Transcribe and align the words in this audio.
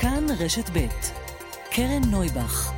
כאן 0.00 0.26
רשת 0.38 0.70
ב' 0.72 0.86
קרן 1.70 2.02
נויבך 2.10 2.72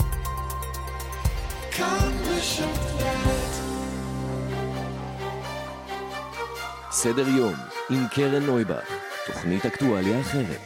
סדר 6.90 7.28
יום 7.28 7.54
עם 7.90 8.06
קרן 8.10 8.42
נויבך, 8.42 8.88
תוכנית 9.26 9.66
אקטואליה 9.66 10.20
אחרת. 10.20 10.60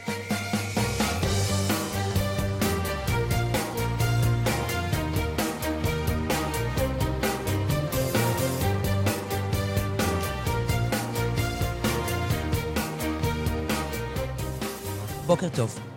בוקר 15.27 15.49
טוב. 15.49 15.94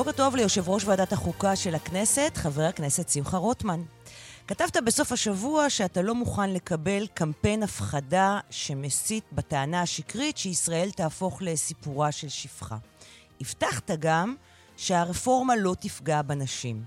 בוקר 0.00 0.12
טוב 0.12 0.36
ליושב 0.36 0.68
ראש 0.68 0.84
ועדת 0.84 1.12
החוקה 1.12 1.56
של 1.56 1.74
הכנסת, 1.74 2.32
חבר 2.34 2.62
הכנסת 2.62 3.08
שמחה 3.08 3.36
רוטמן. 3.36 3.82
כתבת 4.46 4.76
בסוף 4.76 5.12
השבוע 5.12 5.70
שאתה 5.70 6.02
לא 6.02 6.14
מוכן 6.14 6.50
לקבל 6.50 7.06
קמפיין 7.14 7.62
הפחדה 7.62 8.38
שמסית 8.50 9.24
בטענה 9.32 9.82
השקרית 9.82 10.36
שישראל 10.38 10.90
תהפוך 10.90 11.42
לסיפורה 11.42 12.12
של 12.12 12.28
שפחה. 12.28 12.76
הבטחת 13.40 13.90
גם 13.90 14.34
שהרפורמה 14.76 15.56
לא 15.56 15.74
תפגע 15.80 16.22
בנשים. 16.22 16.84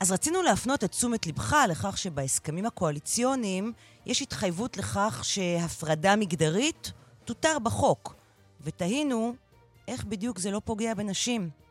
אז 0.00 0.12
רצינו 0.12 0.42
להפנות 0.42 0.84
את 0.84 0.90
תשומת 0.90 1.26
לבך 1.26 1.56
לכך 1.68 1.98
שבהסכמים 1.98 2.66
הקואליציוניים 2.66 3.72
יש 4.06 4.22
התחייבות 4.22 4.76
לכך 4.76 5.20
שהפרדה 5.24 6.16
מגדרית 6.16 6.92
תותר 7.24 7.58
בחוק. 7.62 8.14
ותהינו 8.60 9.34
איך 9.88 10.04
בדיוק 10.04 10.38
זה 10.38 10.50
לא 10.50 10.60
פוגע 10.64 10.94
בנשים. 10.94 11.67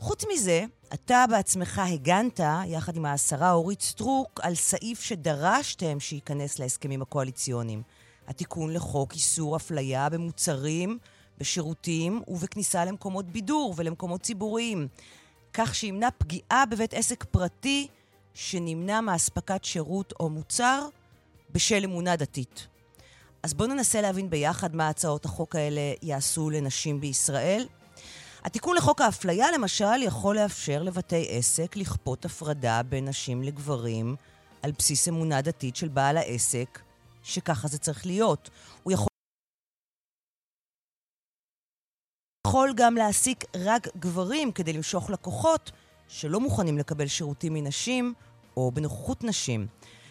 חוץ 0.00 0.24
מזה, 0.32 0.64
אתה 0.94 1.24
בעצמך 1.30 1.80
הגנת, 1.84 2.40
יחד 2.66 2.96
עם 2.96 3.06
השרה 3.06 3.52
אורית 3.52 3.80
סטרוק, 3.82 4.40
על 4.42 4.54
סעיף 4.54 5.00
שדרשתם 5.00 6.00
שייכנס 6.00 6.58
להסכמים 6.58 7.02
הקואליציוניים. 7.02 7.82
התיקון 8.28 8.72
לחוק 8.72 9.12
איסור 9.12 9.56
אפליה 9.56 10.08
במוצרים, 10.08 10.98
בשירותים 11.38 12.22
ובכניסה 12.28 12.84
למקומות 12.84 13.26
בידור 13.26 13.74
ולמקומות 13.76 14.20
ציבוריים. 14.22 14.88
כך 15.52 15.74
שימנע 15.74 16.08
פגיעה 16.18 16.66
בבית 16.66 16.94
עסק 16.94 17.24
פרטי 17.24 17.86
שנמנע 18.34 19.00
מאספקת 19.00 19.64
שירות 19.64 20.12
או 20.20 20.30
מוצר 20.30 20.86
בשל 21.52 21.84
אמונה 21.84 22.16
דתית. 22.16 22.66
אז 23.42 23.54
בואו 23.54 23.68
ננסה 23.68 24.00
להבין 24.00 24.30
ביחד 24.30 24.76
מה 24.76 24.88
הצעות 24.88 25.24
החוק 25.24 25.56
האלה 25.56 25.92
יעשו 26.02 26.50
לנשים 26.50 27.00
בישראל. 27.00 27.66
התיקון 28.44 28.76
לחוק 28.76 29.00
האפליה, 29.00 29.50
למשל, 29.50 30.02
יכול 30.02 30.36
לאפשר 30.36 30.82
לבתי 30.82 31.26
עסק 31.30 31.76
לכפות 31.76 32.24
הפרדה 32.24 32.82
בין 32.82 33.08
נשים 33.08 33.42
לגברים 33.42 34.16
על 34.62 34.72
בסיס 34.78 35.08
אמונה 35.08 35.42
דתית 35.42 35.76
של 35.76 35.88
בעל 35.88 36.16
העסק, 36.16 36.78
שככה 37.22 37.68
זה 37.68 37.78
צריך 37.78 38.06
להיות. 38.06 38.50
הוא 38.82 38.92
יכול... 38.92 39.06
יכול 42.46 42.72
גם 42.76 42.94
להעסיק 42.94 43.44
רק 43.56 43.88
גברים 43.96 44.52
כדי 44.52 44.72
למשוך 44.72 45.10
לקוחות 45.10 45.70
שלא 46.08 46.40
מוכנים 46.40 46.78
לקבל 46.78 47.06
שירותים 47.06 47.54
מנשים 47.54 48.14
או 48.56 48.70
בנוכחות 48.70 49.24
נשים. 49.24 49.66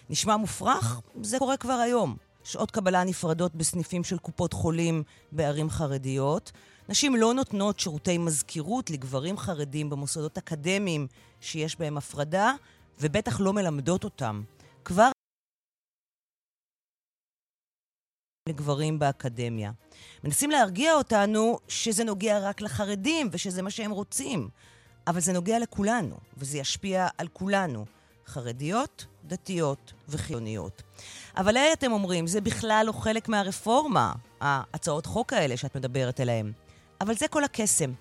נשמע 0.10 0.38
מופרך? 0.38 1.02
זה 1.24 1.40
קורה 1.40 1.58
כבר 1.58 1.74
היום. 1.74 2.16
שעות 2.44 2.72
קבלה 2.72 3.04
נפרדות 3.04 3.56
בסניפים 3.56 4.04
של 4.04 4.18
קופות 4.18 4.54
חולים 4.54 5.04
בערים 5.32 5.70
חרדיות. 5.70 6.52
נשים 6.90 7.16
לא 7.16 7.34
נותנות 7.34 7.80
שירותי 7.80 8.18
מזכירות 8.18 8.90
לגברים 8.90 9.38
חרדים 9.38 9.90
במוסדות 9.90 10.38
אקדמיים 10.38 11.08
שיש 11.42 11.80
בהם 11.80 11.98
הפרדה, 11.98 12.54
ובטח 13.00 13.40
לא 13.40 13.54
מלמדות 13.54 14.04
אותם. 14.04 14.44
כבר 14.86 15.12
לגברים 18.50 19.00
באקדמיה. 19.00 19.72
מנסים 20.24 20.52
להרגיע 20.52 20.94
אותנו 20.94 21.60
שזה 21.68 22.04
נוגע 22.04 22.40
רק 22.40 22.62
לחרדים 22.62 23.30
ושזה 23.32 23.62
מה 23.62 23.72
שהם 23.72 23.92
רוצים. 23.92 24.50
אבל 25.08 25.20
זה 25.20 25.34
נוגע 25.34 25.60
לכולנו, 25.60 26.18
וזה 26.38 26.58
ישפיע 26.58 27.08
על 27.18 27.28
כולנו. 27.28 27.86
חרדיות, 28.28 29.06
דתיות 29.26 29.94
וחילוניות. 30.10 30.82
אבל 31.38 31.58
היי, 31.58 31.74
אתם 31.74 31.92
אומרים, 31.92 32.28
זה 32.28 32.42
בכלל 32.42 32.84
לא 32.88 32.92
חלק 32.92 33.30
מהרפורמה, 33.30 34.14
ההצעות 34.42 35.06
חוק 35.06 35.34
האלה 35.34 35.58
שאת 35.58 35.78
מדברת 35.78 36.20
עליהן. 36.20 36.52
אבל 37.02 37.16
זה 37.16 37.28
כל 37.28 37.44
הקסם. 37.44 37.92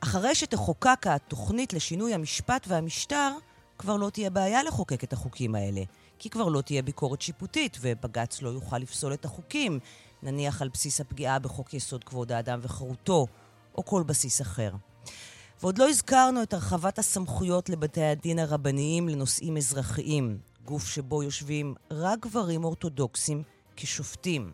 אחרי 0.00 0.34
שתחוקק 0.34 1.06
התוכנית 1.06 1.72
לשינוי 1.72 2.14
המשפט 2.14 2.66
והמשטר, 2.68 3.32
כבר 3.78 3.96
לא 3.96 4.10
תהיה 4.10 4.30
בעיה 4.30 4.62
לחוקק 4.62 5.04
את 5.04 5.12
החוקים 5.12 5.54
האלה. 5.54 5.82
כי 6.18 6.30
כבר 6.30 6.48
לא 6.48 6.60
תהיה 6.60 6.82
ביקורת 6.82 7.22
שיפוטית, 7.22 7.78
ובג"ץ 7.80 8.42
לא 8.42 8.48
יוכל 8.48 8.78
לפסול 8.78 9.14
את 9.14 9.24
החוקים, 9.24 9.78
נניח 10.22 10.62
על 10.62 10.68
בסיס 10.68 11.00
הפגיעה 11.00 11.38
בחוק 11.38 11.74
יסוד 11.74 12.04
כבוד 12.04 12.32
האדם 12.32 12.58
וחירותו, 12.62 13.26
או 13.76 13.84
כל 13.84 14.02
בסיס 14.02 14.40
אחר. 14.40 14.72
ועוד 15.60 15.78
לא 15.78 15.88
הזכרנו 15.88 16.42
את 16.42 16.52
הרחבת 16.52 16.98
הסמכויות 16.98 17.68
לבתי 17.68 18.02
הדין 18.02 18.38
הרבניים 18.38 19.08
לנושאים 19.08 19.56
אזרחיים, 19.56 20.38
גוף 20.64 20.86
שבו 20.86 21.22
יושבים 21.22 21.74
רק 21.90 22.18
גברים 22.20 22.64
אורתודוקסים 22.64 23.42
כשופטים, 23.76 24.52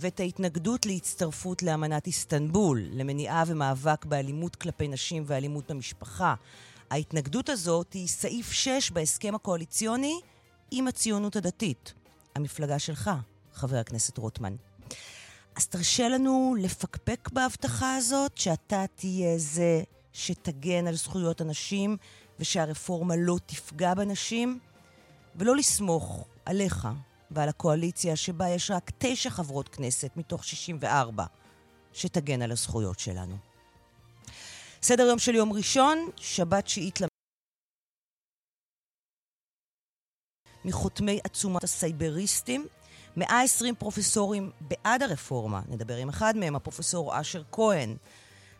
ואת 0.00 0.20
ההתנגדות 0.20 0.86
להצטרפות 0.86 1.62
לאמנת 1.62 2.06
איסטנבול, 2.06 2.82
למניעה 2.92 3.44
ומאבק 3.46 4.04
באלימות 4.04 4.56
כלפי 4.56 4.88
נשים 4.88 5.22
ואלימות 5.26 5.70
במשפחה. 5.70 6.34
ההתנגדות 6.90 7.48
הזאת 7.48 7.92
היא 7.92 8.08
סעיף 8.08 8.52
6 8.52 8.90
בהסכם 8.90 9.34
הקואליציוני 9.34 10.20
עם 10.70 10.88
הציונות 10.88 11.36
הדתית, 11.36 11.94
המפלגה 12.34 12.78
שלך, 12.78 13.10
חבר 13.54 13.76
הכנסת 13.76 14.18
רוטמן. 14.18 14.56
אז 15.56 15.66
תרשה 15.66 16.08
לנו 16.08 16.56
לפקפק 16.58 17.28
בהבטחה 17.32 17.96
הזאת, 17.96 18.38
שאתה 18.38 18.84
תהיה 18.94 19.38
זה 19.38 19.82
שתגן 20.12 20.86
על 20.86 20.94
זכויות 20.94 21.40
הנשים 21.40 21.96
ושהרפורמה 22.40 23.16
לא 23.16 23.38
תפגע 23.46 23.94
בנשים, 23.94 24.58
ולא 25.36 25.56
לסמוך 25.56 26.26
עליך 26.44 26.88
ועל 27.30 27.48
הקואליציה 27.48 28.16
שבה 28.16 28.48
יש 28.48 28.70
רק 28.70 28.90
תשע 28.98 29.30
חברות 29.30 29.68
כנסת 29.68 30.10
מתוך 30.16 30.44
64 30.44 31.24
שתגן 31.92 32.42
על 32.42 32.52
הזכויות 32.52 32.98
שלנו. 32.98 33.36
סדר 34.82 35.02
יום 35.02 35.18
של 35.18 35.34
יום 35.34 35.52
ראשון, 35.52 36.08
שבת 36.16 36.68
שיעית 36.68 36.98
מחותמי 40.64 41.18
עצומת 41.24 41.64
הסייבריסטים, 41.64 42.66
120 43.16 43.74
פרופסורים 43.74 44.50
בעד 44.60 45.02
הרפורמה, 45.02 45.60
נדבר 45.68 45.96
עם 45.96 46.08
אחד 46.08 46.36
מהם, 46.36 46.56
הפרופסור 46.56 47.20
אשר 47.20 47.42
כהן. 47.52 47.96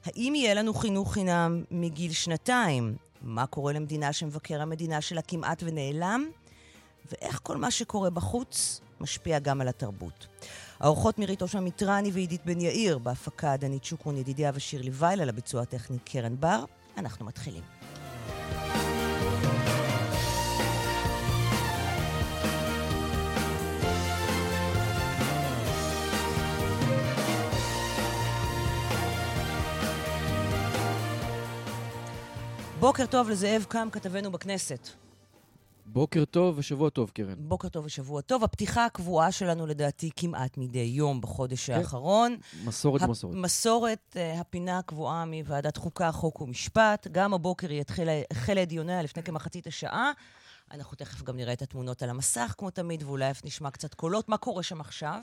האם 0.04 0.34
יהיה 0.34 0.54
לנו 0.54 0.74
חינוך 0.74 1.12
חינם 1.14 1.64
מגיל 1.70 2.12
שנתיים? 2.12 2.96
מה 3.22 3.46
קורה 3.46 3.72
למדינה 3.72 4.12
שמבקר 4.12 4.62
המדינה 4.62 5.00
שלה 5.00 5.22
כמעט 5.22 5.62
ונעלם? 5.66 6.30
ואיך 7.12 7.40
כל 7.42 7.56
מה 7.56 7.70
שקורה 7.70 8.10
בחוץ 8.10 8.80
משפיע 9.00 9.38
גם 9.38 9.60
על 9.60 9.68
התרבות. 9.68 10.26
האורחות 10.80 11.18
מירית 11.18 11.42
אושה 11.42 11.60
מיטרני 11.60 12.10
ועידית 12.10 12.44
בן 12.44 12.60
יאיר, 12.60 12.98
בהפקה 12.98 13.56
דנית 13.56 13.84
שוקרון 13.84 14.16
ידידיה 14.16 14.50
ושירלי 14.54 14.90
וייל, 14.92 15.20
על 15.20 15.28
הביצוע 15.28 15.62
הטכני 15.62 15.98
קרן 16.04 16.36
בר. 16.40 16.64
אנחנו 16.96 17.26
מתחילים. 17.26 17.62
בוקר 32.80 33.06
טוב 33.06 33.28
לזאב 33.30 33.66
קם, 33.68 33.88
כתבנו 33.92 34.30
בכנסת. 34.30 35.07
בוקר 35.92 36.24
טוב 36.24 36.58
ושבוע 36.58 36.90
טוב, 36.90 37.10
קרן. 37.10 37.34
בוקר 37.38 37.68
טוב 37.68 37.84
ושבוע 37.84 38.20
טוב. 38.20 38.44
הפתיחה 38.44 38.84
הקבועה 38.84 39.32
שלנו, 39.32 39.66
לדעתי, 39.66 40.10
כמעט 40.16 40.58
מדי 40.58 40.78
יום 40.78 41.20
בחודש 41.20 41.66
כן. 41.66 41.72
האחרון. 41.72 42.36
מסורת 42.64 43.02
הפ... 43.02 43.08
מסורת. 43.08 43.36
מסורת, 43.36 44.16
uh, 44.16 44.40
הפינה 44.40 44.78
הקבועה 44.78 45.24
מוועדת 45.24 45.76
חוקה, 45.76 46.12
חוק 46.12 46.40
ומשפט. 46.40 47.06
גם 47.12 47.34
הבוקר 47.34 47.70
היא 47.70 47.82
החלה 48.30 48.62
את 48.62 48.68
דיוניה 48.68 49.02
לפני 49.02 49.22
כמחצית 49.22 49.66
השעה. 49.66 50.12
אנחנו 50.72 50.96
תכף 50.96 51.22
גם 51.22 51.36
נראה 51.36 51.52
את 51.52 51.62
התמונות 51.62 52.02
על 52.02 52.10
המסך, 52.10 52.54
כמו 52.58 52.70
תמיד, 52.70 53.02
ואולי 53.02 53.30
אף 53.30 53.44
נשמע 53.44 53.70
קצת 53.70 53.94
קולות. 53.94 54.28
מה 54.28 54.36
קורה 54.36 54.62
שם 54.62 54.80
עכשיו? 54.80 55.20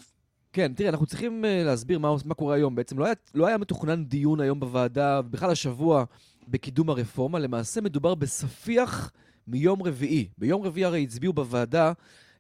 כן, 0.53 0.73
תראה, 0.73 0.89
אנחנו 0.89 1.05
צריכים 1.05 1.43
uh, 1.45 1.65
להסביר 1.65 1.99
מה, 1.99 2.15
מה 2.25 2.33
קורה 2.33 2.55
היום. 2.55 2.75
בעצם 2.75 2.99
לא 2.99 3.05
היה, 3.05 3.13
לא 3.33 3.47
היה 3.47 3.57
מתוכנן 3.57 4.05
דיון 4.05 4.39
היום 4.39 4.59
בוועדה, 4.59 5.21
בכלל 5.21 5.51
השבוע, 5.51 6.03
בקידום 6.47 6.89
הרפורמה. 6.89 7.39
למעשה 7.39 7.81
מדובר 7.81 8.15
בספיח... 8.15 9.11
מיום 9.47 9.83
רביעי. 9.83 10.27
ביום 10.37 10.61
רביעי 10.61 10.85
הרי 10.85 11.03
הצביעו 11.03 11.33
בוועדה 11.33 11.91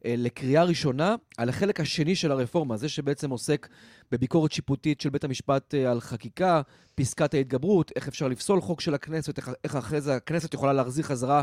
אה, 0.05 0.15
לקריאה 0.17 0.63
ראשונה 0.63 1.15
על 1.37 1.49
החלק 1.49 1.79
השני 1.79 2.15
של 2.15 2.31
הרפורמה, 2.31 2.77
זה 2.77 2.89
שבעצם 2.89 3.29
עוסק 3.29 3.67
בביקורת 4.11 4.51
שיפוטית 4.51 5.01
של 5.01 5.09
בית 5.09 5.23
המשפט 5.23 5.75
אה, 5.75 5.91
על 5.91 6.01
חקיקה, 6.01 6.61
פסקת 6.95 7.33
ההתגברות, 7.33 7.91
איך 7.95 8.07
אפשר 8.07 8.27
לפסול 8.27 8.61
חוק 8.61 8.81
של 8.81 8.93
הכנסת, 8.93 9.37
איך, 9.63 9.75
אחרי 9.75 10.01
זה 10.01 10.15
הכנסת 10.15 10.53
יכולה 10.53 10.73
להחזיר 10.73 11.03
חזרה 11.03 11.41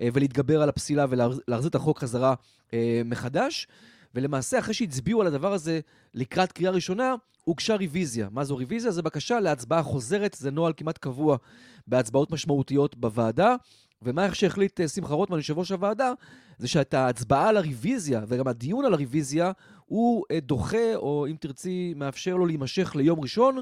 אה, 0.00 0.08
ולהתגבר 0.12 0.62
על 0.62 0.68
הפסילה 0.68 1.06
ולהחזיר 1.08 1.70
את 1.70 1.74
החוק 1.74 1.98
חזרה 1.98 2.34
מחדש. 3.04 3.66
ולמעשה, 4.14 4.58
אחרי 4.58 4.74
שהצביעו 4.74 5.20
על 5.20 5.26
הדבר 5.26 5.52
הזה 5.52 5.80
לקראת 6.14 6.52
קריאה 6.52 6.72
ראשונה, 6.72 7.14
הוגשה 7.44 7.76
רוויזיה. 7.76 8.28
מה 8.30 8.44
זו 8.44 8.56
רוויזיה? 8.56 8.90
זו 8.90 9.02
בקשה 9.02 9.40
להצבעה 9.40 9.82
חוזרת, 9.82 10.36
זה 10.38 10.50
נוהל 10.50 10.72
כמעט 10.76 10.98
קבוע 10.98 11.36
בהצבעות 11.86 12.30
משמעותיות 12.30 12.96
בוועדה. 12.96 13.56
ומה 14.02 14.24
איך 14.24 14.36
שהחליט 14.36 14.80
אה, 14.80 14.88
שמחה 14.88 15.14
רוטמן, 15.14 15.36
יושב 15.36 15.58
ראש 15.58 15.72
הוועדה, 15.72 16.12
זה 16.58 16.68
שאת 16.68 16.94
ההצבעה 16.94 17.48
על 17.48 17.56
הרוויזיה, 17.56 18.24
וגם 18.28 18.48
הדיון 18.48 18.84
על 18.84 18.94
הרוויזיה, 18.94 19.52
הוא 19.84 20.24
אה, 20.30 20.40
דוחה, 20.40 20.94
או 20.94 21.26
אם 21.30 21.36
תרצי, 21.40 21.94
מאפשר 21.96 22.36
לו 22.36 22.46
להימשך 22.46 22.96
ליום 22.96 23.20
ראשון, 23.20 23.58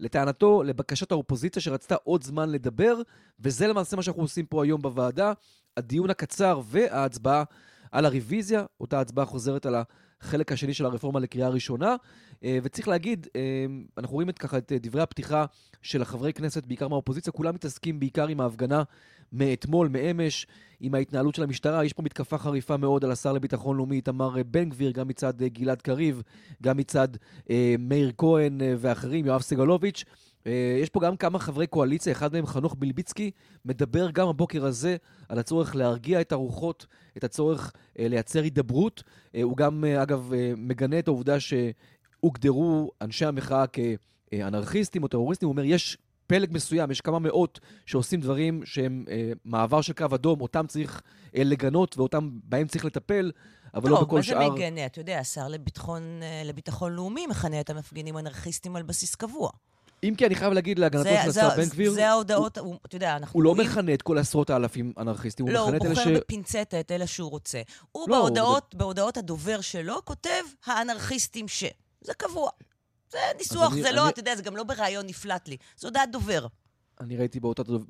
לטענתו, 0.00 0.62
לבקשת 0.62 1.12
האופוזיציה 1.12 1.62
שרצתה 1.62 1.94
עוד 2.04 2.24
זמן 2.24 2.50
לדבר, 2.50 2.96
וזה 3.40 3.66
למעשה 3.66 3.96
מה 3.96 4.02
שאנחנו 4.02 4.22
עושים 4.22 4.46
פה 4.46 4.64
היום 4.64 4.82
בוועדה, 4.82 5.32
הדיון 5.76 6.10
הקצר 6.10 6.60
וההצבעה 6.64 7.44
על 7.92 8.06
הרוויזיה, 8.06 8.64
אותה 8.80 9.00
הצבעה 9.00 9.24
חוזרת 9.24 9.66
על 9.66 9.74
החלק 10.24 10.52
השני 10.52 10.74
של 10.74 10.86
הרפורמה 10.86 11.20
לקריאה 11.20 11.48
ראשונה. 11.48 11.96
אה, 12.44 12.58
וצריך 12.62 12.88
להגיד, 12.88 13.26
אנחנו 13.98 14.14
רואים 14.14 14.28
את 14.28 14.38
ככה 14.38 14.58
את 14.58 14.72
דברי 14.80 15.02
הפתיחה 15.02 15.44
של 15.82 16.02
החברי 16.02 16.32
כנסת, 16.32 16.66
בעיקר 16.66 16.88
מהאופוזיציה, 16.88 17.32
כולם 17.32 17.54
מתעסקים 17.54 18.00
בעיקר 18.00 18.28
עם 18.28 18.40
ההפגנה 18.40 18.82
מאתמול, 19.34 19.88
מאמש, 19.88 20.46
עם 20.80 20.94
ההתנהלות 20.94 21.34
של 21.34 21.42
המשטרה. 21.42 21.84
יש 21.84 21.92
פה 21.92 22.02
מתקפה 22.02 22.38
חריפה 22.38 22.76
מאוד 22.76 23.04
על 23.04 23.12
השר 23.12 23.32
לביטחון 23.32 23.76
לאומי, 23.76 23.96
איתמר 23.96 24.34
בן 24.46 24.68
גביר, 24.68 24.90
גם 24.90 25.08
מצד 25.08 25.42
אה, 25.42 25.48
גלעד 25.48 25.82
קריב, 25.82 26.22
גם 26.62 26.76
מצד 26.76 27.08
אה, 27.50 27.74
מאיר 27.78 28.12
כהן 28.18 28.60
אה, 28.60 28.74
ואחרים, 28.78 29.26
יואב 29.26 29.40
סגלוביץ'. 29.40 30.04
אה, 30.46 30.78
יש 30.82 30.90
פה 30.90 31.00
גם 31.00 31.16
כמה 31.16 31.38
חברי 31.38 31.66
קואליציה, 31.66 32.12
אחד 32.12 32.32
מהם 32.32 32.46
חנוך 32.46 32.76
בלביצקי, 32.78 33.30
מדבר 33.64 34.10
גם 34.10 34.28
הבוקר 34.28 34.66
הזה 34.66 34.96
על 35.28 35.38
הצורך 35.38 35.76
להרגיע 35.76 36.20
את 36.20 36.32
הרוחות, 36.32 36.86
את 37.16 37.24
הצורך 37.24 37.72
אה, 37.98 38.08
לייצר 38.08 38.42
הידברות. 38.42 39.02
אה, 39.34 39.42
הוא 39.42 39.56
גם, 39.56 39.84
אה, 39.84 40.02
אגב, 40.02 40.32
אה, 40.32 40.52
מגנה 40.56 40.98
את 40.98 41.08
העובדה 41.08 41.36
שהוגדרו 41.40 42.90
אנשי 43.02 43.24
המחאה 43.24 43.64
כאנרכיסטים 43.66 45.02
או 45.02 45.08
טרוריסטים. 45.08 45.46
הוא 45.46 45.52
אומר, 45.52 45.64
יש 45.64 45.98
פלג 46.26 46.48
מסוים, 46.52 46.90
יש 46.90 47.00
כמה 47.00 47.18
מאות 47.18 47.60
שעושים 47.86 48.20
דברים 48.20 48.60
שהם 48.64 49.04
אה, 49.10 49.32
מעבר 49.44 49.80
של 49.80 49.92
קו 49.92 50.06
אדום, 50.14 50.40
אותם 50.40 50.66
צריך 50.66 51.02
אה, 51.36 51.44
לגנות 51.44 51.98
ואותם, 51.98 52.30
בהם 52.44 52.66
צריך 52.66 52.84
לטפל, 52.84 53.32
אבל 53.74 53.90
לא 53.90 54.00
בכל 54.04 54.22
שאר... 54.22 54.34
טוב, 54.34 54.42
מה 54.42 54.48
זה 54.48 54.54
מגנה? 54.54 54.86
אתה 54.86 55.00
יודע, 55.00 55.18
השר 55.18 55.48
לביטחון, 55.48 56.02
אה, 56.22 56.42
לביטחון 56.44 56.92
לאומי 56.92 57.26
מכנה 57.26 57.60
את 57.60 57.70
המפגינים 57.70 58.18
אנרכיסטים 58.18 58.76
על 58.76 58.82
בסיס 58.82 59.14
קבוע. 59.14 59.50
אם 60.08 60.14
כי 60.14 60.26
אני 60.26 60.34
חייב 60.34 60.52
להגיד 60.52 60.78
להגנתו 60.78 61.08
של 61.22 61.30
השר 61.30 61.56
בן 61.56 61.68
גביר... 61.68 61.92
זה 61.92 62.08
ההודעות, 62.08 62.58
הוא, 62.58 62.76
אתה 62.86 62.96
יודע, 62.96 63.16
אנחנו... 63.16 63.38
הוא 63.38 63.42
לא 63.42 63.54
מכנה 63.54 63.94
את 63.94 64.02
כל 64.02 64.18
עשרות 64.18 64.50
האלפים 64.50 64.92
אנרכיסטים, 64.98 65.46
הוא 65.46 65.54
לא, 65.54 65.66
מכנה 65.66 65.76
את 65.76 65.82
אלה 65.82 65.94
ש... 65.94 65.98
לא, 65.98 66.02
הוא 66.02 66.10
בוחר 66.10 66.20
בפינצטה 66.20 66.80
את 66.80 66.92
אלה 66.92 67.06
שהוא 67.06 67.30
רוצה. 67.30 67.62
הוא 67.92 68.08
לא, 68.08 68.16
בהודעות, 68.16 68.72
הוא... 68.72 68.78
בהודעות 68.78 69.16
הדובר 69.16 69.60
שלו 69.60 70.04
כותב 70.04 70.30
האנרכיסטים 70.66 71.48
ש... 71.48 71.64
זה 72.00 72.14
קבוע. 72.14 72.50
זה 73.12 73.18
ניסוח, 73.38 73.72
אני, 73.72 73.82
זה 73.82 73.88
לא, 73.88 73.88
אני... 73.88 73.96
לא, 73.96 74.08
אתה 74.08 74.20
יודע, 74.20 74.36
זה 74.36 74.42
גם 74.42 74.56
לא 74.56 74.64
בריאיון 74.64 75.06
נפלט 75.06 75.48
לי. 75.48 75.56
זו 75.76 75.88
הודעת 75.88 76.10
דובר. 76.12 76.46
אני 77.00 77.16
ראיתי 77.16 77.40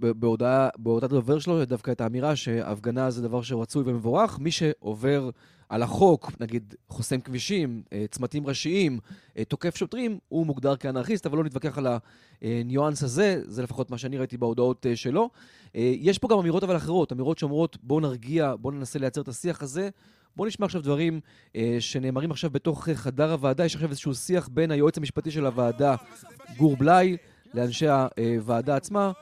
באותה, 0.00 0.69
בהודעת 0.76 1.10
דובר 1.10 1.38
שלו 1.38 1.64
דווקא 1.64 1.90
את 1.90 2.00
האמירה 2.00 2.37
שהפגנה 2.37 3.10
זה 3.10 3.22
דבר 3.22 3.43
שרצוי 3.43 3.82
ומבורך. 3.87 4.38
מי 4.38 4.50
שעובר 4.50 5.31
על 5.69 5.82
החוק, 5.82 6.32
נגיד 6.40 6.75
חוסם 6.88 7.20
כבישים, 7.20 7.82
אה, 7.93 8.05
צמתים 8.11 8.46
ראשיים, 8.46 8.99
אה, 9.38 9.44
תוקף 9.44 9.76
שוטרים, 9.76 10.19
הוא 10.28 10.46
מוגדר 10.46 10.76
כאנרכיסט, 10.76 11.26
אבל 11.26 11.38
לא 11.38 11.44
נתווכח 11.44 11.78
על 11.78 11.87
הניואנס 12.43 13.02
הזה, 13.02 13.43
זה 13.46 13.62
לפחות 13.62 13.90
מה 13.90 13.99
שאני 13.99 14.19
ראיתי 14.19 14.37
בהודעות 14.37 14.87
אה, 14.87 14.96
שלו. 14.96 15.31
יש 15.75 16.19
פה 16.19 16.28
גם 16.28 16.38
אמירות 16.38 16.64
אבל 16.64 16.76
אחרות, 16.76 17.12
אמירות 17.12 17.38
שאומרות 17.38 17.78
בואו 17.82 18.00
נרגיע, 18.00 18.55
בואו 18.61 18.75
ננסה 18.75 18.99
לייצר 18.99 19.20
את 19.20 19.28
השיח 19.28 19.62
הזה. 19.62 19.88
בואו 20.37 20.49
נשמע 20.49 20.66
עכשיו 20.66 20.82
דברים 20.82 21.20
אה, 21.56 21.76
שנאמרים 21.81 22.31
עכשיו 22.31 22.50
בתוך 22.50 22.88
חדר 22.94 23.32
הוועדה. 23.32 23.64
יש 23.64 23.75
עכשיו 23.75 23.90
איזשהו 23.90 24.14
שיח 24.14 24.49
בין 24.49 24.70
היועץ 24.70 24.99
המשפטי 24.99 25.31
של 25.31 25.46
הוועדה, 25.46 25.94
גור 26.56 26.76
בלאי, 26.76 27.17
לאנשי 27.55 27.87
הוועדה 27.88 28.76
עצמה. 28.76 29.12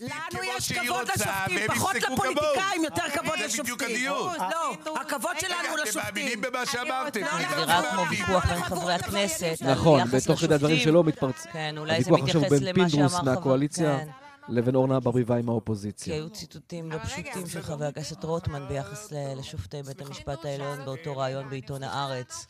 לנו 0.00 0.42
יש 0.42 0.72
כבוד 0.72 1.08
לשופטים, 1.14 1.68
פחות 1.68 1.94
לפוליטיקאים, 1.94 2.84
יותר 2.84 3.02
כבוד 3.14 3.38
לשופטים. 3.44 4.06
לא, 4.06 5.00
הכבוד 5.00 5.40
שלנו 5.40 5.76
לשופטים. 5.76 6.02
אתם 6.02 6.16
מאמינים 6.16 6.40
במה 6.40 6.66
שאמרתם. 6.66 7.20
זה 7.20 7.56
נראה 7.56 7.82
כמו 7.92 8.02
ויכוח 8.10 8.46
בין 8.46 8.62
חברי 8.62 8.94
הכנסת. 8.94 9.56
נכון, 9.60 10.04
בתוך 10.04 10.40
כדי 10.40 10.54
הדברים 10.54 10.78
שלו 10.78 11.02
מתפרץ. 11.02 11.46
כן, 11.52 11.74
אולי 11.78 12.02
זה 12.02 12.10
מתייחס 12.10 12.52
למה 12.60 12.88
שאמר 12.88 13.08
חבר... 13.08 13.22
מהקואליציה. 13.22 13.98
כן. 13.98 14.08
לבין 14.48 14.74
אורנה 14.74 15.00
ברביבאי 15.00 15.38
עם 15.38 15.48
האופוזיציה. 15.48 16.04
כי 16.04 16.12
היו 16.12 16.30
ציטוטים 16.30 16.92
לא 16.92 16.98
פשוטים 16.98 17.46
של 17.46 17.62
חבר 17.62 17.84
הכנסת 17.84 18.24
רוטמן 18.24 18.68
ביחס 18.68 19.12
לשופטי 19.36 19.82
בית 19.82 20.00
המשפט 20.00 20.44
העליון 20.44 20.84
באותו 20.84 21.16
ראיון 21.16 21.50
בעיתון 21.50 21.82
הארץ. 21.82 22.46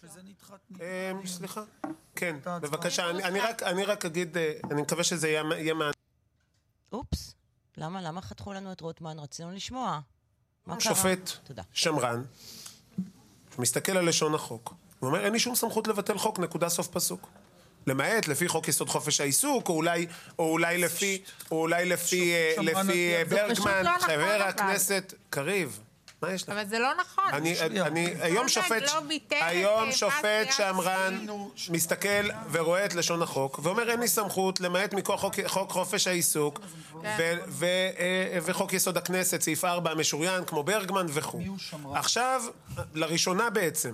אמ, 0.80 1.26
סליחה, 1.26 1.62
כן, 2.16 2.36
בבקשה, 2.44 3.10
אני 3.62 3.84
רק 3.84 4.04
אגיד, 4.04 4.36
אה, 4.36 4.52
אני 4.70 4.82
מקווה 4.82 5.04
שזה 5.04 5.28
יהיה 5.28 5.42
מעניין. 5.42 5.95
אופס, 6.92 7.34
למה? 7.76 8.02
למה 8.02 8.22
חתכו 8.22 8.52
לנו 8.52 8.72
את 8.72 8.80
רוטמן? 8.80 9.18
רצינו 9.18 9.52
לשמוע. 9.52 10.00
מה 10.66 10.76
קרה? 10.76 10.94
שופט 10.94 11.30
שמרן, 11.72 12.22
מסתכל 13.58 13.96
על 13.96 14.08
לשון 14.08 14.34
החוק, 14.34 14.74
הוא 14.98 15.08
אומר, 15.08 15.24
אין 15.24 15.32
לי 15.32 15.38
שום 15.38 15.54
סמכות 15.54 15.88
לבטל 15.88 16.18
חוק, 16.18 16.38
נקודה 16.38 16.68
סוף 16.68 16.88
פסוק. 16.88 17.28
למעט 17.86 18.28
לפי 18.28 18.48
חוק 18.48 18.68
יסוד 18.68 18.88
חופש 18.88 19.20
העיסוק, 19.20 19.68
או 19.68 19.74
אולי, 19.74 20.06
או 20.38 20.50
אולי 20.50 20.78
לפי, 20.78 21.22
או 21.50 21.60
אולי 21.60 21.84
לפי, 21.84 22.32
אה, 22.32 22.54
לפי 22.62 23.14
אה, 23.14 23.22
ברגמן, 23.28 23.84
לא 23.84 23.96
נכון, 23.96 24.08
חבר 24.08 24.42
הכנסת 24.42 25.14
קריב. 25.30 25.80
מה 26.22 26.32
יש 26.32 26.42
לך? 26.42 26.48
אבל 26.48 26.66
זה 26.66 26.78
לא 26.78 26.88
נכון. 27.00 27.24
אני, 27.32 27.60
אני, 27.80 28.14
היום 28.20 28.48
שופט, 28.48 28.82
לא 28.82 29.00
היום 29.30 29.92
שופט 29.92 30.52
שמרן 30.56 31.26
מסתכל 31.70 32.28
ורואה 32.52 32.84
את 32.84 32.94
לשון 32.94 33.22
החוק, 33.22 33.60
ואומר 33.62 33.90
אין 33.90 34.00
לי 34.00 34.08
סמכות 34.08 34.60
למעט 34.60 34.94
מכוח 34.94 35.20
חוק, 35.20 35.34
חוק 35.46 35.70
חופש 35.70 36.06
העיסוק, 36.06 36.60
כן. 37.02 37.16
ו, 37.18 37.34
ו, 37.48 37.64
אה, 37.98 38.38
וחוק 38.42 38.72
יסוד 38.72 38.96
הכנסת, 38.96 39.40
סעיף 39.40 39.64
4 39.64 39.90
המשוריין, 39.90 40.44
כמו 40.44 40.62
ברגמן 40.62 41.06
וכו'. 41.08 41.40
עכשיו, 41.94 42.42
לראשונה 42.94 43.50
בעצם, 43.50 43.92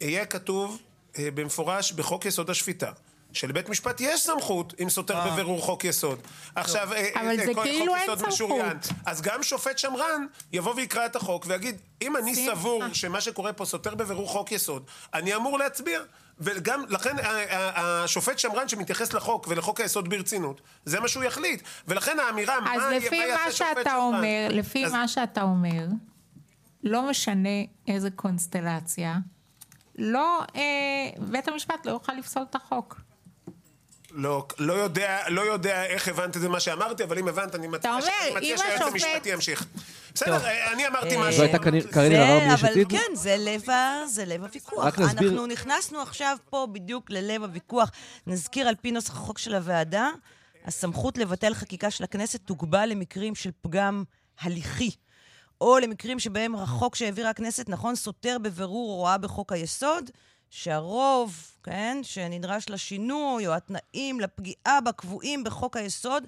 יהיה 0.00 0.26
כתוב 0.26 0.78
במפורש 1.18 1.92
בחוק 1.92 2.26
יסוד 2.26 2.50
השפיטה. 2.50 2.90
שלבית 3.32 3.68
משפט 3.68 4.00
יש 4.00 4.22
סמכות 4.22 4.74
אם 4.82 4.90
סותר 4.90 5.16
אה. 5.16 5.30
בבירור 5.30 5.60
חוק 5.60 5.84
יסוד. 5.84 6.18
עכשיו, 6.54 6.92
אה, 6.92 7.08
אבל 7.20 7.40
אה, 7.40 7.46
זה 7.46 7.52
כאילו 7.62 7.96
אין 7.96 8.10
סמכות. 8.16 8.88
אז 9.06 9.22
גם 9.22 9.42
שופט 9.42 9.78
שמרן 9.78 10.26
יבוא 10.52 10.74
ויקרא 10.74 11.06
את 11.06 11.16
החוק 11.16 11.44
ויגיד, 11.48 11.80
אם 12.02 12.16
אני 12.16 12.34
סבור 12.34 12.82
שמה 12.92 13.20
שקורה 13.20 13.52
פה 13.52 13.64
סותר 13.64 13.94
בבירור 13.94 14.28
חוק 14.28 14.52
יסוד, 14.52 14.84
אני 15.14 15.34
אמור 15.34 15.58
להצביע. 15.58 16.00
וגם, 16.38 16.84
לכן 16.88 17.16
השופט 17.74 18.38
שמרן 18.38 18.68
שמתייחס 18.68 19.12
לחוק 19.12 19.46
ולחוק 19.48 19.80
היסוד 19.80 20.08
ברצינות, 20.08 20.60
זה 20.84 21.00
מה 21.00 21.08
שהוא 21.08 21.24
יחליט. 21.24 21.62
ולכן 21.88 22.18
האמירה, 22.18 22.60
מה 22.60 22.74
יעשה 22.74 23.52
שופט 23.52 23.86
שמרן... 23.90 24.22
לפי 24.50 24.86
מה 24.86 25.08
שאתה 25.08 25.42
אומר, 25.42 25.86
לא 26.82 27.10
משנה 27.10 27.58
איזה 27.88 28.10
קונסטלציה, 28.10 29.16
לא, 29.98 30.40
אה, 30.56 30.62
בית 31.18 31.48
המשפט 31.48 31.86
לא 31.86 31.90
יוכל 31.90 32.12
לפסול 32.12 32.42
את 32.50 32.54
החוק. 32.54 33.00
לא, 34.14 34.46
לא 34.58 34.72
יודע, 34.72 35.18
לא 35.28 35.40
יודע 35.40 35.84
איך 35.84 36.08
הבנת 36.08 36.36
את 36.36 36.40
זה 36.40 36.48
מה 36.48 36.60
שאמרתי, 36.60 37.04
אבל 37.04 37.18
אם 37.18 37.28
הבנת, 37.28 37.54
אני 37.54 37.68
מציע 37.68 37.98
שהיועץ 38.00 38.80
המשפטי 38.80 39.28
ימשיך. 39.28 39.66
בסדר, 40.14 40.38
אני 40.72 40.86
אמרתי 40.86 41.16
משהו. 41.16 41.32
זו 41.32 41.42
הייתה 41.42 41.58
קארין 41.58 42.12
אלהרר 42.12 42.52
מיש 42.52 42.64
עתיד? 42.64 42.90
כן, 42.90 43.14
זה 43.14 44.24
לב 44.26 44.44
הוויכוח. 44.44 44.84
רק 44.84 44.98
נסביר. 44.98 45.30
אנחנו 45.30 45.46
נכנסנו 45.46 46.02
עכשיו 46.02 46.36
פה 46.50 46.66
בדיוק 46.72 47.10
ללב 47.10 47.42
הוויכוח. 47.42 47.90
נזכיר 48.26 48.68
על 48.68 48.74
פי 48.74 48.92
נוסח 48.92 49.16
החוק 49.16 49.38
של 49.38 49.54
הוועדה, 49.54 50.08
הסמכות 50.64 51.18
לבטל 51.18 51.54
חקיקה 51.54 51.90
של 51.90 52.04
הכנסת 52.04 52.40
תוגבל 52.44 52.88
למקרים 52.88 53.34
של 53.34 53.50
פגם 53.62 54.04
הליכי. 54.40 54.90
או 55.60 55.78
למקרים 55.78 56.18
שבהם 56.18 56.54
החוק 56.54 56.94
שהעבירה 56.94 57.30
הכנסת, 57.30 57.68
נכון, 57.68 57.94
סותר 57.94 58.36
בבירור 58.42 58.92
הוראה 58.92 59.18
בחוק 59.18 59.52
היסוד, 59.52 60.10
שהרוב, 60.50 61.51
כן, 61.62 61.98
שנדרש 62.02 62.68
לשינוי, 62.68 63.46
או 63.46 63.52
התנאים 63.52 64.20
לפגיעה 64.20 64.80
בקבועים 64.86 65.44
בחוק 65.44 65.76
היסוד, 65.76 66.24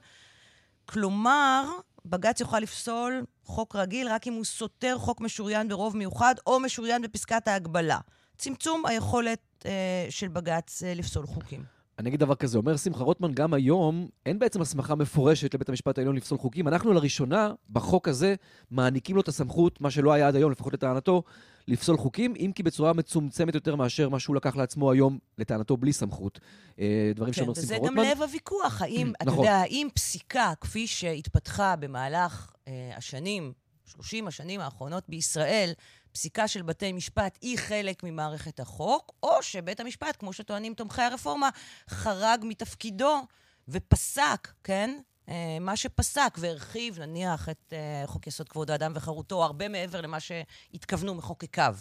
כלומר, 0.86 1.64
בג"ץ 2.06 2.40
יוכל 2.40 2.58
לפסול 2.58 3.24
חוק 3.44 3.76
רגיל 3.76 4.08
רק 4.08 4.26
אם 4.26 4.32
הוא 4.32 4.44
סותר 4.44 4.98
חוק 4.98 5.20
משוריין 5.20 5.68
ברוב 5.68 5.96
מיוחד, 5.96 6.34
או 6.46 6.60
משוריין 6.60 7.02
בפסקת 7.02 7.48
ההגבלה. 7.48 7.98
צמצום 8.38 8.86
היכולת 8.86 9.38
אה, 9.66 10.06
של 10.10 10.28
בג"ץ 10.28 10.82
אה, 10.82 10.94
לפסול 10.94 11.26
חוקים. 11.26 11.64
אני 11.98 12.08
אגיד 12.08 12.20
דבר 12.20 12.34
כזה, 12.34 12.58
אומר 12.58 12.76
שמחה 12.76 13.04
רוטמן, 13.04 13.32
גם 13.32 13.54
היום 13.54 14.08
אין 14.26 14.38
בעצם 14.38 14.60
הסמכה 14.62 14.94
מפורשת 14.94 15.54
לבית 15.54 15.68
המשפט 15.68 15.98
העליון 15.98 16.16
לפסול 16.16 16.38
חוקים. 16.38 16.68
אנחנו 16.68 16.92
לראשונה, 16.92 17.52
בחוק 17.70 18.08
הזה, 18.08 18.34
מעניקים 18.70 19.16
לו 19.16 19.22
את 19.22 19.28
הסמכות, 19.28 19.80
מה 19.80 19.90
שלא 19.90 20.12
היה 20.12 20.28
עד 20.28 20.36
היום, 20.36 20.52
לפחות 20.52 20.72
לטענתו, 20.72 21.22
לפסול 21.68 21.96
חוקים, 21.96 22.34
אם 22.38 22.52
כי 22.54 22.62
בצורה 22.62 22.92
מצומצמת 22.92 23.54
יותר 23.54 23.76
מאשר 23.76 24.08
מה 24.08 24.20
שהוא 24.20 24.36
לקח 24.36 24.56
לעצמו 24.56 24.92
היום, 24.92 25.18
לטענתו, 25.38 25.76
בלי 25.76 25.92
סמכות. 25.92 26.40
אה, 26.78 27.12
דברים 27.14 27.32
כן, 27.32 27.40
שאומר 27.40 27.54
שמחה 27.54 27.64
וזה 27.64 27.76
רוטמן. 27.76 28.04
גם 28.04 28.10
לב 28.10 28.22
הוויכוח. 28.22 28.82
האם, 28.82 29.12
אתה 29.16 29.24
נכון. 29.24 29.44
יודע, 29.44 29.56
האם 29.56 29.88
פסיקה, 29.94 30.52
כפי 30.60 30.86
שהתפתחה 30.86 31.76
במהלך 31.76 32.52
אה, 32.68 32.92
השנים, 32.96 33.52
30 33.84 34.28
השנים 34.28 34.60
האחרונות 34.60 35.04
בישראל, 35.08 35.72
פסיקה 36.12 36.48
של 36.48 36.62
בתי 36.62 36.92
משפט 36.92 37.38
היא 37.40 37.58
חלק 37.58 38.02
ממערכת 38.04 38.60
החוק, 38.60 39.12
או 39.22 39.42
שבית 39.42 39.80
המשפט, 39.80 40.16
כמו 40.18 40.32
שטוענים 40.32 40.74
תומכי 40.74 41.02
הרפורמה, 41.02 41.48
חרג 41.88 42.40
מתפקידו 42.44 43.26
ופסק, 43.68 44.48
כן? 44.64 44.98
אה, 45.28 45.58
מה 45.60 45.76
שפסק 45.76 46.36
והרחיב, 46.38 47.00
נניח, 47.00 47.48
את 47.48 47.72
אה, 47.72 48.06
חוק 48.06 48.26
יסוד 48.26 48.48
כבוד 48.48 48.70
האדם 48.70 48.92
וחירותו, 48.94 49.44
הרבה 49.44 49.68
מעבר 49.68 50.00
למה 50.00 50.18
שהתכוונו 50.20 51.14
מחוקקיו 51.14 51.76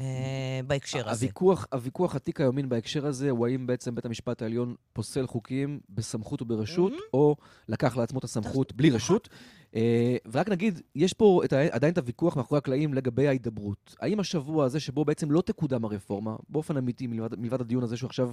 אה, 0.00 0.60
בהקשר 0.66 1.08
הזה. 1.08 1.10
הוויכוח, 1.10 1.66
הוויכוח 1.72 2.14
עתיק 2.14 2.40
היומין 2.40 2.68
בהקשר 2.68 3.06
הזה 3.06 3.30
הוא 3.30 3.46
האם 3.46 3.66
בעצם 3.66 3.94
בית 3.94 4.04
המשפט 4.04 4.42
העליון 4.42 4.74
פוסל 4.92 5.26
חוקים 5.26 5.80
בסמכות 5.88 6.42
וברשות, 6.42 6.92
מהמם. 6.92 7.02
או 7.12 7.36
לקח 7.68 7.96
לעצמו 7.96 8.18
את 8.18 8.24
הסמכות 8.24 8.72
בלי 8.72 8.90
רשות. 8.90 9.28
אה, 9.74 10.16
ורק 10.32 10.48
נגיד, 10.48 10.80
יש 10.94 11.12
פה 11.12 11.40
את, 11.44 11.52
עדיין 11.52 11.92
את 11.92 11.98
הוויכוח 11.98 12.36
מאחורי 12.36 12.58
הקלעים 12.58 12.94
לגבי 12.94 13.28
ההידברות. 13.28 13.94
האם 14.00 14.20
השבוע 14.20 14.64
הזה 14.64 14.80
שבו 14.80 15.04
בעצם 15.04 15.30
לא 15.30 15.40
תקודם 15.40 15.84
הרפורמה, 15.84 16.36
באופן 16.48 16.76
אמיתי, 16.76 17.06
מלבד, 17.06 17.38
מלבד 17.40 17.60
הדיון 17.60 17.82
הזה 17.82 17.96
שהוא 17.96 18.08
עכשיו, 18.08 18.30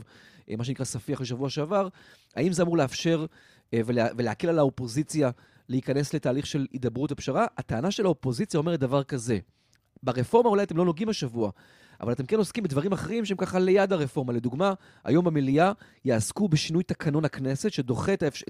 מה 0.58 0.64
שנקרא 0.64 0.86
ספיח 0.86 1.22
לשבוע 1.22 1.50
שעבר, 1.50 1.88
האם 2.36 2.54
זה 2.54 2.64
אמור 2.64 2.78
לאפשר 2.78 3.26
ולה, 3.86 4.08
ולהקל 4.18 4.50
על 4.50 4.60
האופוזיציה 4.60 5.30
להיכנס 5.70 6.14
לתהליך 6.14 6.46
של 6.46 6.68
הידברות 6.74 7.12
ופשרה? 7.12 7.46
הטענה 7.58 7.92
של 7.92 8.06
האופוזיציה 8.06 8.58
אומרת 8.58 8.80
דבר 8.80 9.04
כזה, 9.04 9.40
ברפורמה 10.04 10.50
אולי 10.50 10.64
אתם 10.64 10.78
לא 10.78 10.86
נוגעים 10.86 11.10
השבוע, 11.10 11.52
אבל 12.06 12.14
אתם 12.14 12.26
כן 12.26 12.38
עוסקים 12.38 12.64
בדברים 12.64 12.92
אחרים 12.92 13.26
שהם 13.26 13.38
ככה 13.38 13.60
ליד 13.60 13.94
הרפורמה. 13.94 14.34
לדוגמה, 14.34 14.74
היום 15.04 15.26
במליאה 15.26 15.72
יעסקו 16.06 16.48
בשינוי 16.48 16.84
תקנון 16.84 17.26
הכנסת, 17.26 17.72
שדוחה 17.72 18.14
את, 18.14 18.24
האפש... 18.24 18.44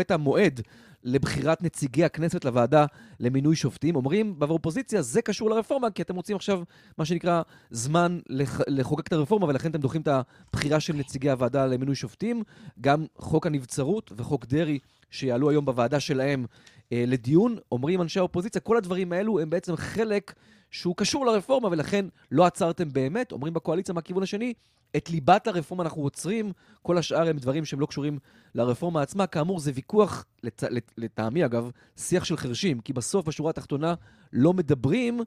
את 0.00 0.10
המועד 0.10 0.60
לבחירת 1.04 1.62
נציגי 1.62 2.04
הכנסת 2.04 2.44
לוועדה 2.44 2.86
למינוי 3.20 3.56
שופטים. 3.56 3.96
אומרים 3.96 4.38
באופוזיציה, 4.38 5.02
זה 5.02 5.22
קשור 5.22 5.50
לרפורמה, 5.50 5.90
כי 5.90 6.02
אתם 6.02 6.16
רוצים 6.16 6.36
עכשיו, 6.36 6.62
מה 6.98 7.04
שנקרא, 7.04 7.42
זמן 7.70 8.18
לח... 8.28 8.60
לחוקק 8.66 9.06
את 9.06 9.12
הרפורמה, 9.12 9.46
ולכן 9.46 9.70
אתם 9.70 9.80
דוחים 9.80 10.00
את 10.00 10.08
הבחירה 10.08 10.80
של 10.80 10.96
נציגי 10.96 11.30
הוועדה 11.30 11.66
למינוי 11.66 11.94
שופטים. 11.94 12.42
גם 12.80 13.06
חוק 13.16 13.46
הנבצרות 13.46 14.12
וחוק 14.16 14.46
דרעי, 14.46 14.78
שיעלו 15.10 15.50
היום 15.50 15.64
בוועדה 15.64 16.00
שלהם 16.00 16.46
אה, 16.92 17.04
לדיון, 17.06 17.56
אומרים 17.72 18.02
אנשי 18.02 18.18
האופוזיציה, 18.18 18.60
כל 18.60 18.76
הדברים 18.76 19.12
האלו 19.12 19.40
הם 19.40 19.50
בעצם 19.50 19.76
חלק 19.76 20.34
שהוא 20.74 20.96
קשור 20.96 21.26
לרפורמה, 21.26 21.68
ולכן 21.68 22.06
לא 22.30 22.46
עצרתם 22.46 22.92
באמת, 22.92 23.32
אומרים 23.32 23.54
בקואליציה 23.54 23.94
מהכיוון 23.94 24.22
השני, 24.22 24.54
את 24.96 25.10
ליבת 25.10 25.46
הרפורמה 25.46 25.82
אנחנו 25.82 26.02
עוצרים, 26.02 26.52
כל 26.82 26.98
השאר 26.98 27.28
הם 27.28 27.36
דברים 27.36 27.64
שהם 27.64 27.80
לא 27.80 27.86
קשורים 27.86 28.18
לרפורמה 28.54 29.02
עצמה. 29.02 29.26
כאמור, 29.26 29.60
זה 29.60 29.72
ויכוח, 29.74 30.24
לט... 30.42 30.64
לט... 30.64 30.92
לטעמי 30.98 31.44
אגב, 31.44 31.70
שיח 31.96 32.24
של 32.24 32.36
חרשים, 32.36 32.80
כי 32.80 32.92
בסוף, 32.92 33.26
בשורה 33.26 33.50
התחתונה, 33.50 33.94
לא 34.32 34.52
מדברים, 34.52 35.20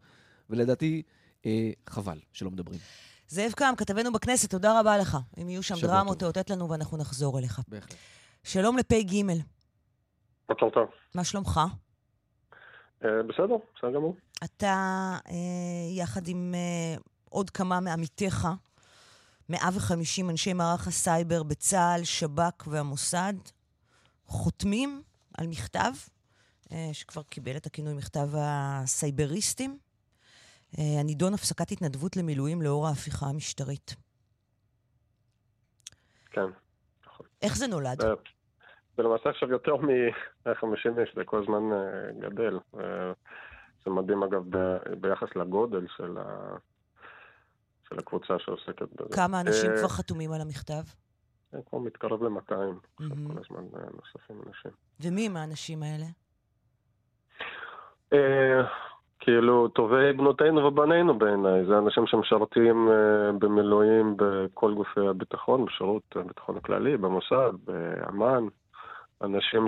ולדעתי, 0.50 1.02
אה, 1.46 1.72
חבל 1.90 2.18
שלא 2.34 2.52
מדברים. 2.52 2.80
זאב 3.28 3.52
קם, 3.52 3.74
כתבנו 3.78 4.12
בכנסת, 4.12 4.52
תודה 4.52 4.80
רבה 4.80 4.98
לך. 4.98 5.18
אם 5.42 5.50
יהיו 5.50 5.64
שם 5.64 5.76
דרמות. 5.82 6.20
תאותת 6.20 6.50
לנו 6.50 6.70
ואנחנו 6.70 6.98
נחזור 6.98 7.40
אליך. 7.40 7.60
בהחלט. 7.68 7.96
שלום 8.44 8.78
לפ"ג, 8.78 9.24
בוקר 10.50 10.70
טוב. 10.70 10.90
מה 11.16 11.24
שלומך? 11.24 11.60
אה, 13.06 13.24
בסדר, 13.24 13.56
בסדר 13.78 13.92
גמור. 13.92 14.16
אתה, 14.44 14.74
אה, 15.30 15.98
יחד 15.98 16.28
עם 16.28 16.54
אה, 16.56 17.02
עוד 17.30 17.50
כמה 17.50 17.80
מעמיתיך, 17.80 18.48
150 19.50 20.30
אנשי 20.30 20.54
מערך 20.54 20.88
הסייבר 20.88 21.44
בצה"ל, 21.44 22.04
שב"כ 22.04 22.68
והמוסד, 22.68 23.34
חותמים 24.26 25.02
על 25.38 25.48
מכתב, 25.48 25.92
אה, 26.72 26.90
שכבר 26.94 27.24
קיבל 27.24 27.58
את 27.58 27.66
הכינוי 27.66 27.94
מכתב 27.94 28.28
הסייבריסטים, 28.34 29.78
אה, 30.80 31.00
הנידון 31.00 31.34
הפסקת 31.34 31.72
התנדבות 31.72 32.18
למילואים 32.18 32.62
לאור 32.62 32.88
ההפיכה 32.88 33.26
המשטרית. 33.26 33.96
כן. 36.32 36.50
איך 37.42 37.58
זה 37.58 37.68
נולד? 37.68 38.02
זה 38.98 39.04
למעשה 39.04 39.30
עכשיו 39.30 39.50
יותר 39.52 39.76
מ-150 39.76 41.00
איש, 41.00 41.16
זה 41.16 41.24
כל 41.26 41.44
הזמן 41.44 41.64
גדל. 42.20 42.60
זה 43.88 43.94
מדהים 43.94 44.24
אגב 44.24 44.44
ב- 44.50 44.78
ביחס 45.02 45.36
לגודל 45.36 45.86
של 45.98 46.18
ה- 46.18 46.58
של 47.90 48.00
הקבוצה 48.00 48.40
שעוסקת 48.40 48.88
בזה. 49.02 49.16
כמה 49.16 49.42
אנשים 49.42 49.72
אה, 49.72 49.78
כבר 49.78 49.88
חתומים 49.88 50.32
על 50.32 50.42
המכתב? 50.42 50.82
אה, 51.54 51.60
כבר 51.70 51.80
מתקרב 51.80 52.24
ל-200, 52.24 52.56
מהמם. 53.00 53.34
כל 53.34 53.40
הזמן 53.46 53.64
אה, 53.80 53.86
נוספים 53.96 54.42
אנשים. 54.48 54.72
ומי 55.04 55.26
הם 55.28 55.38
האנשים 55.38 55.84
האלה? 55.84 56.06
אה, 58.14 58.62
כאילו, 59.20 59.68
טובי 59.68 60.14
בנותינו 60.14 60.66
ובנינו 60.66 61.18
בעיניי. 61.20 61.66
זה 61.66 61.78
אנשים 61.78 62.08
שמשרתים 62.08 62.90
במילואים 63.40 64.16
בכל 64.18 64.74
גופי 64.74 65.08
הביטחון, 65.08 65.66
בשירות 65.66 66.04
הביטחון 66.16 66.58
הכללי, 66.58 66.98
במוסד, 66.98 67.52
באמ"ן. 67.66 68.44
אנשים 69.22 69.66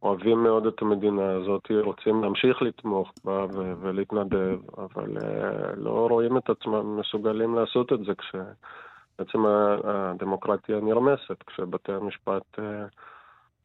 שאוהבים 0.00 0.42
מאוד 0.42 0.66
את 0.66 0.82
המדינה 0.82 1.30
הזאת, 1.32 1.70
רוצים 1.82 2.22
להמשיך 2.22 2.62
לתמוך 2.62 3.12
בה 3.24 3.44
ו- 3.54 3.72
ולהתנדב, 3.80 4.58
אבל 4.78 5.16
אה, 5.22 5.72
לא 5.76 6.06
רואים 6.10 6.36
את 6.36 6.50
עצמם 6.50 7.00
מסוגלים 7.00 7.54
לעשות 7.54 7.92
את 7.92 7.98
זה 8.04 8.12
כשבעצם 8.14 9.46
ה- 9.46 9.76
הדמוקרטיה 9.84 10.80
נרמסת, 10.80 11.42
כשבתי 11.46 11.92
המשפט... 11.92 12.58
אה, 12.58 12.84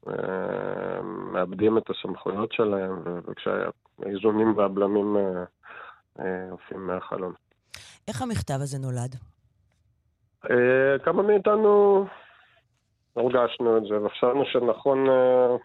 אה, 0.08 1.02
מאבדים 1.04 1.78
את 1.78 1.90
הסמכויות 1.90 2.52
שלהם, 2.52 2.92
ו- 3.06 3.20
וכשהאיזונים 3.28 4.58
והבלמים 4.58 5.18
אה, 5.18 5.44
אה, 6.20 6.54
עפים 6.54 6.88
מהחלון. 6.88 7.34
איך 8.08 8.22
המכתב 8.22 8.54
הזה 8.54 8.78
נולד? 8.80 9.16
אה, 10.52 11.00
כמה 11.04 11.24
מאיתנו 11.24 12.06
הרגשנו 13.16 13.78
את 13.78 13.84
זה, 13.84 14.02
וחשבנו 14.06 14.46
שנכון 14.46 15.10
אה, 15.10 15.56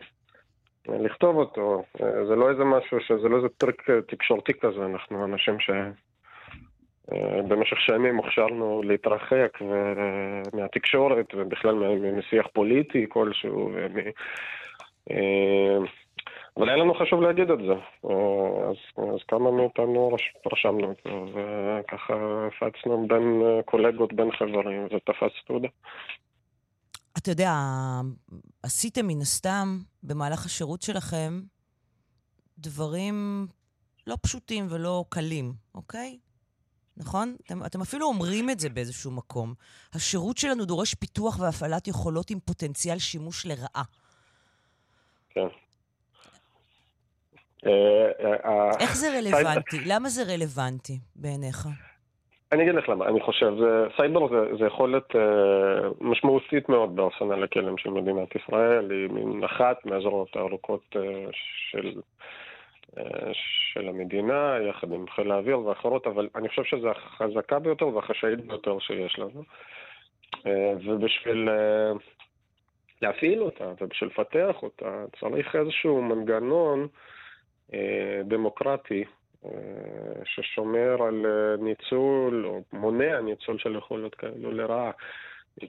לכתוב 0.99 1.37
אותו. 1.37 1.83
אה, 2.03 2.25
זה 2.27 2.37
לא 2.37 2.51
איזה 2.51 2.65
משהו, 2.65 2.99
זה 3.23 3.29
לא 3.29 3.37
איזה 3.37 3.49
טריק 3.49 3.91
אה, 3.91 4.03
תקשורתי 4.03 4.53
כזה, 4.55 4.85
אנחנו 4.85 5.25
אנשים 5.25 5.61
ש... 5.61 5.71
אה, 7.13 7.41
שנים 7.87 8.17
הוכשרנו 8.17 8.83
להתרחק 8.85 9.59
ו- 9.61 10.43
מהתקשורת 10.53 11.35
ובכלל 11.35 11.75
משיח 12.19 12.47
פוליטי 12.53 13.07
כלשהו. 13.09 13.71
ומ- 13.75 14.11
אה, 15.11 15.79
אבל 16.57 16.69
היה 16.69 16.77
לנו 16.79 16.95
חשוב 16.95 17.23
להגיד 17.23 17.51
את 17.51 17.59
זה. 17.59 17.73
אה, 18.11 18.69
אז, 18.71 18.77
אז 19.15 19.23
כמה 19.29 19.51
מאיתנו 19.51 20.13
רש, 20.15 20.33
רשמנו 20.53 20.89
אותו, 20.89 21.27
וככה 21.35 22.15
הפצנו 22.47 23.07
בין 23.09 23.43
אה, 23.45 23.63
קולגות, 23.63 24.13
בין 24.13 24.33
חברים, 24.33 24.87
זה 24.91 24.99
תפס 25.05 25.45
תעודה. 25.47 25.69
אתה 27.21 27.31
יודע, 27.31 27.53
עשיתם 28.63 29.07
מן 29.07 29.21
הסתם 29.21 29.83
במהלך 30.03 30.47
השירות 30.47 30.83
שלכם 30.83 31.43
דברים 32.59 33.47
לא 34.07 34.17
פשוטים 34.23 34.67
ולא 34.71 35.05
קלים, 35.09 35.53
אוקיי? 35.75 36.19
נכון? 36.97 37.37
אתם, 37.47 37.65
אתם 37.65 37.81
אפילו 37.81 38.07
אומרים 38.07 38.51
את 38.51 38.61
זה 38.61 38.69
באיזשהו 38.69 39.11
מקום. 39.11 39.55
השירות 39.93 40.39
שלנו 40.39 40.65
דורש 40.65 40.95
פיתוח 40.95 41.41
והפעלת 41.41 41.89
יכולות 41.89 42.31
עם 42.31 42.41
פוטנציאל 42.41 42.99
שימוש 42.99 43.47
לרעה. 43.47 43.83
כן. 45.31 45.41
אה, 47.67 47.71
אה, 48.45 48.71
איך 48.81 48.97
זה 48.97 49.19
רלוונטי? 49.19 49.81
למה 49.85 50.09
זה 50.09 50.23
רלוונטי 50.23 50.99
בעיניך? 51.17 51.69
אני 52.53 52.63
אגיד 52.63 52.75
לך 52.75 52.89
למה, 52.89 53.09
אני 53.09 53.21
חושב, 53.21 53.53
זה, 53.59 53.87
סייבר 53.97 54.29
זה, 54.29 54.57
זה 54.59 54.67
יכולת 54.67 55.17
אה, 55.17 55.89
משמעותית 56.01 56.69
מאוד 56.69 56.97
בארסנל 56.97 57.45
הכלים 57.45 57.79
של 57.79 57.91
מדינת 57.91 58.29
ישראל, 58.37 58.91
היא 58.91 59.11
מין 59.11 59.45
אחת 59.45 59.87
מהזרועות 59.87 60.37
הארוכות 60.37 60.97
אה, 60.97 61.27
של, 61.71 62.01
אה, 62.99 63.31
של 63.73 63.89
המדינה, 63.89 64.57
יחד 64.69 64.93
עם 64.93 65.09
חיל 65.09 65.31
האוויר 65.31 65.61
ואחרות, 65.61 66.07
אבל 66.07 66.29
אני 66.35 66.49
חושב 66.49 66.65
שזו 66.65 66.91
החזקה 66.91 67.59
ביותר 67.59 67.89
והחשאית 67.89 68.41
ביותר 68.47 68.79
שיש 68.79 69.19
לנו. 69.19 69.43
אה, 70.47 70.73
ובשביל 70.85 71.49
אה, 71.49 71.93
להפעיל 73.03 73.43
אותה 73.43 73.73
ובשביל 73.81 74.11
לפתח 74.11 74.63
אותה, 74.63 75.05
צריך 75.21 75.57
איזשהו 75.57 76.03
מנגנון 76.03 76.89
אה, 77.75 78.21
דמוקרטי 78.25 79.05
ששומר 80.25 81.03
על 81.03 81.27
אה, 81.27 81.57
ניצול 81.65 82.47
או 82.47 82.63
מונע 82.73 83.21
ניצול 83.21 83.59
של 83.59 83.77
יכולות 83.77 84.15
כאלו 84.15 84.53
לרעה. 84.53 84.91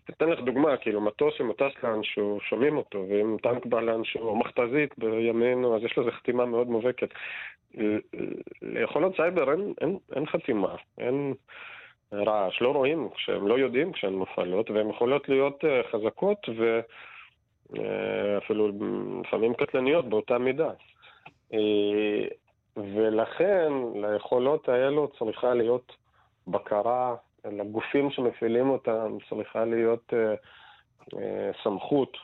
אתן 0.10 0.30
לך 0.30 0.40
דוגמה, 0.40 0.78
כאילו 0.78 1.02
מטוס 1.02 1.34
שמטס 1.38 1.84
לאנשהו, 1.84 2.40
שומעים 2.50 2.78
אותו, 2.78 3.06
ואם 3.10 3.38
טנק 3.44 3.66
בא 3.66 3.82
לאנשהו, 3.82 4.28
או 4.28 4.36
מכתזית 4.36 4.98
בימינו, 4.98 5.76
אז 5.76 5.84
יש 5.84 5.98
לזה 5.98 6.12
חתימה 6.12 6.46
מאוד 6.46 6.68
מובהקת. 6.68 7.10
ליכולות 8.62 9.16
סייבר 9.16 9.52
אין, 9.52 9.74
אין, 9.82 9.98
אין 10.16 10.26
חתימה, 10.26 10.76
אין 10.98 11.34
רעש, 12.14 12.62
לא 12.62 12.74
רואים 12.74 13.10
כשהם 13.16 13.48
לא 13.48 13.60
יודעים 13.60 13.92
כשהן 13.92 14.14
מופעלות, 14.14 14.72
והן 14.72 14.90
יכולות 14.90 15.30
להיות 15.30 15.66
אה, 15.66 15.82
חזקות 15.92 16.50
ואפילו 17.70 18.66
אה, 18.66 18.72
לפעמים 19.22 19.54
קטלניות 19.54 20.10
באותה 20.10 20.38
מידה. 20.38 20.72
אה, 22.78 22.84
ולכן 22.96 23.72
ליכולות 23.96 24.70
האלו 24.70 25.08
צריכה 25.20 25.54
להיות 25.54 25.92
בקרה, 26.48 27.16
לגופים 27.46 28.12
שמפעילים 28.12 28.70
אותם 28.70 29.18
צריכה 29.30 29.66
להיות 29.66 30.14
סמכות 31.64 32.18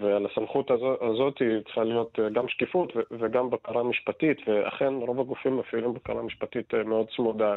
ועל 0.00 0.26
הסמכות 0.26 0.70
הזאת 1.10 1.34
צריכה 1.64 1.84
להיות 1.84 2.18
גם 2.34 2.48
שקיפות 2.48 2.92
וגם 3.10 3.50
בקרה 3.50 3.82
משפטית, 3.82 4.38
ואכן 4.48 4.94
רוב 4.94 5.20
הגופים 5.20 5.56
מפעילים 5.56 5.94
בקרה 5.94 6.22
משפטית 6.22 6.74
מאוד 6.74 7.06
צמודה 7.16 7.54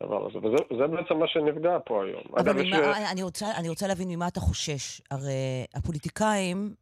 הזה. 0.00 0.38
וזה 0.38 0.86
בעצם 0.86 1.18
מה 1.18 1.28
שנפגע 1.28 1.78
פה 1.84 2.04
היום. 2.04 2.22
אבל 2.32 2.40
אגב, 2.40 2.62
ממה, 2.62 2.76
ש... 2.76 3.12
אני, 3.12 3.22
רוצה, 3.22 3.46
אני 3.58 3.68
רוצה 3.68 3.86
להבין 3.86 4.08
ממה 4.08 4.28
אתה 4.28 4.40
חושש. 4.40 5.00
הרי 5.10 5.64
הפוליטיקאים, 5.74 6.74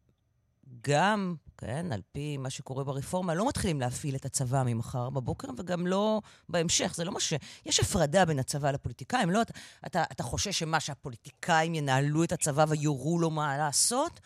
גם 0.88 1.35
כן, 1.58 1.92
על 1.92 2.00
פי 2.12 2.36
מה 2.36 2.50
שקורה 2.50 2.84
ברפורמה, 2.84 3.34
לא 3.34 3.48
מתחילים 3.48 3.80
להפעיל 3.80 4.16
את 4.16 4.25
הצבא 4.25 4.62
ממחר 4.66 5.10
בבוקר, 5.10 5.48
וגם 5.58 5.86
לא 5.86 6.20
בהמשך. 6.48 6.94
זה 6.94 7.04
לא 7.04 7.12
מה 7.12 7.20
ש... 7.20 7.32
יש 7.66 7.80
הפרדה 7.80 8.25
בין 8.25 8.38
הצבא 8.38 8.70
לפוליטיקאים, 8.70 9.30
לא? 9.30 9.42
אתה, 9.42 9.52
אתה, 9.86 10.02
אתה 10.12 10.22
חושש 10.22 10.58
שמה, 10.58 10.80
שהפוליטיקאים 10.80 11.75
ינהלו 11.75 12.25
את 12.25 12.32
הצבא 12.32 12.64
ויורו 12.68 13.18
לו 13.18 13.30
מה 13.30 13.58
לעשות? 13.58 14.20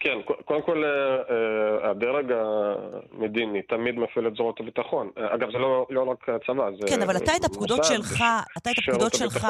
כן, 0.00 0.18
קודם 0.44 0.62
כל 0.62 0.84
אה, 0.84 0.90
אה, 0.90 1.90
הדרג 1.90 2.32
המדיני 2.32 3.62
תמיד 3.62 3.94
מפעיל 3.98 4.26
את 4.26 4.34
זרועות 4.36 4.60
הביטחון. 4.60 5.10
אה, 5.18 5.34
אגב, 5.34 5.50
זה 5.52 5.58
לא, 5.58 5.86
לא 5.90 6.02
רק 6.02 6.28
הצבא, 6.28 6.70
זה... 6.80 6.86
כן, 6.88 7.02
אבל 7.02 7.16
אתה 7.16 7.36
את 7.36 7.44
הפקודות 7.44 7.84
שלך, 7.84 8.24
אתה 8.58 8.70
את 8.70 8.78
הפקודות 8.78 9.14
שלך, 9.14 9.46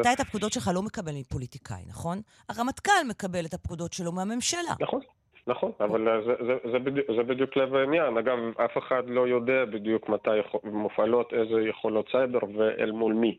אתה 0.00 0.12
את 0.12 0.20
הפקודות 0.20 0.52
שלך 0.52 0.70
לא 0.74 0.82
מקבל 0.82 1.12
מפוליטיקאי, 1.14 1.82
נכון? 1.86 2.20
הרמטכ"ל 2.48 2.92
מקבל 3.08 3.44
את 3.46 3.54
הפקודות 3.54 3.92
שלו 3.92 4.12
מהממשלה. 4.12 4.74
נכון. 4.80 5.00
נכון, 5.46 5.72
אבל 5.80 6.22
זה, 6.26 6.34
זה, 6.46 6.70
זה, 6.72 6.78
בדיוק, 6.78 7.06
זה 7.16 7.22
בדיוק 7.22 7.56
לב 7.56 7.74
העניין. 7.74 8.16
אגב, 8.16 8.38
אף 8.64 8.78
אחד 8.78 9.02
לא 9.08 9.28
יודע 9.28 9.64
בדיוק 9.64 10.08
מתי 10.08 10.30
מופעלות 10.64 11.32
איזה 11.34 11.60
יכולות 11.60 12.08
סייבר 12.10 12.38
ואל 12.56 12.90
מול 12.90 13.12
מי. 13.12 13.36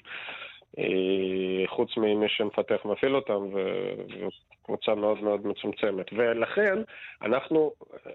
אה, 0.80 1.68
חוץ 1.68 1.98
ממי 1.98 2.30
שמפתח 2.30 2.86
מפעיל 2.86 3.16
אותם, 3.16 3.48
וקבוצה 3.54 4.96
מאוד 4.96 5.24
מאוד 5.24 5.48
מצומצמת. 5.48 6.06
ולכן 6.14 6.78
אנחנו 7.22 7.72
אה, 8.08 8.12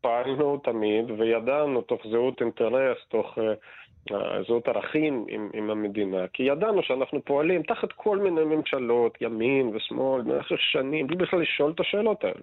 פעלנו 0.00 0.56
תמיד 0.56 1.10
וידענו 1.10 1.80
תוך 1.80 2.06
זהות 2.10 2.40
אינטרס, 2.40 2.98
תוך 3.08 3.38
אה, 3.38 4.42
זהות 4.48 4.68
ערכים 4.68 5.24
עם, 5.28 5.50
עם 5.52 5.70
המדינה, 5.70 6.28
כי 6.32 6.42
ידענו 6.42 6.82
שאנחנו 6.82 7.24
פועלים 7.24 7.62
תחת 7.62 7.92
כל 7.92 8.18
מיני 8.18 8.44
ממשלות, 8.44 9.18
ימין 9.20 9.70
ושמאל, 9.74 10.22
במשך 10.22 10.60
שנים, 10.60 11.06
בלי 11.06 11.16
בכלל 11.16 11.40
לשאול 11.40 11.72
את 11.74 11.80
השאלות 11.80 12.24
האלה. 12.24 12.40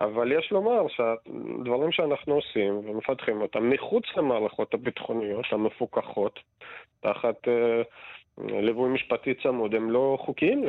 אבל 0.00 0.32
יש 0.32 0.52
לומר 0.52 0.86
שהדברים 0.88 1.92
שאנחנו 1.92 2.34
עושים 2.34 2.74
ומפתחים 2.74 3.40
אותם 3.40 3.70
מחוץ 3.70 4.04
למערכות 4.16 4.74
הביטחוניות 4.74 5.44
המפוקחות, 5.50 6.40
תחת 7.00 7.36
uh, 7.44 8.42
ליווי 8.48 8.88
משפטי 8.88 9.34
צמוד, 9.34 9.74
הם 9.74 9.90
לא 9.90 10.18
חוקיים 10.20 10.64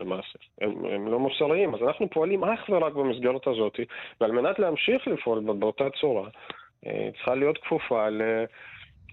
למעשה, 0.00 0.38
הם, 0.60 0.84
הם 0.84 1.08
לא 1.08 1.18
מוסריים. 1.18 1.74
אז 1.74 1.80
אנחנו 1.82 2.10
פועלים 2.10 2.44
אך 2.44 2.60
ורק 2.68 2.92
במסגרת 2.92 3.46
הזאת, 3.46 3.80
ועל 4.20 4.32
מנת 4.32 4.58
להמשיך 4.58 5.06
לפעול 5.06 5.40
באותה 5.58 5.84
צורה, 6.00 6.28
uh, 6.28 6.88
צריכה 7.16 7.34
להיות 7.34 7.58
כפופה 7.58 8.08
ל... 8.08 8.22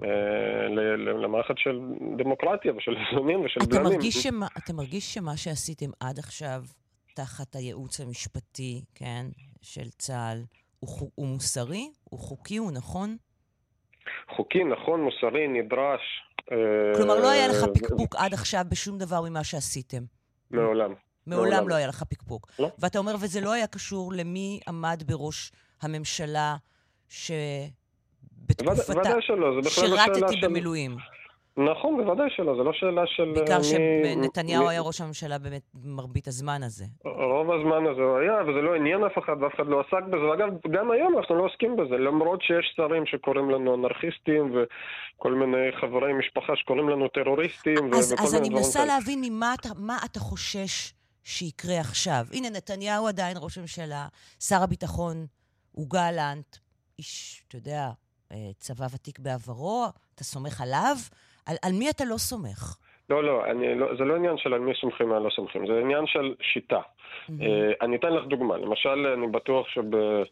אה, 0.03 0.67
למערכת 0.97 1.57
של 1.57 1.79
דמוקרטיה 2.17 2.73
ושל 2.75 2.95
איזונים 2.97 3.45
ושל 3.45 3.59
בלמים. 3.59 3.99
אתה 4.57 4.73
מרגיש 4.73 5.13
שמה 5.13 5.37
שעשיתם 5.37 5.89
עד 5.99 6.19
עכשיו 6.19 6.61
תחת 7.17 7.55
הייעוץ 7.55 7.99
המשפטי, 7.99 8.83
כן, 8.95 9.25
של 9.61 9.89
צה"ל, 9.89 10.43
הוא, 10.79 11.11
הוא 11.15 11.27
מוסרי? 11.27 11.91
הוא 12.03 12.19
חוקי? 12.19 12.57
הוא 12.57 12.71
נכון? 12.71 13.17
חוקי, 14.35 14.63
נכון, 14.63 15.01
מוסרי, 15.01 15.47
נדרש. 15.47 16.01
כלומר, 16.95 17.15
לא 17.19 17.29
היה 17.29 17.47
לך 17.47 17.65
פקפוק 17.73 18.15
עד 18.15 18.33
עכשיו 18.33 18.65
בשום 18.69 18.97
דבר 18.97 19.21
ממה 19.21 19.43
שעשיתם. 19.43 20.03
מעולם. 20.51 20.93
מעולם 21.27 21.69
לא 21.69 21.75
היה 21.75 21.87
לך 21.87 22.03
פקפוק. 22.03 22.51
לא. 22.59 22.69
ואתה 22.79 22.99
אומר, 22.99 23.15
וזה 23.21 23.41
לא 23.41 23.53
היה 23.53 23.67
קשור 23.67 24.13
למי 24.13 24.59
עמד 24.67 25.03
בראש 25.05 25.51
הממשלה 25.81 26.55
שבתקופתה... 27.09 28.91
ודאי 28.99 29.21
שלא, 29.21 29.61
זה 29.61 29.69
בכלל 29.69 29.89
לא 29.89 29.97
שאלה 29.97 30.05
של... 30.05 30.13
שירתתי 30.13 30.41
במילואים. 30.41 30.97
נכון, 31.57 31.97
בוודאי 31.97 32.29
שלא, 32.35 32.55
זה 32.57 32.63
לא 32.63 32.73
שאלה 32.73 33.01
של... 33.05 33.31
בעיקר 33.35 33.57
אה, 33.57 33.63
שנתניהו 33.63 34.65
מ... 34.65 34.67
היה 34.67 34.81
ראש 34.81 35.01
הממשלה 35.01 35.37
באמת 35.37 35.61
מרבית 35.83 36.27
הזמן 36.27 36.63
הזה. 36.63 36.85
רוב 37.05 37.51
הזמן 37.51 37.87
הזה 37.91 38.01
הוא 38.01 38.17
היה, 38.17 38.33
וזה 38.43 38.61
לא 38.61 38.75
עניין 38.75 39.03
אף 39.03 39.17
אחד, 39.23 39.35
ואף 39.41 39.55
אחד 39.55 39.67
לא 39.67 39.79
עסק 39.79 40.03
בזה. 40.07 40.23
ואגב, 40.29 40.47
גם 40.71 40.91
היום 40.91 41.17
אנחנו 41.17 41.35
לא 41.35 41.45
עוסקים 41.45 41.75
בזה, 41.75 41.97
למרות 41.97 42.41
שיש 42.41 42.73
שרים 42.75 43.05
שקוראים 43.05 43.49
לנו 43.49 43.75
אנרכיסטים, 43.75 44.53
וכל 44.55 45.33
מיני 45.33 45.71
חברי 45.81 46.13
משפחה 46.13 46.53
שקוראים 46.55 46.89
לנו 46.89 47.07
טרוריסטים, 47.07 47.93
אז, 47.93 48.13
וכל 48.13 48.23
אז 48.23 48.33
מיני 48.33 48.47
אני 48.47 48.55
מנסה 48.55 48.85
להבין 48.85 49.21
ממה 49.21 49.53
אתה, 49.53 49.69
מה 49.77 49.97
אתה 50.05 50.19
חושש 50.19 50.93
שיקרה 51.23 51.79
עכשיו. 51.79 52.25
הנה, 52.33 52.49
נתניהו 52.49 53.07
עדיין 53.07 53.37
ראש 53.39 53.57
הממשלה, 53.57 54.07
שר 54.39 54.63
הביטחון 54.63 55.25
הוא 55.71 55.87
גלנט, 55.89 56.57
איש, 56.99 57.43
אתה 57.47 57.55
יודע, 57.55 57.89
אה, 58.31 58.49
צבא 58.57 58.87
ותיק 58.93 59.19
בעברו, 59.19 59.85
אתה 60.15 60.23
סומך 60.23 60.61
עליו? 60.61 60.97
על, 61.47 61.55
על 61.65 61.71
מי 61.79 61.89
אתה 61.89 62.05
לא 62.05 62.17
סומך? 62.17 62.77
לא, 63.09 63.23
לא, 63.23 63.45
אני, 63.45 63.75
לא, 63.75 63.95
זה 63.97 64.03
לא 64.03 64.15
עניין 64.15 64.37
של 64.37 64.53
על 64.53 64.59
מי 64.59 64.71
סומכים 64.81 65.11
ועל 65.11 65.23
לא 65.23 65.29
סומכים, 65.29 65.67
זה 65.67 65.79
עניין 65.79 66.07
של 66.07 66.35
שיטה. 66.41 66.79
Mm-hmm. 66.79 67.31
Uh, 67.31 67.45
אני 67.81 67.95
אתן 67.95 68.13
לך 68.13 68.25
דוגמה, 68.25 68.57
למשל, 68.57 69.07
אני 69.17 69.27
בטוח 69.27 69.67
שב... 69.67 69.93
Uh, 69.93 70.27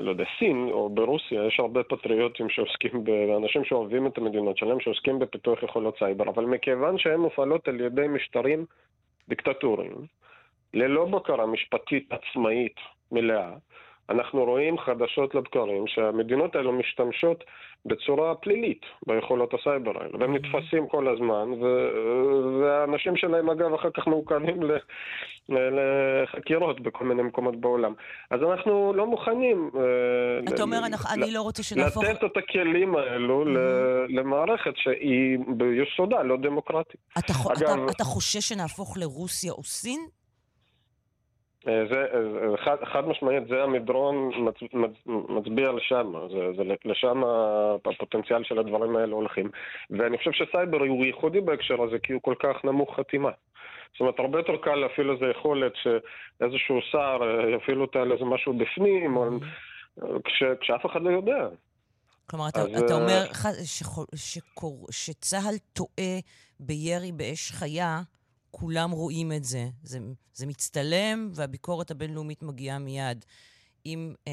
לא 0.00 0.10
יודע, 0.10 0.24
סין 0.38 0.68
או 0.70 0.88
ברוסיה 0.88 1.46
יש 1.46 1.60
הרבה 1.60 1.82
פטריוטים 1.82 2.48
שעוסקים, 2.48 3.04
באנשים 3.04 3.64
שאוהבים 3.64 4.06
את 4.06 4.18
המדינות 4.18 4.58
שלהם, 4.58 4.80
שעוסקים 4.80 5.18
בפיתוח 5.18 5.62
יכולות 5.62 5.98
סייבר, 5.98 6.28
אבל 6.28 6.44
מכיוון 6.44 6.98
שהן 6.98 7.20
מופעלות 7.20 7.68
על 7.68 7.80
ידי 7.80 8.08
משטרים 8.08 8.64
דיקטטוריים, 9.28 10.06
ללא 10.74 11.04
בקרה 11.04 11.46
משפטית 11.46 12.12
עצמאית 12.12 12.76
מלאה, 13.12 13.50
אנחנו 14.10 14.44
רואים 14.44 14.78
חדשות 14.78 15.34
לבקרים 15.34 15.86
שהמדינות 15.86 16.56
האלו 16.56 16.72
משתמשות 16.72 17.44
בצורה 17.86 18.34
פלילית 18.34 18.80
ביכולות 19.06 19.54
הסייבר 19.54 19.92
האלו, 20.00 20.20
והם 20.20 20.34
mm-hmm. 20.34 20.38
נתפסים 20.38 20.88
כל 20.88 21.08
הזמן, 21.08 21.52
ו- 21.62 21.90
והאנשים 22.60 23.16
שלהם 23.16 23.50
אגב 23.50 23.74
אחר 23.74 23.88
כך 23.94 24.06
מעוקרים 24.06 24.62
ל- 24.62 24.78
לחקירות 25.48 26.80
בכל 26.80 27.04
מיני 27.04 27.22
מקומות 27.22 27.56
בעולם. 27.60 27.92
אז 28.30 28.40
אנחנו 28.42 28.92
לא 28.96 29.06
מוכנים... 29.06 29.70
אה, 29.76 30.54
אתה 30.54 30.62
אומר, 30.62 30.80
אני 31.12 31.32
לא 31.32 31.42
רוצה 31.42 31.62
שנהפוך... 31.62 32.04
לתת 32.04 32.24
את 32.24 32.36
הכלים 32.36 32.96
האלו 32.96 33.44
mm-hmm. 33.44 34.12
למערכת 34.12 34.72
שהיא 34.76 35.38
ביסודה 35.56 36.22
לא 36.22 36.36
דמוקרטית. 36.36 37.00
אתה 37.18 38.04
חושש 38.04 38.48
שנהפוך 38.48 38.98
לרוסיה 38.98 39.52
או 39.52 39.62
סין? 39.62 40.00
אה, 41.68 41.84
זה, 41.90 42.06
אה, 42.14 42.56
חד, 42.56 42.76
חד 42.84 43.08
משמעית, 43.08 43.48
זה 43.48 43.62
המדרון 43.62 44.30
מצ, 44.36 44.54
מצ, 44.72 44.90
מצביע 45.06 45.72
לשם, 45.72 46.12
זה, 46.30 46.52
זה 46.56 46.62
לשם 46.84 47.22
הפוטנציאל 47.84 48.44
של 48.44 48.58
הדברים 48.58 48.96
האלה 48.96 49.14
הולכים. 49.14 49.50
ואני 49.90 50.18
חושב 50.18 50.32
שסייבר 50.32 50.78
הוא 50.78 51.04
ייחודי 51.04 51.40
בהקשר 51.40 51.82
הזה, 51.82 51.98
כי 51.98 52.12
הוא 52.12 52.22
כל 52.22 52.34
כך 52.38 52.64
נמוך 52.64 52.96
חתימה. 52.96 53.30
זאת 53.92 54.00
אומרת, 54.00 54.18
הרבה 54.18 54.38
יותר 54.38 54.56
קל 54.56 54.74
להפעיל 54.74 55.10
איזה 55.10 55.26
יכולת 55.26 55.72
שאיזשהו 55.76 56.80
שר 56.90 57.18
אה, 57.22 57.50
יפעיל 57.50 57.80
אותה 57.80 57.98
על 57.98 58.12
איזה 58.12 58.24
משהו 58.24 58.52
בפנים, 58.52 59.16
או, 59.16 59.28
כש, 60.24 60.42
כשאף 60.60 60.86
אחד 60.86 61.02
לא 61.02 61.10
יודע. 61.10 61.48
כלומר, 62.30 62.48
אתה, 62.48 62.60
אז, 62.60 62.82
אתה 62.82 62.94
אומר 62.94 63.24
שצה"ל 64.90 65.54
טועה 65.72 66.18
בירי 66.60 67.12
באש 67.12 67.50
חיה, 67.50 68.00
כולם 68.56 68.90
רואים 68.90 69.32
את 69.32 69.44
זה. 69.44 69.68
זה, 69.82 69.98
זה 70.34 70.46
מצטלם, 70.46 71.30
והביקורת 71.34 71.90
הבינלאומית 71.90 72.42
מגיעה 72.42 72.78
מיד. 72.78 73.24
אם 73.86 74.14
אה, 74.28 74.32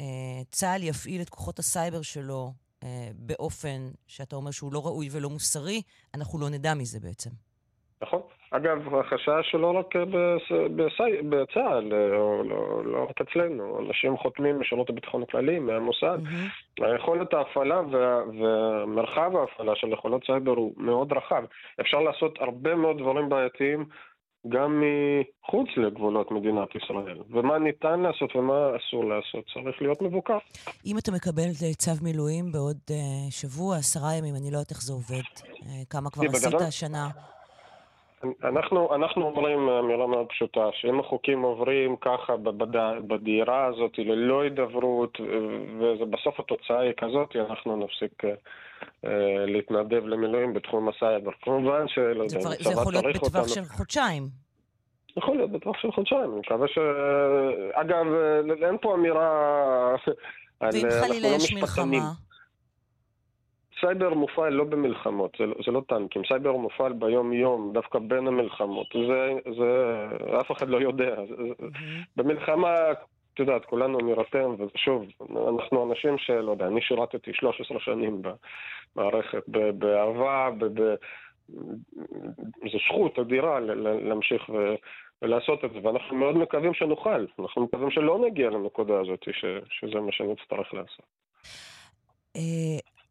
אה, 0.00 0.42
צה"ל 0.50 0.82
יפעיל 0.82 1.22
את 1.22 1.28
כוחות 1.28 1.58
הסייבר 1.58 2.02
שלו 2.02 2.52
אה, 2.82 3.10
באופן 3.14 3.90
שאתה 4.06 4.36
אומר 4.36 4.50
שהוא 4.50 4.72
לא 4.72 4.86
ראוי 4.86 5.08
ולא 5.10 5.30
מוסרי, 5.30 5.82
אנחנו 6.14 6.38
לא 6.38 6.48
נדע 6.48 6.74
מזה 6.74 7.00
בעצם. 7.00 7.30
נכון, 8.02 8.20
אגב, 8.56 8.94
החשש 8.94 9.54
לא 9.54 9.78
רק 9.78 9.96
בצה"ל, 11.28 11.92
או 12.14 12.42
לא, 12.44 12.84
לא 12.84 13.06
רק 13.10 13.20
אצלנו, 13.20 13.78
אנשים 13.80 14.16
חותמים 14.16 14.60
משירות 14.60 14.90
הביטחון 14.90 15.22
הכללי, 15.22 15.58
מהמוסד. 15.58 16.18
Mm-hmm. 16.24 16.84
היכולת 16.84 17.34
ההפעלה 17.34 17.80
ומרחב 18.38 19.36
ההפעלה 19.36 19.72
של 19.76 19.88
יכולות 19.92 20.24
סייבר 20.26 20.50
הוא 20.50 20.72
מאוד 20.76 21.12
רחב. 21.12 21.44
אפשר 21.80 22.00
לעשות 22.00 22.38
הרבה 22.40 22.74
מאוד 22.74 22.98
דברים 22.98 23.28
בעייתיים 23.28 23.84
גם 24.48 24.82
מחוץ 24.82 25.68
לגבולות 25.76 26.30
מדינת 26.30 26.68
ישראל. 26.74 27.18
ומה 27.30 27.58
ניתן 27.58 28.00
לעשות 28.00 28.36
ומה 28.36 28.70
אסור 28.76 29.04
לעשות, 29.04 29.44
צריך 29.54 29.82
להיות 29.82 30.02
מבוקר. 30.02 30.38
אם 30.86 30.98
אתה 30.98 31.12
מקבל 31.12 31.50
צו 31.76 31.90
מילואים 32.02 32.52
בעוד 32.52 32.76
uh, 32.90 32.94
שבוע, 33.30 33.76
עשרה 33.76 34.14
ימים, 34.14 34.34
אני 34.34 34.50
לא 34.50 34.56
יודעת 34.56 34.70
איך 34.70 34.82
זה 34.82 34.92
עובד, 34.92 35.22
כמה 35.90 36.10
כבר 36.10 36.24
עשית 36.24 36.60
השנה. 36.68 37.08
אנחנו, 38.44 38.94
אנחנו 38.94 39.26
אומרים 39.26 39.68
אמירה 39.68 40.06
מאוד 40.06 40.26
פשוטה, 40.28 40.68
שאם 40.72 41.00
החוקים 41.00 41.42
עוברים 41.42 41.96
ככה 41.96 42.36
בדירה 43.06 43.64
הזאת 43.66 43.98
ללא 43.98 44.42
הידברות, 44.42 45.20
ובסוף 45.78 46.40
התוצאה 46.40 46.80
היא 46.80 46.92
כזאת, 46.96 47.36
אנחנו 47.36 47.76
נפסיק 47.76 48.24
אה, 49.04 49.44
להתנדב 49.46 50.06
למילואים 50.06 50.54
בתחום 50.54 50.88
הסייבר. 50.88 51.30
כמובן 51.42 51.88
שלא 51.88 52.22
יודע, 52.22 52.40
זה 52.60 52.72
יכול 52.72 52.92
להיות 52.92 53.16
בטווח 53.16 53.48
של 53.48 53.64
חודשיים. 53.64 54.22
יכול 55.16 55.36
להיות 55.36 55.50
בטווח 55.50 55.76
של 55.78 55.92
חודשיים, 55.92 56.32
אני 56.32 56.40
מקווה 56.40 56.68
ש... 56.68 56.78
אגב, 57.72 58.06
אין 58.62 58.76
פה 58.80 58.94
אמירה... 58.94 59.94
ואם 60.60 60.88
חלילה 61.00 61.28
לא 61.28 61.34
יש 61.36 61.54
מלחמה? 61.54 62.12
סייבר 63.84 64.14
מופעל 64.14 64.52
לא 64.52 64.64
במלחמות, 64.64 65.36
זה, 65.38 65.44
זה 65.66 65.72
לא 65.72 65.82
טנקים, 65.88 66.22
סייבר 66.28 66.52
מופעל 66.52 66.92
ביום-יום, 66.92 67.70
דווקא 67.74 67.98
בין 67.98 68.26
המלחמות. 68.26 68.86
זה, 68.94 69.32
זה, 69.56 70.06
אף 70.40 70.52
אחד 70.52 70.68
לא 70.68 70.80
יודע. 70.80 71.14
Mm-hmm. 71.16 72.04
במלחמה, 72.16 72.92
את 73.34 73.38
יודעת, 73.38 73.64
כולנו 73.64 73.98
נירתם, 73.98 74.54
ושוב, 74.58 75.04
אנחנו 75.48 75.90
אנשים 75.90 76.18
שלא 76.18 76.50
יודע, 76.50 76.66
אני 76.66 76.82
שירתתי 76.82 77.30
13 77.34 77.80
שנים 77.80 78.22
במערכת, 78.96 79.48
באהבה, 79.78 80.50
זו 82.72 82.78
זכות 82.88 83.18
אדירה 83.18 83.60
להמשיך 83.60 84.48
ו... 84.48 84.74
ולעשות 85.22 85.64
את 85.64 85.70
זה, 85.72 85.78
ואנחנו 85.82 86.16
מאוד 86.16 86.36
מקווים 86.36 86.74
שנוכל. 86.74 87.26
אנחנו 87.38 87.62
מקווים 87.64 87.90
שלא 87.90 88.18
נגיע 88.26 88.50
לנקודה 88.50 89.00
הזאת, 89.00 89.24
ש... 89.32 89.44
שזה 89.70 90.00
מה 90.00 90.12
שנצטרך 90.12 90.74
לעשות. 90.74 91.06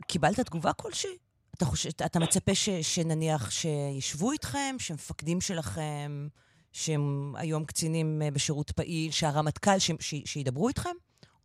קיבלת 0.07 0.39
תגובה 0.39 0.73
כלשהי? 0.73 1.17
אתה, 1.57 1.65
חושב, 1.65 1.89
אתה 2.05 2.19
מצפה 2.19 2.55
ש, 2.55 2.69
שנניח 2.69 3.51
שישבו 3.51 4.31
איתכם, 4.31 4.75
שמפקדים 4.79 5.41
שלכם, 5.41 6.27
שהם 6.71 7.33
היום 7.37 7.65
קצינים 7.65 8.21
אה, 8.21 8.31
בשירות 8.31 8.71
פעיל, 8.71 9.11
שהרמטכ"ל, 9.11 9.79
ש, 9.79 9.91
ש, 9.99 10.15
שידברו 10.25 10.67
איתכם? 10.67 10.95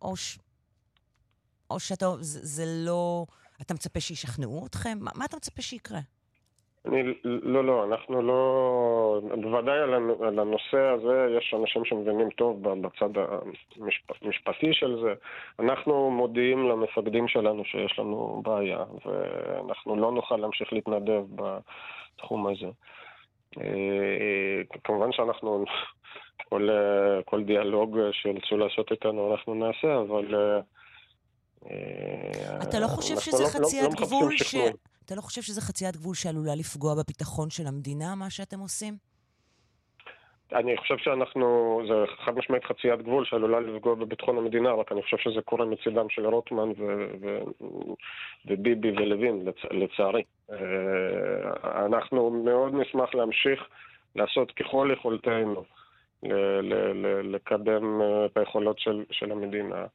או, 0.03 0.17
ש, 0.17 0.39
או 1.71 1.81
שאתה, 1.81 2.07
זה, 2.21 2.41
זה 2.43 2.65
לא... 2.67 3.27
אתה 3.61 3.75
מצפה 3.75 4.01
שישכנעו 4.01 4.67
אתכם? 4.67 4.99
מה, 5.01 5.11
מה 5.15 5.25
אתה 5.25 5.37
מצפה 5.37 5.63
שיקרה? 5.63 6.01
אני, 6.87 7.03
לא, 7.25 7.65
לא, 7.65 7.85
אנחנו 7.85 8.23
לא... 8.23 9.21
בוודאי 9.43 9.79
על 9.79 10.39
הנושא 10.39 10.79
הזה 10.79 11.37
יש 11.39 11.55
אנשים 11.61 11.85
שמבינים 11.85 12.31
טוב 12.31 12.63
בצד 12.63 13.11
המשפטי 14.23 14.73
של 14.73 15.01
זה. 15.03 15.15
אנחנו 15.59 16.11
מודיעים 16.11 16.69
למפקדים 16.69 17.29
שלנו 17.29 17.65
שיש 17.65 17.99
לנו 17.99 18.43
בעיה, 18.45 18.85
ואנחנו 19.05 19.97
לא 19.97 20.13
נוכל 20.13 20.37
להמשיך 20.37 20.73
להתנדב 20.73 21.25
בתחום 21.35 22.47
הזה. 22.47 22.69
אה, 23.61 24.79
כמובן 24.85 25.13
שאנחנו, 25.13 25.65
כל, 26.49 26.69
כל 27.25 27.43
דיאלוג 27.43 27.99
שירצו 28.13 28.57
לעשות 28.57 28.91
איתנו 28.91 29.33
אנחנו 29.33 29.55
נעשה, 29.55 30.01
אבל... 30.01 30.35
אה, 30.35 30.61
אתה 32.63 32.81
לא 32.81 32.87
חושב 32.87 33.21
שזה 33.21 33.43
לא, 33.43 33.49
חציית 33.49 33.85
לא, 33.85 33.91
לא 34.01 34.07
גבול 34.07 34.37
ש... 34.37 34.55
אתה 35.07 35.15
לא 35.15 35.21
חושב 35.21 35.43
שזה 35.43 35.61
חציית 35.61 35.97
גבול 35.97 36.15
שעלולה 36.15 36.55
לפגוע 36.55 36.95
בביטחון 36.95 37.51
של 37.51 37.67
המדינה, 37.67 38.15
מה 38.15 38.31
שאתם 38.31 38.59
עושים? 38.59 38.95
אני 40.53 40.77
חושב 40.77 40.97
שאנחנו, 40.99 41.81
זה 41.89 41.95
חד 42.25 42.37
משמעית 42.37 42.65
חציית 42.65 43.03
גבול 43.03 43.25
שעלולה 43.25 43.61
לפגוע 43.61 43.95
בביטחון 43.95 44.39
המדינה, 44.39 44.73
רק 44.73 44.93
אני 44.93 45.03
חושב 45.03 45.17
שזה 45.17 45.43
קורה 45.45 45.67
מצידם 45.67 46.09
של 46.11 46.27
רוטמן 46.27 46.69
ו- 46.79 47.11
ו- 47.21 47.43
וביבי 48.47 48.91
ולוין, 48.91 49.49
לצ- 49.49 49.75
לצערי. 49.75 50.23
אה, 50.53 51.87
אנחנו 51.87 52.31
מאוד 52.31 52.75
נשמח 52.75 53.15
להמשיך 53.15 53.61
לעשות 54.17 54.53
ככל 54.53 54.91
יכולתנו 54.93 55.65
לקדם 57.23 58.01
אה, 58.01 58.27
את 58.27 58.37
היכולות 58.37 58.79
של, 58.79 59.05
של 59.11 59.33
המדינה, 59.33 59.87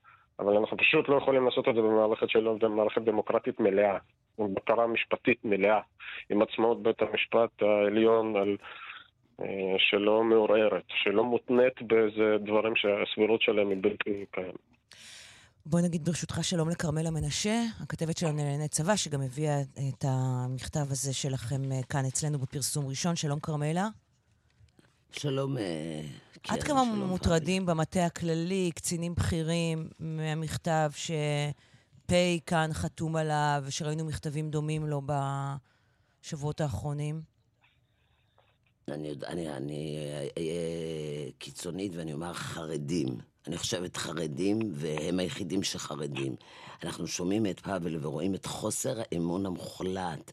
אבל 0.41 0.57
אנחנו 0.57 0.77
פשוט 0.77 1.09
לא 1.09 1.15
יכולים 1.15 1.45
לעשות 1.45 1.67
את 1.67 1.75
זה 1.75 1.81
במערכת 1.81 2.29
של 2.29 2.67
מערכת 2.67 3.01
דמוקרטית 3.01 3.59
מלאה. 3.59 3.97
עם 4.39 4.53
בקרה 4.53 4.87
משפטית 4.87 5.45
מלאה, 5.45 5.79
עם 6.29 6.41
עצמאות 6.41 6.83
בית 6.83 7.01
המשפט 7.01 7.61
העליון 7.61 8.35
על... 8.35 8.57
אה, 9.41 9.75
שלא 9.77 10.23
מעורערת, 10.23 10.83
שלא 11.03 11.23
מותנית 11.23 11.81
באיזה 11.81 12.37
דברים 12.45 12.73
שהסבירות 12.75 13.41
שלהם 13.41 13.69
היא 13.69 13.77
בלתי 13.81 14.25
קיימת. 14.31 14.55
בוא 15.65 15.79
נגיד 15.81 16.05
ברשותך 16.05 16.43
שלום 16.43 16.69
לכרמלה 16.69 17.11
מנשה, 17.11 17.61
הכתבת 17.83 18.17
שלנו 18.17 18.37
לענייני 18.37 18.67
צבא, 18.67 18.95
שגם 18.95 19.21
הביאה 19.21 19.61
את 19.61 20.05
המכתב 20.07 20.85
הזה 20.91 21.13
שלכם 21.13 21.71
אה, 21.71 21.83
כאן 21.89 22.05
אצלנו 22.07 22.39
בפרסום 22.39 22.87
ראשון. 22.87 23.15
שלום 23.15 23.39
כרמלה. 23.39 23.87
שלום. 25.11 25.55
אה, 26.49 26.53
עד 26.53 26.63
כמה 26.63 26.83
מוטרדים 26.83 27.65
במטה 27.65 28.05
הכללי, 28.05 28.71
קצינים 28.75 29.15
בכירים, 29.15 29.89
מהמכתב 29.99 30.91
ש... 30.95 31.11
פ' 32.11 32.39
כאן 32.45 32.69
חתום 32.73 33.15
עליו, 33.15 33.63
ושראינו 33.65 34.05
מכתבים 34.05 34.49
דומים 34.49 34.87
לו 34.87 35.01
בשבועות 36.21 36.61
האחרונים? 36.61 37.21
אני, 38.87 39.13
אני, 39.27 39.49
אני 39.49 39.97
אהיה 40.37 41.31
קיצונית 41.37 41.91
ואני 41.95 42.13
אומר 42.13 42.33
חרדים. 42.33 43.17
אני 43.47 43.57
חושבת 43.57 43.97
חרדים, 43.97 44.59
והם 44.73 45.19
היחידים 45.19 45.63
שחרדים. 45.63 46.35
אנחנו 46.83 47.07
שומעים 47.07 47.45
את 47.45 47.59
פאבל 47.59 48.05
ורואים 48.05 48.35
את 48.35 48.45
חוסר 48.45 49.01
האמון 49.01 49.45
המוחלט, 49.45 50.31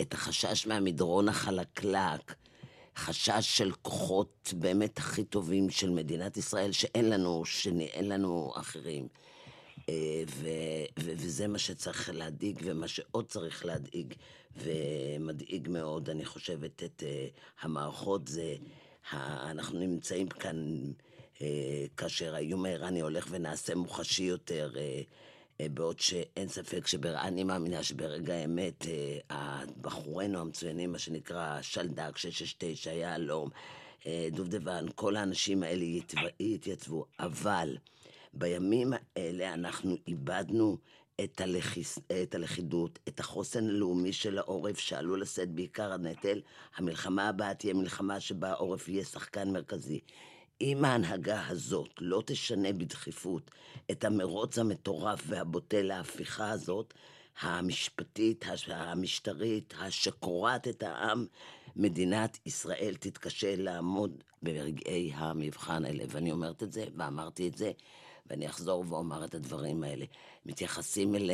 את 0.00 0.14
החשש 0.14 0.66
מהמדרון 0.66 1.28
החלקלק, 1.28 2.34
חשש 2.96 3.58
של 3.58 3.72
כוחות 3.82 4.54
באמת 4.56 4.98
הכי 4.98 5.24
טובים 5.24 5.70
של 5.70 5.90
מדינת 5.90 6.36
ישראל, 6.36 6.72
שאין 6.72 7.10
לנו, 7.10 7.44
שאין 7.44 8.08
לנו 8.08 8.52
אחרים. 8.56 9.08
אה, 9.88 10.22
ו- 10.28 11.02
ו- 11.04 11.12
וזה 11.16 11.48
מה 11.48 11.58
שצריך 11.58 12.10
להדאיג, 12.14 12.60
ומה 12.64 12.88
שעוד 12.88 13.26
צריך 13.26 13.64
להדאיג, 13.64 14.14
ומדאיג 14.56 15.68
מאוד, 15.68 16.10
אני 16.10 16.24
חושבת, 16.24 16.82
את 16.82 17.02
uh, 17.02 17.64
המערכות, 17.64 18.28
זה, 18.28 18.56
אנחנו 19.12 19.78
נמצאים 19.78 20.28
כאן 20.28 20.82
uh, 21.36 21.40
כאשר 21.96 22.34
האיום 22.34 22.64
האיראני 22.64 23.00
הולך 23.00 23.26
ונעשה 23.30 23.74
מוחשי 23.74 24.22
יותר, 24.22 24.72
uh, 24.74 24.78
בעוד 25.70 26.00
שאין 26.00 26.48
ספק 26.48 26.86
שאני 26.86 27.44
מאמינה 27.44 27.82
שברגע 27.82 28.34
האמת, 28.34 28.82
uh, 28.82 29.34
בחורינו 29.80 30.40
המצוינים, 30.40 30.92
מה 30.92 30.98
שנקרא 30.98 31.62
שלדק, 31.62 32.16
669, 32.16 32.92
יהלום, 32.92 33.50
uh, 34.00 34.06
דובדבן, 34.32 34.86
כל 34.94 35.16
האנשים 35.16 35.62
האלה 35.62 35.84
יתייצבו, 36.40 37.04
אבל... 37.20 37.76
בימים 38.34 38.92
האלה 39.16 39.54
אנחנו 39.54 39.96
איבדנו 40.08 40.78
את, 41.24 41.40
הלכיס, 41.40 41.98
את 42.22 42.34
הלכידות, 42.34 42.98
את 43.08 43.20
החוסן 43.20 43.68
הלאומי 43.68 44.12
של 44.12 44.38
העורף 44.38 44.78
שעלול 44.78 45.22
לשאת 45.22 45.50
בעיקר 45.50 45.92
הנטל. 45.92 46.40
המלחמה 46.76 47.28
הבאה 47.28 47.54
תהיה 47.54 47.74
מלחמה 47.74 48.20
שבה 48.20 48.50
העורף 48.50 48.88
יהיה 48.88 49.04
שחקן 49.04 49.52
מרכזי. 49.52 50.00
אם 50.62 50.84
ההנהגה 50.84 51.48
הזאת 51.48 51.90
לא 52.00 52.22
תשנה 52.26 52.72
בדחיפות 52.72 53.50
את 53.90 54.04
המרוץ 54.04 54.58
המטורף 54.58 55.22
והבוטה 55.26 55.82
להפיכה 55.82 56.50
הזאת, 56.50 56.94
המשפטית, 57.40 58.44
המשטרית, 58.68 59.74
שקורעת 59.90 60.68
את 60.68 60.82
העם, 60.82 61.26
מדינת 61.76 62.38
ישראל 62.46 62.94
תתקשה 63.00 63.56
לעמוד 63.56 64.22
ברגעי 64.42 65.12
המבחן 65.14 65.84
האלה. 65.84 66.04
ואני 66.08 66.32
אומרת 66.32 66.62
את 66.62 66.72
זה, 66.72 66.84
ואמרתי 66.96 67.48
את 67.48 67.56
זה, 67.56 67.72
ואני 68.26 68.48
אחזור 68.48 68.84
ואומר 68.88 69.24
את 69.24 69.34
הדברים 69.34 69.84
האלה. 69.84 70.04
מתייחסים 70.46 71.14
אל 71.14 71.30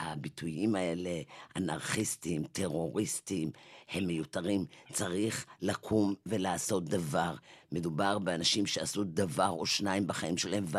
הביטויים 0.00 0.74
האלה, 0.74 1.20
אנרכיסטים, 1.56 2.44
טרוריסטים, 2.44 3.50
הם 3.90 4.06
מיותרים. 4.06 4.64
צריך 4.92 5.46
לקום 5.62 6.14
ולעשות 6.26 6.84
דבר. 6.84 7.34
מדובר 7.72 8.18
באנשים 8.18 8.66
שעשו 8.66 9.04
דבר 9.04 9.48
או 9.48 9.66
שניים 9.66 10.06
בחיים 10.06 10.38
שלהם, 10.38 10.64
ו... 10.68 10.78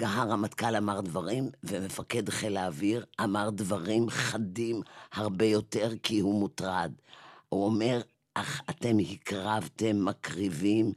הרמטכ"ל 0.00 0.76
אמר 0.76 1.00
דברים, 1.00 1.50
ומפקד 1.64 2.28
חיל 2.28 2.56
האוויר 2.56 3.04
אמר 3.20 3.50
דברים 3.50 4.10
חדים 4.10 4.82
הרבה 5.12 5.44
יותר 5.44 5.92
כי 6.02 6.20
הוא 6.20 6.40
מוטרד. 6.40 6.92
הוא 7.48 7.64
אומר, 7.64 8.00
אך 8.34 8.62
אתם 8.70 8.96
הקרבתם, 8.98 10.04
מקריבים, 10.04 10.92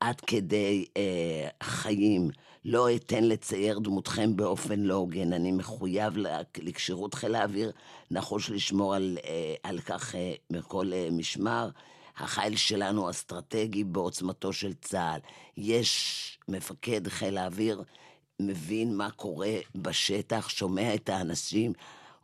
עד 0.00 0.20
כדי 0.20 0.84
אה, 0.96 1.48
חיים. 1.62 2.30
לא 2.64 2.94
אתן 2.96 3.24
לצייר 3.24 3.78
דמותכם 3.78 4.36
באופן 4.36 4.80
לא 4.80 4.94
הוגן. 4.94 5.32
אני 5.32 5.52
מחויב 5.52 6.14
לכשירות 6.58 7.14
חיל 7.14 7.34
האוויר, 7.34 7.72
נחוש 8.10 8.50
לשמור 8.50 8.94
על, 8.94 9.18
אה, 9.24 9.54
על 9.62 9.80
כך 9.80 10.14
אה, 10.14 10.34
מכל 10.50 10.92
אה, 10.92 11.08
משמר. 11.12 11.68
החיל 12.16 12.56
שלנו 12.56 13.10
אסטרטגי 13.10 13.84
בעוצמתו 13.84 14.52
של 14.52 14.74
צה"ל. 14.74 15.20
יש 15.56 16.38
מפקד 16.48 17.08
חיל 17.08 17.38
האוויר, 17.38 17.82
מבין 18.40 18.96
מה 18.96 19.10
קורה 19.10 19.54
בשטח, 19.74 20.48
שומע 20.48 20.94
את 20.94 21.08
האנשים, 21.08 21.72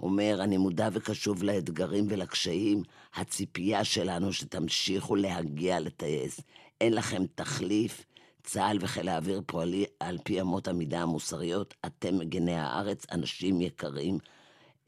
אומר, 0.00 0.38
אני 0.40 0.56
מודע 0.56 0.88
וקשוב 0.92 1.42
לאתגרים 1.42 2.06
ולקשיים. 2.08 2.82
הציפייה 3.14 3.84
שלנו 3.84 4.32
שתמשיכו 4.32 5.16
להגיע 5.16 5.80
לטייס. 5.80 6.40
אין 6.80 6.94
לכם 6.94 7.22
תחליף. 7.34 8.04
צה"ל 8.48 8.78
וחיל 8.80 9.08
האוויר 9.08 9.42
פועלים 9.46 9.84
על 10.00 10.18
פי 10.24 10.40
אמות 10.40 10.68
המידה 10.68 11.02
המוסריות. 11.02 11.74
אתם 11.86 12.18
מגני 12.18 12.54
הארץ, 12.54 13.06
אנשים 13.12 13.60
יקרים. 13.60 14.18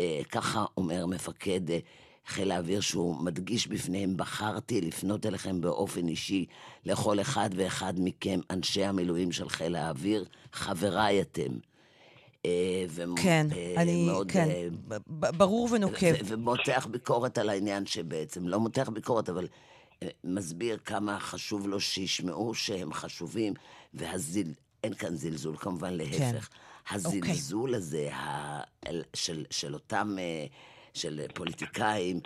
אה, 0.00 0.20
ככה 0.30 0.64
אומר 0.76 1.06
מפקד 1.06 1.70
אה, 1.70 1.78
חיל 2.26 2.50
האוויר 2.50 2.80
שהוא 2.80 3.16
מדגיש 3.16 3.66
בפניהם, 3.66 4.16
בחרתי 4.16 4.80
לפנות 4.80 5.26
אליכם 5.26 5.60
באופן 5.60 6.08
אישי, 6.08 6.46
לכל 6.84 7.20
אחד 7.20 7.50
ואחד 7.54 7.94
מכם, 7.96 8.40
אנשי 8.50 8.84
המילואים 8.84 9.32
של 9.32 9.48
חיל 9.48 9.76
האוויר, 9.76 10.24
חבריי 10.52 11.20
אתם. 11.20 11.52
אה, 12.46 12.84
כן, 13.22 13.46
אני, 13.76 14.08
כן, 14.28 14.48
ברור 15.36 15.68
ונוקב. 15.72 16.14
ומותח 16.24 16.86
ביקורת 16.90 17.38
על 17.38 17.48
העניין 17.48 17.86
שבעצם, 17.86 18.48
לא 18.48 18.60
מותח 18.60 18.88
ביקורת, 18.88 19.28
אבל 19.28 19.46
מסביר 20.24 20.78
כמה 20.84 21.20
חשוב 21.20 21.68
לו 21.68 21.80
שישמעו 21.80 22.54
שהם 22.54 22.92
חשובים, 22.92 23.54
ואין 23.94 24.94
כאן 24.98 25.16
זלזול, 25.16 25.56
כמובן 25.56 25.94
להפך. 25.94 26.48
כן. 26.48 26.94
הזלזול 26.94 27.74
okay. 27.74 27.76
הזה 27.76 28.14
ה... 28.14 28.60
של, 29.14 29.44
של 29.50 29.74
אותם, 29.74 30.16
אה, 30.18 30.46
של 30.94 31.20
פוליטיקאים, 31.34 32.20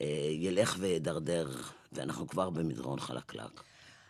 אה, 0.00 0.06
ילך 0.32 0.76
וידרדר, 0.78 1.50
ואנחנו 1.92 2.28
כבר 2.28 2.50
במדרון 2.50 3.00
חלקלק. 3.00 3.62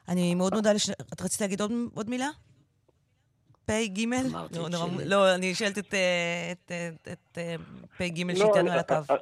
אני 0.09 0.35
מאוד 0.35 0.55
מודה 0.55 0.73
לש... 0.73 0.91
את 0.91 1.21
רצית 1.21 1.41
להגיד 1.41 1.61
עוד, 1.61 1.73
עוד 1.95 2.11
מילה? 2.11 2.29
פ"ג? 3.69 4.05
לא, 5.07 5.35
אני 5.35 5.55
שואלת 5.55 5.79
את 5.79 5.95
פ"ג 7.97 8.23
לא, 8.27 8.35
שאיתנו 8.35 8.73
על 8.73 8.79
הקו. 8.79 9.15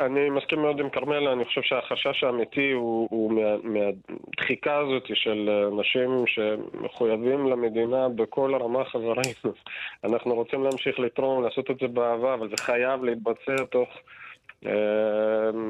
אני 0.00 0.30
מסכים 0.30 0.62
מאוד 0.62 0.80
עם 0.80 0.90
כרמלה, 0.90 1.32
אני 1.32 1.44
חושב 1.44 1.60
שהחשש 1.62 2.24
האמיתי 2.24 2.70
הוא 2.70 3.32
מהדחיקה 3.62 4.76
הזאת 4.78 5.02
של 5.14 5.50
אנשים 5.72 6.24
שמחויבים 6.26 7.46
למדינה 7.46 8.08
בכל 8.08 8.54
הרמה 8.54 8.84
חברינו. 8.84 9.52
אנחנו 10.04 10.34
רוצים 10.34 10.62
להמשיך 10.62 10.98
לתרום, 10.98 11.44
לעשות 11.44 11.70
את 11.70 11.76
זה 11.80 11.88
באהבה, 11.88 12.34
אבל 12.34 12.48
זה 12.48 12.56
חייב 12.64 13.04
להתבצע 13.04 13.64
תוך... 13.70 13.88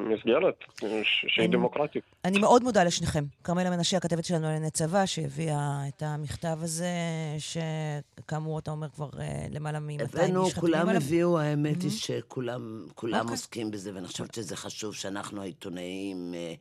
מסגרת 0.09 0.65
שהיא 1.03 1.49
דמוקרטית. 1.49 2.05
אני 2.25 2.39
מאוד 2.39 2.63
מודה 2.63 2.85
לשניכם. 2.85 3.25
כרמלה 3.45 3.71
מנשה, 3.71 3.97
הכתבת 3.97 4.25
שלנו 4.25 4.47
על 4.47 4.51
ענייני 4.51 4.71
צבא, 4.71 5.07
שהביאה 5.07 5.81
את 5.89 6.03
המכתב 6.03 6.59
הזה, 6.61 6.95
שכאמור, 7.39 8.59
אתה 8.59 8.71
אומר 8.71 8.89
כבר 8.89 9.09
אה, 9.19 9.47
למעלה 9.51 9.81
מ-200 9.81 9.91
איש 9.91 10.03
חתומים 10.03 10.35
עליו. 10.35 10.47
הבאנו, 10.47 10.61
כולם 10.61 10.89
הביאו, 10.89 11.39
האמת 11.39 11.83
היא 11.83 11.91
שכולם 11.91 12.87
אוקיי. 12.97 13.13
עוסקים 13.31 13.71
בזה, 13.71 13.95
ואני 13.95 14.07
חושבת 14.07 14.35
שזה 14.35 14.57
חשוב 14.57 14.95
שאנחנו 14.95 15.43
העיתונאים, 15.43 16.35
אה, 16.35 16.55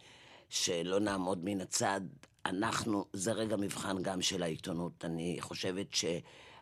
שלא 0.50 1.00
נעמוד 1.00 1.40
מן 1.44 1.62
הצד. 1.62 2.02
אנחנו, 2.46 3.06
זה 3.14 3.32
רגע 3.32 3.56
מבחן 3.56 4.04
גם 4.04 4.22
של 4.22 4.44
העיתונות. 4.44 5.06
אני 5.06 5.38
חושבת 5.40 5.94
ש... 5.94 6.06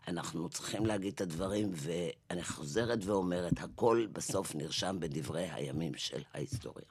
אנחנו 0.08 0.50
צריכים 0.50 0.86
להגיד 0.86 1.14
את 1.14 1.22
הדברים, 1.22 1.72
ואני 1.74 2.44
חוזרת 2.44 3.06
ואומרת, 3.06 3.54
הכל 3.58 4.08
בסוף 4.12 4.56
נרשם 4.56 4.98
בדברי 5.00 5.50
הימים 5.54 5.94
של 5.96 6.22
ההיסטוריה. 6.34 6.86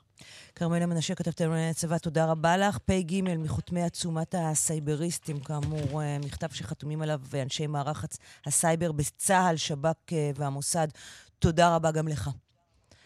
כרמלה 0.55 0.87
מנשה, 0.87 1.15
כתבת 1.15 1.41
לנו 1.41 1.55
צבא, 1.75 1.99
תודה 1.99 2.27
רבה 2.27 2.57
לך. 2.57 2.79
פ"ג 2.79 3.23
מחותמי 3.39 3.83
עצומת 3.83 4.35
הסייבריסטים, 4.39 5.41
כאמור, 5.41 6.03
אה, 6.03 6.19
מכתב 6.25 6.49
שחתומים 6.51 7.03
עליו 7.03 7.21
אנשי 7.43 7.67
מערך 7.67 8.05
הסייבר 8.47 8.93
בצה"ל, 8.93 9.57
שב"כ 9.57 10.13
אה, 10.13 10.31
והמוסד. 10.37 10.89
תודה 11.39 11.77
רבה 11.77 11.91
גם 11.91 12.09
לך. 12.09 12.31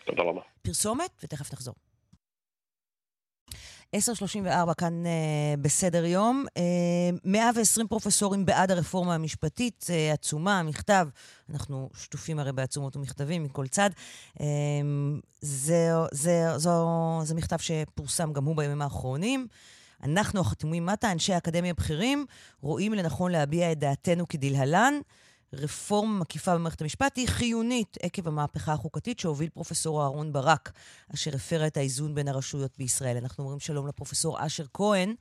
תודה 0.06 0.22
רבה. 0.22 0.40
פרסומת, 0.62 1.10
ותכף 1.24 1.52
נחזור. 1.52 1.74
10.34 3.96 4.74
כאן 4.74 5.04
uh, 5.04 5.60
בסדר 5.60 6.04
יום. 6.04 6.44
Uh, 6.48 6.58
אה, 6.58 7.18
120 7.24 7.88
פרופסורים 7.88 8.46
בעד 8.46 8.70
הרפורמה 8.70 9.14
המשפטית, 9.14 9.86
uh, 9.86 10.14
עצומה, 10.14 10.62
מכתב. 10.62 11.08
אנחנו 11.50 11.90
שטופים 11.94 12.38
הרי 12.38 12.52
בעצומות 12.52 12.96
ומכתבים 12.96 13.44
מכל 13.44 13.66
צד. 13.66 13.90
Uh, 14.38 14.42
זה, 15.40 15.90
זה, 16.12 16.58
זו, 16.58 17.20
זה 17.24 17.34
מכתב 17.34 17.56
שפורסם 17.58 18.32
גם 18.32 18.44
הוא 18.44 18.56
בימים 18.56 18.82
האחרונים. 18.82 19.46
אנחנו 20.02 20.40
החתומים 20.40 20.86
מטה, 20.86 21.12
אנשי 21.12 21.32
האקדמיה 21.32 21.70
הבכירים, 21.70 22.26
רואים 22.60 22.92
לנכון 22.92 23.32
להביע 23.32 23.72
את 23.72 23.78
דעתנו 23.78 24.28
כדלהלן. 24.28 24.94
רפורמה 25.52 26.20
מקיפה 26.20 26.54
במערכת 26.54 26.82
המשפט 26.82 27.16
היא 27.16 27.28
חיונית 27.28 27.96
עקב 28.02 28.28
המהפכה 28.28 28.72
החוקתית 28.72 29.18
שהוביל 29.18 29.48
פרופסור 29.48 30.02
אהרן 30.02 30.32
ברק, 30.32 30.72
אשר 31.14 31.30
הפרה 31.34 31.66
את 31.66 31.76
האיזון 31.76 32.14
בין 32.14 32.28
הרשויות 32.28 32.78
בישראל. 32.78 33.16
אנחנו 33.16 33.44
אומרים 33.44 33.60
שלום 33.60 33.86
לפרופסור 33.86 34.46
אשר 34.46 34.64
כהן, 34.74 35.14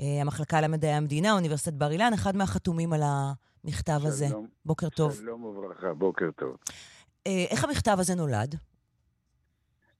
אה, 0.00 0.20
המחלקה 0.20 0.60
למדעי 0.60 0.92
המדינה, 0.92 1.32
אוניברסיטת 1.32 1.72
בר 1.72 1.90
אילן, 1.90 2.10
אחד 2.14 2.36
מהחתומים 2.36 2.92
על 2.92 3.00
המכתב 3.04 3.98
שלום, 3.98 4.06
הזה. 4.06 4.26
בוקר 4.64 4.88
טוב. 4.88 5.12
שלום 5.12 5.44
וברכה, 5.44 5.94
בוקר 5.94 6.30
טוב. 6.30 6.56
אה, 7.26 7.44
איך 7.50 7.64
המכתב 7.64 7.96
הזה 7.98 8.14
נולד? 8.14 8.54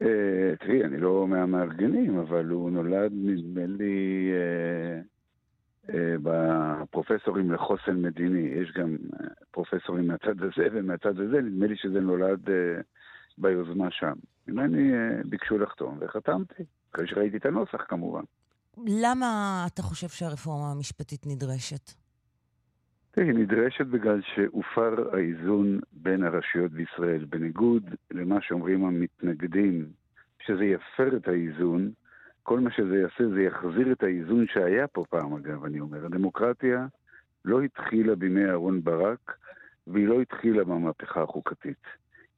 אה, 0.02 0.56
תראי, 0.60 0.84
אני 0.84 0.98
לא 0.98 1.26
מהמארגנים, 1.26 2.18
אבל 2.18 2.46
הוא 2.46 2.70
נולד, 2.70 3.12
נדמה 3.14 3.66
לי, 3.66 4.30
בפרופסורים 6.22 7.52
לחוסן 7.52 8.02
מדיני. 8.02 8.48
יש 8.62 8.72
גם 8.72 8.96
אה, 9.20 9.26
פרופסורים 9.50 10.06
מהצד 10.06 10.42
הזה 10.42 10.68
ומהצד 10.72 11.20
הזה, 11.20 11.40
נדמה 11.40 11.66
לי 11.66 11.76
שזה 11.76 12.00
נולד 12.00 12.50
אה, 12.50 12.80
ביוזמה 13.38 13.90
שם. 13.90 14.12
ממני 14.48 14.92
ביקשו 15.24 15.58
לחתום, 15.58 15.98
וחתמתי, 16.00 16.62
אחרי 16.94 17.06
שראיתי 17.06 17.36
את 17.36 17.46
הנוסח 17.46 17.84
כמובן. 17.88 18.22
למה 18.86 19.26
אתה 19.66 19.82
חושב 19.82 20.08
שהרפורמה 20.08 20.72
המשפטית 20.72 21.26
נדרשת? 21.26 21.92
היא 23.16 23.32
נדרשת 23.32 23.86
בגלל 23.86 24.20
שהופר 24.34 25.16
האיזון 25.16 25.80
בין 25.92 26.24
הרשויות 26.24 26.72
בישראל. 26.72 27.24
בניגוד 27.24 27.94
למה 28.10 28.38
שאומרים 28.40 28.84
המתנגדים, 28.84 29.86
שזה 30.46 30.64
יפר 30.64 31.16
את 31.16 31.28
האיזון, 31.28 31.90
כל 32.46 32.60
מה 32.60 32.70
שזה 32.70 32.96
יעשה 32.96 33.28
זה 33.28 33.42
יחזיר 33.42 33.92
את 33.92 34.02
האיזון 34.02 34.46
שהיה 34.46 34.86
פה 34.86 35.04
פעם, 35.10 35.34
אגב, 35.34 35.64
אני 35.64 35.80
אומר. 35.80 36.06
הדמוקרטיה 36.06 36.86
לא 37.44 37.60
התחילה 37.62 38.14
בימי 38.14 38.44
אהרן 38.44 38.80
ברק, 38.80 39.36
והיא 39.86 40.08
לא 40.08 40.20
התחילה 40.20 40.64
במהפכה 40.64 41.22
החוקתית. 41.22 41.82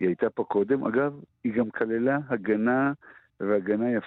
היא 0.01 0.09
הייתה 0.09 0.31
פה 0.31 0.45
קודם, 0.45 0.85
אגב, 0.85 1.21
היא 1.45 1.53
גם 1.53 1.71
כללה 1.71 2.19
הגנה, 2.29 2.93
והגנה 3.41 3.91
יפ, 3.91 4.05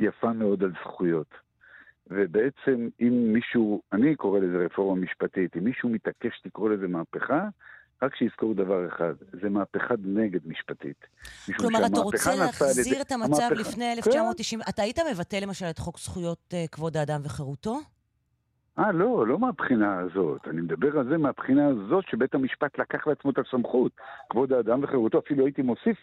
יפה 0.00 0.32
מאוד 0.32 0.62
על 0.62 0.72
זכויות. 0.82 1.34
ובעצם 2.06 2.88
אם 3.00 3.32
מישהו, 3.32 3.82
אני 3.92 4.16
קורא 4.16 4.40
לזה 4.40 4.64
רפורמה 4.64 5.00
משפטית, 5.00 5.56
אם 5.56 5.64
מישהו 5.64 5.88
מתעקש 5.88 6.42
לקרוא 6.44 6.70
לזה 6.70 6.88
מהפכה, 6.88 7.48
רק 8.02 8.16
שיזכור 8.16 8.54
דבר 8.54 8.88
אחד, 8.88 9.12
זה 9.42 9.48
מהפכה 9.48 9.94
נגד 10.04 10.40
משפטית. 10.46 11.06
כלומר, 11.58 11.86
אתה 11.86 12.00
רוצה 12.00 12.34
להחזיר 12.36 13.02
את 13.02 13.12
המצב 13.12 13.42
המהפכה... 13.42 13.54
לפני 13.54 13.92
1990. 13.92 14.60
כן. 14.60 14.70
אתה 14.70 14.82
היית 14.82 14.98
מבטל 15.10 15.38
למשל 15.42 15.66
את 15.70 15.78
חוק 15.78 15.98
זכויות 15.98 16.38
uh, 16.54 16.68
כבוד 16.72 16.96
האדם 16.96 17.20
וחירותו? 17.24 17.78
אה, 18.78 18.92
לא, 18.92 19.26
לא 19.26 19.38
מהבחינה 19.38 19.98
הזאת. 19.98 20.48
אני 20.48 20.60
מדבר 20.60 20.98
על 20.98 21.08
זה 21.08 21.18
מהבחינה 21.18 21.68
הזאת 21.68 22.04
שבית 22.10 22.34
המשפט 22.34 22.78
לקח 22.78 23.06
לעצמו 23.06 23.30
את 23.30 23.38
הסמכות. 23.38 23.92
כבוד 24.30 24.52
האדם 24.52 24.84
וחירותו, 24.84 25.18
אפילו 25.18 25.44
הייתי 25.44 25.62
מוסיף, 25.62 25.96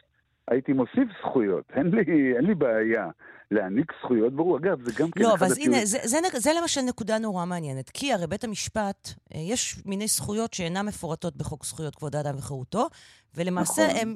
הייתי 0.49 0.73
מוסיף 0.73 1.07
זכויות. 1.21 1.63
אין 1.75 1.87
לי, 1.87 2.35
אין 2.35 2.45
לי 2.45 2.55
בעיה. 2.55 3.07
להעניק 3.51 3.91
זכויות, 4.03 4.33
ברור, 4.33 4.57
אגב, 4.57 4.81
זה 4.83 4.91
גם 5.03 5.11
כן... 5.11 5.21
לא, 5.21 5.33
אבל 5.33 5.47
הנה, 5.57 5.85
זה, 5.85 5.97
זה, 6.03 6.19
זה, 6.31 6.39
זה 6.39 6.51
למשל 6.61 6.81
נקודה 6.81 7.17
נורא 7.17 7.45
מעניינת. 7.45 7.89
כי 7.89 8.13
הרי 8.13 8.27
בית 8.27 8.43
המשפט, 8.43 9.09
אה, 9.35 9.39
יש 9.39 9.85
מיני 9.85 10.07
זכויות 10.07 10.53
שאינן 10.53 10.85
מפורטות 10.85 11.37
בחוק 11.37 11.65
זכויות 11.65 11.95
כבוד 11.95 12.15
האדם 12.15 12.35
וחירותו, 12.37 12.87
ולמעשה 13.35 13.87
נכון. 13.87 14.13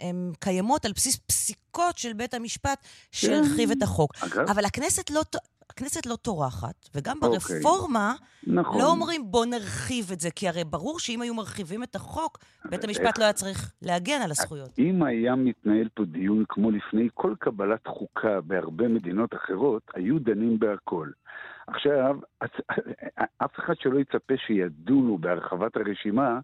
הן 0.00 0.32
קיימות 0.38 0.84
על 0.84 0.92
בסיס 0.92 1.16
פסיקות 1.16 1.98
של 1.98 2.12
בית 2.12 2.34
המשפט 2.34 2.78
שהרחיב 3.12 3.68
כן. 3.72 3.78
את 3.78 3.82
החוק. 3.82 4.12
אגב? 4.20 4.50
אבל 4.50 4.64
הכנסת 4.64 5.10
לא... 5.10 5.22
הכנסת 5.70 6.06
לא 6.06 6.16
טורחת, 6.16 6.88
וגם 6.94 7.16
אוקיי. 7.22 7.38
ברפורמה 7.38 8.14
נכון. 8.46 8.80
לא 8.80 8.86
אומרים 8.90 9.22
בוא 9.30 9.46
נרחיב 9.46 10.10
את 10.12 10.20
זה, 10.20 10.30
כי 10.30 10.48
הרי 10.48 10.64
ברור 10.64 10.98
שאם 10.98 11.22
היו 11.22 11.34
מרחיבים 11.34 11.82
את 11.82 11.94
החוק, 11.96 12.38
בית 12.70 12.84
המשפט 12.84 13.06
איך- 13.06 13.18
לא 13.18 13.24
היה 13.24 13.32
צריך 13.32 13.72
להגן 13.82 14.20
על 14.24 14.30
הזכויות. 14.30 14.70
אם 14.78 15.02
היה 15.02 15.34
מתנהל 15.36 15.88
פה 15.94 16.04
דיון 16.04 16.44
כמו 16.48 16.70
לפני 16.70 17.08
כל 17.14 17.34
קבלת 17.38 17.86
חוקה 17.86 18.40
בהרבה 18.40 18.88
מדינות 18.88 19.34
אחרות, 19.34 19.82
היו 19.94 20.18
דנים 20.18 20.58
בהכל. 20.58 21.08
עכשיו, 21.66 22.16
הצ- 22.44 22.74
אף 23.44 23.58
אחד 23.58 23.74
שלא 23.80 23.98
יצפה 23.98 24.34
שידונו 24.46 25.18
בהרחבת 25.18 25.76
הרשימה, 25.76 26.40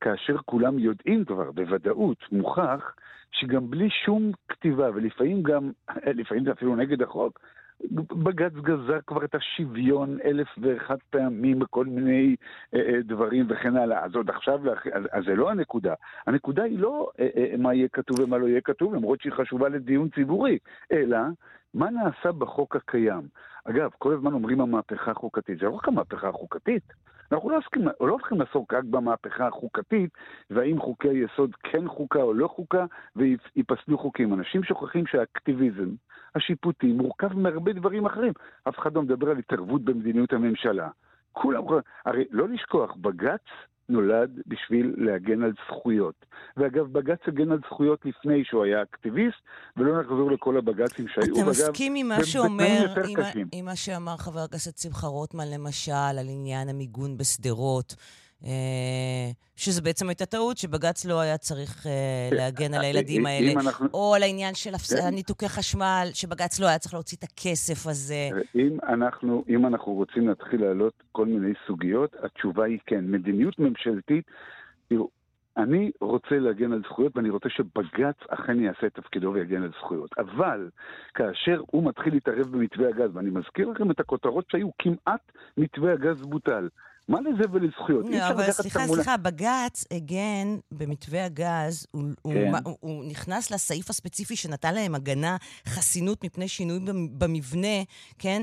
כאשר 0.00 0.36
כולם 0.44 0.78
יודעים 0.78 1.24
כבר, 1.24 1.52
בוודאות, 1.52 2.18
מוכח, 2.32 2.94
שגם 3.32 3.70
בלי 3.70 3.88
שום 4.04 4.32
כתיבה, 4.48 4.90
ולפעמים 4.94 5.42
גם, 5.42 5.70
לפעמים 6.14 6.44
זה 6.44 6.52
אפילו 6.52 6.76
נגד 6.76 7.02
החוק, 7.02 7.40
בג"ץ 7.92 8.52
גזר 8.52 8.98
כבר 9.06 9.24
את 9.24 9.34
השוויון 9.34 10.18
אלף 10.24 10.48
ואחת 10.58 10.98
פעמים 11.10 11.58
בכל 11.58 11.84
מיני 11.84 12.36
אה, 12.74 12.80
אה, 12.80 13.02
דברים 13.02 13.46
וכן 13.48 13.76
הלאה. 13.76 14.04
אז 14.04 14.14
עוד 14.14 14.30
עכשיו, 14.30 14.60
אז 15.12 15.24
זה 15.26 15.34
לא 15.34 15.50
הנקודה. 15.50 15.94
הנקודה 16.26 16.62
היא 16.62 16.78
לא 16.78 17.10
אה, 17.20 17.28
אה, 17.36 17.54
מה 17.58 17.74
יהיה 17.74 17.88
כתוב 17.88 18.20
ומה 18.20 18.38
לא 18.38 18.46
יהיה 18.46 18.60
כתוב, 18.60 18.94
למרות 18.94 19.20
שהיא 19.20 19.32
חשובה 19.32 19.68
לדיון 19.68 20.08
ציבורי, 20.14 20.58
אלא 20.92 21.18
מה 21.74 21.90
נעשה 21.90 22.32
בחוק 22.32 22.76
הקיים. 22.76 23.28
אגב, 23.64 23.90
כל 23.98 24.14
הזמן 24.14 24.32
אומרים 24.32 24.60
המהפכה 24.60 25.10
החוקתית. 25.10 25.58
זה 25.58 25.66
לא 25.66 25.70
רק 25.70 25.88
המהפכה 25.88 26.28
החוקתית. 26.28 26.92
אנחנו 27.32 27.50
לא 27.50 27.56
עוסקים, 27.56 27.84
לא 27.84 28.12
הולכים 28.12 28.40
לעסוק 28.40 28.74
רק 28.74 28.84
במהפכה 28.84 29.46
החוקתית, 29.46 30.10
והאם 30.50 30.80
חוקי 30.80 31.08
היסוד 31.08 31.54
כן 31.62 31.88
חוקה 31.88 32.22
או 32.22 32.34
לא 32.34 32.48
חוקה, 32.48 32.84
וייפסלו 33.16 33.98
חוקים. 33.98 34.34
אנשים 34.34 34.62
שוכחים 34.62 35.06
שהאקטיביזם 35.06 35.88
השיפוטי 36.34 36.92
מורכב 36.92 37.38
מהרבה 37.38 37.72
דברים 37.72 38.06
אחרים. 38.06 38.32
אף 38.68 38.78
אחד 38.78 38.94
לא 38.94 39.02
מדבר 39.02 39.30
על 39.30 39.38
התערבות 39.38 39.84
במדיניות 39.84 40.32
הממשלה. 40.32 40.88
כולם, 41.32 41.62
הרי 42.06 42.24
לא 42.30 42.48
לשכוח, 42.48 42.96
בג"ץ 42.96 43.44
נולד 43.88 44.30
בשביל 44.46 44.94
להגן 44.98 45.42
על 45.42 45.52
זכויות. 45.66 46.24
ואגב, 46.56 46.92
בג"ץ 46.92 47.18
הגן 47.26 47.52
על 47.52 47.58
זכויות 47.66 48.00
לפני 48.04 48.44
שהוא 48.44 48.64
היה 48.64 48.82
אקטיביסט, 48.82 49.36
ולא 49.76 50.00
נחזור 50.00 50.30
לכל 50.30 50.56
הבג"צים 50.56 51.06
שהיו. 51.08 51.34
אתה 51.34 51.50
מסכים 51.50 51.94
עם 51.94 52.08
מה 52.08 52.24
שאומר. 52.24 52.94
עם 53.52 53.64
מה 53.64 53.76
שאמר 53.76 54.16
חבר 54.16 54.40
הכנסת 54.40 54.78
שמחה 54.78 55.06
רוטמן, 55.06 55.44
למשל, 55.54 55.92
על 55.92 56.26
עניין 56.28 56.68
המיגון 56.68 57.16
בשדרות, 57.16 57.94
אה, 58.44 59.30
שזה 59.56 59.82
בעצם 59.82 60.08
הייתה 60.08 60.26
טעות, 60.26 60.56
שבג"ץ 60.56 61.04
לא 61.04 61.20
היה 61.20 61.38
צריך 61.38 61.86
אה, 61.86 62.28
להגן 62.32 62.74
על 62.74 62.80
הילדים 62.80 63.26
האלה. 63.26 63.52
או 63.94 64.14
על 64.14 64.22
העניין 64.22 64.54
של 64.54 64.70
כן. 64.70 65.14
ניתוקי 65.14 65.48
חשמל, 65.48 66.08
שבג"ץ 66.12 66.60
לא 66.60 66.66
היה 66.66 66.78
צריך 66.78 66.94
להוציא 66.94 67.18
את 67.18 67.24
הכסף 67.24 67.86
הזה. 67.86 68.28
אם 68.54 68.78
אנחנו, 68.88 69.44
אם 69.48 69.66
אנחנו 69.66 69.92
רוצים 69.92 70.28
להתחיל 70.28 70.60
להעלות 70.60 71.02
כל 71.12 71.26
מיני 71.26 71.52
סוגיות, 71.66 72.16
התשובה 72.22 72.64
היא 72.64 72.78
כן. 72.86 73.04
מדיניות 73.04 73.58
ממשלתית, 73.58 74.24
תראו, 74.88 75.08
אני 75.56 75.90
רוצה 76.00 76.38
להגן 76.38 76.72
על 76.72 76.82
זכויות 76.88 77.16
ואני 77.16 77.30
רוצה 77.30 77.48
שבג"ץ 77.48 78.16
אכן 78.28 78.60
יעשה 78.60 78.86
את 78.86 78.94
תפקידו 78.94 79.32
ויגן 79.34 79.62
על 79.62 79.70
זכויות. 79.78 80.10
אבל 80.18 80.68
כאשר 81.14 81.60
הוא 81.66 81.84
מתחיל 81.84 82.14
להתערב 82.14 82.46
במתווה 82.46 82.88
הגז, 82.88 83.10
ואני 83.14 83.30
מזכיר 83.30 83.68
לכם 83.68 83.90
את 83.90 84.00
הכותרות 84.00 84.44
שהיו, 84.50 84.68
כמעט 84.78 85.32
מתווה 85.56 85.92
הגז 85.92 86.22
בוטל. 86.22 86.68
מה 87.08 87.18
לזה 87.20 87.44
ולזכויות? 87.52 88.06
אי 88.06 88.18
לא, 88.18 88.28
אבל 88.28 88.50
סליחה, 88.50 88.80
התמונה- 88.82 89.02
סליחה, 89.02 89.16
בג"ץ 89.16 89.84
הגן 89.90 90.46
במתווה 90.72 91.24
הגז, 91.24 91.86
הוא, 91.90 92.02
כן. 92.32 92.52
הוא, 92.64 92.76
הוא 92.80 93.04
נכנס 93.04 93.50
לסעיף 93.50 93.90
הספציפי 93.90 94.36
שנתן 94.36 94.74
להם 94.74 94.94
הגנה, 94.94 95.36
חסינות 95.68 96.24
מפני 96.24 96.48
שינוי 96.48 96.78
במ- 96.80 97.18
במבנה, 97.18 97.76
כן? 98.18 98.42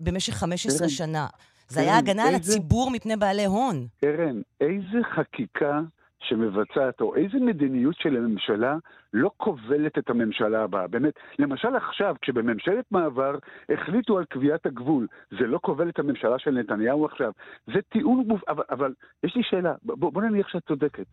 במשך 0.00 0.34
15 0.34 0.78
קרן, 0.78 0.88
שנה. 0.88 1.26
זה 1.68 1.74
קרן, 1.80 1.88
היה 1.88 1.98
הגנה 1.98 2.22
על 2.28 2.34
איזה- 2.34 2.52
הציבור 2.52 2.90
מפני 2.90 3.16
בעלי 3.16 3.44
הון. 3.44 3.86
קרן, 4.00 4.40
איזה 4.60 4.98
חקיקה 5.16 5.80
שמבצעת, 6.28 7.00
או 7.00 7.16
איזה 7.16 7.38
מדיניות 7.40 7.96
של 7.98 8.16
הממשלה 8.16 8.76
לא 9.12 9.30
כובלת 9.36 9.98
את 9.98 10.10
הממשלה 10.10 10.62
הבאה. 10.62 10.86
באמת, 10.86 11.14
למשל 11.38 11.76
עכשיו, 11.76 12.14
כשבממשלת 12.22 12.84
מעבר 12.90 13.38
החליטו 13.68 14.18
על 14.18 14.24
קביעת 14.24 14.66
הגבול, 14.66 15.06
זה 15.30 15.46
לא 15.46 15.58
כובל 15.62 15.88
את 15.88 15.98
הממשלה 15.98 16.38
של 16.38 16.50
נתניהו 16.50 17.04
עכשיו. 17.04 17.32
זה 17.66 17.80
טיעון 17.88 18.24
מוב... 18.26 18.40
אבל, 18.48 18.64
אבל 18.70 18.94
יש 19.24 19.36
לי 19.36 19.42
שאלה, 19.42 19.74
בוא, 19.82 20.12
בוא 20.12 20.22
נניח 20.22 20.48
שאת 20.48 20.66
צודקת. 20.68 21.06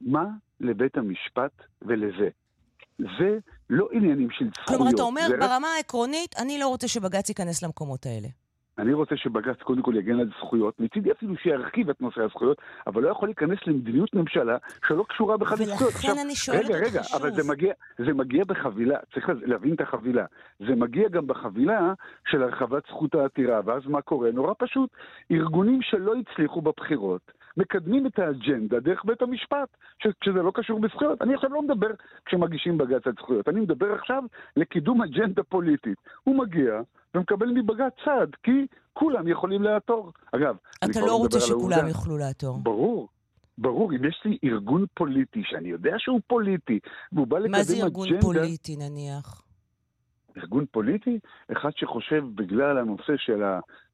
מה 0.00 0.24
לבית 0.60 0.96
המשפט 0.96 1.52
ולזה? 1.82 2.28
זה 2.98 3.38
לא 3.70 3.88
עניינים 3.92 4.30
של 4.30 4.44
זכויות. 4.44 4.68
כלומר, 4.68 4.90
אתה 4.94 5.02
אומר, 5.02 5.26
ברמה 5.40 5.68
העקרונית, 5.76 6.34
אני 6.42 6.58
לא 6.58 6.68
רוצה 6.68 6.88
שבג"ץ 6.88 7.28
ייכנס 7.28 7.62
למקומות 7.62 8.06
האלה. 8.06 8.28
אני 8.78 8.92
רוצה 8.92 9.16
שבג"ץ 9.16 9.62
קודם 9.62 9.82
כל 9.82 9.96
יגן 9.96 10.20
על 10.20 10.30
זכויות, 10.38 10.80
מצידי 10.80 11.12
אפילו 11.12 11.36
שירחיב 11.36 11.90
את 11.90 12.00
נושא 12.00 12.22
הזכויות, 12.22 12.58
אבל 12.86 13.02
לא 13.02 13.08
יכול 13.08 13.28
להיכנס 13.28 13.58
למדיניות 13.66 14.14
ממשלה 14.14 14.56
שלא 14.88 15.04
קשורה 15.08 15.36
בכלל 15.36 15.58
לזכויות. 15.60 15.92
ולכן 15.94 16.18
אני 16.24 16.34
שואלת 16.34 16.64
רגע, 16.64 16.76
רגע, 16.76 17.02
שוב. 17.02 17.20
אבל 17.20 17.34
זה 17.34 17.50
מגיע, 17.50 17.72
זה 17.98 18.14
מגיע 18.14 18.44
בחבילה, 18.44 18.98
צריך 19.14 19.30
להבין 19.42 19.74
את 19.74 19.80
החבילה. 19.80 20.24
זה 20.58 20.74
מגיע 20.74 21.08
גם 21.08 21.26
בחבילה 21.26 21.92
של 22.30 22.42
הרחבת 22.42 22.82
זכות 22.86 23.14
העתירה, 23.14 23.60
ואז 23.64 23.86
מה 23.86 24.02
קורה? 24.02 24.30
נורא 24.30 24.52
פשוט, 24.58 24.90
ארגונים 25.30 25.82
שלא 25.82 26.14
הצליחו 26.14 26.60
בבחירות, 26.60 27.37
מקדמים 27.58 28.06
את 28.06 28.18
האג'נדה 28.18 28.80
דרך 28.80 29.04
בית 29.04 29.22
המשפט, 29.22 29.68
כשזה 29.98 30.42
לא 30.42 30.52
קשור 30.54 30.80
בזכויות. 30.80 31.22
אני 31.22 31.34
עכשיו 31.34 31.50
לא 31.50 31.62
מדבר 31.62 31.88
כשמגישים 32.26 32.78
בג"ץ 32.78 33.06
על 33.06 33.12
זכויות, 33.18 33.48
אני 33.48 33.60
מדבר 33.60 33.92
עכשיו 33.94 34.22
לקידום 34.56 35.02
אג'נדה 35.02 35.42
פוליטית. 35.42 35.98
הוא 36.24 36.38
מגיע 36.38 36.80
ומקבל 37.14 37.46
מבג"ץ 37.46 37.92
צעד, 38.04 38.34
כי 38.42 38.66
כולם 38.92 39.28
יכולים 39.28 39.62
לעתור. 39.62 40.12
אגב, 40.32 40.56
אתה 40.84 41.00
לא 41.00 41.16
רוצה 41.16 41.40
שכולם 41.40 41.88
יוכלו 41.88 42.18
לעתור. 42.18 42.58
ברור. 42.62 43.08
ברור, 43.58 43.92
אם 43.92 44.04
יש 44.04 44.22
לי 44.24 44.38
ארגון 44.44 44.84
פוליטי, 44.94 45.42
שאני 45.44 45.68
יודע 45.68 45.94
שהוא 45.98 46.20
פוליטי, 46.26 46.78
והוא 47.12 47.26
בא 47.26 47.38
לקדם 47.38 47.50
מה 47.50 47.58
אג'נדה... 47.58 47.74
זה 47.74 47.84
ארגון 47.84 48.20
פוליטי, 48.20 48.76
נניח? 48.76 49.42
ארגון 50.36 50.64
פוליטי, 50.70 51.18
אחד 51.52 51.70
שחושב 51.76 52.24
בגלל 52.34 52.78
הנושא 52.78 53.12
של 53.16 53.42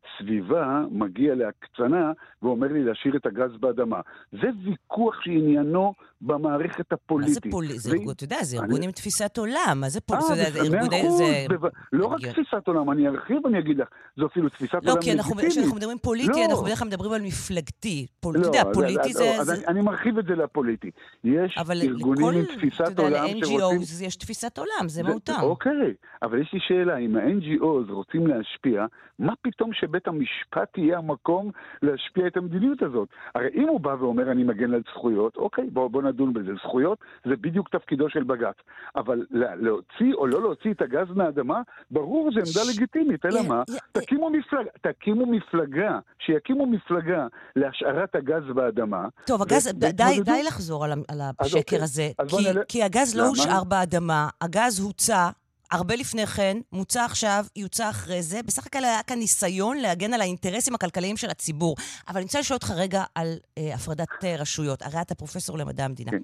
הסביבה, 0.05 0.81
מגיע 0.91 1.35
להקצנה 1.35 2.13
ואומר 2.43 2.67
לי 2.73 2.85
להשאיר 2.85 3.17
את 3.17 3.27
הגז 3.27 3.51
באדמה. 3.61 4.01
זה 4.33 4.49
ויכוח 4.65 5.21
שעניינו 5.23 5.93
במערכת 6.21 6.79
מה 6.79 6.85
זה 6.91 6.95
הפוליטית. 7.05 7.51
פוליטי? 7.53 7.79
זה 7.79 7.93
ארגון, 7.93 8.13
אתה 8.15 8.25
יודע, 8.25 8.37
זה 8.43 8.57
אני- 8.59 8.67
ארגון 8.67 8.83
עם 8.83 8.91
תפיסת 8.91 9.39
עולם. 9.39 9.77
מה 9.81 9.89
זה 9.89 10.01
פוליטי? 10.01 10.27
אה, 10.31 10.35
זה- 10.37 10.51
זה 10.65 10.71
מאה 10.71 10.81
ארגוני- 10.81 11.01
אחוז, 11.03 11.19
זה- 11.19 11.47
בו- 11.61 11.67
לא 11.93 12.07
רק. 12.07 12.21
תפיסת 12.21 12.69
עולם, 12.69 12.91
אני 12.91 13.09
ארחיב 13.09 13.45
ואני 13.45 13.59
אגיד 13.59 13.79
לך, 13.79 13.89
זו 14.17 14.27
אפילו 14.27 14.49
תפיסת 14.49 14.79
לא, 14.83 14.91
עולם 14.93 15.03
כי 15.03 15.13
אנחנו- 15.13 15.31
לגיטימית. 15.35 15.53
כשאנחנו 15.57 15.77
מדברים 15.77 15.99
פוליטי, 15.99 16.41
לא. 16.41 16.47
אנחנו 16.51 16.65
בדרך 16.65 16.79
כלל 16.79 16.89
מדברים 16.89 17.13
על 17.13 17.23
מפלגתי. 17.23 18.07
פול- 18.21 18.35
לא, 18.37 18.41
אתה 18.41 18.49
יודע, 18.49 18.63
פוליטי 18.75 19.13
זה... 19.13 19.31
אז 19.41 19.47
זה- 19.47 19.69
אני- 19.69 19.81
מרחיב 19.83 20.19
את 20.19 20.25
זה 20.27 20.35
לפוליטי. 20.35 20.91
יש 21.25 21.55
אבל 21.59 21.77
ארגונים 21.83 22.29
לכל, 22.29 22.35
עם 22.39 22.45
אתה 22.45 22.53
תפיסת 22.55 22.99
עולם 22.99 23.27
שרוצים... 23.29 23.59
ל-NGOs 23.59 24.05
יש 24.05 24.17
תפיסת 24.17 24.59
עולם, 24.59 24.89
זה 24.89 25.03
מהותם. 25.03 25.33
אוקיי, 25.43 25.95
אבל 26.23 26.41
יש 26.41 26.51
לי 26.53 26.59
שאלה, 26.69 26.97
אם 26.99 27.17
ה-NGOs 27.17 27.93
רוצים 27.93 28.27
להשפיע, 28.27 28.87
מה 29.19 29.33
פתאום 29.43 29.71
שבית 29.95 30.09
המשפט 30.09 30.79
יהיה 30.79 30.99
המקום 30.99 31.51
להשפיע 31.83 32.27
את 32.27 32.37
המדיניות 32.37 32.83
הזאת? 32.83 33.09
הרי 33.35 33.49
אם 33.55 33.69
הוא 33.69 33.81
בא 33.81 33.97
ואומר 34.01 34.31
אני 34.31 34.45
מגן 34.45 34.75
על 34.75 34.83
זכויות, 34.91 35.37
אוקיי, 35.37 35.71
בוא, 35.71 35.89
בוא 35.91 36.03
נדון 36.03 36.33
בזה. 36.33 36.51
זכויות 36.65 36.99
זה 37.25 37.37
בדיוק 37.37 37.69
תפקידו 37.69 38.11
של 38.11 38.23
בג"ץ. 38.23 38.55
אבל 38.97 39.27
לה- 39.31 39.55
להוציא 39.57 40.15
או 40.15 40.27
לא 40.27 40.41
להוציא 40.41 40.71
את 40.73 40.83
הגז 40.83 41.07
מהאדמה, 41.15 41.61
ברור, 41.91 42.31
זו 42.33 42.39
עמדה 42.39 42.71
לגיטימית, 42.73 43.27
אלא 43.27 43.41
מה? 43.49 43.63
תקימו 43.93 44.31
מפלגה, 44.31 44.71
תקימו 44.81 45.27
מפלגה, 45.27 45.99
שיקימו 46.27 46.67
מפלגה 46.67 47.27
להשארת 47.57 48.15
הגז 48.15 48.43
באדמה. 48.55 49.09
טוב, 49.27 49.43
הגז, 49.43 49.67
ו- 49.67 49.79
די. 49.93 50.21
די 50.25 50.43
לחזור 50.47 50.85
על, 50.85 50.93
על 50.93 51.21
אז 51.21 51.35
השקר 51.41 51.59
אוקיי, 51.59 51.83
הזה, 51.83 52.09
אז 52.19 52.29
כי, 52.31 52.53
נלך- 52.53 52.65
כי 52.69 52.83
הגז 52.83 53.17
לא? 53.17 53.27
הושאר 53.27 53.65
באדמה, 53.65 54.29
הגז 54.41 54.81
הוצא. 54.81 55.29
הרבה 55.71 55.97
לפני 55.97 56.27
כן, 56.27 56.57
מוצע 56.73 57.05
עכשיו, 57.05 57.47
יוצא 57.57 57.91
אחרי 57.91 58.23
זה. 58.23 58.43
בסך 58.43 58.67
הכל 58.67 58.85
היה 58.85 59.03
כאן 59.03 59.19
ניסיון 59.19 59.77
להגן 59.77 60.15
על 60.15 60.21
האינטרסים 60.21 60.75
הכלכליים 60.75 61.17
של 61.17 61.31
הציבור. 61.31 61.77
אבל 62.09 62.17
אני 62.17 62.25
רוצה 62.25 62.41
לשאול 62.41 62.57
אותך 62.57 62.71
רגע 62.71 63.05
על 63.15 63.37
אה, 63.59 63.75
הפרדת 63.75 64.09
אה, 64.25 64.37
רשויות. 64.37 64.83
הרי 64.83 65.01
אתה 65.01 65.15
פרופסור 65.15 65.59
למדע 65.59 65.85
המדינה. 65.85 66.11
כן. 66.11 66.23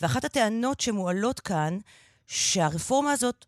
ואחת 0.00 0.24
הטענות 0.24 0.80
שמועלות 0.80 1.40
כאן, 1.40 1.78
שהרפורמה 2.26 3.12
הזאת 3.12 3.44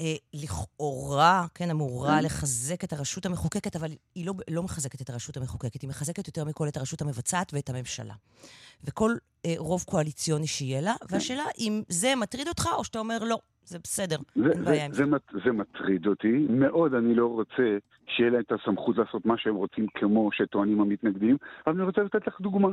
אה, 0.00 0.14
לכאורה, 0.34 1.46
כן, 1.54 1.70
אמורה 1.70 2.20
לחזק 2.20 2.84
את 2.84 2.92
הרשות 2.92 3.26
המחוקקת, 3.26 3.76
אבל 3.76 3.92
היא 4.14 4.26
לא, 4.26 4.34
לא 4.50 4.62
מחזקת 4.62 5.00
את 5.00 5.10
הרשות 5.10 5.36
המחוקקת, 5.36 5.82
היא 5.82 5.88
מחזקת 5.88 6.26
יותר 6.26 6.44
מכל 6.44 6.68
את 6.68 6.76
הרשות 6.76 7.02
המבצעת 7.02 7.54
ואת 7.54 7.70
הממשלה. 7.70 8.14
וכל 8.84 9.16
אה, 9.46 9.54
רוב 9.56 9.84
קואליציוני 9.86 10.46
שיהיה 10.46 10.80
לה, 10.80 10.94
והשאלה 11.10 11.44
אם 11.58 11.82
זה 11.88 12.14
מטריד 12.14 12.48
אותך, 12.48 12.68
או 12.76 12.84
שאתה 12.84 12.98
אומר, 12.98 13.18
לא, 13.18 13.38
זה 13.68 13.78
בסדר, 13.84 14.16
זה, 14.34 14.50
אין 14.50 14.58
זה, 14.58 14.64
בעיה 14.64 14.84
עם 14.84 14.92
זה. 14.92 14.96
זה, 15.04 15.10
מט- 15.10 15.32
זה 15.44 15.52
מטריד 15.52 16.06
אותי, 16.06 16.46
מאוד 16.50 16.94
אני 16.94 17.14
לא 17.14 17.26
רוצה 17.26 17.78
שיהיה 18.06 18.30
להם 18.30 18.40
את 18.40 18.52
הסמכות 18.52 18.96
לעשות 18.98 19.26
מה 19.26 19.34
שהם 19.38 19.54
רוצים 19.54 19.86
כמו 19.94 20.30
שטוענים 20.32 20.80
המתנגדים, 20.80 21.36
אבל 21.66 21.74
אני 21.74 21.84
רוצה 21.84 22.02
לתת 22.02 22.26
לך 22.26 22.40
דוגמה. 22.40 22.68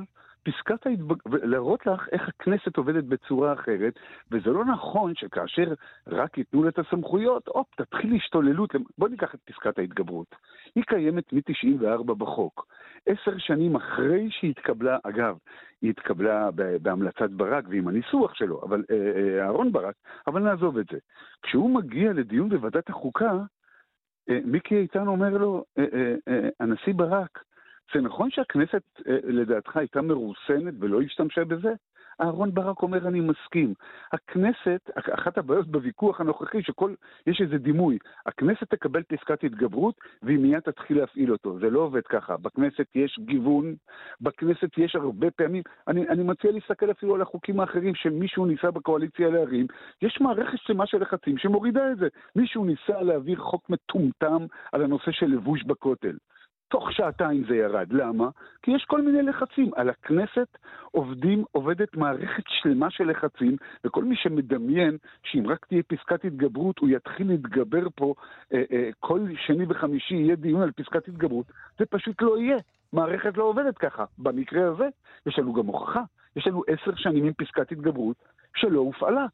פסקת 0.45 0.85
ההתבגרות, 0.85 1.19
ולהראות 1.25 1.85
לך 1.87 2.07
איך 2.11 2.29
הכנסת 2.29 2.77
עובדת 2.77 3.03
בצורה 3.03 3.53
אחרת, 3.53 3.99
וזה 4.31 4.49
לא 4.49 4.65
נכון 4.65 5.15
שכאשר 5.15 5.73
רק 6.07 6.37
ייתנו 6.37 6.63
לה 6.63 6.69
את 6.69 6.79
הסמכויות, 6.79 7.47
הופ, 7.47 7.67
תתחיל 7.75 8.15
השתוללות. 8.15 8.75
בוא 8.97 9.09
ניקח 9.09 9.35
את 9.35 9.39
פסקת 9.45 9.79
ההתגברות. 9.79 10.35
היא 10.75 10.83
קיימת 10.83 11.33
מ-94 11.33 12.13
בחוק. 12.13 12.67
עשר 13.05 13.37
שנים 13.37 13.75
אחרי 13.75 14.27
שהיא 14.31 14.51
התקבלה, 14.51 14.97
אגב, 15.03 15.37
היא 15.81 15.89
התקבלה 15.89 16.49
בהמלצת 16.81 17.29
ברק 17.29 17.65
ועם 17.69 17.87
הניסוח 17.87 18.33
שלו, 18.33 18.63
אבל 18.63 18.83
אה, 18.91 18.95
אה, 18.95 19.43
אהרון 19.43 19.71
ברק, 19.71 19.95
אבל 20.27 20.41
נעזוב 20.41 20.77
את 20.77 20.85
זה. 20.91 20.97
כשהוא 21.41 21.75
מגיע 21.75 22.13
לדיון 22.13 22.49
בוועדת 22.49 22.89
החוקה, 22.89 23.31
אה, 24.29 24.39
מיקי 24.45 24.75
איתן 24.75 25.07
אומר 25.07 25.37
לו, 25.37 25.63
הנשיא 26.59 26.93
ברק, 26.93 27.43
זה 27.93 28.01
נכון 28.01 28.31
שהכנסת 28.31 28.83
לדעתך 29.23 29.77
הייתה 29.77 30.01
מרוסנת 30.01 30.73
ולא 30.79 31.01
השתמשה 31.01 31.45
בזה? 31.45 31.73
אהרון 32.21 32.53
ברק 32.53 32.81
אומר, 32.81 33.07
אני 33.07 33.19
מסכים. 33.19 33.73
הכנסת, 34.11 34.89
אחת 34.95 35.37
הבעיות 35.37 35.67
בוויכוח 35.67 36.21
הנוכחי, 36.21 36.63
שכל, 36.63 36.93
יש 37.27 37.41
איזה 37.41 37.57
דימוי, 37.57 37.97
הכנסת 38.25 38.69
תקבל 38.69 39.03
פסקת 39.03 39.43
התגברות 39.43 39.95
והיא 40.23 40.39
מיד 40.39 40.59
תתחיל 40.59 40.97
להפעיל 40.97 41.31
אותו. 41.31 41.59
זה 41.59 41.69
לא 41.69 41.79
עובד 41.79 42.01
ככה. 42.01 42.37
בכנסת 42.37 42.87
יש 42.95 43.19
גיוון, 43.19 43.75
בכנסת 44.21 44.77
יש 44.77 44.95
הרבה 44.95 45.31
פעמים, 45.31 45.63
אני, 45.87 46.07
אני 46.07 46.23
מציע 46.23 46.51
להסתכל 46.51 46.91
אפילו 46.91 47.15
על 47.15 47.21
החוקים 47.21 47.59
האחרים 47.59 47.95
שמישהו 47.95 48.45
ניסה 48.45 48.71
בקואליציה 48.71 49.29
להרים, 49.29 49.67
יש 50.01 50.21
מערכת 50.21 50.57
שלמה 50.57 50.87
של 50.87 51.01
לחצים 51.01 51.37
שמורידה 51.37 51.91
את 51.91 51.97
זה. 51.97 52.07
מישהו 52.35 52.65
ניסה 52.65 53.01
להעביר 53.01 53.39
חוק 53.39 53.69
מטומטם 53.69 54.45
על 54.71 54.81
הנושא 54.81 55.11
של 55.11 55.25
לבוש 55.25 55.63
בכותל. 55.63 56.17
תוך 56.75 56.91
שעתיים 56.91 57.43
זה 57.49 57.55
ירד. 57.55 57.93
למה? 57.93 58.29
כי 58.61 58.71
יש 58.71 58.85
כל 58.85 59.01
מיני 59.01 59.21
לחצים. 59.21 59.71
על 59.75 59.89
הכנסת 59.89 60.57
עובדים, 60.91 61.43
עובדת 61.51 61.95
מערכת 61.95 62.43
שלמה 62.47 62.89
של 62.89 63.09
לחצים, 63.09 63.55
וכל 63.85 64.03
מי 64.03 64.15
שמדמיין 64.15 64.97
שאם 65.23 65.47
רק 65.47 65.65
תהיה 65.65 65.83
פסקת 65.83 66.25
התגברות, 66.25 66.79
הוא 66.79 66.89
יתחיל 66.89 67.27
להתגבר 67.27 67.87
פה, 67.95 68.13
אה, 68.53 68.63
אה, 68.71 68.89
כל 68.99 69.19
שני 69.45 69.65
וחמישי 69.69 70.15
יהיה 70.15 70.35
דיון 70.35 70.61
על 70.61 70.71
פסקת 70.71 71.07
התגברות, 71.07 71.45
זה 71.79 71.85
פשוט 71.85 72.21
לא 72.21 72.37
יהיה. 72.37 72.57
מערכת 72.93 73.37
לא 73.37 73.43
עובדת 73.43 73.77
ככה. 73.77 74.05
במקרה 74.17 74.67
הזה, 74.67 74.87
יש 75.25 75.39
לנו 75.39 75.53
גם 75.53 75.65
הוכחה. 75.65 76.01
יש 76.35 76.47
לנו 76.47 76.63
עשר 76.67 76.95
שנים 76.95 77.25
עם 77.25 77.33
פסקת 77.33 77.71
התגברות 77.71 78.17
שלא 78.55 78.79
הופעלה. 78.79 79.25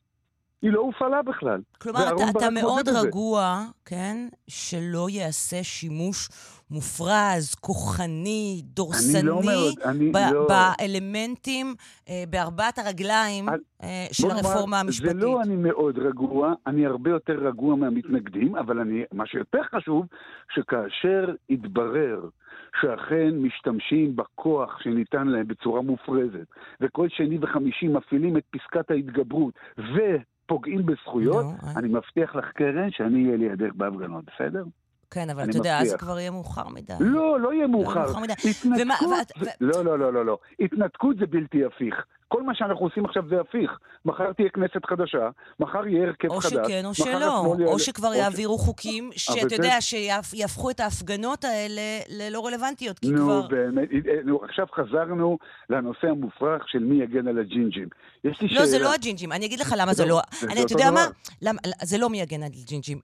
היא 0.61 0.71
לא 0.71 0.79
הופעלה 0.79 1.21
בכלל. 1.21 1.61
כלומר, 1.81 1.99
אתה, 2.15 2.23
אתה 2.37 2.49
מאוד 2.49 2.89
רגוע, 2.89 3.63
כן, 3.85 4.27
שלא 4.47 5.09
ייעשה 5.09 5.63
שימוש 5.63 6.29
מופרז, 6.71 7.55
כוחני, 7.55 8.61
דורסני, 8.63 9.19
אני 9.19 9.27
לא 9.27 9.41
מאוד, 9.45 9.79
אני 9.85 10.11
ב- 10.11 10.33
לא... 10.33 10.47
באלמנטים, 10.47 11.75
אה, 12.09 12.23
בארבעת 12.29 12.77
הרגליים 12.77 13.49
על... 13.49 13.59
אה, 13.83 14.07
של 14.11 14.31
הרפורמה 14.31 14.79
המשפטית. 14.79 15.19
זה 15.19 15.25
לא 15.25 15.41
אני 15.41 15.55
מאוד 15.55 15.97
רגוע, 15.97 16.53
אני 16.67 16.85
הרבה 16.85 17.09
יותר 17.09 17.33
רגוע 17.33 17.75
מהמתנגדים, 17.75 18.55
אבל 18.55 18.79
אני, 18.79 19.03
מה 19.13 19.25
שיותר 19.25 19.61
חשוב, 19.63 20.05
שכאשר 20.53 21.33
יתברר 21.49 22.29
שאכן 22.81 23.29
משתמשים 23.37 24.15
בכוח 24.15 24.79
שניתן 24.83 25.27
להם 25.27 25.47
בצורה 25.47 25.81
מופרזת, 25.81 26.47
וכל 26.81 27.09
שני 27.09 27.37
וחמישי 27.41 27.87
מפעילים 27.87 28.37
את 28.37 28.43
פסקת 28.51 28.91
ההתגברות, 28.91 29.53
ו... 29.77 29.99
פוגעים 30.51 30.85
בזכויות, 30.85 31.45
no, 31.45 31.65
אני 31.79 31.87
מבטיח 31.87 32.35
לך, 32.35 32.45
קרן, 32.55 32.91
שאני 32.91 33.25
אהיה 33.25 33.37
לידך 33.37 33.73
בהפגנות, 33.75 34.25
בסדר? 34.25 34.63
כן, 35.11 35.29
אבל 35.29 35.49
אתה 35.49 35.57
יודע, 35.57 35.79
אז 35.79 35.95
כבר 35.95 36.19
יהיה 36.19 36.31
מאוחר 36.31 36.67
מדי. 36.67 36.93
לא, 36.99 37.39
לא 37.39 37.53
יהיה 37.53 37.67
מאוחר. 37.67 38.05
לא 38.05 38.23
התנתקות, 38.49 39.31
לא, 39.61 39.83
לא, 39.83 39.99
לא, 39.99 40.13
לא, 40.13 40.25
לא. 40.25 40.37
התנתקות 40.59 41.17
זה 41.17 41.25
בלתי 41.25 41.65
הפיך. 41.65 41.95
כל 42.31 42.43
מה 42.43 42.55
שאנחנו 42.55 42.85
עושים 42.85 43.05
עכשיו 43.05 43.23
זה 43.29 43.39
הפיך. 43.39 43.71
מחר 44.05 44.33
תהיה 44.33 44.49
כנסת 44.49 44.85
חדשה, 44.85 45.29
מחר 45.59 45.87
יהיה 45.87 46.07
הרכב 46.07 46.29
חדש. 46.29 46.53
או 46.53 46.63
שכן 46.65 46.85
או 46.85 46.93
שלא, 46.93 47.45
או 47.65 47.79
שכבר 47.79 48.13
יעבירו 48.13 48.57
חוקים 48.57 49.09
שאתה 49.15 49.55
יודע, 49.55 49.81
שיהפכו 49.81 50.69
את 50.69 50.79
ההפגנות 50.79 51.43
האלה 51.43 51.81
ללא 52.09 52.45
רלוונטיות, 52.45 52.99
כי 52.99 53.07
כבר... 53.07 53.41
נו, 53.41 53.47
באמת, 53.47 53.89
נו, 54.25 54.39
עכשיו 54.43 54.65
חזרנו 54.75 55.37
לנושא 55.69 56.07
המופרך 56.07 56.63
של 56.67 56.79
מי 56.79 57.03
יגן 57.03 57.27
על 57.27 57.39
הג'ינג'ים. 57.39 57.87
יש 58.23 58.41
לי 58.41 58.49
שאלה... 58.49 58.59
לא, 58.59 58.65
זה 58.65 58.79
לא 58.79 58.93
הג'ינג'ים, 58.93 59.31
אני 59.31 59.45
אגיד 59.45 59.59
לך 59.59 59.75
למה 59.77 59.93
זה 59.93 60.05
לא... 60.05 60.19
אתה 60.43 60.73
יודע 60.73 60.91
מה? 60.91 61.05
זה 61.83 61.97
לא 61.97 62.09
מי 62.09 62.21
יגן 62.21 62.43
על 62.43 62.49
ג'ינג'ים. 62.49 62.99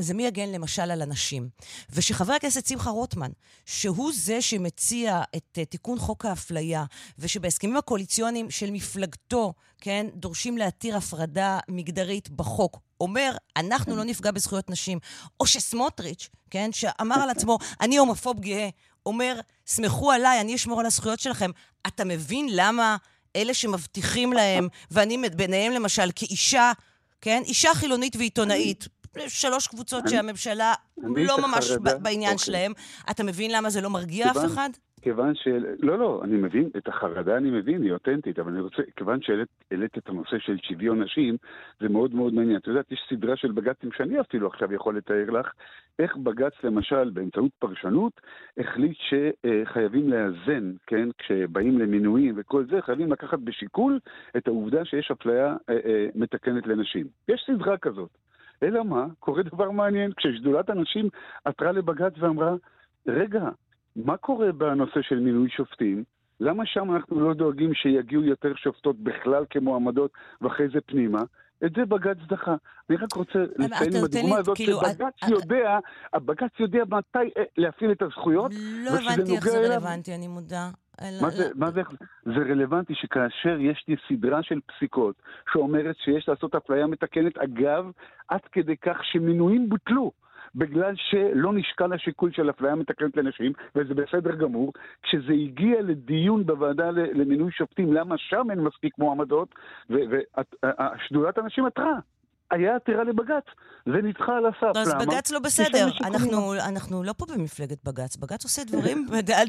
זה 0.00 0.14
מי 0.14 0.26
יגן 0.26 0.48
למשל 0.54 0.82
על 0.82 1.02
אנשים. 1.02 1.48
ושחבר 1.96 2.32
הכנסת 2.32 2.66
שמחה 2.66 2.90
רוטמן, 2.90 3.30
שהוא 3.66 4.10
זה 4.12 4.40
שמציע 4.40 5.20
את 5.36 5.58
אה, 5.58 5.64
תיקון 5.64 5.98
חוק 5.98 6.24
האפליה, 6.24 6.84
ושבהסכמים 7.18 7.76
הקואליציוניים 7.76 8.50
של 8.58 8.70
מפלגתו, 8.70 9.52
כן, 9.80 10.06
דורשים 10.14 10.58
להתיר 10.58 10.96
הפרדה 10.96 11.58
מגדרית 11.68 12.30
בחוק. 12.30 12.80
אומר, 13.00 13.36
אנחנו 13.56 13.96
לא 13.96 14.04
נפגע 14.04 14.30
בזכויות 14.30 14.70
נשים. 14.70 14.98
או 15.40 15.46
שסמוטריץ', 15.46 16.28
כן, 16.50 16.72
שאמר 16.72 17.22
על 17.22 17.30
עצמו, 17.30 17.58
אני 17.80 17.96
הומופוב 17.96 18.40
גאה, 18.40 18.68
אומר, 19.06 19.40
סמכו 19.66 20.12
עליי, 20.12 20.40
אני 20.40 20.54
אשמור 20.54 20.80
על 20.80 20.86
הזכויות 20.86 21.20
שלכם. 21.20 21.50
אתה 21.86 22.04
מבין 22.04 22.46
למה 22.50 22.96
אלה 23.36 23.54
שמבטיחים 23.54 24.32
להם, 24.32 24.68
ואני 24.90 25.28
ביניהם 25.36 25.72
למשל 25.72 26.10
כאישה, 26.14 26.72
כן, 27.20 27.42
אישה 27.44 27.74
חילונית 27.74 28.16
ועיתונאית, 28.16 28.88
שלוש 29.28 29.66
קבוצות 29.66 30.04
שהממשלה 30.08 30.74
לא 30.98 31.38
ממש 31.38 31.70
בעניין 32.02 32.32
אוקיי. 32.32 32.46
שלהם, 32.46 32.72
אתה 33.10 33.24
מבין 33.24 33.50
למה 33.50 33.70
זה 33.70 33.80
לא 33.80 33.90
מרגיע 33.90 34.30
אף 34.30 34.36
אחד? 34.52 34.70
כיוון 35.02 35.34
ש... 35.34 35.48
לא, 35.78 35.98
לא, 35.98 36.20
אני 36.24 36.36
מבין, 36.36 36.70
את 36.76 36.88
החרדה 36.88 37.36
אני 37.36 37.50
מבין, 37.50 37.82
היא 37.82 37.92
אותנטית, 37.92 38.38
אבל 38.38 38.52
אני 38.52 38.60
רוצה, 38.60 38.82
כיוון 38.96 39.20
שהעלית 39.22 39.98
את 39.98 40.08
הנושא 40.08 40.38
של 40.38 40.56
שוויון 40.62 41.02
נשים, 41.02 41.36
זה 41.80 41.88
מאוד 41.88 42.14
מאוד 42.14 42.34
מעניין. 42.34 42.56
את 42.56 42.66
יודעת, 42.66 42.92
יש 42.92 43.00
סדרה 43.10 43.36
של 43.36 43.52
בג"צים 43.52 43.90
שאני 43.92 44.20
אפילו 44.20 44.46
עכשיו 44.46 44.72
יכול 44.72 44.96
לתאר 44.96 45.30
לך, 45.30 45.52
איך 45.98 46.16
בג"ץ 46.16 46.52
למשל, 46.64 47.10
באמצעות 47.10 47.50
פרשנות, 47.58 48.20
החליט 48.58 48.96
שחייבים 48.98 50.10
לאזן, 50.10 50.72
כן, 50.86 51.08
כשבאים 51.18 51.78
למינויים 51.78 52.34
וכל 52.36 52.64
זה, 52.70 52.82
חייבים 52.82 53.12
לקחת 53.12 53.38
בשיקול 53.38 53.98
את 54.36 54.48
העובדה 54.48 54.84
שיש 54.84 55.10
אפליה 55.10 55.56
אה, 55.68 55.78
אה, 55.84 56.06
מתקנת 56.14 56.66
לנשים. 56.66 57.06
יש 57.28 57.44
סדרה 57.46 57.78
כזאת. 57.78 58.10
אלא 58.62 58.84
מה? 58.84 59.06
קורה 59.20 59.42
דבר 59.42 59.70
מעניין. 59.70 60.12
כששדולת 60.16 60.70
הנשים 60.70 61.08
עתרה 61.44 61.72
לבג"ץ 61.72 62.12
ואמרה, 62.18 62.54
רגע, 63.06 63.48
מה 64.04 64.16
קורה 64.16 64.52
בנושא 64.52 65.02
של 65.02 65.20
מינוי 65.20 65.50
שופטים? 65.50 66.04
למה 66.40 66.66
שם 66.66 66.94
אנחנו 66.94 67.20
לא 67.20 67.34
דואגים 67.34 67.74
שיגיעו 67.74 68.24
יותר 68.24 68.54
שופטות 68.56 68.96
בכלל 68.96 69.44
כמועמדות 69.50 70.10
ואחרי 70.40 70.68
זה 70.68 70.80
פנימה? 70.86 71.22
את 71.64 71.72
זה 71.76 71.84
בג"ץ 71.84 72.16
דחה. 72.28 72.54
אני 72.90 72.96
רק 72.96 73.12
רוצה 73.12 73.38
לציין 73.38 74.04
בדוגמה 74.04 74.36
הזאת 74.36 74.56
כאילו, 74.56 74.78
שבג"ץ 74.80 75.14
את, 75.24 75.30
יודע, 75.30 75.78
הבג"ץ 76.12 76.50
יודע 76.60 76.82
מתי 76.84 77.18
אה, 77.36 77.42
להפעיל 77.56 77.92
את 77.92 78.02
הזכויות, 78.02 78.52
לא 78.84 78.90
הבנתי 78.90 79.36
איך 79.36 79.44
זה 79.44 79.58
רלוונטי, 79.58 80.14
אני 80.14 80.28
מודה. 80.28 80.70
מה 81.22 81.30
זה, 81.30 81.48
מה 81.54 81.70
זה, 81.70 81.82
זה 82.24 82.40
רלוונטי 82.50 82.94
שכאשר 82.94 83.60
יש 83.60 83.84
לי 83.88 83.96
סדרה 84.08 84.42
של 84.42 84.60
פסיקות 84.66 85.14
שאומרת 85.52 85.96
שיש 86.04 86.28
לעשות 86.28 86.54
אפליה 86.54 86.86
מתקנת, 86.86 87.38
אגב, 87.38 87.90
עד 88.28 88.40
כדי 88.52 88.76
כך 88.76 88.96
שמינויים 89.04 89.68
בוטלו. 89.68 90.12
בגלל 90.58 90.94
שלא 90.96 91.52
נשקל 91.52 91.92
השיקול 91.92 92.32
של 92.32 92.50
אפליה 92.50 92.74
מתקנת 92.74 93.16
לנשים, 93.16 93.52
וזה 93.74 93.94
בסדר 93.94 94.34
גמור. 94.34 94.72
כשזה 95.02 95.32
הגיע 95.32 95.82
לדיון 95.82 96.46
בוועדה 96.46 96.90
למינוי 96.90 97.52
שופטים, 97.52 97.92
למה 97.92 98.14
שם 98.18 98.46
אין 98.50 98.60
מספיק 98.60 98.98
מועמדות, 98.98 99.54
ושדולת 99.90 101.38
הנשים 101.38 101.66
עתרה. 101.66 101.98
היה 102.50 102.76
עתירה 102.76 103.04
לבג"ץ, 103.04 103.44
זה 103.86 104.02
נדחה 104.02 104.36
על 104.36 104.46
הסף. 104.46 104.76
אז 104.76 104.94
בג"ץ 104.94 105.30
לא 105.30 105.38
בסדר. 105.38 105.88
אנחנו, 106.04 106.54
אנחנו 106.68 107.02
לא 107.02 107.12
פה 107.16 107.26
במפלגת 107.34 107.84
בג"ץ. 107.84 108.16
בג"ץ 108.16 108.44
עושה 108.44 108.64
דברים, 108.64 109.06
אה, 109.12 109.42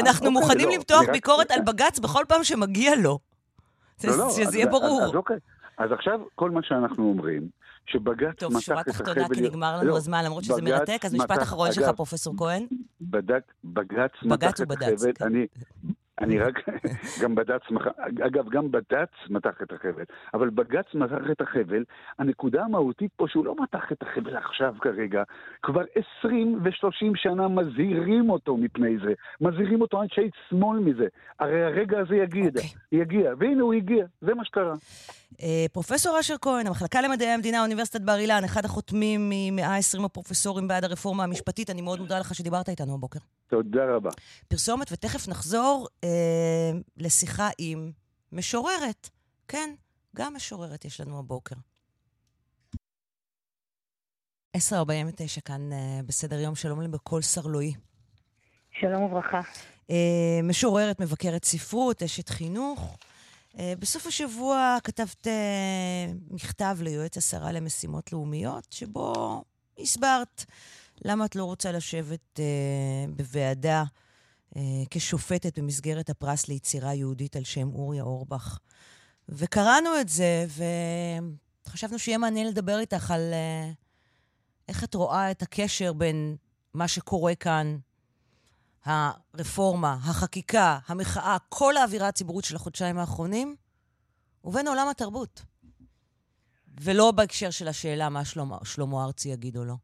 אנחנו 0.00 0.26
אוקיי, 0.26 0.30
מוכנים 0.30 0.68
לא, 0.68 0.74
למתוח 0.74 1.02
ביקורת 1.12 1.50
על 1.50 1.60
בג"ץ 1.60 1.98
בכל 1.98 2.24
פעם 2.28 2.44
שמגיע 2.44 2.92
לו. 3.02 3.18
לא, 4.04 4.18
לא, 4.18 4.30
שזה 4.30 4.58
יהיה 4.58 4.66
ברור. 4.66 5.02
אז 5.02 5.14
אוקיי. 5.14 5.36
אז 5.80 5.92
עכשיו, 5.92 6.20
כל 6.34 6.50
מה 6.50 6.60
שאנחנו 6.62 7.08
אומרים, 7.08 7.48
שבג"ץ 7.86 8.22
מתח 8.22 8.34
את 8.34 8.42
החבל... 8.42 8.52
טוב, 8.52 8.60
שורה 8.60 8.84
תחתונה, 8.84 9.28
כי 9.34 9.40
נגמר 9.40 9.76
לנו 9.76 9.88
לא, 9.88 9.96
הזמן, 9.96 10.24
למרות 10.24 10.44
שזה 10.44 10.62
מרתק, 10.62 11.04
אז 11.04 11.14
משפט 11.14 11.42
אחרון 11.42 11.72
שלך, 11.72 11.88
פרופ' 11.88 12.14
כהן. 12.38 12.66
בג"ץ 13.00 14.12
מתח 14.22 14.50
את 14.50 14.70
החבל. 14.70 15.12
אני 15.20 15.46
אני 16.20 16.38
רק, 16.38 16.54
גם 17.22 17.34
בד"ץ, 17.34 17.62
אגב, 18.26 18.48
גם 18.48 18.70
בד"ץ 18.70 19.08
מתח 19.30 19.62
את 19.62 19.72
החבל, 19.72 20.04
אבל 20.34 20.50
בג"ץ 20.50 20.86
מתח 20.94 21.30
את 21.32 21.40
החבל, 21.40 21.84
הנקודה 22.18 22.64
המהותית 22.64 23.10
פה 23.16 23.24
שהוא 23.28 23.44
לא 23.44 23.54
מתח 23.62 23.92
את 23.92 24.02
החבל 24.02 24.36
עכשיו 24.36 24.74
כרגע, 24.80 25.22
כבר 25.62 25.82
20 26.20 26.60
ו-30 26.64 27.12
שנה 27.14 27.48
מזהירים 27.48 28.30
אותו 28.30 28.56
מפני 28.56 28.98
זה, 29.04 29.12
מזהירים 29.40 29.80
אותו 29.80 30.02
אנשי 30.02 30.30
שמאל 30.48 30.78
מזה. 30.78 31.06
הרי 31.38 31.64
הרגע 31.64 31.98
הזה 31.98 32.16
יגיע, 32.16 32.44
okay. 32.44 32.46
אוקיי. 32.46 33.00
יגיע, 33.00 33.32
והנה 33.38 33.62
הוא 33.62 33.74
הגיע, 33.74 34.06
זה 34.20 34.34
מה 34.34 34.44
שקרה. 34.44 34.74
אה, 35.42 35.66
פרופסור 35.72 36.20
אשר 36.20 36.34
כהן, 36.40 36.66
המחלקה 36.66 37.00
למדעי 37.00 37.28
המדינה, 37.28 37.62
אוניברסיטת 37.62 38.00
בר 38.00 38.16
אילן, 38.18 38.44
אחד 38.44 38.64
החותמים 38.64 39.28
מ-120 39.28 40.04
הפרופסורים 40.04 40.68
בעד 40.68 40.84
הרפורמה 40.84 41.24
המשפטית, 41.24 41.70
אני 41.70 41.82
מאוד 41.82 42.00
מודה 42.00 42.18
לך 42.18 42.34
שדיברת 42.34 42.68
איתנו 42.68 42.94
הבוקר. 42.94 43.18
תודה 43.50 43.94
רבה. 43.94 44.10
פרסומת, 44.48 44.92
ותכף 44.92 45.28
נחזור 45.28 45.88
אה, 46.04 46.70
לשיחה 46.96 47.48
עם 47.58 47.92
משוררת. 48.32 49.08
כן, 49.48 49.74
גם 50.16 50.34
משוררת 50.34 50.84
יש 50.84 51.00
לנו 51.00 51.18
הבוקר. 51.18 51.54
10.49 54.56 55.40
כאן 55.44 55.72
אה, 55.72 56.00
בסדר 56.06 56.40
יום, 56.40 56.54
שלום 56.54 56.80
לי 56.80 56.88
בקול 56.88 57.22
סרלואי. 57.22 57.74
שלום 58.80 59.02
וברכה. 59.02 59.40
אה, 59.90 60.40
משוררת, 60.42 61.00
מבקרת 61.00 61.44
ספרות, 61.44 62.02
אשת 62.02 62.28
חינוך. 62.28 62.96
אה, 63.58 63.72
בסוף 63.78 64.06
השבוע 64.06 64.76
כתבת 64.84 65.26
אה, 65.26 66.12
מכתב 66.30 66.76
ליועץ 66.80 67.16
השרה 67.16 67.52
למשימות 67.52 68.12
לאומיות, 68.12 68.66
שבו 68.70 69.42
הסברת 69.78 70.44
למה 71.04 71.24
את 71.24 71.36
לא 71.36 71.44
רוצה 71.44 71.72
לשבת 71.72 72.40
אה, 72.40 73.04
בוועדה 73.16 73.84
אה, 74.56 74.62
כשופטת 74.90 75.58
במסגרת 75.58 76.10
הפרס 76.10 76.48
ליצירה 76.48 76.94
יהודית 76.94 77.36
על 77.36 77.44
שם 77.44 77.68
אוריה 77.72 78.02
אורבך. 78.02 78.58
וקראנו 79.28 80.00
את 80.00 80.08
זה, 80.08 80.46
וחשבנו 81.66 81.98
שיהיה 81.98 82.18
מעניין 82.18 82.46
לדבר 82.46 82.78
איתך 82.78 83.10
על 83.10 83.32
אה, 83.32 83.70
איך 84.68 84.84
את 84.84 84.94
רואה 84.94 85.30
את 85.30 85.42
הקשר 85.42 85.92
בין 85.92 86.36
מה 86.74 86.88
שקורה 86.88 87.34
כאן, 87.34 87.78
הרפורמה, 88.84 89.92
החקיקה, 89.92 90.78
המחאה, 90.86 91.36
כל 91.48 91.76
האווירה 91.76 92.08
הציבורית 92.08 92.44
של 92.44 92.56
החודשיים 92.56 92.98
האחרונים, 92.98 93.56
ובין 94.44 94.68
עולם 94.68 94.88
התרבות. 94.88 95.42
ולא 96.80 97.10
בהקשר 97.10 97.50
של 97.50 97.68
השאלה 97.68 98.08
מה 98.08 98.24
שלמה, 98.24 98.58
שלמה 98.64 99.04
ארצי 99.04 99.28
יגיד 99.28 99.56
או 99.56 99.64
לא. 99.64 99.74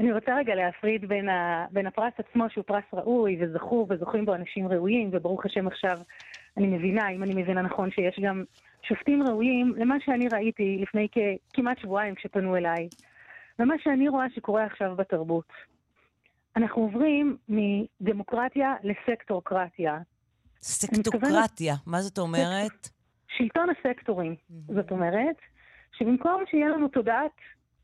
אני 0.00 0.12
רוצה 0.12 0.36
רגע 0.36 0.54
להפריד 0.54 1.08
בין, 1.08 1.28
ה, 1.28 1.66
בין 1.70 1.86
הפרס 1.86 2.12
עצמו, 2.18 2.44
שהוא 2.50 2.64
פרס 2.64 2.84
ראוי 2.92 3.38
וזכור 3.40 3.86
וזוכים 3.90 4.24
בו 4.24 4.34
אנשים 4.34 4.68
ראויים, 4.68 5.10
וברוך 5.12 5.46
השם 5.46 5.66
עכשיו 5.66 5.98
אני 6.56 6.66
מבינה, 6.66 7.08
אם 7.10 7.22
אני 7.22 7.42
מבינה 7.42 7.62
נכון, 7.62 7.90
שיש 7.90 8.20
גם 8.22 8.44
שופטים 8.82 9.22
ראויים 9.22 9.74
למה 9.76 9.94
שאני 10.04 10.28
ראיתי 10.32 10.78
לפני 10.80 11.08
כמעט 11.52 11.78
שבועיים 11.78 12.14
כשפנו 12.14 12.56
אליי, 12.56 12.88
ומה 13.58 13.74
שאני 13.82 14.08
רואה 14.08 14.26
שקורה 14.34 14.64
עכשיו 14.64 14.96
בתרבות. 14.96 15.52
אנחנו 16.56 16.82
עוברים 16.82 17.36
מדמוקרטיה 17.48 18.74
לסקטורקרטיה. 18.82 19.98
סקטורקרטיה, 20.62 21.74
מה 21.86 22.00
זאת 22.00 22.18
אומרת? 22.18 22.88
שלטון 23.36 23.68
הסקטורים. 23.70 24.34
זאת 24.66 24.90
אומרת, 24.90 25.36
שבמקום 25.92 26.44
שיהיה 26.50 26.68
לנו 26.68 26.88
תודעת 26.88 27.32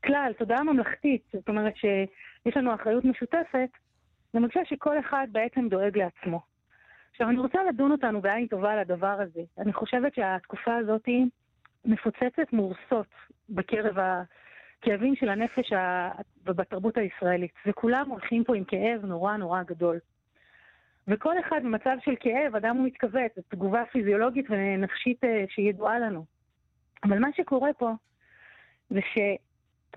כלל, 0.03 0.31
תודעה 0.37 0.63
ממלכתית, 0.63 1.23
זאת 1.33 1.49
אומרת 1.49 1.73
שיש 1.75 2.57
לנו 2.57 2.75
אחריות 2.75 3.05
משותפת, 3.05 3.69
זה 4.33 4.39
מרגישה 4.39 4.65
שכל 4.65 4.99
אחד 4.99 5.27
בעצם 5.31 5.67
דואג 5.69 5.97
לעצמו. 5.97 6.41
עכשיו, 7.11 7.29
אני 7.29 7.39
רוצה 7.39 7.63
לדון 7.63 7.91
אותנו 7.91 8.21
בעין 8.21 8.47
טובה 8.47 8.71
על 8.71 8.79
הדבר 8.79 9.21
הזה. 9.21 9.41
אני 9.57 9.73
חושבת 9.73 10.15
שהתקופה 10.15 10.75
הזאת 10.75 11.09
מפוצצת 11.85 12.53
מורסות 12.53 13.07
בקרב 13.49 13.95
הכאבים 13.97 15.15
של 15.15 15.29
הנפש 15.29 15.73
ובתרבות 16.45 16.97
הישראלית, 16.97 17.51
וכולם 17.65 18.09
הולכים 18.09 18.43
פה 18.43 18.55
עם 18.55 18.63
כאב 18.63 19.05
נורא 19.05 19.37
נורא 19.37 19.63
גדול. 19.63 19.99
וכל 21.07 21.39
אחד 21.39 21.59
במצב 21.63 21.97
של 22.05 22.15
כאב, 22.19 22.55
אדם 22.55 22.77
הוא 22.77 22.85
מתכווץ, 22.85 23.35
זו 23.35 23.41
תגובה 23.47 23.83
פיזיולוגית 23.91 24.45
ונפשית 24.49 25.23
אה, 25.23 25.45
שידועה 25.49 25.99
לנו. 25.99 26.25
אבל 27.03 27.19
מה 27.19 27.27
שקורה 27.35 27.73
פה 27.73 27.91
זה 28.89 28.99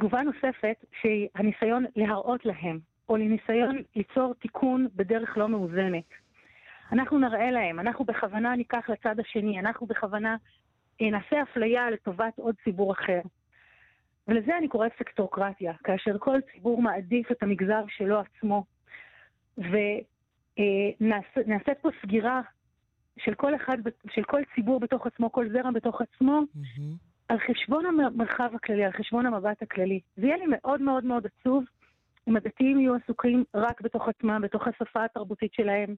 שתגובה 0.00 0.22
נוספת 0.22 0.84
שהיא 1.00 1.28
הניסיון 1.34 1.84
להראות 1.96 2.46
להם, 2.46 2.78
או 3.08 3.16
לניסיון 3.16 3.76
ליצור 3.96 4.34
תיקון 4.34 4.88
בדרך 4.96 5.38
לא 5.38 5.48
מאוזנת. 5.48 6.04
אנחנו 6.92 7.18
נראה 7.18 7.50
להם, 7.50 7.80
אנחנו 7.80 8.04
בכוונה 8.04 8.56
ניקח 8.56 8.90
לצד 8.90 9.20
השני, 9.20 9.60
אנחנו 9.60 9.86
בכוונה 9.86 10.36
אה, 11.00 11.10
נעשה 11.10 11.42
אפליה 11.42 11.90
לטובת 11.90 12.38
עוד 12.38 12.54
ציבור 12.64 12.92
אחר. 12.92 13.20
ולזה 14.28 14.58
אני 14.58 14.68
קוראת 14.68 14.92
סקטורקרטיה, 14.98 15.72
כאשר 15.84 16.18
כל 16.18 16.38
ציבור 16.52 16.82
מעדיף 16.82 17.32
את 17.32 17.42
המגזר 17.42 17.84
שלו 17.88 18.20
עצמו. 18.20 18.64
ונעשית 19.58 21.68
אה, 21.68 21.74
פה 21.82 21.88
סגירה 22.02 22.40
של 23.18 23.34
כל 23.34 23.54
אחד, 23.54 23.78
של 24.10 24.22
כל 24.22 24.40
ציבור 24.54 24.80
בתוך 24.80 25.06
עצמו, 25.06 25.32
כל 25.32 25.48
זרע 25.52 25.70
בתוך 25.70 26.00
עצמו, 26.00 26.40
mm-hmm. 26.40 27.09
על 27.30 27.38
חשבון 27.38 27.84
המרחב 27.86 28.50
הכללי, 28.54 28.84
על 28.84 28.92
חשבון 28.92 29.26
המבט 29.26 29.62
הכללי. 29.62 30.00
זה 30.16 30.26
יהיה 30.26 30.36
לי 30.36 30.44
מאוד 30.48 30.82
מאוד 30.82 31.04
מאוד 31.04 31.26
עצוב 31.26 31.64
אם 32.28 32.36
הדתיים 32.36 32.80
יהיו 32.80 32.94
עסוקים 32.94 33.44
רק 33.54 33.80
בתוך 33.80 34.08
עצמם, 34.08 34.40
בתוך 34.42 34.62
השפה 34.66 35.04
התרבותית 35.04 35.52
שלהם, 35.54 35.94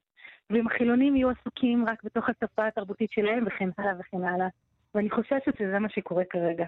ואם 0.51 0.67
החילונים 0.67 1.17
יהיו 1.17 1.29
עסוקים 1.31 1.85
רק 1.89 2.05
בתוך 2.05 2.25
השפה 2.29 2.67
התרבותית 2.67 3.11
שלהם, 3.13 3.45
וכן 3.47 3.69
הלאה 3.79 3.93
וכן 4.01 4.25
הלאה. 4.25 4.47
ואני 4.95 5.11
חוששת 5.11 5.59
שזה 5.59 5.79
מה 5.79 5.89
שקורה 5.89 6.23
כרגע. 6.31 6.67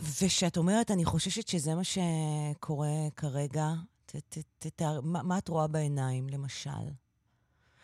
ושאת 0.00 0.56
אומרת, 0.56 0.90
אני 0.90 1.04
חוששת 1.04 1.48
שזה 1.48 1.74
מה 1.74 1.84
שקורה 1.84 3.10
כרגע, 3.16 3.66
ת, 4.06 4.16
ת, 4.16 4.38
ת, 4.58 4.66
ת, 4.66 4.82
מה, 5.02 5.22
מה 5.22 5.38
את 5.38 5.48
רואה 5.48 5.66
בעיניים, 5.66 6.26
למשל? 6.28 6.84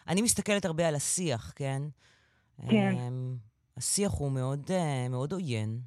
אני 0.08 0.22
מסתכלת 0.22 0.64
הרבה 0.64 0.88
על 0.88 0.94
השיח, 0.94 1.52
כן? 1.56 1.82
כן. 2.70 2.92
Um, 2.92 3.53
השיח 3.76 4.12
הוא 4.18 4.32
מאוד, 4.32 4.70
uh, 4.70 5.10
מאוד 5.10 5.32
עוין. 5.32 5.78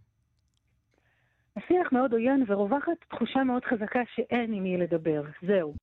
השיח 1.58 1.92
מאוד 1.92 2.14
עוין 2.14 2.44
ורווחת 2.48 2.92
תחושה 3.10 3.44
מאוד 3.44 3.66
חזקה 3.66 4.00
שאין 4.16 4.54
עם 4.54 4.64
מי 4.64 4.78
לדבר, 4.78 5.22
זהו. 5.48 5.74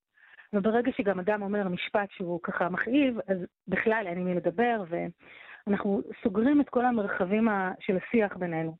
וברגע 0.52 0.90
שגם 0.96 1.20
אדם 1.20 1.42
אומר 1.42 1.68
משפט 1.68 2.10
שהוא 2.10 2.40
ככה 2.42 2.68
מכאיב, 2.68 3.18
אז 3.28 3.38
בכלל 3.68 4.04
אין 4.06 4.18
עם 4.18 4.24
מי 4.24 4.34
לדבר, 4.34 4.84
ואנחנו 4.88 6.02
סוגרים 6.22 6.60
את 6.60 6.68
כל 6.68 6.84
המרחבים 6.84 7.48
של 7.80 7.96
השיח 7.96 8.36
בינינו. 8.36 8.76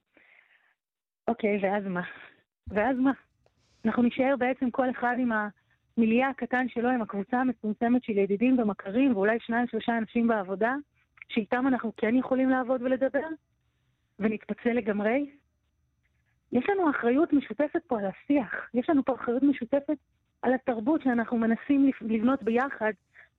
אוקיי, 1.28 1.58
ואז 1.62 1.84
מה? 1.86 2.02
ואז 2.68 2.96
מה? 2.96 3.12
אנחנו 3.84 4.02
נישאר 4.02 4.34
בעצם 4.38 4.70
כל 4.70 4.90
אחד 4.90 5.16
עם 5.18 5.30
המיליה 5.32 6.28
הקטן 6.28 6.68
שלו, 6.68 6.88
עם 6.88 7.02
הקבוצה 7.02 7.40
המצומצמת 7.40 8.04
של 8.04 8.18
ידידים 8.18 8.58
ומכרים, 8.58 9.16
ואולי 9.16 9.40
שניים 9.40 9.66
שלושה 9.66 9.98
אנשים 9.98 10.28
בעבודה, 10.28 10.74
שאיתם 11.28 11.66
אנחנו 11.66 11.92
כן 11.96 12.16
יכולים 12.16 12.50
לעבוד 12.50 12.82
ולדבר, 12.82 13.26
ונתפצל 14.18 14.72
לגמרי. 14.72 15.30
יש 16.52 16.64
לנו 16.68 16.90
אחריות 16.90 17.32
משותפת 17.32 17.82
פה 17.86 17.98
על 17.98 18.06
השיח, 18.06 18.70
יש 18.74 18.90
לנו 18.90 19.04
פה 19.04 19.14
אחריות 19.14 19.42
משותפת 19.42 19.96
על 20.42 20.54
התרבות 20.54 21.02
שאנחנו 21.02 21.36
מנסים 21.36 21.90
לבנות 22.00 22.42
ביחד, 22.42 22.92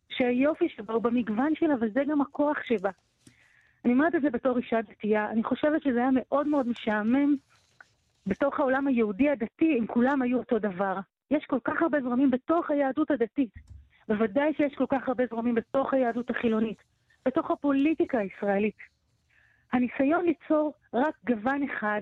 שהיופי 0.10 0.70
שבה 0.70 0.94
הוא 0.94 1.04
במגוון 1.04 1.56
שלה, 1.56 1.76
וזה 1.82 2.04
גם 2.08 2.22
הכוח 2.22 2.58
שבה. 2.64 2.90
אני 3.86 3.94
אומרת 3.94 4.16
את 4.16 4.22
זה 4.22 4.30
בתור 4.30 4.58
אישה 4.58 4.82
דתייה, 4.82 5.30
אני 5.32 5.44
חושבת 5.44 5.84
שזה 5.84 6.00
היה 6.00 6.10
מאוד 6.14 6.48
מאוד 6.48 6.68
משעמם 6.68 7.36
בתוך 8.28 8.60
העולם 8.60 8.88
היהודי 8.88 9.30
הדתי, 9.30 9.78
אם 9.80 9.88
כולם 9.88 10.22
היו 10.22 10.38
אותו 10.38 10.60
דבר. 10.60 10.96
יש 11.32 11.46
כל 11.46 11.60
כך 11.64 11.82
הרבה 11.82 12.02
זרמים 12.02 12.32
בתוך 12.32 12.72
היהדות 12.72 13.12
הדתית. 13.12 13.54
בוודאי 14.08 14.54
שיש 14.58 14.76
כל 14.76 14.86
כך 14.90 15.08
הרבה 15.08 15.24
זרמים 15.30 15.56
בתוך 15.56 15.94
היהדות 15.94 16.30
החילונית, 16.30 16.84
בתוך 17.28 17.52
הפוליטיקה 17.52 18.18
הישראלית. 18.20 18.78
הניסיון 19.74 20.26
ליצור 20.26 20.74
רק 20.94 21.16
גוון 21.28 21.64
אחד, 21.64 22.02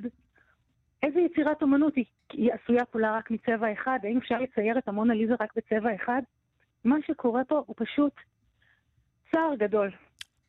איזה 1.03 1.19
יצירת 1.19 1.61
אומנות 1.61 1.95
היא? 1.95 2.05
היא 2.31 2.51
עשויה 2.53 2.85
כולה 2.85 3.17
רק 3.17 3.31
מצבע 3.31 3.73
אחד? 3.73 3.99
האם 4.03 4.17
אפשר 4.17 4.39
לצייר 4.39 4.77
את 4.77 4.87
המונה 4.87 5.13
רק 5.39 5.53
בצבע 5.55 5.95
אחד? 5.95 6.21
מה 6.83 6.95
שקורה 7.07 7.43
פה 7.43 7.63
הוא 7.67 7.75
פשוט 7.77 8.13
צער 9.31 9.55
גדול. 9.59 9.91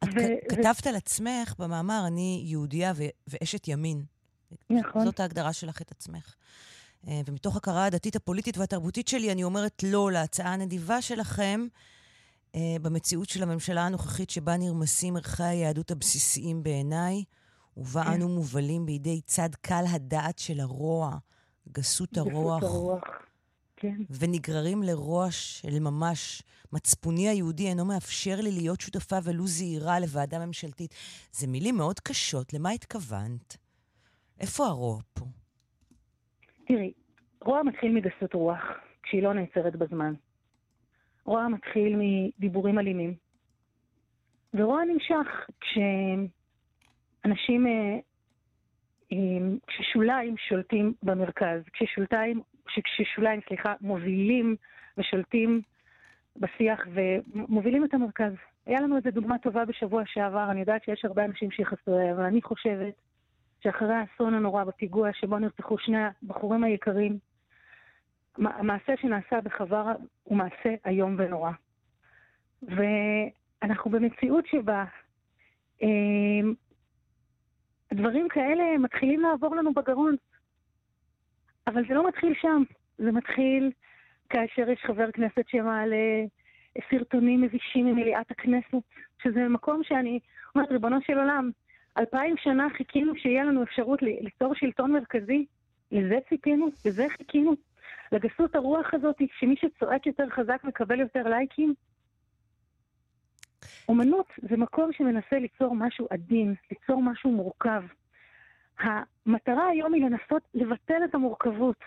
את 0.04 0.08
ו- 0.08 0.48
כתבת 0.48 0.86
ו- 0.86 0.88
על 0.88 0.96
עצמך 0.96 1.54
במאמר, 1.58 2.04
אני 2.06 2.42
יהודייה 2.44 2.92
ו- 2.96 3.14
ואשת 3.28 3.68
ימין. 3.68 4.02
נכון. 4.70 5.04
זאת 5.04 5.20
ההגדרה 5.20 5.52
שלך 5.52 5.82
את 5.82 5.90
עצמך. 5.90 6.34
אה, 7.08 7.20
ומתוך 7.26 7.56
הכרה 7.56 7.84
הדתית, 7.84 8.16
הפוליטית 8.16 8.58
והתרבותית 8.58 9.08
שלי, 9.08 9.32
אני 9.32 9.44
אומרת 9.44 9.82
לא 9.82 10.12
להצעה 10.12 10.52
הנדיבה 10.52 11.02
שלכם 11.02 11.66
במציאות 12.82 13.28
של 13.28 13.42
הממשלה 13.42 13.86
הנוכחית, 13.86 14.30
שבה 14.30 14.56
נרמסים 14.56 15.16
ערכי 15.16 15.42
היהדות 15.42 15.90
הבסיסיים 15.90 16.62
בעיניי, 16.62 17.24
ובה 17.76 18.04
כן. 18.04 18.10
אנו 18.12 18.28
מובלים 18.28 18.86
בידי 18.86 19.20
צד 19.20 19.54
קל 19.60 19.84
הדעת 19.94 20.38
של 20.38 20.60
הרוע, 20.60 21.16
גסות 21.72 22.16
הרוח. 22.16 22.60
גסות 22.60 22.70
הרוח. 22.74 23.02
כן. 23.76 23.96
ונגררים 24.20 24.82
לרוע 24.82 25.30
של 25.30 25.80
ממש. 25.80 26.42
מצפוני 26.72 27.28
היהודי 27.28 27.68
אינו 27.68 27.84
מאפשר 27.84 28.36
לי 28.40 28.50
להיות 28.50 28.80
שותפה 28.80 29.16
ולו 29.24 29.46
זהירה 29.46 30.00
לוועדה 30.00 30.46
ממשלתית. 30.46 30.94
זה 31.32 31.46
מילים 31.46 31.76
מאוד 31.76 32.00
קשות, 32.00 32.54
למה 32.54 32.70
התכוונת? 32.70 33.56
איפה 34.40 34.66
הרוע 34.66 35.00
פה? 35.14 35.24
תראי, 36.66 36.92
רוע 37.40 37.62
מתחיל 37.62 37.92
מגסות 37.92 38.34
רוח, 38.34 38.60
כשהיא 39.02 39.22
לא 39.22 39.34
נעצרת 39.34 39.76
בזמן. 39.76 40.14
רוע 41.24 41.48
מתחיל 41.48 41.96
מדיבורים 41.98 42.78
אלימים. 42.78 43.14
ורוע 44.54 44.84
נמשך 44.84 45.46
כשאנשים, 45.60 47.66
אה, 47.66 47.98
כששוליים 49.66 50.36
שולטים 50.36 50.92
במרכז, 51.02 51.62
כששוליים, 51.72 52.40
כששוליים, 52.66 53.40
סליחה, 53.48 53.74
מובילים 53.80 54.56
ושולטים 54.98 55.60
בשיח 56.36 56.80
ומובילים 56.94 57.84
את 57.84 57.94
המרכז. 57.94 58.32
היה 58.66 58.80
לנו 58.80 58.96
איזו 58.96 59.10
דוגמה 59.10 59.38
טובה 59.38 59.64
בשבוע 59.64 60.02
שעבר, 60.06 60.50
אני 60.50 60.60
יודעת 60.60 60.84
שיש 60.84 61.04
הרבה 61.04 61.24
אנשים 61.24 61.50
שיחסו 61.50 61.98
אליה, 61.98 62.12
אבל 62.12 62.22
אני 62.22 62.42
חושבת 62.42 62.94
שאחרי 63.60 63.94
האסון 63.94 64.34
הנורא 64.34 64.64
בפיגוע 64.64 65.12
שבו 65.12 65.38
נרצחו 65.38 65.78
שני 65.78 65.98
הבחורים 66.22 66.64
היקרים, 66.64 67.18
המעשה 68.38 68.92
שנעשה 68.96 69.40
בחווארה 69.40 69.94
הוא 70.22 70.38
מעשה 70.38 70.74
איום 70.86 71.16
ונורא. 71.18 71.50
ואנחנו 72.62 73.90
במציאות 73.90 74.46
שבה 74.46 74.84
אה, 75.82 75.88
דברים 77.94 78.28
כאלה 78.28 78.78
מתחילים 78.78 79.20
לעבור 79.20 79.56
לנו 79.56 79.74
בגרון. 79.74 80.16
אבל 81.66 81.82
זה 81.88 81.94
לא 81.94 82.08
מתחיל 82.08 82.34
שם, 82.40 82.62
זה 82.98 83.12
מתחיל 83.12 83.70
כאשר 84.28 84.70
יש 84.70 84.80
חבר 84.86 85.10
כנסת 85.12 85.48
שמעלה 85.48 86.24
סרטונים 86.90 87.42
מבישים 87.42 87.86
ממליאת 87.86 88.30
הכנסת, 88.30 88.74
שזה 89.22 89.48
מקום 89.48 89.80
שאני 89.84 90.18
אומרת, 90.54 90.70
ריבונו 90.70 90.96
של 91.06 91.18
עולם, 91.18 91.50
אלפיים 91.98 92.36
שנה 92.36 92.66
חיכינו 92.76 93.16
שיהיה 93.16 93.44
לנו 93.44 93.62
אפשרות 93.62 94.02
ליצור 94.02 94.54
שלטון 94.54 94.92
מרכזי, 94.92 95.46
לזה 95.92 96.18
ציפינו, 96.28 96.66
לזה 96.86 97.06
חיכינו. 97.08 97.54
לגסות 98.14 98.54
הרוח 98.54 98.86
הזאת, 98.92 99.16
שמי 99.38 99.54
שצועק 99.56 100.06
יותר 100.06 100.24
חזק 100.30 100.64
מקבל 100.64 101.00
יותר 101.00 101.22
לייקים. 101.22 101.74
אומנות 103.88 104.26
זה 104.50 104.56
מקום 104.56 104.90
שמנסה 104.92 105.38
ליצור 105.38 105.74
משהו 105.74 106.06
עדין, 106.10 106.54
ליצור 106.70 107.02
משהו 107.02 107.30
מורכב. 107.30 107.82
המטרה 108.78 109.68
היום 109.68 109.94
היא 109.94 110.04
לנסות 110.04 110.42
לבטל 110.54 111.04
את 111.04 111.14
המורכבות, 111.14 111.80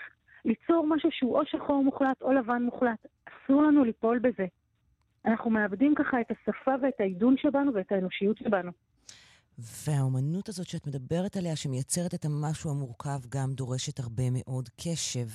ליצור 0.46 0.88
משהו 0.88 1.10
שהוא 1.12 1.40
או 1.40 1.46
שחור 1.46 1.84
מוחלט 1.84 2.22
או 2.22 2.34
לבן 2.34 2.62
מוחלט. 2.64 3.06
אסור 3.26 3.62
לנו 3.62 3.84
ליפול 3.84 4.20
בזה. 4.20 4.46
אנחנו 5.26 5.50
מאבדים 5.50 5.96
ככה 5.96 6.22
את 6.22 6.32
השפה 6.32 6.72
ואת 6.82 7.00
העידון 7.00 7.36
שבנו 7.38 7.74
ואת 7.74 7.92
האנושיות 7.92 8.38
שבנו. 8.38 8.72
והאומנות 9.60 10.50
הזאת 10.50 10.68
שאת 10.68 10.88
מדברת 10.88 11.38
עליה, 11.38 11.56
שמייצרת 11.56 12.14
את 12.14 12.26
המשהו 12.26 12.72
המורכב, 12.72 13.20
גם 13.30 13.54
דורשת 13.54 14.00
הרבה 14.00 14.24
מאוד 14.32 14.70
קשב. 14.70 15.28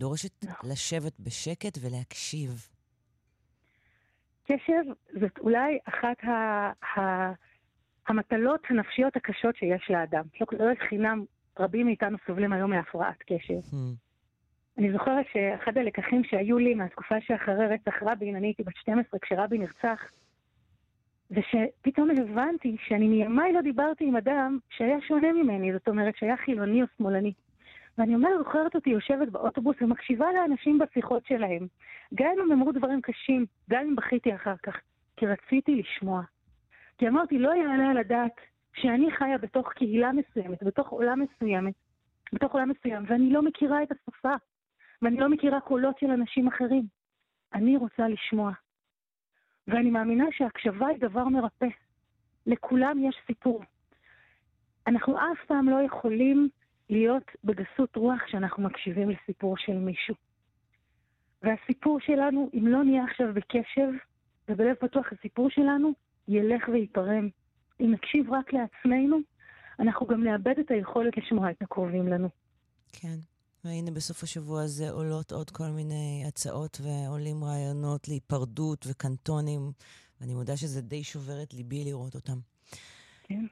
דורשת 0.00 0.44
נכון. 0.44 0.70
לשבת 0.70 1.20
בשקט 1.20 1.78
ולהקשיב. 1.80 2.50
קשב 4.44 4.82
זאת 5.20 5.38
אולי 5.38 5.78
אחת 5.84 6.24
ה... 6.24 6.30
ה... 6.98 7.32
המטלות 8.08 8.60
הנפשיות 8.70 9.16
הקשות 9.16 9.56
שיש 9.56 9.90
לאדם. 9.90 10.24
לא, 10.40 10.46
לא 10.58 10.72
לחינם 10.72 11.24
רבים 11.58 11.86
מאיתנו 11.86 12.16
סובלים 12.26 12.52
היום 12.52 12.70
מהפרעת 12.70 13.18
קשב. 13.26 13.60
Hmm. 13.70 13.96
אני 14.78 14.92
זוכרת 14.92 15.26
שאחד 15.32 15.78
הלקחים 15.78 16.24
שהיו 16.24 16.58
לי 16.58 16.74
מהתקופה 16.74 17.14
שאחרי 17.20 17.66
רצח 17.66 18.02
רבין, 18.02 18.36
אני 18.36 18.46
הייתי 18.46 18.62
בת 18.62 18.76
12 18.76 19.20
כשרבין 19.20 19.60
נרצח, 19.60 20.00
ושפתאום 21.30 22.10
הבנתי 22.10 22.76
שאני 22.86 23.08
מימיי 23.08 23.52
לא 23.52 23.60
דיברתי 23.60 24.04
עם 24.04 24.16
אדם 24.16 24.58
שהיה 24.70 24.96
שונה 25.08 25.32
ממני, 25.32 25.72
זאת 25.72 25.88
אומרת 25.88 26.16
שהיה 26.16 26.36
חילוני 26.36 26.82
או 26.82 26.86
שמאלני. 26.96 27.32
ואני 28.00 28.14
אומרת, 28.14 28.38
זוכרת 28.38 28.74
אותי 28.74 28.90
יושבת 28.90 29.28
באוטובוס 29.28 29.76
ומקשיבה 29.80 30.26
לאנשים 30.32 30.78
בשיחות 30.78 31.26
שלהם. 31.26 31.66
גם 32.14 32.26
אם 32.34 32.40
הם 32.40 32.52
אמרו 32.52 32.72
דברים 32.72 33.00
קשים, 33.00 33.46
גם 33.70 33.80
אם 33.80 33.96
בכיתי 33.96 34.34
אחר 34.34 34.56
כך, 34.62 34.80
כי 35.16 35.26
רציתי 35.26 35.74
לשמוע. 35.74 36.22
כי 36.98 37.08
אמרתי, 37.08 37.38
לא 37.38 37.54
יעלה 37.54 37.90
על 37.90 37.96
הדעת 37.96 38.32
שאני 38.74 39.10
חיה 39.10 39.38
בתוך 39.38 39.72
קהילה 39.72 40.10
מסוימת, 40.12 40.62
בתוך 40.62 40.88
עולם 40.88 41.20
מסוימת, 41.20 41.74
בתוך 42.32 42.52
עולם 42.52 42.68
מסוים, 42.68 43.04
ואני 43.08 43.32
לא 43.32 43.42
מכירה 43.42 43.82
את 43.82 43.88
השפה, 43.92 44.34
ואני 45.02 45.16
לא 45.16 45.28
מכירה 45.28 45.60
קולות 45.60 45.98
של 45.98 46.10
אנשים 46.10 46.48
אחרים. 46.48 46.84
אני 47.54 47.76
רוצה 47.76 48.08
לשמוע. 48.08 48.52
ואני 49.68 49.90
מאמינה 49.90 50.24
שהקשבה 50.30 50.86
היא 50.86 50.98
דבר 50.98 51.24
מרפא. 51.24 51.68
לכולם 52.46 52.98
יש 52.98 53.16
סיפור. 53.26 53.62
אנחנו 54.86 55.18
אף 55.18 55.44
פעם 55.46 55.68
לא 55.68 55.82
יכולים 55.82 56.48
להיות 56.90 57.24
בגסות 57.44 57.96
רוח 57.96 58.20
כשאנחנו 58.26 58.62
מקשיבים 58.62 59.10
לסיפור 59.10 59.54
של 59.58 59.78
מישהו. 59.78 60.14
והסיפור 61.42 62.00
שלנו, 62.00 62.50
אם 62.54 62.66
לא 62.66 62.84
נהיה 62.84 63.04
עכשיו 63.04 63.26
בקשב 63.34 63.88
ובלב 64.48 64.74
פתוח, 64.74 65.06
הסיפור 65.18 65.50
שלנו 65.50 65.92
ילך 66.28 66.68
וייפרם. 66.68 67.28
אם 67.80 67.92
נקשיב 67.92 68.32
רק 68.32 68.52
לעצמנו, 68.52 69.18
אנחנו 69.78 70.06
גם 70.06 70.24
נאבד 70.24 70.58
את 70.60 70.70
היכולת 70.70 71.16
לשמוע 71.16 71.50
את 71.50 71.62
הקרובים 71.62 72.08
לנו. 72.08 72.28
כן. 72.92 73.16
והנה 73.64 73.90
בסוף 73.90 74.22
השבוע 74.22 74.62
הזה 74.62 74.90
עולות 74.90 75.32
עוד 75.32 75.50
כל 75.50 75.68
מיני 75.68 76.24
הצעות 76.28 76.80
ועולים 76.80 77.44
רעיונות 77.44 78.08
להיפרדות 78.08 78.86
וקנטונים, 78.90 79.72
ואני 80.20 80.34
מודה 80.34 80.56
שזה 80.56 80.80
די 80.80 81.04
שובר 81.04 81.42
את 81.42 81.54
ליבי 81.54 81.84
לראות 81.84 82.14
אותם. 82.14 82.38
כן. 83.22 83.44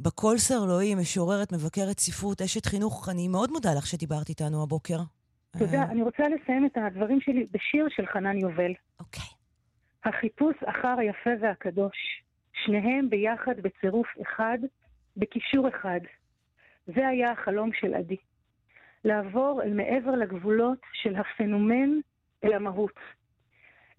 בקול 0.00 0.38
סרלואי, 0.38 0.94
משוררת, 0.94 1.52
מבקרת 1.52 1.98
ספרות, 1.98 2.42
אשת 2.42 2.66
חינוך, 2.66 3.08
אני 3.08 3.28
מאוד 3.28 3.50
מודה 3.50 3.70
לך 3.78 3.86
שדיברת 3.86 4.28
איתנו 4.28 4.62
הבוקר. 4.62 4.98
תודה. 5.58 5.78
אה, 5.78 5.82
אני 5.82 6.02
רוצה 6.02 6.22
לסיים 6.28 6.66
את 6.66 6.76
הדברים 6.76 7.20
שלי 7.20 7.46
בשיר 7.52 7.86
של 7.90 8.06
חנן 8.06 8.38
יובל. 8.38 8.72
אוקיי. 9.00 9.24
החיפוש 10.04 10.56
אחר 10.64 10.94
היפה 10.98 11.30
והקדוש, 11.40 12.22
שניהם 12.64 13.10
ביחד 13.10 13.54
בצירוף 13.62 14.06
אחד, 14.22 14.58
בקישור 15.16 15.68
אחד. 15.68 16.00
זה 16.86 17.08
היה 17.08 17.32
החלום 17.32 17.70
של 17.72 17.94
עדי. 17.94 18.16
לעבור 19.04 19.62
אל 19.64 19.72
מעבר 19.72 20.10
לגבולות 20.10 20.78
של 20.92 21.16
הפנומן 21.16 21.90
אל 22.44 22.52
המהות. 22.52 22.98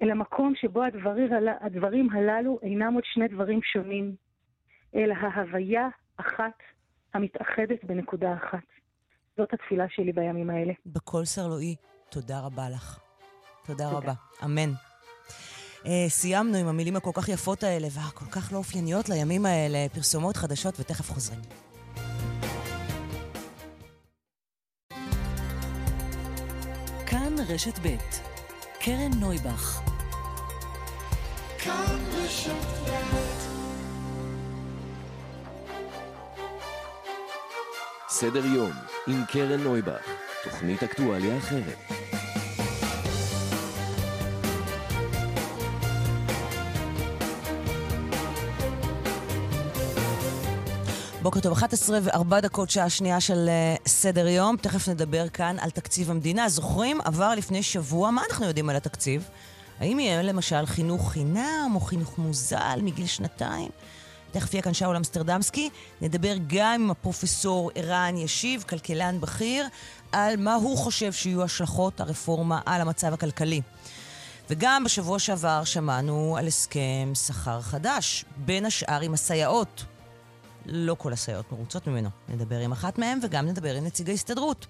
אל 0.01 0.11
המקום 0.11 0.53
שבו 0.55 0.83
הדברים, 0.83 1.29
הדברים 1.61 2.09
הללו 2.09 2.59
אינם 2.63 2.93
עוד 2.93 3.03
שני 3.05 3.27
דברים 3.27 3.59
שונים, 3.63 4.15
אלא 4.95 5.13
ההוויה 5.13 5.87
אחת 6.17 6.57
המתאחדת 7.13 7.83
בנקודה 7.83 8.33
אחת. 8.33 8.63
זאת 9.37 9.53
התפילה 9.53 9.85
שלי 9.89 10.11
בימים 10.11 10.49
האלה. 10.49 10.73
בקול 10.85 11.25
סרלואי, 11.25 11.75
תודה 12.09 12.39
רבה 12.39 12.69
לך. 12.69 12.99
תודה, 13.65 13.83
תודה. 13.83 13.97
רבה. 13.97 14.13
אמן. 14.43 14.71
Uh, 15.83 15.87
סיימנו 16.07 16.57
עם 16.57 16.67
המילים 16.67 16.95
הכל 16.95 17.11
כך 17.13 17.29
יפות 17.29 17.63
האלה 17.63 17.87
והכל 17.91 18.25
כך 18.25 18.53
לא 18.53 18.57
אופייניות 18.57 19.09
לימים 19.09 19.45
האלה. 19.45 19.85
פרסומות 19.93 20.37
חדשות 20.37 20.79
ותכף 20.79 21.11
חוזרים. 21.11 21.39
כאן 27.05 27.33
רשת 27.49 27.79
ב' 27.79 27.97
קרן 28.79 29.11
נויבך. 29.19 29.81
כאן 31.63 31.97
רשת 32.23 32.51
ב' 32.85 33.54
סדר 38.19 38.45
יום 38.45 38.71
עם 39.07 39.23
קרן 39.25 39.61
נויבך, 39.61 40.01
תוכנית 40.43 40.83
אקטואליה 40.83 41.37
אחרת. 41.37 41.77
בוקר 51.21 51.39
טוב, 51.39 51.51
11 51.51 51.99
ו-4 52.01 52.41
דקות, 52.41 52.69
שעה 52.69 52.89
שנייה 52.89 53.21
של 53.21 53.49
uh, 53.49 53.89
סדר 53.89 54.27
יום. 54.27 54.57
תכף 54.57 54.89
נדבר 54.89 55.29
כאן 55.29 55.55
על 55.59 55.69
תקציב 55.69 56.11
המדינה. 56.11 56.49
זוכרים? 56.49 57.01
עבר 57.01 57.35
לפני 57.35 57.63
שבוע, 57.63 58.11
מה 58.11 58.21
אנחנו 58.29 58.45
יודעים 58.45 58.69
על 58.69 58.75
התקציב? 58.75 59.29
האם 59.79 59.99
יהיה 59.99 60.21
למשל 60.21 60.65
חינוך 60.65 61.11
חינם 61.11 61.71
או 61.75 61.79
חינוך 61.79 62.17
מוזל 62.17 62.79
מגיל 62.81 63.05
שנתיים? 63.05 63.69
תכף 64.35 64.53
יהיה 64.53 64.61
כאן 64.61 64.73
שאול 64.73 64.95
אמסטרדמסקי. 64.95 65.69
נדבר 66.01 66.35
גם 66.47 66.81
עם 66.81 66.91
הפרופסור 66.91 67.71
ערן 67.75 68.17
ישיב, 68.17 68.63
כלכלן 68.69 69.21
בכיר, 69.21 69.67
על 70.11 70.35
מה 70.37 70.55
הוא 70.55 70.77
חושב 70.77 71.13
שיהיו 71.13 71.43
השלכות 71.43 71.99
הרפורמה 71.99 72.61
על 72.65 72.81
המצב 72.81 73.13
הכלכלי. 73.13 73.61
וגם 74.49 74.83
בשבוע 74.83 75.19
שעבר 75.19 75.63
שמענו 75.63 76.37
על 76.37 76.47
הסכם 76.47 77.11
שכר 77.27 77.61
חדש, 77.61 78.25
בין 78.37 78.65
השאר 78.65 79.01
עם 79.01 79.13
הסייעות. 79.13 79.85
לא 80.65 80.95
כל 80.99 81.13
הסייעות 81.13 81.51
מרוצות 81.51 81.87
ממנו. 81.87 82.09
נדבר 82.29 82.59
עם 82.59 82.71
אחת 82.71 82.97
מהן 82.97 83.19
וגם 83.23 83.45
נדבר 83.45 83.75
עם 83.75 83.85
נציג 83.85 84.09
ההסתדרות. 84.09 84.65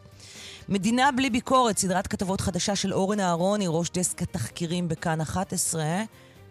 מדינה 0.70 1.12
בלי 1.12 1.30
ביקורת, 1.30 1.78
סדרת 1.78 2.08
כתבות 2.08 2.42
חדשה 2.42 2.76
של 2.76 2.94
אורן 2.94 3.20
אהרוני, 3.20 3.66
ראש 3.68 3.90
דסק 3.90 4.22
התחקירים 4.22 4.88
בכאן 4.88 5.22
11. 5.22 5.84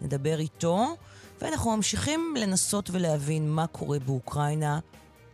נדבר 0.01 0.39
איתו. 0.39 0.95
ואנחנו 1.41 1.75
ממשיכים 1.75 2.35
לנסות 2.39 2.89
ולהבין 2.89 3.49
מה 3.49 3.67
קורה 3.67 3.99
באוקראינה 3.99 4.79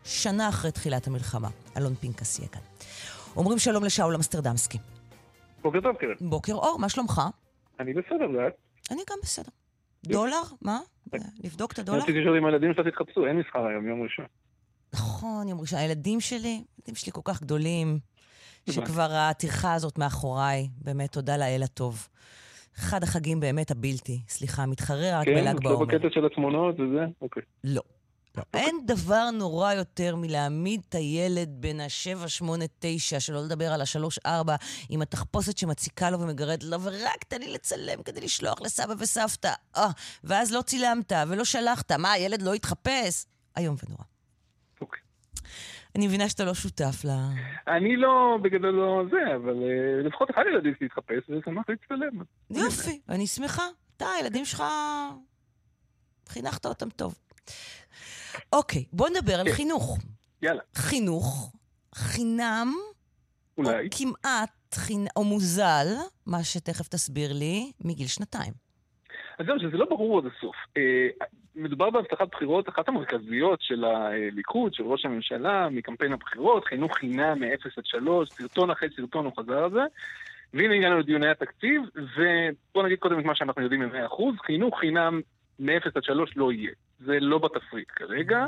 שנה 0.04 0.50
אחרי 0.50 0.72
תחילת 0.72 1.08
המלחמה. 1.08 1.50
אלון 1.78 1.96
פינקס 1.96 2.40
יהיה 2.40 2.50
כאן. 2.50 2.62
אומרים 3.36 3.60
שלום 3.60 3.84
לשאול 3.84 4.16
אמסטרדמסקי. 4.16 4.78
בוקר 5.62 5.82
טוב, 5.82 5.96
קרן. 5.96 6.30
בוקר 6.30 6.54
אור, 6.54 6.78
מה 6.80 6.90
שלומך? 6.90 7.22
אני 7.80 7.94
בסדר, 7.94 8.30
ואת? 8.38 8.54
אני 8.92 9.02
גם 9.10 9.18
בסדר. 9.24 9.52
דולר? 10.04 10.42
מה? 10.62 10.80
לבדוק 11.44 11.72
את 11.72 11.80
הדולר? 11.80 12.04
רציתי 12.04 12.20
לשאול 12.20 12.38
אם 12.38 12.46
הילדים 12.46 12.74
שלך 12.74 12.88
תתחפשו, 12.88 13.26
אין 13.26 13.38
מסחר 13.38 13.66
היום, 13.66 13.88
יום 13.88 14.04
ראשון. 14.04 14.26
נכון, 14.94 15.48
יום 15.48 15.62
ראשון. 15.62 15.80
הילדים 15.80 16.20
שלי, 16.20 16.64
הילדים 16.78 16.96
שלי 16.96 17.12
כל 17.12 17.22
כך 17.24 17.42
גדולים, 17.42 18.00
שכבר 18.70 19.12
הטרחה 19.12 19.74
הזאת 19.74 19.98
מאחוריי. 19.98 20.70
באמת, 20.82 21.12
תודה 21.12 21.38
לאל 21.38 21.64
הטוב. 21.64 22.08
אחד 22.80 23.04
החגים 23.04 23.40
באמת 23.40 23.72
הבלתי, 23.72 24.22
סליחה, 24.28 24.66
מתחרה 24.66 25.20
רק 25.20 25.26
כן, 25.26 25.36
בל"ג 25.36 25.64
לא 25.64 25.70
בעומר. 25.70 25.86
בקטע 25.86 26.08
של 26.12 26.26
התמונות 26.26 26.76
וזה? 26.80 27.06
אוקיי. 27.22 27.44
לא. 27.64 27.82
לא. 28.38 28.44
אין 28.54 28.76
דבר 28.86 29.30
נורא 29.34 29.74
יותר 29.74 30.16
מלהעמיד 30.16 30.82
את 30.90 30.96
הילד 30.96 31.50
בן 31.60 31.80
ה-7, 31.80 32.28
8, 32.28 32.66
9, 32.80 33.20
שלא 33.20 33.42
לדבר 33.42 33.72
על 33.72 33.82
ה-3, 33.82 34.04
4, 34.26 34.56
עם 34.90 35.02
התחפושת 35.02 35.58
שמציקה 35.58 36.10
לו 36.10 36.20
ומגרדת 36.20 36.64
לו, 36.64 36.82
ורק 36.82 37.24
תן 37.28 37.42
לי 37.42 37.54
לצלם 37.54 38.04
כדי 38.06 38.22
לשלוח 38.22 38.62
לסבא 38.62 38.94
וסבתא. 39.00 39.54
אה, 39.78 39.88
ואז 40.24 40.52
לא 40.52 40.62
צילמת 40.62 41.12
ולא 41.28 41.44
שלחת. 41.44 41.92
מה, 41.92 42.12
הילד 42.12 42.42
לא 42.42 42.56
יתחפש? 42.56 43.26
איום 43.58 43.76
ונורא. 43.88 44.11
אני 45.96 46.08
מבינה 46.08 46.30
שאתה 46.30 46.46
לא 46.46 46.54
שותף 46.54 47.06
ל... 47.06 47.10
אני 47.68 47.96
לא, 47.96 48.38
בגדול 48.42 48.76
לא 48.76 49.04
זה, 49.12 49.36
אבל 49.36 49.56
אה, 49.64 50.04
לפחות 50.08 50.30
אחד 50.30 50.42
הילדים 50.46 50.74
שלי 50.78 50.86
התחפש 50.86 51.30
ושמח 51.30 51.66
להצטלם. 51.70 52.24
יופי, 52.50 53.02
אני 53.10 53.28
שמחה. 53.28 53.64
אתה, 53.98 54.06
הילדים 54.18 54.46
שלך, 54.46 54.64
חינכת 56.30 56.66
אותם 56.66 56.90
טוב. 56.90 57.16
אוקיי, 58.54 58.86
בוא 58.94 59.10
נדבר 59.10 59.40
על 59.40 59.46
כן. 59.46 59.54
חינוך. 59.54 59.98
יאללה. 60.42 60.62
חינוך, 60.76 61.54
חינם, 61.96 62.74
אולי. 63.58 63.86
או 63.86 63.90
כמעט 63.92 64.76
חינ... 64.76 65.06
או 65.16 65.24
מוזל, 65.24 65.88
מה 66.26 66.44
שתכף 66.44 66.88
תסביר 66.88 67.34
לי, 67.34 67.72
מגיל 67.80 68.08
שנתיים. 68.08 68.54
אז 69.42 69.48
זהו, 69.48 69.60
שזה 69.60 69.78
לא 69.78 69.86
ברור 69.86 70.18
עד 70.18 70.26
הסוף. 70.26 70.56
אה, 70.78 71.08
מדובר 71.56 71.90
בהבטחת 71.90 72.28
בחירות, 72.32 72.70
אחת 72.70 72.88
המרכזיות 72.88 73.62
של 73.62 73.84
הליכוד, 73.86 74.74
של 74.74 74.84
ראש 74.84 75.06
הממשלה, 75.06 75.70
מקמפיין 75.70 76.14
הבחירות, 76.14 76.66
חינוך 76.66 76.98
חינם 76.98 77.40
מ-0 77.40 77.70
עד 77.78 77.86
3, 77.86 78.30
סרטון 78.30 78.72
אחרי 78.72 78.90
סרטון 78.96 79.26
הוא 79.26 79.34
חזר 79.40 79.64
על 79.64 79.72
זה. 79.72 79.80
והנה 80.54 80.76
הגענו 80.76 81.00
לדיוני 81.00 81.30
התקציב, 81.30 81.82
ובואו 81.96 82.86
נגיד 82.86 83.00
קודם 83.00 83.20
את 83.20 83.26
מה 83.26 83.36
שאנחנו 83.36 83.62
יודעים 83.62 83.90
ב-100%, 83.90 84.46
חינוך 84.46 84.80
חינם 84.80 85.22
מ-0 85.60 85.90
עד 85.96 86.04
3 86.04 86.38
לא 86.38 86.52
יהיה. 86.52 86.72
זה 87.00 87.20
לא 87.20 87.38
בתפריט 87.38 87.88
כרגע. 87.96 88.46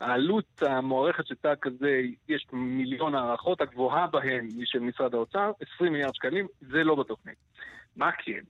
העלות 0.00 0.62
המוערכת 0.62 1.26
של 1.26 1.34
צעד 1.34 1.58
כזה, 1.58 2.00
יש 2.28 2.46
מיליון 2.52 3.14
הערכות, 3.14 3.60
הגבוהה 3.60 4.06
בהן 4.06 4.48
היא 4.56 4.66
של 4.66 4.78
משרד 4.78 5.14
האוצר, 5.14 5.50
20 5.74 5.92
מיליארד 5.92 6.14
שקלים, 6.14 6.46
זה 6.60 6.84
לא 6.84 6.94
בתוכנית. 6.94 7.36
מה 7.96 8.10
כן? 8.12 8.40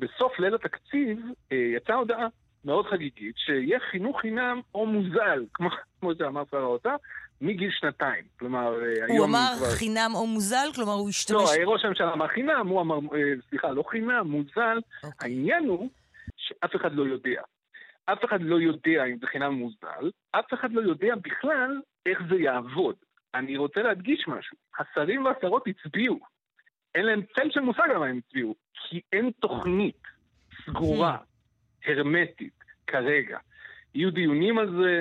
בסוף 0.00 0.38
ליל 0.38 0.54
התקציב 0.54 1.18
אה, 1.52 1.56
יצאה 1.56 1.96
הודעה 1.96 2.26
מאוד 2.64 2.86
חגיגית 2.86 3.34
שיהיה 3.38 3.78
חינוך 3.90 4.20
חינם 4.20 4.60
או 4.74 4.86
מוזל, 4.86 5.44
כמו, 5.54 5.68
כמו 6.00 6.10
שאמר 6.18 6.42
שר 6.50 6.56
האוצר, 6.56 6.96
מגיל 7.40 7.70
שנתיים. 7.70 8.24
כלומר, 8.38 8.74
אה, 8.82 9.04
היום 9.06 9.18
הוא 9.18 9.26
אמר 9.26 9.52
כבר... 9.56 9.66
חינם 9.66 10.10
או 10.14 10.26
מוזל? 10.26 10.68
כלומר, 10.74 10.92
הוא 10.92 11.08
השתמש... 11.08 11.34
לא, 11.36 11.72
ראש 11.72 11.84
הממשלה 11.84 12.12
אמר 12.12 12.28
חינם, 12.28 12.68
הוא 12.68 12.80
אמר, 12.80 12.96
אה, 12.96 13.32
סליחה, 13.48 13.70
לא 13.70 13.84
חינם, 13.90 14.26
מוזל. 14.26 14.78
אוקיי. 15.04 15.30
העניין 15.30 15.64
הוא 15.64 15.90
שאף 16.36 16.76
אחד 16.76 16.94
לא 16.94 17.02
יודע. 17.02 17.42
אף 18.04 18.24
אחד 18.24 18.40
לא 18.40 18.60
יודע 18.60 19.04
אם 19.04 19.16
זה 19.20 19.26
חינם 19.26 19.52
מוזל, 19.52 20.10
אף 20.30 20.54
אחד 20.54 20.72
לא 20.72 20.80
יודע 20.80 21.14
בכלל 21.22 21.80
איך 22.06 22.18
זה 22.30 22.36
יעבוד. 22.36 22.94
אני 23.34 23.56
רוצה 23.56 23.82
להדגיש 23.82 24.24
משהו, 24.28 24.56
השרים 24.78 25.24
והשרות 25.24 25.64
הצביעו. 25.66 26.20
אין 26.94 27.04
להם 27.04 27.22
צל 27.34 27.50
של 27.50 27.60
מושג 27.60 27.82
על 27.90 27.98
מה 27.98 28.06
הם 28.06 28.20
הצביעו, 28.26 28.54
כי 28.74 29.00
אין 29.12 29.30
תוכנית 29.40 30.02
סגורה, 30.66 31.16
הרמטית, 31.86 32.64
כרגע. 32.86 33.38
יהיו 33.94 34.10
דיונים 34.10 34.58
על 34.58 34.76
זה, 34.80 35.00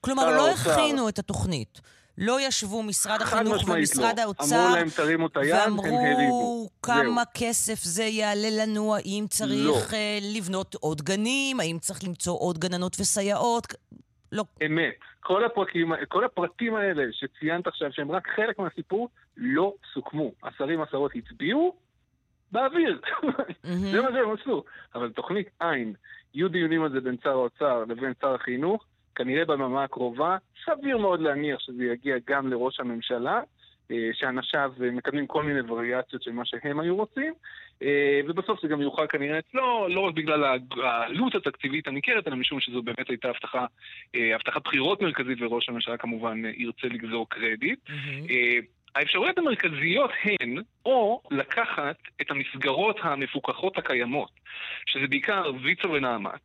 כלומר, 0.00 0.36
לא 0.36 0.50
הכינו 0.50 1.08
את 1.08 1.18
התוכנית. 1.18 1.80
לא 2.20 2.40
ישבו 2.40 2.82
משרד 2.82 3.22
החינוך 3.22 3.68
ומשרד 3.68 4.14
לא. 4.16 4.22
האוצר 4.22 4.56
אמרו 4.64 4.76
להם 4.76 4.88
תרימו 4.96 5.26
את 5.26 5.36
היד, 5.36 5.54
הם 5.54 5.78
ואמרו 5.78 5.86
הרימו. 5.86 6.68
כמה 6.82 7.02
זהו. 7.04 7.24
כסף 7.34 7.82
זה 7.82 8.02
יעלה 8.04 8.48
לנו, 8.62 8.96
האם 8.96 9.24
צריך 9.28 9.92
לא. 9.92 9.96
אה, 9.96 10.18
לבנות 10.36 10.74
עוד 10.74 11.02
גנים, 11.02 11.60
האם 11.60 11.78
צריך 11.78 12.04
למצוא 12.04 12.38
עוד 12.38 12.58
גננות 12.58 12.96
וסייעות. 13.00 13.66
לא. 14.32 14.44
אמת. 14.66 14.94
כל, 15.20 15.44
הפרקים, 15.44 15.92
כל 16.08 16.24
הפרטים 16.24 16.74
האלה 16.74 17.02
שציינת 17.12 17.66
עכשיו, 17.66 17.88
שהם 17.92 18.12
רק 18.12 18.28
חלק 18.36 18.58
מהסיפור, 18.58 19.08
לא 19.38 19.74
סוכמו. 19.94 20.32
השרים 20.42 20.80
והשרות 20.80 21.12
הצביעו 21.14 21.76
באוויר. 22.52 23.00
זה 23.92 24.00
מה 24.02 24.08
שהם 24.12 24.30
עשו. 24.40 24.64
אבל 24.94 25.12
תוכנית 25.12 25.48
אין, 25.60 25.94
יהיו 26.34 26.48
דיונים 26.48 26.82
על 26.82 26.90
זה 26.90 27.00
בין 27.00 27.16
שר 27.22 27.30
האוצר 27.30 27.84
לבין 27.88 28.12
שר 28.20 28.34
החינוך, 28.34 28.84
כנראה 29.14 29.44
ביממה 29.44 29.84
הקרובה, 29.84 30.36
סביר 30.64 30.98
מאוד 30.98 31.20
להניח 31.20 31.60
שזה 31.60 31.84
יגיע 31.84 32.16
גם 32.26 32.50
לראש 32.50 32.80
הממשלה, 32.80 33.40
אה, 33.90 34.10
שאנשיו 34.12 34.72
אה, 34.82 34.90
מקדמים 34.90 35.26
כל 35.26 35.42
מיני 35.42 35.60
וריאציות 35.60 36.22
של 36.22 36.32
מה 36.32 36.44
שהם 36.44 36.80
היו 36.80 36.96
רוצים, 36.96 37.34
אה, 37.82 38.20
ובסוף 38.28 38.62
זה 38.62 38.68
גם 38.68 38.80
יוכל 38.80 39.06
כנראה 39.06 39.38
אצלו, 39.38 39.88
לא 39.88 40.00
רק 40.00 40.14
בגלל 40.14 40.44
העלות 40.82 41.34
התקציבית 41.34 41.88
הניכרת, 41.88 42.28
אלא 42.28 42.36
משום 42.36 42.60
שזו 42.60 42.82
באמת 42.82 43.08
הייתה 43.08 43.28
הבטחה, 43.28 43.66
הבטחת 44.34 44.64
בחירות 44.64 45.02
מרכזית, 45.02 45.38
וראש 45.40 45.68
הממשלה 45.68 45.96
כמובן 45.96 46.42
ירצה 46.44 46.86
לגזור 46.86 47.28
קרדיט. 47.28 47.78
אה, 48.30 48.58
האפשרויות 48.94 49.38
המרכזיות 49.38 50.10
הן 50.24 50.56
או 50.86 51.22
לקחת 51.30 51.96
את 52.20 52.30
המסגרות 52.30 52.96
המפוקחות 53.02 53.78
הקיימות, 53.78 54.30
שזה 54.86 55.06
בעיקר 55.06 55.50
ויצו 55.62 55.90
ונעמת, 55.90 56.40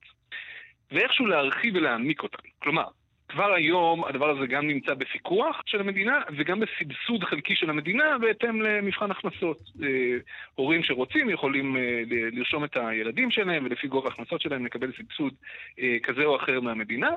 ואיכשהו 0.92 1.26
להרחיב 1.26 1.76
ולהעמיק 1.76 2.24
אותן. 2.24 2.50
כלומר, 2.60 2.86
כבר 3.34 3.54
היום 3.54 4.04
הדבר 4.06 4.30
הזה 4.30 4.48
גם 4.48 4.68
נמצא 4.68 4.94
בפיקוח 4.94 5.62
של 5.66 5.80
המדינה 5.80 6.22
וגם 6.38 6.60
בסבסוד 6.60 7.24
חלקי 7.24 7.56
של 7.56 7.70
המדינה 7.70 8.18
בהתאם 8.18 8.62
למבחן 8.62 9.12
הכנסות. 9.12 9.60
אה, 9.84 10.18
הורים 10.56 10.84
שרוצים 10.84 11.30
יכולים 11.30 11.78
אה, 11.78 12.02
לרשום 12.32 12.64
את 12.64 12.78
הילדים 12.78 13.32
שלהם 13.32 13.66
ולפי 13.66 13.88
גובה 13.88 14.10
ההכנסות 14.10 14.42
שלהם 14.42 14.66
לקבל 14.66 14.92
סבסוד 14.98 15.34
אה, 15.80 15.98
כזה 16.04 16.24
או 16.24 16.36
אחר 16.36 16.62
מהמדינה. 16.62 17.10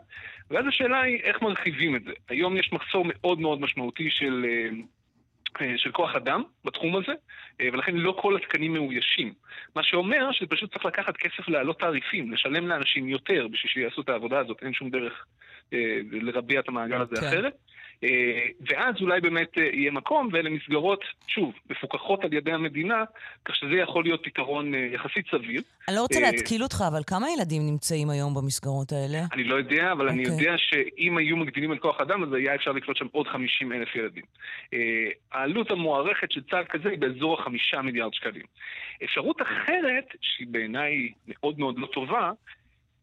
ואז 0.50 0.66
השאלה 0.66 1.00
היא 1.00 1.20
איך 1.22 1.42
מרחיבים 1.42 1.96
את 1.96 2.04
זה. 2.04 2.12
היום 2.28 2.56
יש 2.56 2.72
מחסור 2.72 3.04
מאוד 3.08 3.40
מאוד 3.40 3.60
משמעותי 3.60 4.10
של... 4.10 4.46
אה, 4.48 4.68
של 5.76 5.92
כוח 5.92 6.14
אדם 6.14 6.42
בתחום 6.64 6.96
הזה, 6.96 7.12
אה, 7.60 7.68
ולכן 7.72 7.96
לא 7.96 8.16
כל 8.22 8.36
התקנים 8.36 8.72
מאוישים. 8.72 9.32
מה 9.76 9.82
שאומר 9.82 10.32
שפשוט 10.32 10.72
צריך 10.72 10.84
לקחת 10.84 11.16
כסף 11.16 11.48
להעלות 11.48 11.80
תעריפים, 11.80 12.32
לשלם 12.32 12.68
לאנשים 12.68 13.08
יותר 13.08 13.46
בשביל 13.48 13.72
שיעשו 13.72 14.00
את 14.00 14.08
העבודה 14.08 14.38
הזאת, 14.38 14.62
אין 14.62 14.72
שום 14.72 14.90
דרך 14.90 15.26
אה, 15.72 15.98
לרביע 16.10 16.60
את 16.60 16.68
המעגל 16.68 17.00
הזה 17.00 17.16
כן. 17.16 17.26
אחרת. 17.26 17.54
אה, 18.04 18.46
ואז 18.60 18.94
אולי 19.00 19.20
באמת 19.20 19.58
אה, 19.58 19.62
יהיה 19.62 19.90
מקום, 19.90 20.28
ואלה 20.32 20.50
מסגרות, 20.50 21.04
שוב, 21.26 21.52
מפוקחות 21.70 22.24
על 22.24 22.32
ידי 22.32 22.52
המדינה, 22.52 23.04
כך 23.44 23.56
שזה 23.56 23.74
יכול 23.74 24.04
להיות 24.04 24.20
פתרון 24.24 24.74
אה, 24.74 24.88
יחסית 24.92 25.26
סביר. 25.30 25.62
אני 25.88 25.96
לא 25.96 26.00
רוצה 26.00 26.20
להתקיל 26.20 26.62
אותך, 26.62 26.84
אבל 26.88 27.02
כמה 27.06 27.26
ילדים 27.30 27.66
נמצאים 27.66 28.10
היום 28.10 28.34
במסגרות 28.34 28.92
האלה? 28.92 29.18
אני 29.32 29.44
לא 29.44 29.54
יודע, 29.54 29.92
אבל 29.92 30.08
אני 30.08 30.28
אוקיי. 30.28 30.46
יודע 30.46 30.58
שאם 30.58 31.18
היו 31.18 31.36
מגדילים 31.36 31.72
את 31.72 31.78
כוח 31.78 32.00
האדם, 32.00 32.22
אז 32.22 32.32
היה 32.32 32.54
אפשר 32.54 32.72
לקלוט 32.72 32.96
שם 32.96 33.06
עוד 33.12 33.26
50 33.28 33.72
אלף 33.72 33.94
ילדים. 33.94 34.24
העלות 35.32 35.70
המוערכת 35.70 36.32
של 36.32 36.40
צעד 36.50 36.66
כזה 36.66 36.88
היא 36.88 36.98
באזור 36.98 37.40
החמישה 37.40 37.82
מיליארד 37.82 38.14
שקלים. 38.14 38.44
אפשרות 39.04 39.42
אחרת, 39.42 40.04
שהיא 40.20 40.46
בעיניי 40.50 41.12
מאוד 41.28 41.58
מאוד 41.58 41.78
לא 41.78 41.86
טובה, 41.86 42.30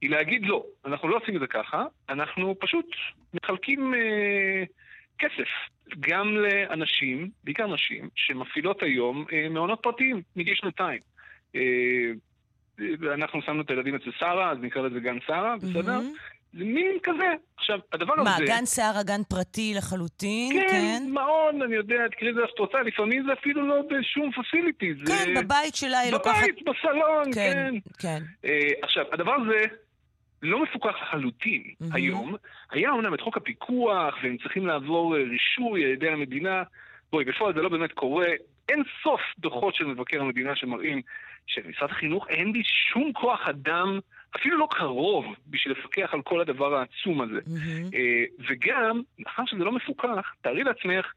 היא 0.04 0.10
להגיד 0.10 0.46
לא, 0.46 0.64
אנחנו 0.86 1.08
לא 1.08 1.18
עושים 1.18 1.36
את 1.36 1.40
זה 1.40 1.48
ככה, 1.48 1.86
אנחנו 2.10 2.56
פשוט 2.60 2.86
מחלקים 3.34 3.94
אה, 3.94 4.64
כסף 5.20 5.50
גם 6.00 6.38
לאנשים, 6.38 7.30
בעיקר 7.44 7.68
נשים, 7.68 8.10
שמפעילות 8.16 8.84
היום 8.84 9.26
אה, 9.34 9.50
מעונות 9.50 9.80
פרטיים 9.84 10.22
מגיל 10.36 10.56
שנתיים. 10.56 11.00
אה, 11.56 11.62
אנחנו 13.14 13.42
שמנו 13.42 13.62
את 13.62 13.70
הילדים 13.70 13.96
אצל 13.96 14.12
שרה, 14.20 14.52
אז 14.52 14.58
נקרא 14.62 14.82
לזה 14.82 15.00
גן 15.00 15.18
שרה, 15.28 15.56
בסדר? 15.58 16.00
מהמם. 16.00 16.14
זה 16.54 16.64
מין 16.66 16.98
כזה. 17.04 17.34
עכשיו, 17.58 17.80
הדבר 17.94 18.16
מה, 18.16 18.36
הזה... 18.36 18.46
גן 18.46 18.66
שערה, 18.66 19.04
גן 19.04 19.24
פרטי 19.30 19.74
לחלוטין? 19.78 20.54
כן, 20.54 20.68
כן. 20.70 21.04
מעון, 21.10 21.62
אני 21.62 21.76
יודע, 21.76 22.08
תקראי 22.12 22.32
לזה 22.32 22.42
איך 22.42 22.50
שאת 22.50 22.60
רוצה, 22.60 22.82
לפעמים 22.82 23.24
זה 23.28 23.34
אפילו 23.34 23.68
לא 23.68 23.82
בשום 23.90 24.32
פסיליטי. 24.32 24.94
זה... 24.94 25.06
כן, 25.06 25.34
בבית 25.36 25.76
שלה 25.76 26.00
היא 26.00 26.12
לוקחת... 26.12 26.44
בבית, 26.44 26.56
בסלון, 26.62 27.34
כן. 27.34 27.54
כן, 27.54 27.74
כן. 28.00 28.24
אה, 28.46 28.68
עכשיו, 28.82 29.06
הדבר 29.12 29.34
הזה 29.34 29.66
לא 30.44 30.64
מפוקח 30.64 30.96
לחלוטין 31.02 31.64
מהמם. 31.80 31.96
היום. 31.96 32.36
היה 32.72 32.92
אומנם 32.92 33.14
את 33.14 33.22
חוק 33.22 33.38
הפיקוח, 33.38 34.16
והם 34.24 34.38
צריכים 34.38 34.68
לעבור 34.68 35.18
אה, 35.18 35.24
רישוי 35.24 35.86
על 35.86 35.92
ידי 35.92 36.10
המדינה. 36.10 36.64
בואי, 37.12 37.26
בפועל 37.26 37.54
זה 37.54 37.62
לא 37.62 37.70
באמת 37.70 37.92
קורה. 37.92 38.28
אין 38.70 38.84
סוף 39.04 39.22
דוחות 39.40 39.76
של 39.76 39.86
מבקר 39.86 40.22
המדינה 40.22 40.56
שמראים 40.56 41.02
שלמשרד 41.48 41.90
החינוך 41.90 42.28
אין 42.30 42.54
בי 42.54 42.62
שום 42.64 43.14
כוח 43.14 43.48
אדם, 43.48 44.00
אפילו 44.36 44.58
לא 44.58 44.68
קרוב, 44.72 45.26
בשביל 45.48 45.74
לפקח 45.80 46.14
על 46.14 46.22
כל 46.22 46.42
הדבר 46.42 46.76
העצום 46.76 47.22
הזה. 47.22 47.40
אה, 47.94 48.24
וגם, 48.50 49.02
מאחר 49.20 49.44
שזה 49.46 49.64
לא 49.64 49.72
מפוקח, 49.72 50.34
תארי 50.42 50.64
לעצמך 50.64 51.14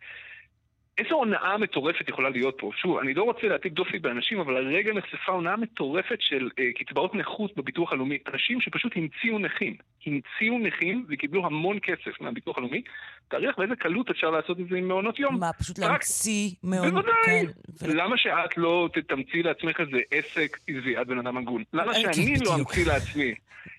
איזו 0.98 1.14
הונאה 1.14 1.58
מטורפת 1.58 2.08
יכולה 2.08 2.28
להיות 2.30 2.54
פה. 2.58 2.70
שוב, 2.76 2.98
אני 2.98 3.14
לא 3.14 3.22
רוצה 3.22 3.46
להטיל 3.46 3.72
דופי 3.72 3.98
באנשים, 3.98 4.40
אבל 4.40 4.56
הרגע 4.56 4.92
נחשפה 4.92 5.32
הונאה 5.32 5.56
מטורפת 5.56 6.16
של 6.20 6.48
אה, 6.58 6.64
קצבאות 6.74 7.14
נכות 7.14 7.56
בביטוח 7.56 7.92
הלאומי. 7.92 8.18
אנשים 8.32 8.60
שפשוט 8.60 8.92
המציאו 8.96 9.38
נכים. 9.38 9.76
המציאו 10.06 10.58
נכים 10.58 11.06
וקיבלו 11.08 11.46
המון 11.46 11.78
כסף 11.82 12.20
מהביטוח 12.20 12.58
הלאומי. 12.58 12.82
תאריך 13.28 13.58
באיזה 13.58 13.76
קלות 13.76 14.10
אפשר 14.10 14.30
לעשות 14.30 14.60
את 14.60 14.68
זה 14.70 14.76
עם 14.76 14.88
מעונות 14.88 15.18
יום. 15.18 15.40
מה, 15.40 15.52
פשוט 15.52 15.78
רק- 15.78 15.90
להמציא 15.90 16.50
מעונות? 16.62 16.92
בוודאי. 17.04 17.46
כן. 17.80 17.96
למה 17.96 18.16
שאת 18.18 18.56
לא 18.56 18.88
תתמצי 18.92 19.42
לעצמך 19.42 19.80
איזה 19.80 19.98
עסק 20.10 20.58
עזבי, 20.68 21.00
את 21.00 21.06
בן 21.06 21.18
אדם 21.18 21.36
הגון? 21.36 21.62
למה 21.72 21.92
אה, 21.92 21.94
שאני 22.00 22.12
בדיוק. 22.34 22.46
לא 22.46 22.54
אמציא 22.54 22.86
לעצמי 22.86 23.34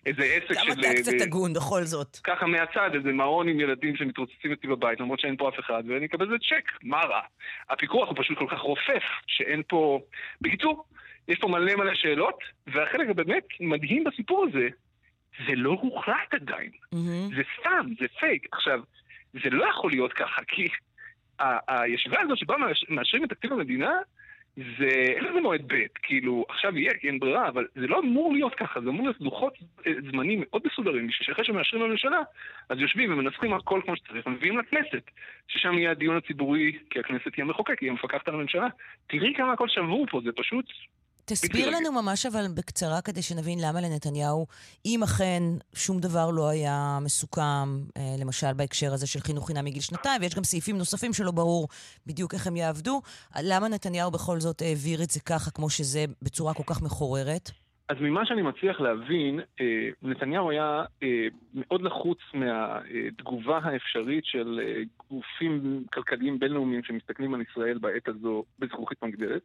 איזה 0.06 0.24
עסק 0.24 0.54
של... 0.64 0.72
אתה 0.72 0.82
קצת 0.96 1.14
איזה- 1.14 1.24
הגון, 1.26 1.54
בכל 1.54 1.84
זאת. 1.84 2.18
ככה 2.24 2.46
מהצד, 2.46 2.90
איזה 2.94 3.12
מעון 3.14 3.48
עם 3.50 3.60
ילדים 3.60 3.96
שמתרוצצים 3.96 4.52
אצלי 4.52 4.70
בבית, 4.70 5.00
למרות 5.00 5.20
שאין 5.20 5.36
פה 5.38 5.50
אף 5.50 5.60
אחד, 5.60 5.84
ואני 5.88 6.06
אקבל 6.06 6.26
איזה 6.26 6.36
צ'ק, 6.50 6.72
מה 6.84 7.02
רע? 7.08 7.22
הפיקוח 7.70 8.10
הוא 8.10 8.16
פשוט 8.20 8.38
כל 8.38 8.48
כך 8.50 8.60
רופף, 8.60 9.04
שאין 9.28 9.62
פה... 9.68 10.00
בקיצור, 10.42 10.84
יש 11.28 11.40
פה 11.40 11.48
מלא 11.48 11.76
מלא 11.76 11.96
שאלות, 11.96 12.40
והחלק 12.68 13.10
הבאמת 13.10 13.44
מדהים 13.60 14.04
בסיפור 14.04 14.46
הזה, 14.50 14.68
זה 15.48 15.56
לא 15.56 15.70
הוחלט 15.82 16.34
עדיין. 16.34 16.72
זה 17.36 17.42
סתם, 17.60 17.86
זה 18.00 18.06
פייק. 18.20 18.48
עכשיו, 18.52 18.80
זה 19.34 19.50
לא 19.50 19.66
יכול 19.70 19.92
להיות 19.92 20.14
ככה, 20.14 20.42
כי 20.48 20.68
הישיבה 21.68 22.22
הזאת 22.22 22.38
שבה 22.38 22.58
מאש- 22.58 22.86
מאשרים 22.90 23.24
את 23.24 23.30
תקציב 23.30 23.54
המדינה, 23.54 23.92
זה, 24.58 24.88
אין 24.88 25.24
לזה 25.24 25.42
מועד 25.42 25.62
ב', 25.68 25.86
כאילו, 26.02 26.46
עכשיו 26.50 26.78
יהיה, 26.78 26.94
כי 26.94 27.08
אין 27.08 27.20
ברירה, 27.20 27.48
אבל 27.48 27.68
זה 27.76 27.88
לא 27.88 28.00
אמור 28.00 28.34
להיות 28.34 28.56
ככה, 28.56 28.82
זה 28.82 28.90
אמור 28.90 29.04
להיות 29.04 29.22
לוחות 29.22 29.54
אה, 29.88 29.92
זמנים 30.12 30.44
מאוד 30.46 30.62
מסודרים, 30.66 31.12
שאחרי 31.12 31.46
שמאשרים 31.46 31.84
בממשלה, 31.84 32.22
אז 32.70 32.80
יושבים 32.80 33.14
ומנסחים 33.14 33.54
הכל 33.54 33.82
כמו 33.86 33.96
שצריך, 33.96 34.28
ומביאים 34.28 34.58
לכנסת, 34.58 35.12
ששם 35.48 35.78
יהיה 35.78 35.92
הדיון 35.92 36.18
הציבורי, 36.18 36.78
כי 36.90 37.00
הכנסת 37.00 37.36
היא 37.36 37.44
המחוקק, 37.44 37.80
היא 37.80 37.90
המפקחת 37.90 38.28
על 38.28 38.34
הממשלה. 38.34 38.68
תראי 39.08 39.34
כמה 39.38 39.54
הכל 39.54 39.68
שבור 39.68 40.06
פה, 40.10 40.22
זה 40.24 40.32
פשוט... 40.32 40.66
תסביר 41.30 41.70
לנו 41.70 41.92
ממש 41.92 42.26
אבל 42.26 42.48
בקצרה, 42.48 43.02
כדי 43.02 43.22
שנבין 43.22 43.60
למה 43.60 43.82
לנתניהו, 43.82 44.48
אם 44.86 45.04
אכן 45.04 45.44
שום 45.74 46.00
דבר 46.00 46.30
לא 46.30 46.48
היה 46.48 47.00
מסוכם, 47.02 47.82
אה, 47.98 48.16
למשל 48.18 48.54
בהקשר 48.54 48.94
הזה 48.94 49.08
של 49.08 49.20
חינוך 49.20 49.48
חינם 49.48 49.66
מגיל 49.66 49.82
שנתיים, 49.82 50.22
ויש 50.22 50.36
גם 50.36 50.44
סעיפים 50.44 50.78
נוספים 50.78 51.14
שלא 51.14 51.32
ברור 51.32 51.68
בדיוק 52.06 52.34
איך 52.34 52.48
הם 52.48 52.56
יעבדו, 52.56 53.02
למה 53.36 53.68
נתניהו 53.68 54.12
בכל 54.12 54.40
זאת 54.40 54.62
העביר 54.62 55.04
את 55.04 55.12
זה 55.12 55.20
ככה, 55.20 55.52
כמו 55.52 55.70
שזה, 55.70 56.06
בצורה 56.22 56.54
כל 56.54 56.64
כך 56.66 56.82
מחוררת? 56.82 57.52
אז 57.90 57.98
ממה 58.02 58.26
שאני 58.26 58.42
מצליח 58.42 58.82
להבין, 58.82 59.40
אה, 59.62 59.90
נתניהו 60.02 60.50
היה 60.52 60.84
אה, 61.04 61.28
מאוד 61.54 61.82
לחוץ 61.82 62.18
מהתגובה 62.34 63.60
האפשרית 63.64 64.26
של 64.26 64.60
אה, 64.64 64.82
גופים 65.10 65.84
כלכליים 65.94 66.40
בינלאומיים 66.40 66.84
שמסתכלים 66.84 67.34
על 67.34 67.42
ישראל 67.42 67.78
בעת 67.78 68.08
הזו 68.08 68.44
בזכוכית 68.60 69.04
מגדרת, 69.04 69.42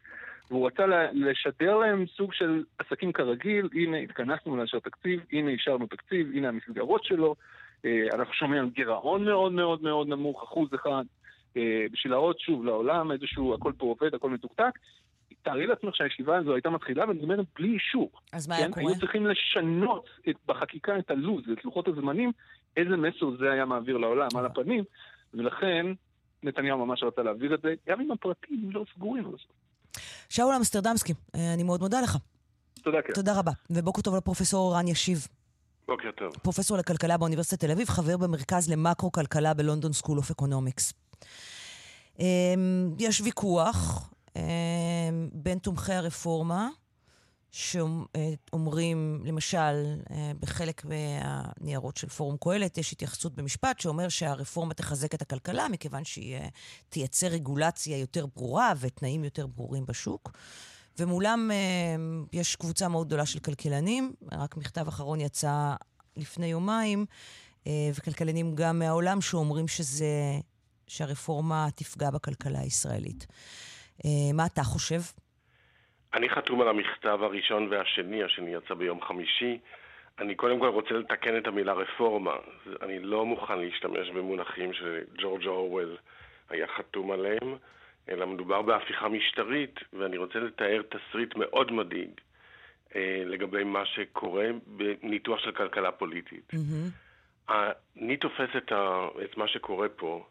והוא 0.51 0.67
רצה 0.67 0.87
לשדר 1.13 1.77
להם 1.77 2.05
סוג 2.17 2.33
של 2.33 2.65
עסקים 2.79 3.13
כרגיל, 3.13 3.69
הנה 3.73 3.97
התכנסנו 3.97 4.57
לאשר 4.57 4.79
תקציב, 4.79 5.21
הנה 5.33 5.51
אישרנו 5.51 5.87
תקציב, 5.87 6.31
הנה 6.35 6.49
המסגרות 6.49 7.05
שלו, 7.05 7.35
אנחנו 8.15 8.35
שומעים 8.35 8.63
על 8.63 8.71
גירעון 8.71 9.25
מאוד 9.25 9.53
מאוד 9.53 9.83
מאוד 9.83 10.09
נמוך, 10.09 10.43
אחוז 10.43 10.69
אחד, 10.75 11.05
בשביל 11.93 12.13
להראות 12.13 12.41
שוב 12.41 12.65
לעולם 12.65 13.13
איזשהו 13.13 13.55
הכל 13.55 13.73
פה 13.79 13.87
עובד, 13.87 14.15
הכל 14.15 14.31
מתוקתק. 14.31 14.79
תארי 15.43 15.67
לעצמך 15.67 15.97
שהישיבה 15.97 16.37
הזו 16.37 16.55
הייתה 16.55 16.71
מתחילה 16.71 17.05
ונגמרת 17.09 17.47
בלי 17.59 17.75
אישור. 17.75 18.11
אז 18.33 18.49
מה 18.49 18.57
כן? 18.57 18.63
היה 18.63 18.73
קורה? 18.73 18.91
היו 18.91 19.01
צריכים 19.01 19.27
לשנות 19.27 20.07
את, 20.29 20.37
בחקיקה 20.47 20.99
את 20.99 21.11
הלו"ז, 21.11 21.51
את 21.53 21.65
לוחות 21.65 21.89
הזמנים, 21.89 22.33
איזה 22.77 22.97
מסר 22.97 23.37
זה 23.39 23.53
היה 23.53 23.65
מעביר 23.65 23.97
לעולם 23.97 24.29
על 24.37 24.47
הפנים, 24.47 24.85
ולכן 25.35 25.87
נתניהו 26.43 26.87
ממש 26.87 27.03
רצה 27.03 27.23
להעביר 27.23 27.55
את 27.55 27.61
זה, 27.63 27.75
גם 27.89 28.01
אם 28.01 28.13
הפרטים 28.13 28.71
לא 28.73 28.85
סגורים. 28.95 29.27
אז 29.27 29.41
שאול 30.29 30.55
אמסטרדמסקי, 30.55 31.13
אה, 31.35 31.55
אני 31.55 31.63
מאוד 31.63 31.81
מודה 31.81 32.01
לך. 32.01 32.17
תודה, 32.83 33.03
כן. 33.03 33.13
תודה 33.13 33.39
רבה. 33.39 33.53
ובוקר 33.71 34.03
טוב 34.03 34.17
לפרופסור 34.17 34.75
ערן 34.75 34.89
ישיב. 34.89 35.27
בוקר 35.89 36.11
טוב. 36.11 36.33
פרופסור 36.43 36.79
לכלכלה 36.79 37.19
באוניברסיטת 37.19 37.65
תל 37.65 37.71
אביב, 37.71 37.89
חבר 37.89 38.17
במרכז 38.17 38.73
למקרו-כלכלה 38.73 39.55
ב 39.55 39.60
London 39.60 39.93
School 39.93 40.19
of 40.19 40.31
Economics. 40.31 40.93
יש 42.99 43.21
ויכוח 43.21 44.12
בין 45.33 45.59
תומכי 45.59 45.93
הרפורמה, 45.93 46.69
שאומרים, 47.53 49.23
למשל, 49.25 49.97
אה, 50.11 50.33
בחלק 50.41 50.85
מהניירות 50.85 51.97
של 51.97 52.09
פורום 52.09 52.37
קהלת, 52.41 52.79
יש 52.79 52.93
התייחסות 52.93 53.35
במשפט 53.35 53.81
שאומר 53.81 54.09
שהרפורמה 54.09 54.75
תחזק 54.75 55.15
את 55.15 55.23
הכלכלה, 55.23 55.69
מכיוון 55.69 56.05
שהיא 56.05 56.37
אה, 56.37 56.49
תייצר 56.89 57.27
רגולציה 57.27 57.99
יותר 57.99 58.27
ברורה 58.37 58.73
ותנאים 58.81 59.25
יותר 59.25 59.47
ברורים 59.47 59.87
בשוק. 59.87 60.33
ומולם 60.99 61.51
אה, 61.53 61.57
יש 62.33 62.57
קבוצה 62.57 62.89
מאוד 62.89 63.07
גדולה 63.07 63.27
של 63.27 63.39
כלכלנים, 63.39 64.13
רק 64.33 64.57
מכתב 64.57 64.89
אחרון 64.89 65.21
יצא 65.21 65.75
לפני 66.17 66.47
יומיים, 66.47 67.07
וכלכלנים 67.95 68.55
גם 68.55 68.79
מהעולם 68.79 69.21
שאומרים 69.21 69.69
שזה, 69.69 70.39
שהרפורמה 70.87 71.69
תפגע 71.75 72.11
בכלכלה 72.11 72.61
הישראלית. 72.61 73.27
אה, 74.05 74.33
מה 74.35 74.43
אתה 74.47 74.63
חושב? 74.63 75.01
אני 76.15 76.29
חתום 76.31 76.61
על 76.61 76.69
המכתב 76.69 77.19
הראשון 77.23 77.69
והשני, 77.71 78.23
השני 78.23 78.55
יצא 78.55 78.75
ביום 78.75 79.01
חמישי. 79.03 79.59
אני 80.19 80.35
קודם 80.35 80.61
כל 80.61 80.69
רוצה 80.69 80.95
לתקן 80.95 81.39
את 81.39 81.47
המילה 81.47 81.73
רפורמה. 81.73 82.37
אני 82.83 82.99
לא 82.99 83.27
מוכן 83.27 83.59
להשתמש 83.59 84.11
במונחים 84.11 84.71
שג'ורג' 84.73 85.47
אורוול 85.47 85.97
היה 86.51 86.67
חתום 86.77 87.11
עליהם, 87.11 87.57
אלא 88.09 88.27
מדובר 88.27 88.63
בהפיכה 88.63 89.09
משטרית, 89.09 89.81
ואני 89.93 90.17
רוצה 90.17 90.39
לתאר 90.39 90.83
תסריט 90.83 91.37
מאוד 91.37 91.73
מדאיג 91.73 92.11
אה, 92.97 93.23
לגבי 93.27 93.65
מה 93.65 93.87
שקורה 93.87 94.47
בניתוח 94.67 95.39
של 95.39 95.53
כלכלה 95.53 95.93
פוליטית. 95.93 96.53
אני 97.49 98.17
תופס 98.17 98.57
את, 98.57 98.73
ה, 98.73 99.07
את 99.25 99.37
מה 99.37 99.49
שקורה 99.49 99.89
פה 99.89 100.27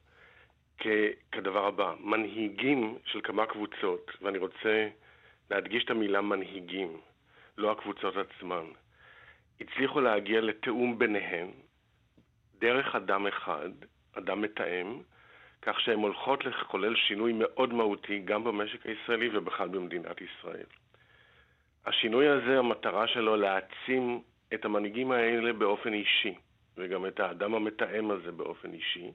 כ, 0.84 0.88
כדבר 1.32 1.66
הבא, 1.68 1.94
מנהיגים 2.00 2.98
של 3.06 3.22
כמה 3.22 3.46
קבוצות, 3.46 4.12
ואני 4.22 4.38
רוצה 4.38 4.88
להדגיש 5.52 5.84
את 5.84 5.90
המילה 5.90 6.22
מנהיגים, 6.22 6.98
לא 7.58 7.72
הקבוצות 7.72 8.14
עצמן, 8.18 8.66
הצליחו 9.62 10.02
להגיע 10.02 10.42
לתיאום 10.42 11.00
ביניהן 11.00 11.48
דרך 12.60 12.96
אדם 12.96 13.28
אחד, 13.28 13.70
אדם 14.18 14.42
מתאם, 14.42 15.02
כך 15.62 15.80
שהן 15.80 16.00
הולכות 16.00 16.46
לחולל 16.46 16.96
שינוי 16.96 17.34
מאוד 17.34 17.74
מהותי 17.74 18.20
גם 18.20 18.44
במשק 18.44 18.86
הישראלי 18.86 19.38
ובכלל 19.38 19.68
במדינת 19.68 20.18
ישראל. 20.22 20.66
השינוי 21.86 22.28
הזה, 22.28 22.60
המטרה 22.60 23.08
שלו 23.08 23.36
להעצים 23.36 24.22
את 24.54 24.66
המנהיגים 24.66 25.12
האלה 25.12 25.54
באופן 25.54 25.94
אישי, 25.94 26.36
וגם 26.78 27.06
את 27.06 27.20
האדם 27.20 27.54
המתאם 27.54 28.12
הזה 28.12 28.32
באופן 28.32 28.74
אישי, 28.74 29.12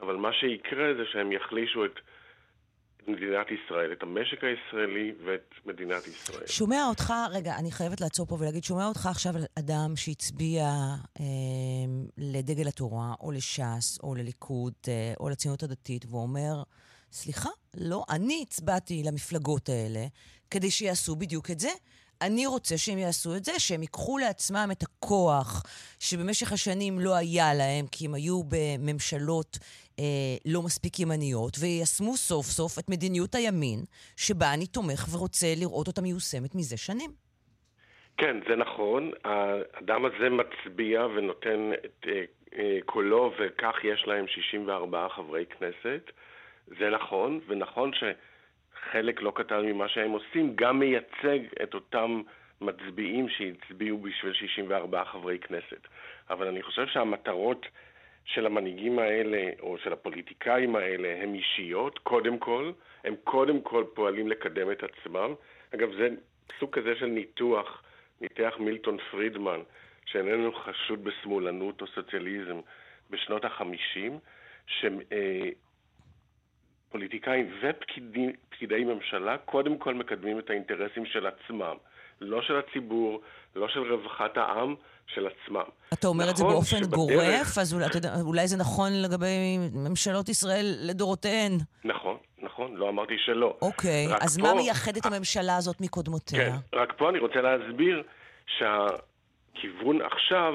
אבל 0.00 0.16
מה 0.16 0.32
שיקרה 0.32 0.94
זה 0.98 1.02
שהם 1.12 1.32
יחלישו 1.32 1.84
את 1.84 2.00
מדינת 3.08 3.46
ישראל, 3.50 3.92
את 3.92 4.02
המשק 4.02 4.44
הישראלי 4.44 5.12
ואת 5.24 5.54
מדינת 5.66 6.06
ישראל. 6.06 6.46
שומע 6.46 6.86
אותך, 6.88 7.12
רגע, 7.32 7.56
אני 7.56 7.72
חייבת 7.72 8.00
לעצור 8.00 8.26
פה 8.26 8.34
ולהגיד, 8.40 8.64
שומע 8.64 8.86
אותך 8.86 9.06
עכשיו 9.06 9.34
אדם 9.58 9.96
שהצביע 9.96 10.64
אה, 11.20 11.24
לדגל 12.18 12.68
התורה, 12.68 13.14
או 13.20 13.32
לש"ס, 13.32 13.98
או 14.02 14.14
לליכוד, 14.14 14.72
אה, 14.88 15.12
או 15.20 15.28
לציונות 15.28 15.62
הדתית, 15.62 16.04
ואומר, 16.10 16.62
סליחה, 17.12 17.50
לא, 17.76 18.04
אני 18.10 18.44
הצבעתי 18.46 19.02
למפלגות 19.06 19.68
האלה 19.68 20.06
כדי 20.50 20.70
שיעשו 20.70 21.16
בדיוק 21.16 21.50
את 21.50 21.60
זה. 21.60 21.70
אני 22.22 22.46
רוצה 22.46 22.78
שהם 22.78 22.98
יעשו 22.98 23.36
את 23.36 23.44
זה, 23.44 23.52
שהם 23.58 23.82
ייקחו 23.82 24.18
לעצמם 24.18 24.68
את 24.72 24.82
הכוח 24.82 25.62
שבמשך 26.00 26.52
השנים 26.52 26.98
לא 27.00 27.16
היה 27.16 27.54
להם, 27.54 27.84
כי 27.92 28.06
הם 28.06 28.14
היו 28.14 28.40
בממשלות 28.42 29.58
אה, 29.98 30.36
לא 30.52 30.62
מספיק 30.62 31.00
ימניות, 31.00 31.54
ויישמו 31.60 32.12
סוף 32.16 32.46
סוף 32.46 32.78
את 32.78 32.88
מדיניות 32.90 33.34
הימין, 33.34 33.78
שבה 34.16 34.54
אני 34.54 34.66
תומך 34.66 35.00
ורוצה 35.12 35.46
לראות 35.60 35.86
אותה 35.86 36.02
מיושמת 36.02 36.54
מזה 36.54 36.76
שנים. 36.76 37.10
כן, 38.16 38.36
זה 38.48 38.56
נכון. 38.56 39.10
האדם 39.24 40.04
הזה 40.04 40.28
מצביע 40.30 41.06
ונותן 41.06 41.70
את 41.84 42.06
אה, 42.08 42.22
אה, 42.58 42.78
קולו, 42.84 43.32
וכך 43.38 43.74
יש 43.84 44.04
להם 44.06 44.26
64 44.28 45.08
חברי 45.08 45.44
כנסת. 45.46 46.10
זה 46.66 46.90
נכון, 46.90 47.40
ונכון 47.48 47.90
ש... 47.94 48.04
חלק 48.92 49.22
לא 49.22 49.32
קטן 49.34 49.66
ממה 49.66 49.88
שהם 49.88 50.10
עושים 50.10 50.52
גם 50.54 50.78
מייצג 50.78 51.38
את 51.62 51.74
אותם 51.74 52.22
מצביעים 52.60 53.28
שהצביעו 53.28 53.98
בשביל 53.98 54.32
64 54.32 55.04
חברי 55.04 55.38
כנסת. 55.38 55.88
אבל 56.30 56.48
אני 56.48 56.62
חושב 56.62 56.86
שהמטרות 56.86 57.66
של 58.24 58.46
המנהיגים 58.46 58.98
האלה, 58.98 59.50
או 59.60 59.78
של 59.78 59.92
הפוליטיקאים 59.92 60.76
האלה, 60.76 61.22
הן 61.22 61.34
אישיות, 61.34 61.98
קודם 61.98 62.38
כל. 62.38 62.72
הם 63.04 63.14
קודם 63.24 63.60
כל 63.60 63.84
פועלים 63.94 64.28
לקדם 64.28 64.70
את 64.70 64.82
עצמם. 64.82 65.34
אגב, 65.74 65.92
זה 65.98 66.08
סוג 66.58 66.70
כזה 66.70 66.96
של 66.96 67.06
ניתוח, 67.06 67.82
ניתח 68.20 68.54
מילטון 68.58 68.98
פרידמן, 69.10 69.60
שאיננו 70.06 70.52
חשוד 70.52 71.04
בשמאלנות 71.04 71.80
או 71.80 71.86
סוציאליזם 71.86 72.60
בשנות 73.10 73.44
החמישים, 73.44 74.18
ש... 74.66 74.84
פוליטיקאים 76.90 77.50
ופקידי 77.62 78.84
ממשלה 78.84 79.38
קודם 79.38 79.78
כל 79.78 79.94
מקדמים 79.94 80.38
את 80.38 80.50
האינטרסים 80.50 81.06
של 81.06 81.26
עצמם. 81.26 81.74
לא 82.20 82.42
של 82.42 82.56
הציבור, 82.58 83.20
לא 83.56 83.68
של 83.68 83.92
רווחת 83.92 84.36
העם, 84.36 84.74
של 85.06 85.26
עצמם. 85.26 85.62
אתה 85.92 86.06
אומר 86.08 86.30
את 86.30 86.36
זה 86.36 86.42
נכון 86.44 86.54
באופן 86.54 86.76
שבדרך- 86.76 86.90
גורף, 86.94 87.58
אז 87.60 87.74
אולי, 87.74 87.84
יודע, 87.94 88.14
אולי 88.20 88.46
זה 88.48 88.56
נכון 88.56 88.90
לגבי 89.02 89.58
ממשלות 89.74 90.28
ישראל 90.28 90.74
לדורותיהן. 90.80 91.52
נכון, 91.84 92.16
נכון, 92.38 92.76
לא 92.76 92.88
אמרתי 92.88 93.14
שלא. 93.18 93.56
אוקיי, 93.62 94.06
אז 94.20 94.38
פה- 94.38 94.42
מה 94.42 94.54
מייחד 94.54 94.96
את 94.96 95.06
הממשלה 95.06 95.56
הזאת 95.56 95.80
מקודמותיה? 95.80 96.38
כן, 96.50 96.78
רק 96.78 96.92
פה 96.98 97.10
אני 97.10 97.18
רוצה 97.18 97.40
להסביר 97.40 98.02
שהכיוון 98.58 100.02
עכשיו 100.02 100.54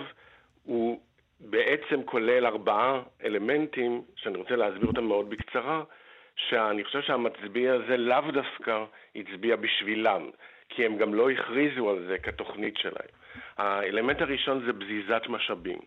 הוא 0.64 1.00
בעצם 1.40 2.04
כולל 2.06 2.46
ארבעה 2.46 3.02
אלמנטים, 3.24 4.02
שאני 4.16 4.38
רוצה 4.38 4.56
להסביר 4.56 4.88
אותם 4.88 5.04
מאוד 5.04 5.30
בקצרה, 5.30 5.84
שאני 6.36 6.84
חושב 6.84 7.02
שהמצביע 7.02 7.74
הזה 7.74 7.98
לאו 7.98 8.32
דווקא 8.34 8.84
הצביע 9.16 9.56
בשבילם, 9.56 10.30
כי 10.70 10.86
הם 10.86 10.98
גם 10.98 11.14
לא 11.14 11.30
הכריזו 11.30 11.90
על 11.90 12.06
זה 12.08 12.18
כתוכנית 12.18 12.78
שלהם. 12.78 13.14
האלמנט 13.58 14.22
הראשון 14.22 14.66
זה 14.66 14.74
בזיזת 14.74 15.22
משאבים. 15.30 15.80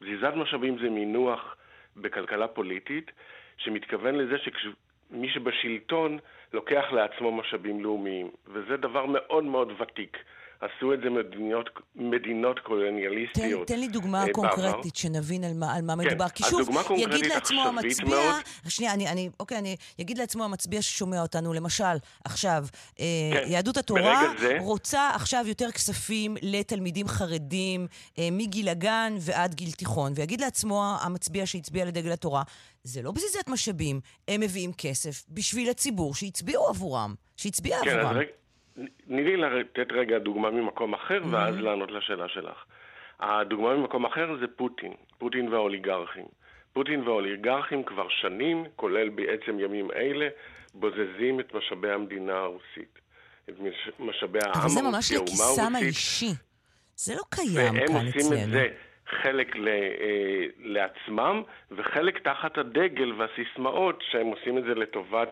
בזיזת 0.00 0.32
משאבים 0.36 0.78
זה 0.78 0.90
מינוח 0.90 1.56
בכלכלה 1.96 2.48
פוליטית, 2.48 3.10
שמתכוון 3.56 4.14
לזה 4.14 4.36
שמי 4.38 5.28
שבשלטון 5.28 6.18
לוקח 6.52 6.84
לעצמו 6.92 7.32
משאבים 7.32 7.84
לאומיים, 7.84 8.30
וזה 8.46 8.76
דבר 8.76 9.06
מאוד 9.06 9.44
מאוד 9.44 9.80
ותיק. 9.80 10.16
עשו 10.60 10.94
את 10.94 10.98
זה 11.04 11.10
מדינות, 11.10 11.66
מדינות 11.94 12.56
תן, 12.56 12.62
קולוניאליסטיות. 12.62 13.68
תן 13.68 13.80
לי 13.80 13.88
דוגמה 13.88 14.20
אה, 14.20 14.26
בעבר. 14.26 14.34
קונקרטית, 14.34 14.96
שנבין 14.96 15.44
על 15.44 15.52
מה, 15.54 15.74
על 15.74 15.82
מה 15.82 15.92
כן, 15.92 15.98
מדובר. 16.06 16.28
כי 16.28 16.44
אז 16.44 16.50
שוב, 16.50 16.60
דוגמה 16.60 16.80
יגיד 16.96 17.26
לעצמו 17.26 17.62
המצביע... 17.62 18.08
מאוד. 18.08 18.42
שנייה, 18.68 18.94
אני, 18.94 19.08
אני, 19.08 19.30
אוקיי, 19.40 19.58
אני 19.58 19.76
אגיד 20.00 20.18
לעצמו 20.18 20.44
המצביע 20.44 20.82
ששומע 20.82 21.22
אותנו, 21.22 21.52
למשל, 21.52 21.84
עכשיו, 22.24 22.64
אה, 23.00 23.04
כן, 23.32 23.42
יהדות 23.52 23.76
התורה 23.76 24.22
זה- 24.38 24.56
רוצה 24.60 25.10
עכשיו 25.14 25.44
יותר 25.46 25.70
כספים 25.70 26.36
לתלמידים 26.42 27.08
חרדים 27.08 27.86
אה, 28.18 28.28
מגיל 28.32 28.68
הגן 28.68 29.14
ועד 29.20 29.54
גיל 29.54 29.70
תיכון, 29.72 30.12
ויגיד 30.14 30.40
לעצמו 30.40 30.94
המצביע 31.00 31.46
שהצביע 31.46 31.84
לדגל 31.84 32.12
התורה, 32.12 32.42
זה 32.84 33.02
לא 33.02 33.10
בזיזת 33.12 33.48
משאבים, 33.48 34.00
הם 34.28 34.40
מביאים 34.40 34.72
כסף 34.72 35.24
בשביל 35.28 35.70
הציבור 35.70 36.14
שהצביעו 36.14 36.68
עבורם, 36.68 37.14
שהצביע 37.36 37.78
כן, 37.84 37.90
אז 37.90 37.96
עבורם. 37.96 38.16
רגע, 38.16 38.30
תני 39.06 39.24
לי 39.24 39.36
לתת 39.36 39.92
רגע 39.92 40.18
דוגמה 40.18 40.50
ממקום 40.50 40.94
אחר, 40.94 41.20
ואז 41.30 41.56
לענות 41.56 41.90
לשאלה 41.90 42.28
שלך. 42.28 42.64
הדוגמה 43.20 43.74
ממקום 43.76 44.04
אחר 44.06 44.36
זה 44.40 44.46
פוטין, 44.56 44.92
פוטין 45.18 45.48
והאוליגרכים. 45.48 46.24
פוטין 46.72 47.00
והאוליגרכים 47.00 47.82
כבר 47.84 48.08
שנים, 48.08 48.64
כולל 48.76 49.08
בעצם 49.08 49.60
ימים 49.60 49.90
אלה, 49.90 50.28
בוזזים 50.74 51.40
את 51.40 51.54
משאבי 51.54 51.90
המדינה 51.90 52.36
הרוסית. 52.38 52.98
את 53.48 53.54
מש- 53.60 53.90
משאבי 53.98 54.38
העם 54.42 54.52
אבל 54.54 54.68
זה 54.68 54.80
הרוסי, 54.80 54.96
ממש 54.96 55.12
האומה 55.12 55.24
לכיסם 55.24 55.62
הרוסית. 55.62 55.82
האישי. 55.82 56.30
זה 56.96 57.14
לא 57.14 57.22
קיים 57.30 57.74
והם 57.74 57.86
כאן 57.86 58.06
עושים 58.06 58.20
אצלנו. 58.32 58.42
את 58.44 58.50
זה 58.50 58.68
חלק 59.22 59.56
ל, 59.56 59.68
אה, 59.68 60.44
לעצמם, 60.58 61.42
וחלק 61.70 62.18
תחת 62.18 62.58
הדגל 62.58 63.12
והסיסמאות 63.12 64.02
שהם 64.10 64.26
עושים 64.26 64.58
את 64.58 64.62
זה 64.64 64.74
לטובת 64.74 65.28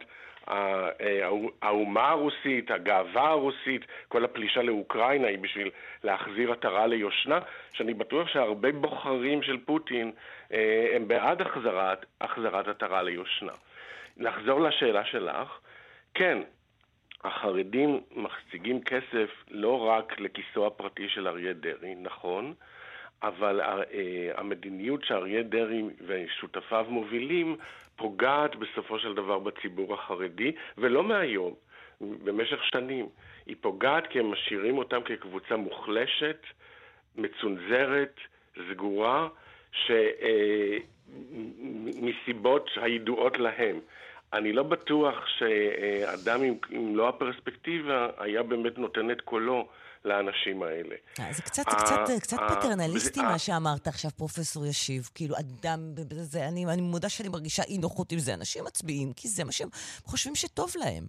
האומה 1.63 2.09
הרוסית, 2.09 2.71
הגאווה 2.71 3.29
הרוסית, 3.29 3.85
כל 4.09 4.25
הפלישה 4.25 4.63
לאוקראינה 4.63 5.29
היא 5.29 5.39
בשביל 5.39 5.71
להחזיר 6.05 6.53
עטרה 6.53 6.87
ליושנה, 6.87 7.39
שאני 7.73 7.95
בטוח 7.95 8.29
שהרבה 8.29 8.73
בוחרים 8.73 9.43
של 9.43 9.59
פוטין 9.65 10.13
אה, 10.53 10.93
הם 10.95 11.09
בעד 11.09 11.41
החזרת, 11.43 12.07
החזרת 12.21 12.69
עטרה 12.69 13.03
ליושנה. 13.03 13.53
לחזור 14.17 14.61
לשאלה 14.61 15.05
שלך, 15.05 15.59
כן, 16.15 16.39
החרדים 17.25 18.01
מחציגים 18.17 18.83
כסף 18.83 19.31
לא 19.51 19.89
רק 19.89 20.21
לכיסו 20.21 20.67
הפרטי 20.67 21.09
של 21.09 21.29
אריה 21.29 21.53
דרעי, 21.53 21.95
נכון, 21.95 22.55
אבל 23.23 23.61
אה, 23.61 23.85
המדיניות 24.37 25.05
שאריה 25.05 25.43
דרעי 25.43 25.83
ושותפיו 26.07 26.87
מובילים 26.89 27.57
פוגעת 27.97 28.57
בסופו 28.57 28.99
של 28.99 29.15
דבר 29.15 29.39
בציבור 29.39 29.95
החרדי, 29.95 30.53
ולא 30.79 31.03
מהיום, 31.03 31.55
במשך 32.01 32.65
שנים. 32.65 33.09
היא 33.47 33.57
פוגעת 33.61 34.07
כי 34.07 34.19
הם 34.19 34.31
משאירים 34.31 34.79
אותם 34.79 35.01
כקבוצה 35.05 35.57
מוחלשת, 35.57 36.39
מצונזרת, 37.17 38.21
סגורה, 38.71 39.29
שמסיבות 41.93 42.71
הידועות 42.77 43.39
להם. 43.39 43.81
אני 44.33 44.53
לא 44.53 44.63
בטוח 44.63 45.27
שאדם 45.27 46.43
עם, 46.43 46.55
עם 46.71 46.97
לא 46.97 47.09
הפרספקטיבה 47.09 48.09
היה 48.19 48.43
באמת 48.43 48.79
נותן 48.79 49.11
את 49.11 49.21
קולו 49.21 49.69
לאנשים 50.07 50.63
האלה. 50.63 50.95
אה, 51.21 51.33
זה 51.33 51.43
קצת, 51.43 51.65
קצת, 51.69 51.99
קצת 52.23 52.37
פטרנליסטי 52.49 53.23
מה 53.23 53.39
שאמרת 53.39 53.89
עכשיו, 53.89 54.11
פרופסור 54.11 54.67
ישיב. 54.67 55.11
כאילו, 55.15 55.35
אדם, 55.37 55.81
זה, 56.11 56.49
אני, 56.49 56.67
אני 56.67 56.83
מודה 56.83 57.09
שאני 57.09 57.29
מרגישה 57.29 57.63
אי 57.63 57.79
נוחות 57.79 58.13
עם 58.13 58.19
זה. 58.19 58.35
אנשים 58.35 58.65
מצביעים, 58.65 59.13
כי 59.13 59.29
זה 59.29 59.45
מה 59.45 59.53
שהם 59.53 59.69
חושבים 60.05 60.35
שטוב 60.35 60.73
להם. 60.85 61.05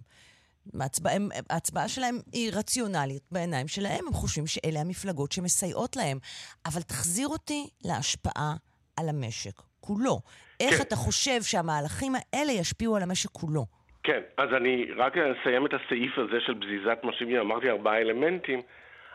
ההצבעה, 0.80 1.14
ההצבעה 1.50 1.88
שלהם 1.88 2.14
היא 2.32 2.52
רציונלית 2.54 3.22
בעיניים 3.32 3.68
שלהם, 3.68 4.04
הם 4.06 4.12
חושבים 4.12 4.46
שאלה 4.46 4.80
המפלגות 4.80 5.32
שמסייעות 5.32 5.96
להם. 5.96 6.18
אבל 6.66 6.82
תחזיר 6.82 7.28
אותי 7.28 7.66
להשפעה 7.84 8.54
על 8.96 9.08
המשק, 9.08 9.62
כולו. 9.80 10.20
איך 10.60 10.74
כן. 10.74 10.82
אתה 10.82 10.96
חושב 10.96 11.42
שהמהלכים 11.42 12.12
האלה 12.14 12.52
ישפיעו 12.52 12.96
על 12.96 13.02
המשק 13.02 13.30
כולו? 13.30 13.66
כן, 14.02 14.20
אז 14.36 14.48
אני 14.56 14.86
רק 14.96 15.12
אסיים 15.16 15.66
את 15.66 15.70
הסעיף 15.74 16.18
הזה 16.18 16.40
של 16.46 16.54
בזיזת 16.54 16.98
משאבים, 17.04 17.40
אמרתי 17.40 17.70
ארבעה 17.70 17.98
אלמנטים. 17.98 18.62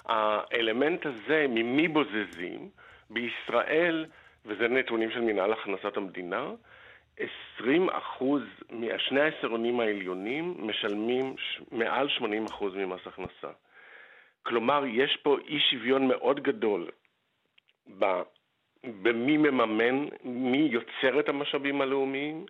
האלמנט 0.06 1.06
הזה, 1.06 1.45
ממי 1.49 1.88
בוזזים, 1.88 2.70
בישראל, 3.10 4.06
וזה 4.45 4.68
נתונים 4.68 5.12
של 5.12 5.22
מינהל 5.22 5.54
הכנסות 5.54 5.97
המדינה, 5.97 6.51
20 7.58 7.89
אחוז 7.89 8.41
מהשני 8.70 9.22
העשירונים 9.22 9.80
העליונים 9.80 10.56
משלמים 10.60 11.36
מעל 11.72 12.10
80 12.10 12.45
אחוז 12.45 12.76
ממס 12.76 13.08
הכנסה. 13.08 13.51
כלומר, 14.43 14.84
יש 14.88 15.18
פה 15.24 15.38
אי 15.47 15.60
שוויון 15.60 16.08
מאוד 16.08 16.39
גדול 16.39 16.89
במי 18.84 19.38
מממן, 19.38 20.06
מי 20.24 20.70
יוצר 20.72 21.20
את 21.20 21.30
המשאבים 21.30 21.82
הלאומיים. 21.82 22.45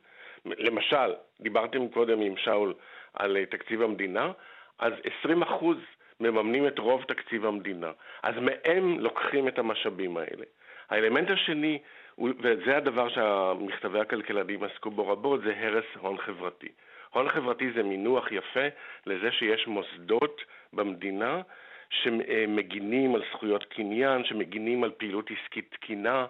למשל, 0.45 1.14
דיברתם 1.41 1.88
קודם 1.88 2.22
עם 2.22 2.38
שאול 2.38 2.74
על 3.14 3.38
אה, 3.38 3.45
תקציב 3.45 3.82
המדינה, 3.82 4.32
אז 4.80 4.93
20 5.20 5.41
אחוז 5.41 5.78
מממנים 6.20 6.68
את 6.68 6.80
רוב 6.80 7.03
תקציב 7.03 7.45
המדינה. 7.45 7.91
אז 8.24 8.36
מהם 8.41 8.99
לוקחים 8.99 9.47
את 9.47 9.59
המשאבים 9.59 10.18
האלה. 10.18 10.45
האלמנט 10.89 11.30
השני, 11.30 11.80
וזה 12.18 12.78
הדבר 12.78 13.09
שהמכתבי 13.09 13.99
הכלכלנים 13.99 14.64
עסקו 14.64 14.91
בו 14.91 15.07
רבות, 15.07 15.41
זה 15.41 15.53
הרס 15.57 15.86
הון 15.99 16.18
חברתי. 16.18 16.70
הון 17.09 17.30
חברתי 17.30 17.72
זה 17.72 17.84
מינוח 17.84 18.32
יפה 18.32 18.68
לזה 19.05 19.32
שיש 19.32 19.68
מוסדות 19.68 20.41
במדינה 20.74 21.41
שמגינים 21.89 23.16
על 23.16 23.24
זכויות 23.32 23.64
קניין, 23.64 24.26
שמגינים 24.26 24.84
על 24.84 24.91
פעילות 24.91 25.30
עסקית 25.32 25.72
תקינה, 25.72 26.26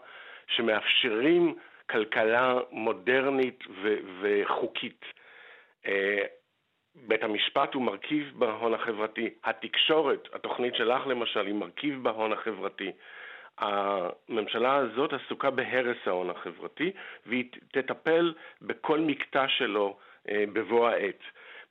שמאפשרים 0.47 1.55
כלכלה 1.89 2.59
מודרנית 2.71 3.63
ו- 3.81 3.97
וחוקית. 4.21 5.05
בית 6.95 7.23
המשפט 7.23 7.73
הוא 7.73 7.83
מרכיב 7.83 8.31
בהון 8.35 8.73
החברתי, 8.73 9.29
התקשורת, 9.43 10.27
התוכנית 10.33 10.75
שלך 10.75 11.07
למשל, 11.07 11.45
היא 11.45 11.55
מרכיב 11.55 12.03
בהון 12.03 12.33
החברתי. 12.33 12.91
הממשלה 13.57 14.75
הזאת 14.75 15.13
עסוקה 15.13 15.49
בהרס 15.49 15.97
ההון 16.05 16.29
החברתי, 16.29 16.91
והיא 17.25 17.45
תטפל 17.71 18.33
בכל 18.61 18.99
מקטע 18.99 19.47
שלו 19.47 19.97
אה, 20.29 20.43
בבוא 20.53 20.87
העת. 20.87 21.19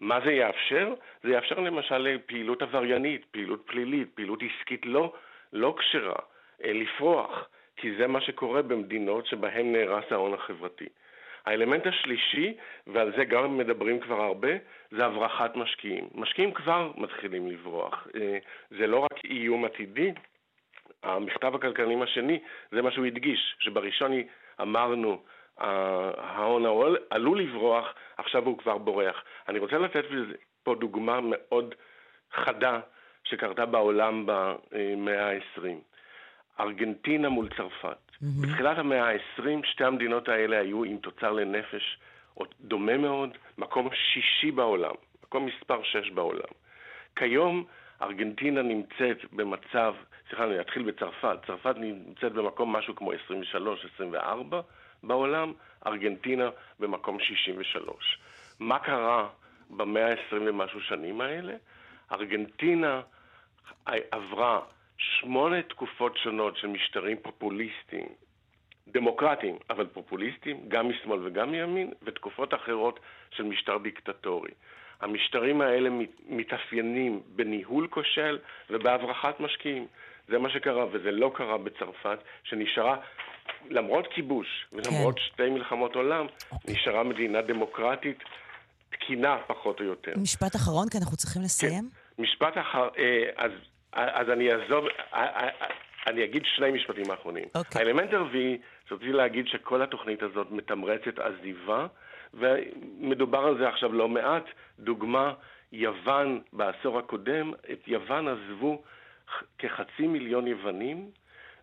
מה 0.00 0.20
זה 0.24 0.32
יאפשר? 0.32 0.94
זה 1.22 1.30
יאפשר 1.32 1.60
למשל 1.60 2.18
פעילות 2.26 2.62
עבריינית, 2.62 3.24
פעילות 3.30 3.62
פלילית, 3.66 4.08
פעילות 4.14 4.40
עסקית 4.42 4.86
לא, 4.86 5.12
לא 5.52 5.74
כשרה, 5.78 6.18
אה, 6.64 6.72
לפרוח, 6.72 7.48
כי 7.76 7.94
זה 7.96 8.06
מה 8.06 8.20
שקורה 8.20 8.62
במדינות 8.62 9.26
שבהן 9.26 9.72
נהרס 9.72 10.04
ההון 10.10 10.34
החברתי. 10.34 10.88
האלמנט 11.46 11.86
השלישי, 11.86 12.54
ועל 12.86 13.12
זה 13.16 13.24
גם 13.24 13.58
מדברים 13.58 14.00
כבר 14.00 14.20
הרבה, 14.20 14.48
זה 14.90 15.04
הברחת 15.04 15.56
משקיעים. 15.56 16.08
משקיעים 16.14 16.52
כבר 16.52 16.92
מתחילים 16.96 17.50
לברוח. 17.50 18.08
אה, 18.14 18.38
זה 18.70 18.86
לא 18.86 18.98
רק 18.98 19.24
איום 19.24 19.64
עתידי, 19.64 20.12
המכתב 21.02 21.54
הכלכלנים 21.54 22.02
השני, 22.02 22.38
זה 22.70 22.82
מה 22.82 22.90
שהוא 22.90 23.06
הדגיש, 23.06 23.56
שבראשון 23.58 24.12
אמרנו, 24.60 25.22
אה, 25.60 26.10
ההון 26.18 26.66
העול 26.66 26.96
עלול 27.10 27.40
לברוח, 27.40 27.94
עכשיו 28.16 28.44
הוא 28.44 28.58
כבר 28.58 28.78
בורח. 28.78 29.24
אני 29.48 29.58
רוצה 29.58 29.78
לתת 29.78 30.04
פה 30.62 30.74
דוגמה 30.74 31.20
מאוד 31.22 31.74
חדה 32.32 32.80
שקרתה 33.24 33.66
בעולם 33.66 34.26
במאה 34.26 35.30
ה-20. 35.30 35.64
ארגנטינה 36.60 37.28
מול 37.28 37.48
צרפת. 37.56 38.01
בתחילת 38.22 38.78
המאה 38.78 39.10
ה-20 39.10 39.66
שתי 39.66 39.84
המדינות 39.84 40.28
האלה 40.28 40.58
היו 40.58 40.84
עם 40.84 40.96
תוצר 40.96 41.32
לנפש 41.32 41.98
דומה 42.60 42.98
מאוד, 42.98 43.30
מקום 43.58 43.88
שישי 43.94 44.50
בעולם, 44.50 44.94
מקום 45.24 45.46
מספר 45.46 45.82
שש 45.82 46.10
בעולם. 46.10 46.48
כיום 47.16 47.64
ארגנטינה 48.02 48.62
נמצאת 48.62 49.32
במצב, 49.32 49.94
סליחה, 50.28 50.44
אני 50.44 50.60
אתחיל 50.60 50.82
בצרפת, 50.82 51.38
צרפת 51.46 51.74
נמצאת 51.76 52.32
במקום 52.32 52.76
משהו 52.76 52.96
כמו 52.96 53.12
23-24 54.12 54.14
בעולם, 55.02 55.52
ארגנטינה 55.86 56.50
במקום 56.80 57.20
63. 57.20 58.18
מה 58.60 58.78
קרה 58.78 59.28
במאה 59.70 60.10
ה-20 60.10 60.36
ומשהו 60.46 60.80
שנים 60.80 61.20
האלה? 61.20 61.54
ארגנטינה 62.12 63.00
עברה 63.86 64.60
שמונה 65.20 65.62
תקופות 65.62 66.16
שונות 66.16 66.56
של 66.56 66.66
משטרים 66.66 67.16
פופוליסטיים, 67.22 68.06
דמוקרטיים, 68.88 69.58
אבל 69.70 69.86
פופוליסטיים, 69.86 70.68
גם 70.68 70.88
משמאל 70.88 71.26
וגם 71.26 71.50
מימין, 71.50 71.92
ותקופות 72.02 72.54
אחרות 72.54 73.00
של 73.30 73.42
משטר 73.42 73.78
דיקטטורי. 73.78 74.50
המשטרים 75.00 75.60
האלה 75.60 75.90
מתאפיינים 76.28 77.22
בניהול 77.26 77.88
כושל 77.88 78.38
ובהברחת 78.70 79.40
משקיעים. 79.40 79.86
זה 80.28 80.38
מה 80.38 80.50
שקרה, 80.50 80.86
וזה 80.92 81.10
לא 81.10 81.32
קרה 81.34 81.58
בצרפת, 81.58 82.18
שנשארה, 82.44 82.96
למרות 83.70 84.06
כיבוש 84.14 84.66
ולמרות 84.72 85.18
כן. 85.18 85.24
שתי 85.24 85.50
מלחמות 85.50 85.94
עולם, 85.94 86.26
נשארה 86.68 87.02
מדינה 87.02 87.42
דמוקרטית 87.42 88.18
תקינה 88.90 89.36
פחות 89.46 89.80
או 89.80 89.84
יותר. 89.84 90.12
משפט 90.16 90.56
אחרון, 90.56 90.88
כי 90.88 90.98
אנחנו 90.98 91.16
צריכים 91.16 91.42
לסיים. 91.42 91.88
כן. 92.16 92.22
משפט 92.22 92.58
אחרון, 92.58 92.88
אה, 92.98 93.30
אז, 93.36 93.52
אז 93.92 94.30
אני 94.30 94.52
אעזוב, 94.52 94.86
אה, 95.14 95.26
אה, 95.26 95.48
אני 96.06 96.24
אגיד 96.24 96.42
שני 96.44 96.70
משפטים 96.70 97.10
אחרונים. 97.10 97.44
Okay. 97.56 97.78
האלמנט 97.78 98.12
הרביעי, 98.12 98.58
שרציתי 98.88 99.12
להגיד 99.12 99.46
שכל 99.46 99.82
התוכנית 99.82 100.22
הזאת 100.22 100.50
מתמרצת 100.50 101.18
עזיבה, 101.18 101.86
ומדובר 102.34 103.38
על 103.38 103.58
זה 103.58 103.68
עכשיו 103.68 103.92
לא 103.92 104.08
מעט. 104.08 104.44
דוגמה, 104.78 105.32
יוון 105.72 106.40
בעשור 106.52 106.98
הקודם, 106.98 107.52
את 107.72 107.88
יוון 107.88 108.28
עזבו 108.28 108.82
כחצי 109.58 110.06
מיליון 110.06 110.46
יוונים 110.46 111.10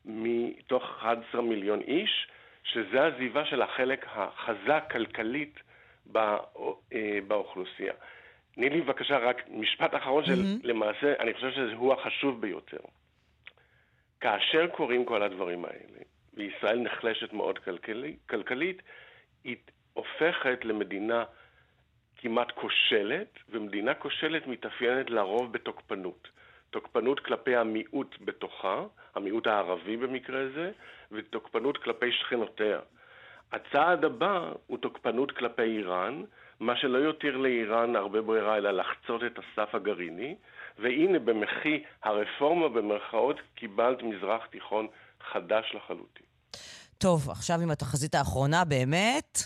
מתוך 0.05 0.83
11 0.83 1.41
מיליון 1.41 1.81
איש, 1.81 2.27
שזה 2.63 3.05
עזיבה 3.05 3.45
של 3.45 3.61
החלק 3.61 4.05
החזק 4.09 4.83
כלכלית 4.91 5.59
בא, 6.05 6.37
אה, 6.93 7.19
באוכלוסייה. 7.27 7.93
תני 8.59 8.69
לי 8.69 8.81
בבקשה 8.81 9.17
רק 9.17 9.41
משפט 9.49 9.95
אחרון 9.95 10.25
של 10.25 10.33
mm-hmm. 10.33 10.67
למעשה, 10.67 11.13
אני 11.19 11.33
חושב 11.33 11.51
שהוא 11.51 11.93
החשוב 11.93 12.41
ביותר. 12.41 12.77
כאשר 14.19 14.67
קורים 14.67 15.05
כל 15.05 15.23
הדברים 15.23 15.65
האלה, 15.65 15.99
וישראל 16.33 16.79
נחלשת 16.79 17.33
מאוד 17.33 17.59
כלכלי, 17.59 18.15
כלכלית, 18.29 18.81
היא 19.43 19.55
הופכת 19.93 20.65
למדינה 20.65 21.23
כמעט 22.17 22.51
כושלת, 22.51 23.27
ומדינה 23.49 23.93
כושלת 23.93 24.47
מתאפיינת 24.47 25.09
לרוב 25.09 25.53
בתוקפנות. 25.53 26.27
תוקפנות 26.69 27.19
כלפי 27.19 27.55
המיעוט 27.55 28.15
בתוכה, 28.21 28.83
המיעוט 29.15 29.47
הערבי 29.47 29.97
במקרה 29.97 30.39
זה, 30.55 30.71
ותוקפנות 31.11 31.77
כלפי 31.77 32.11
שכנותיה. 32.11 32.79
הצעד 33.51 34.05
הבא 34.05 34.51
הוא 34.67 34.77
תוקפנות 34.77 35.31
כלפי 35.31 35.61
איראן, 35.61 36.23
מה 36.59 36.75
שלא 36.75 36.97
יותיר 36.97 37.37
לאיראן 37.37 37.95
הרבה 37.95 38.21
ברירה 38.21 38.57
אלא 38.57 38.71
לחצות 38.71 39.21
את 39.23 39.39
הסף 39.39 39.75
הגרעיני, 39.75 40.35
והנה 40.79 41.19
במחי 41.19 41.83
הרפורמה 42.03 42.69
במרכאות 42.69 43.35
קיבלת 43.55 44.03
מזרח 44.03 44.45
תיכון 44.45 44.87
חדש 45.31 45.75
לחלוטין. 45.75 46.25
טוב, 46.97 47.29
עכשיו 47.29 47.61
עם 47.61 47.71
התחזית 47.71 48.15
האחרונה 48.15 48.65
באמת, 48.65 49.37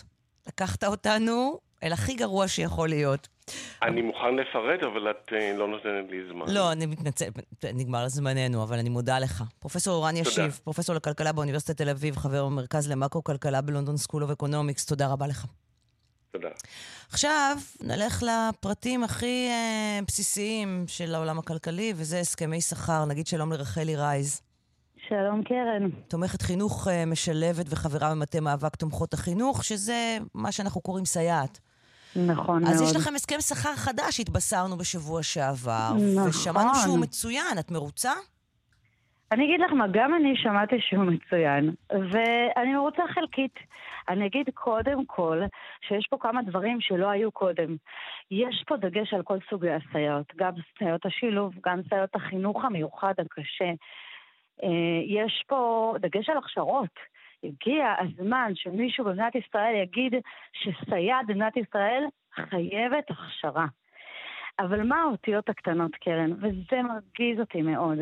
לקחת 0.48 0.84
אותנו 0.84 1.58
אל 1.82 1.92
הכי 1.92 2.14
גרוע 2.14 2.48
שיכול 2.48 2.88
להיות. 2.88 3.28
אני 3.82 4.02
מוכן 4.02 4.34
לפרט, 4.36 4.82
אבל 4.82 5.10
את 5.10 5.28
uh, 5.28 5.58
לא 5.58 5.68
נותנת 5.68 6.10
לי 6.10 6.20
זמן. 6.30 6.46
לא, 6.48 6.72
אני 6.72 6.86
מתנצל, 6.86 7.24
נגמר 7.74 8.08
זמננו, 8.08 8.62
אבל 8.62 8.78
אני 8.78 8.88
מודה 8.88 9.18
לך. 9.18 9.42
פרופסור 9.58 9.94
ערן 9.94 10.16
ישיב, 10.16 10.60
פרופסור 10.64 10.94
לכלכלה 10.96 11.32
באוניברסיטת 11.32 11.76
תל 11.76 11.88
אביב, 11.88 12.16
חבר 12.16 12.46
במרכז 12.46 12.90
למקרו-כלכלה 12.90 13.60
ב 13.60 13.65
London 13.65 13.96
School 13.96 14.22
of 14.22 14.30
Economics, 14.30 14.86
תודה 14.86 15.12
רבה 15.12 15.26
לך. 15.26 15.46
תודה. 16.34 16.48
עכשיו 17.12 17.56
נלך 17.82 18.22
לפרטים 18.22 19.04
הכי 19.04 19.48
uh, 19.48 20.04
בסיסיים 20.06 20.84
של 20.86 21.14
העולם 21.14 21.38
הכלכלי, 21.38 21.92
וזה 21.96 22.20
הסכמי 22.20 22.60
שכר. 22.60 23.04
נגיד 23.04 23.26
שלום 23.26 23.52
לרחלי 23.52 23.96
רייז. 23.96 24.42
שלום 25.08 25.42
קרן. 25.42 25.90
תומכת 26.08 26.42
חינוך 26.42 26.86
uh, 26.86 26.90
משלבת 27.06 27.66
וחברה 27.68 28.10
במטה 28.10 28.40
מאבק 28.40 28.76
תומכות 28.76 29.14
החינוך, 29.14 29.64
שזה 29.64 30.18
מה 30.34 30.52
שאנחנו 30.52 30.80
קוראים 30.80 31.04
סייעת. 31.04 31.60
נכון 32.16 32.66
אז 32.66 32.70
מאוד. 32.70 32.82
אז 32.82 32.90
יש 32.90 32.96
לכם 32.96 33.14
הסכם 33.14 33.40
שכר 33.40 33.76
חדש, 33.76 34.20
התבשרנו 34.20 34.76
בשבוע 34.76 35.22
שעבר. 35.22 35.92
נכון. 36.14 36.28
ושמענו 36.28 36.74
שהוא 36.74 36.98
מצוין, 36.98 37.58
את 37.58 37.70
מרוצה? 37.70 38.12
אני 39.32 39.44
אגיד 39.44 39.60
לך 39.60 39.72
מה, 39.72 39.86
גם 39.92 40.14
אני 40.14 40.32
שמעתי 40.36 40.76
שהוא 40.80 41.04
מצוין, 41.04 41.74
ואני 41.90 42.74
מרוצה 42.74 43.02
חלקית. 43.14 43.54
אני 44.08 44.26
אגיד 44.26 44.50
קודם 44.54 45.06
כל 45.06 45.42
שיש 45.88 46.06
פה 46.10 46.16
כמה 46.20 46.42
דברים 46.42 46.80
שלא 46.80 47.10
היו 47.10 47.32
קודם. 47.32 47.76
יש 48.30 48.64
פה 48.66 48.76
דגש 48.76 49.14
על 49.14 49.22
כל 49.22 49.38
סוגי 49.50 49.70
הסייעות, 49.70 50.32
גם 50.36 50.52
סייעות 50.78 51.06
השילוב, 51.06 51.54
גם 51.66 51.80
סייעות 51.88 52.14
החינוך 52.14 52.64
המיוחד 52.64 53.14
הקשה. 53.18 53.72
אה, 54.62 55.00
יש 55.06 55.44
פה 55.46 55.94
דגש 56.00 56.28
על 56.28 56.36
הכשרות. 56.36 56.98
הגיע 57.44 57.94
הזמן 57.98 58.52
שמישהו 58.54 59.04
במדינת 59.04 59.34
ישראל 59.34 59.74
יגיד 59.82 60.14
שסייעת 60.52 61.26
במדינת 61.26 61.56
ישראל 61.56 62.04
חייבת 62.34 63.10
הכשרה. 63.10 63.66
אבל 64.58 64.82
מה 64.82 65.02
האותיות 65.02 65.48
הקטנות, 65.48 65.94
קרן? 65.94 66.32
וזה 66.32 66.82
מרגיז 66.82 67.40
אותי 67.40 67.62
מאוד. 67.62 67.98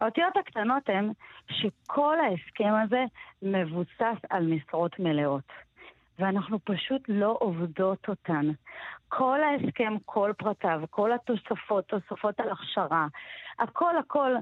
האותיות 0.00 0.36
הקטנות 0.36 0.88
הן 0.88 1.10
שכל 1.50 2.16
ההסכם 2.20 2.72
הזה 2.84 3.04
מבוסס 3.42 4.18
על 4.30 4.46
משרות 4.46 4.98
מלאות. 4.98 5.52
ואנחנו 6.18 6.58
פשוט 6.64 7.02
לא 7.08 7.36
עובדות 7.40 8.08
אותן. 8.08 8.50
כל 9.08 9.40
ההסכם, 9.42 9.96
כל 10.04 10.32
פרטיו, 10.38 10.80
כל 10.90 11.12
התוספות, 11.12 11.84
תוספות 11.84 12.40
על 12.40 12.50
הכשרה, 12.50 13.06
הכל 13.58 13.98
הכל 13.98 14.32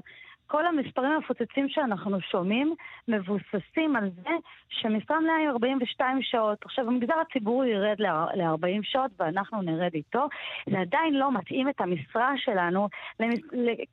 כל 0.47 0.65
המספרים 0.65 1.11
המפוצצים 1.11 1.69
שאנחנו 1.69 2.21
שומעים 2.21 2.75
מבוססים 3.07 3.95
על 3.95 4.09
זה 4.23 4.29
שמשרה 4.69 5.19
מלאה 5.19 5.35
היא 5.35 5.49
42 5.49 6.19
שעות. 6.21 6.57
עכשיו, 6.65 6.87
המגזר 6.87 7.13
הציבורי 7.29 7.69
ירד 7.69 7.95
ל-40 7.99 8.83
שעות 8.83 9.11
ואנחנו 9.19 9.61
נרד 9.61 9.93
איתו. 9.93 10.27
זה 10.69 10.79
עדיין 10.79 11.13
לא 11.13 11.31
מתאים 11.31 11.69
את 11.69 11.81
המשרה 11.81 12.33
שלנו 12.37 12.87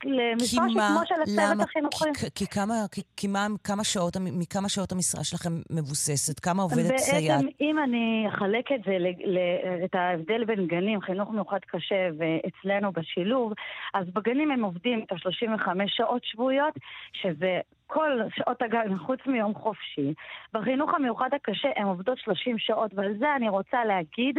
למשרה 0.05 0.69
שכמו 0.69 1.01
של 1.07 1.23
הצוות 1.23 1.69
החינוכי. 1.69 2.05
כי, 2.21 2.27
כי, 2.35 2.47
כמה, 2.47 2.75
כי, 2.93 3.01
כי 3.17 3.27
מה, 3.27 3.47
כמה 3.65 3.85
שעות, 3.85 4.17
מכמה 4.21 4.69
שעות 4.69 4.93
המשרה 4.93 5.25
שלכם 5.25 5.53
מבוססת? 5.71 6.41
כמה 6.41 6.63
עובדת 6.63 6.97
סייעת? 6.97 7.45
בעצם, 7.45 7.49
אם 7.61 7.79
אני 7.79 8.27
אחלק 8.29 8.73
את 8.73 8.81
זה, 8.87 8.99
ל, 8.99 9.39
את 9.85 9.95
ההבדל 9.95 10.45
בין 10.45 10.67
גנים, 10.67 11.01
חינוך 11.01 11.31
מיוחד 11.31 11.61
קשה 11.67 12.09
ואצלנו 12.19 12.93
בשילוב, 12.93 13.53
אז 13.95 14.07
בגנים 14.13 14.51
הם 14.51 14.65
עובדים 14.65 15.05
את 15.07 15.13
ה-35 15.13 15.69
שעות 15.87 16.25
שבוע. 16.25 16.42
שבועיות, 16.43 16.75
שזה 17.13 17.61
כל 17.93 18.19
שעות 18.37 18.63
הגן 18.63 18.99
חוץ 18.99 19.21
מיום 19.27 19.55
חופשי. 19.55 20.15
בחינוך 20.53 20.95
המיוחד 20.95 21.29
הקשה 21.35 21.69
הן 21.77 21.87
עובדות 21.87 22.19
30 22.19 22.59
שעות, 22.59 22.91
ועל 22.95 23.15
זה 23.19 23.37
אני 23.37 23.49
רוצה 23.49 23.85
להגיד 23.85 24.39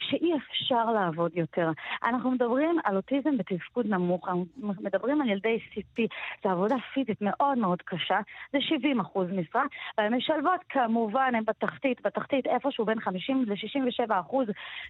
שאי 0.00 0.32
אפשר 0.36 0.84
לעבוד 0.84 1.36
יותר. 1.36 1.70
אנחנו 2.04 2.30
מדברים 2.30 2.78
על 2.84 2.96
אוטיזם 2.96 3.36
בתפקוד 3.36 3.86
נמוך, 3.86 4.28
אנחנו 4.28 4.46
מדברים 4.80 5.20
על 5.20 5.28
ילדי 5.28 5.58
CP, 5.72 6.02
זו 6.44 6.50
עבודה 6.50 6.76
פיזית 6.94 7.18
מאוד 7.20 7.58
מאוד 7.58 7.82
קשה, 7.82 8.20
זה 8.52 8.58
70 8.60 9.00
אחוז 9.00 9.28
משרה, 9.30 9.62
והן 9.98 10.14
משלבות 10.14 10.60
כמובן, 10.68 11.32
הן 11.34 11.44
בתחתית, 11.44 12.00
בתחתית 12.04 12.46
איפשהו 12.46 12.84
בין 12.84 13.00
50 13.00 13.44
ל-67 13.46 14.20
אחוז 14.20 14.46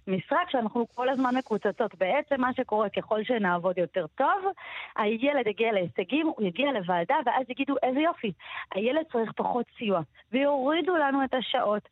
משרה, 0.07 0.39
כשאנחנו 0.47 0.85
כל 0.95 1.09
הזמן 1.09 1.35
מקוצצות. 1.35 1.95
בעצם 1.95 2.41
מה 2.41 2.53
שקורה, 2.53 2.89
ככל 2.89 3.23
שנעבוד 3.23 3.77
יותר 3.77 4.05
טוב, 4.07 4.45
הילד 4.95 5.47
יגיע 5.47 5.71
להישגים, 5.71 6.27
הוא 6.27 6.47
יגיע 6.47 6.71
לוועדה, 6.71 7.15
ואז 7.25 7.49
יגידו 7.49 7.75
איזה 7.83 8.02
יופי, 8.03 8.31
הילד 8.75 9.03
צריך 9.11 9.31
פחות 9.35 9.65
סיוע, 9.77 10.01
ויורידו 10.31 10.95
לנו 10.97 11.23
את 11.23 11.33
השעות. 11.33 11.89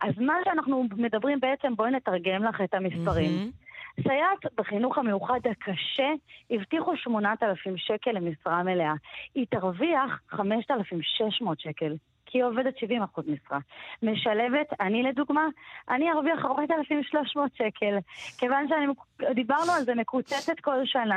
אז 0.00 0.18
מה 0.18 0.34
שאנחנו 0.44 0.86
מדברים 0.96 1.40
בעצם, 1.40 1.74
בואי 1.76 1.90
נתרגם 1.90 2.44
לך 2.44 2.60
את 2.60 2.74
המספרים. 2.74 3.30
Mm-hmm. 3.30 3.62
סייעת 4.02 4.54
בחינוך 4.56 4.98
המיוחד 4.98 5.40
הקשה 5.50 6.12
הבטיחו 6.50 6.96
8,000 6.96 7.76
שקל 7.76 8.10
למשרה 8.10 8.62
מלאה. 8.62 8.94
היא 9.34 9.46
תרוויח 9.50 10.20
5,600 10.28 11.60
שקל. 11.60 11.94
כי 12.32 12.38
היא 12.38 12.44
עובדת 12.44 12.78
70 12.78 13.02
אחוז 13.02 13.24
משרה. 13.28 13.58
משלבת, 14.02 14.66
אני 14.80 15.02
לדוגמה, 15.02 15.46
אני 15.90 16.12
ארוויח 16.12 16.44
4,300 16.44 17.50
שקל, 17.54 17.98
כיוון 18.38 18.66
שדיברנו 18.68 19.72
על 19.72 19.84
זה 19.84 19.94
מקוצצת 19.94 20.60
כל 20.60 20.84
שנה. 20.84 21.16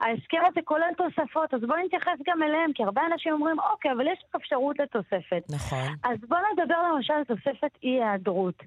ההסכם 0.00 0.38
הזה 0.48 0.60
כולל 0.64 0.92
תוספות, 0.96 1.54
אז 1.54 1.60
בואו 1.60 1.78
נתייחס 1.84 2.18
גם 2.26 2.42
אליהם, 2.42 2.72
כי 2.72 2.82
הרבה 2.82 3.02
אנשים 3.12 3.32
אומרים, 3.32 3.56
אוקיי, 3.60 3.92
אבל 3.92 4.06
יש 4.06 4.18
אפשרות 4.36 4.78
לתוספת. 4.78 5.42
נכון. 5.50 5.88
אז 6.04 6.18
בואו 6.28 6.40
נדבר 6.52 6.82
למשל 6.94 7.12
על 7.12 7.24
תוספת 7.24 7.78
אי-היעדרות. 7.82 8.62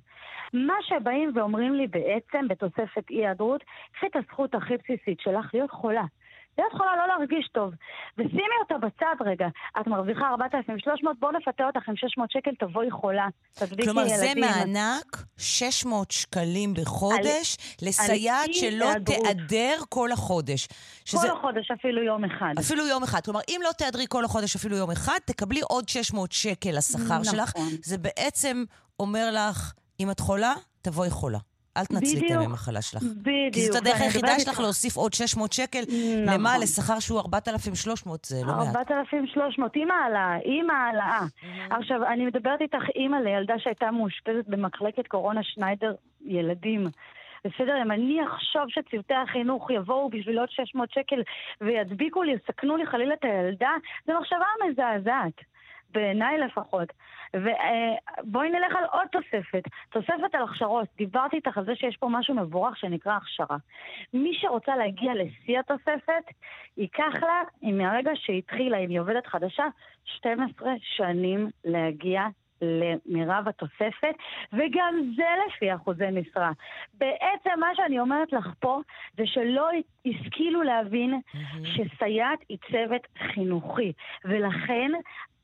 מה 0.54 0.76
שבאים 0.82 1.32
ואומרים 1.36 1.74
לי 1.74 1.88
בעצם 1.88 2.48
בתוספת 2.48 3.10
אי-היעדרות, 3.10 3.64
קחי 3.92 4.08
את 4.08 4.16
הזכות 4.16 4.56
הכי 4.56 4.74
בסיסית 4.78 5.20
שלך 5.20 5.54
להיות 5.54 5.72
חולה. 5.72 6.04
ואת 6.60 6.74
יכולה 6.74 6.96
לא 6.96 7.08
להרגיש 7.08 7.50
טוב. 7.54 7.74
ושימי 8.18 8.56
אותה 8.62 8.88
בצד 8.88 9.26
רגע. 9.26 9.48
את 9.82 9.88
מרוויחה 9.88 10.30
4,300, 10.30 11.20
בוא 11.20 11.32
נפתה 11.32 11.64
אותך 11.64 11.90
עם 11.90 11.96
600 11.96 12.32
שקל, 12.32 12.52
תבואי 12.60 12.92
חולה. 12.92 13.28
כלומר, 13.84 14.08
זה 14.08 14.26
ילדים. 14.26 14.44
מענק 14.44 15.18
600 15.38 16.12
שקלים 16.12 16.74
בחודש 16.74 17.58
לסייעת 17.82 18.48
אי 18.48 18.54
שלא 18.54 18.86
היעדרות. 18.86 19.26
תיעדר 19.26 19.76
כל 19.90 20.12
החודש. 20.12 20.68
כל 21.12 21.28
החודש, 21.38 21.72
אפילו 21.72 22.04
יום 22.04 22.26
אחד. 22.26 22.54
אפילו 22.60 22.88
יום 22.88 23.04
אחד. 23.04 23.20
כלומר, 23.26 23.40
אם 23.50 23.62
לא 23.64 23.72
תיעדרי 23.72 24.06
כל 24.10 24.26
החודש 24.26 24.56
אפילו 24.56 24.78
יום 24.78 24.92
אחד, 24.92 25.18
תקבלי 25.26 25.62
עוד 25.62 25.90
600 25.90 26.32
שקל 26.32 26.78
לשכר 26.78 27.04
נכון. 27.04 27.24
שלך. 27.24 27.54
זה 27.84 27.98
בעצם 27.98 28.64
אומר 29.00 29.30
לך, 29.32 29.74
אם 30.00 30.12
את 30.12 30.20
חולה, 30.20 30.54
תבואי 30.82 31.10
חולה. 31.10 31.40
אל 31.80 31.86
תנצלי 31.86 32.28
את. 32.28 32.32
הימי 32.32 32.48
מחלה 32.48 32.82
שלך. 32.82 33.04
בדיוק. 33.04 33.54
כי 33.54 33.66
זאת 33.66 33.76
הדרך 33.76 34.02
היחידה 34.02 34.40
שלך 34.40 34.60
להוסיף 34.60 34.96
עוד 34.96 35.14
600 35.14 35.54
שקל. 35.54 35.80
נכון. 35.80 36.34
למה? 36.34 36.58
לשכר 36.58 37.00
שהוא 37.00 37.20
4,300, 37.20 38.26
זה 38.26 38.36
לא 38.46 38.54
מעט. 38.58 38.76
4,300, 38.76 39.72
עם 39.76 39.92
העלאה, 39.92 40.38
עם 40.44 40.70
העלאה. 40.70 41.20
עכשיו, 41.70 42.06
אני 42.14 42.26
מדברת 42.26 42.62
איתך 42.62 42.84
אימא 42.96 43.16
לילדה 43.16 43.54
שהייתה 43.58 43.92
מאושפזת 43.92 44.48
במחלקת 44.48 45.08
קורונה 45.08 45.44
שניידר 45.44 45.94
ילדים. 46.26 46.88
בסדר, 47.46 47.82
אם 47.82 47.92
אני 47.92 48.20
אחשוב 48.28 48.64
שצוותי 48.68 49.14
החינוך 49.14 49.72
יבואו 49.72 50.10
בשביל 50.10 50.40
עוד 50.40 50.50
600 50.52 50.92
שקל 50.92 51.22
וידביקו 51.62 52.24
לי, 52.24 52.32
יסכנו 52.32 52.78
לי 52.78 52.86
חלילה 52.86 53.14
את 53.14 53.24
הילדה, 53.24 53.72
זו 54.08 54.14
מחשבה 54.20 54.46
מזעזעת. 54.70 55.34
בעיניי 55.94 56.38
לפחות. 56.38 56.94
ובואי 57.34 58.50
נלך 58.50 58.76
על 58.76 58.84
עוד 58.92 59.08
תוספת, 59.12 59.64
תוספת 59.90 60.36
על 60.36 60.44
הכשרות. 60.44 60.88
דיברתי 60.98 61.36
איתך 61.36 61.58
על 61.58 61.66
זה 61.66 61.76
שיש 61.76 61.98
פה 61.98 62.08
משהו 62.12 62.36
מבורך 62.36 62.78
שנקרא 62.78 63.14
הכשרה. 63.16 63.58
מי 64.14 64.34
שרוצה 64.34 64.76
להגיע 64.76 65.14
לשיא 65.16 65.60
התוספת, 65.60 66.24
ייקח 66.78 67.14
לה, 67.22 67.42
מהרגע 67.62 68.12
שהתחילה, 68.16 68.78
אם 68.78 68.90
היא 68.90 69.00
עובדת 69.00 69.28
חדשה, 69.28 69.66
12 70.06 70.74
שנים 70.82 71.50
להגיע 71.66 72.28
למירב 72.62 73.48
התוספת, 73.48 74.16
וגם 74.54 74.96
זה 75.16 75.24
לפי 75.48 75.76
אחוזי 75.76 76.06
משרה. 76.12 76.52
בעצם 76.94 77.60
מה 77.60 77.68
שאני 77.76 78.00
אומרת 78.00 78.34
לך 78.34 78.48
פה, 78.60 78.80
זה 79.18 79.24
שלא 79.26 79.70
השכילו 80.06 80.64
להבין 80.64 81.22
שסייעת 81.64 82.40
היא 82.50 82.58
צוות 82.72 83.08
חינוכי, 83.18 83.94
ולכן 84.26 84.92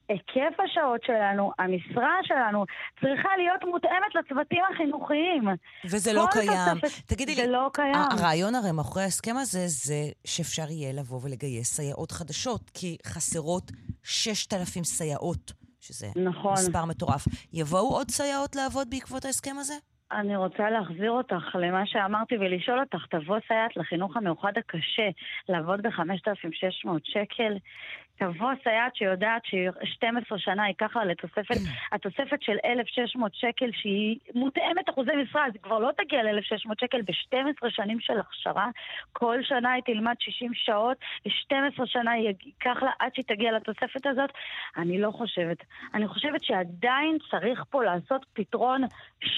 היקף 0.10 0.60
השעות 0.66 1.02
שלנו, 1.06 1.52
המשרה 1.60 2.16
שלנו, 2.24 2.66
צריכה 3.02 3.30
להיות 3.38 3.64
מותאמת 3.72 4.16
לצוותים 4.16 4.62
החינוכיים. 4.74 5.44
וזה 5.86 6.14
לא 6.14 6.26
קיים. 6.32 6.80
תוספת- 6.82 7.08
תגידי 7.08 7.36
זה 7.36 7.42
לי, 7.46 7.52
לא 7.52 7.70
קיים. 7.74 7.96
הרעיון 7.96 8.56
הרי 8.56 8.72
מאחורי 8.72 9.04
ההסכם 9.04 9.38
הזה, 9.38 9.60
זה 9.68 9.96
שאפשר 10.26 10.70
יהיה 10.70 10.94
לבוא 10.94 11.20
ולגייס 11.24 11.74
סייעות 11.76 12.12
חדשות, 12.12 12.70
כי 12.74 12.98
חסרות 13.06 13.72
6,000 14.04 14.84
סייעות, 14.84 15.52
שזה 15.82 16.08
נכון. 16.16 16.54
מספר 16.54 16.86
מטורף. 16.86 17.26
יבואו 17.54 17.96
עוד 17.96 18.12
סייעות 18.12 18.56
לעבוד 18.56 18.88
בעקבות 18.90 19.26
ההסכם 19.26 19.56
הזה? 19.60 19.74
אני 20.12 20.36
רוצה 20.36 20.70
להחזיר 20.70 21.12
אותך 21.12 21.56
למה 21.56 21.82
שאמרתי 21.86 22.36
ולשאול 22.38 22.80
אותך, 22.80 23.06
תבוא 23.10 23.38
סייעת 23.48 23.78
לחינוך 23.78 24.18
המיוחד 24.18 24.52
הקשה, 24.58 25.10
לעבוד 25.50 25.82
ב-5,600 25.82 26.90
שקל? 27.04 27.54
תבוא 28.18 28.52
סייעת 28.64 28.96
שיודעת 28.96 29.46
ש-12 29.46 30.38
שנה 30.38 30.68
ייקח 30.68 30.96
לה 30.96 31.06
לתוספת, 31.06 31.56
התוספת 31.92 32.42
של 32.42 32.58
1,600 32.66 33.36
שקל 33.36 33.70
שהיא 33.74 34.20
מותאמת 34.36 34.90
אחוזי 34.90 35.12
משרה, 35.24 35.46
אז 35.46 35.52
היא 35.54 35.62
כבר 35.62 35.80
לא 35.80 35.90
תגיע 35.98 36.24
ל-1,600 36.24 36.74
שקל 36.82 37.02
ב-12 37.02 37.70
שנים 37.70 38.00
של 38.00 38.20
הכשרה. 38.20 38.68
כל 39.14 39.44
שנה 39.44 39.72
היא 39.72 39.84
תלמד 39.84 40.16
60 40.20 40.52
שעות, 40.54 40.98
12 41.28 41.88
שנה 41.88 42.18
ייקח 42.18 42.84
לה 42.84 42.92
עד 43.00 43.16
שהיא 43.16 43.26
תגיע 43.26 43.52
לתוספת 43.52 44.06
הזאת. 44.06 44.30
אני 44.78 45.02
לא 45.02 45.12
חושבת. 45.12 45.58
אני 45.94 46.08
חושבת 46.08 46.44
שעדיין 46.44 47.18
צריך 47.32 47.64
פה 47.70 47.84
לעשות 47.84 48.26
פתרון 48.34 48.82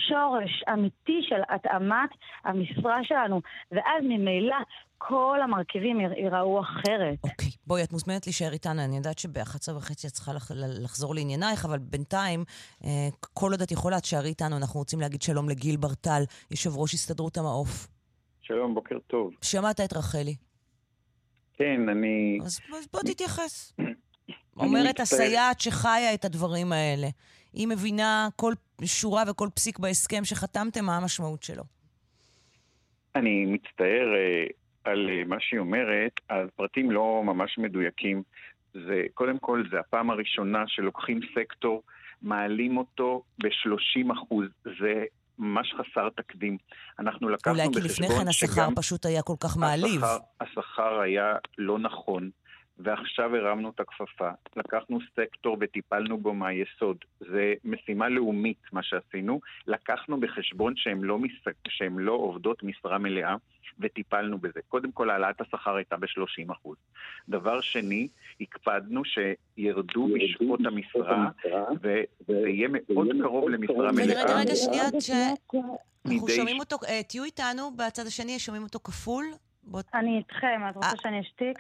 שורש 0.08 0.64
אמיתי 0.74 1.20
של 1.22 1.41
התאמת 1.49 2.10
המשרה 2.44 3.04
שלנו, 3.04 3.41
ואז 3.72 4.04
ממילא 4.04 4.56
כל 4.98 5.40
המרכיבים 5.44 5.99
יר- 6.02 6.14
ייראו 6.14 6.61
אחרת. 6.61 7.18
אוקיי, 7.24 7.49
בואי, 7.68 7.84
את 7.84 7.91
מוזמנת 7.91 8.26
להישאר 8.28 8.53
איתנו. 8.53 8.82
אני 8.84 8.98
יודעת 8.98 9.19
שב-11 9.19 9.72
וחצי 9.76 10.07
את 10.07 10.11
צריכה 10.11 10.34
לח- 10.34 10.52
לחזור 10.56 11.15
לעניינייך, 11.15 11.65
אבל 11.65 11.78
בינתיים, 11.80 12.44
אה, 12.84 12.90
כל 13.34 13.52
עוד 13.52 13.61
את 13.61 13.72
יכולה, 13.72 13.99
תשארי 14.02 14.30
איתנו. 14.30 14.57
אנחנו 14.57 14.80
רוצים 14.80 14.99
להגיד 14.99 15.22
שלום 15.22 15.49
לגיל 15.49 15.78
ברטל, 15.78 16.24
יושב 16.52 16.78
ראש 16.78 16.94
הסתדרות 16.94 17.38
המעוף. 17.38 17.88
שלום, 18.41 18.76
בוקר 18.76 18.95
טוב. 19.07 19.32
שמעת 19.41 19.80
את 19.80 19.94
רחלי. 19.94 20.36
כן, 21.57 21.90
אני... 21.90 22.40
אז 22.45 22.60
אז 22.80 22.88
בוא 22.94 23.02
תתייחס. 23.02 23.74
אומרת. 24.57 24.99
הסייעת 24.99 25.60
שחיה 25.60 26.14
את 26.14 26.26
הדברים 26.26 26.72
האלה. 26.72 27.07
היא 27.53 27.68
מבינה 27.68 28.28
כל 28.36 28.53
שורה 28.86 29.24
וכל 29.28 29.49
פסיק 29.53 29.80
בהסכם 29.80 30.26
שחתמתם, 30.26 30.86
מה 30.86 30.98
המשמעות 30.98 31.44
שלו. 31.44 31.64
אני 33.15 33.45
מצטער 33.45 34.07
אה, 34.15 34.45
על 34.88 35.09
אה, 35.09 35.23
מה 35.27 35.35
שהיא 35.39 35.59
אומרת, 35.59 36.11
הפרטים 36.30 36.91
לא 36.91 37.22
ממש 37.26 37.57
מדויקים. 37.57 38.23
זה, 38.73 39.03
קודם 39.14 39.39
כל, 39.39 39.64
זה 39.72 39.80
הפעם 39.80 40.09
הראשונה 40.09 40.64
שלוקחים 40.68 41.19
סקטור, 41.35 41.84
מעלים 42.22 42.77
אותו 42.77 43.23
ב-30 43.43 44.14
אחוז. 44.14 44.45
זה 44.80 45.03
ממש 45.39 45.73
חסר 45.73 46.09
תקדים. 46.09 46.57
אנחנו 46.99 47.30
לקחנו 47.30 47.53
אולי 47.53 47.68
כי 47.73 47.80
בחשבון 47.80 48.05
לפני 48.05 48.07
כן 48.07 48.27
השכר 48.27 48.53
שגם 48.53 48.76
פשוט 48.76 49.05
היה 49.05 49.22
כל 49.22 49.35
כך 49.39 49.57
מעליב. 49.57 50.03
השכר, 50.03 50.18
השכר 50.41 50.99
היה 50.99 51.35
לא 51.57 51.80
נכון, 51.80 52.30
ועכשיו 52.80 53.36
הרמנו 53.36 53.70
את 53.70 53.80
הכפפה. 53.80 54.30
לקחנו 54.56 54.99
סקטור 55.16 55.58
וטיפלנו 55.60 56.18
בו 56.18 56.34
מהיסוד. 56.34 56.98
זה 57.20 57.54
משימה 57.66 58.10
לאומית, 58.10 58.60
מה 58.72 58.84
שעשינו. 58.84 59.40
לקחנו 59.68 60.20
בחשבון 60.20 60.74
שהן 60.76 61.02
לא, 61.02 61.20
מס... 61.20 61.32
שהן 61.68 61.98
לא 61.98 62.12
עובדות 62.12 62.64
משרה 62.64 62.98
מלאה, 62.98 63.36
וטיפלנו 63.80 64.38
בזה. 64.38 64.60
קודם 64.68 64.91
כל, 64.91 65.10
העלאת 65.10 65.41
השכר 65.41 65.76
הייתה 65.76 65.98
ב-30%. 65.98 66.70
דבר 67.30 67.62
שני, 67.62 68.08
הקפדנו 68.41 69.02
שירדו 69.06 70.08
משעות 70.08 70.60
המשרה, 70.66 71.30
וזה 71.82 72.49
יהיה 72.49 72.68
מאוד 72.72 73.08
קרוב 73.22 73.49
למשרה 73.49 73.91
מלאה. 73.91 74.24
רגע, 74.24 74.36
רגע, 74.40 74.56
שנייה, 74.56 74.84
ש... 74.99 75.10
אנחנו 75.10 75.78
מדי 76.24 76.36
שומעים 76.36 76.60
אותו, 76.60 76.76
אה, 76.88 77.04
תהיו 77.04 77.24
איתנו 77.24 77.72
בצד 77.72 78.04
השני, 78.08 78.40
שומעים 78.40 78.64
אותו 78.64 78.80
כפול? 78.80 79.26
בוא- 79.64 79.82
אני 79.94 80.18
איתכם, 80.18 80.62
את 80.70 80.76
רוצה 80.76 80.90
שאני 81.02 81.22
אשתיק? 81.22 81.58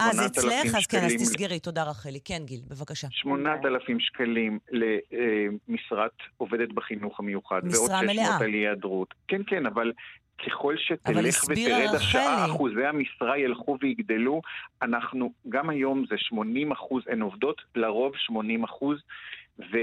אה, 0.00 0.12
זה 0.12 0.22
8,000 0.22 0.26
אצלך? 0.26 0.74
אז 0.76 0.86
כן, 0.86 1.04
אז. 1.04 1.12
תסגרי. 1.14 1.60
תודה, 1.60 1.82
רחלי. 1.82 2.20
כן, 2.24 2.42
גיל, 2.44 2.60
בבקשה. 2.68 3.08
8,000 3.10 4.00
שקלים 4.00 4.58
למשרת 4.72 6.12
עובדת 6.36 6.72
בחינוך 6.72 7.20
המיוחד. 7.20 7.60
משרה 7.64 7.80
ועוד 7.80 7.90
600 7.90 8.16
מלאה. 8.16 8.36
על 8.40 8.52
היעדרות. 8.52 9.14
כן, 9.28 9.40
כן, 9.46 9.66
אבל 9.66 9.92
ככל 10.46 10.74
שתלך 10.78 11.44
ותרד 11.44 11.94
השעה. 11.94 12.46
אחוזי 12.46 12.84
המשרה 12.84 13.38
ילכו 13.38 13.76
ויגדלו. 13.80 14.40
אנחנו, 14.82 15.32
גם 15.48 15.70
היום 15.70 16.04
זה 16.08 16.14
80 16.18 16.72
אחוז, 16.72 17.02
הן 17.08 17.20
עובדות 17.20 17.62
לרוב 17.74 18.12
80 18.16 18.64
אחוז, 18.64 18.98
ו... 19.58 19.76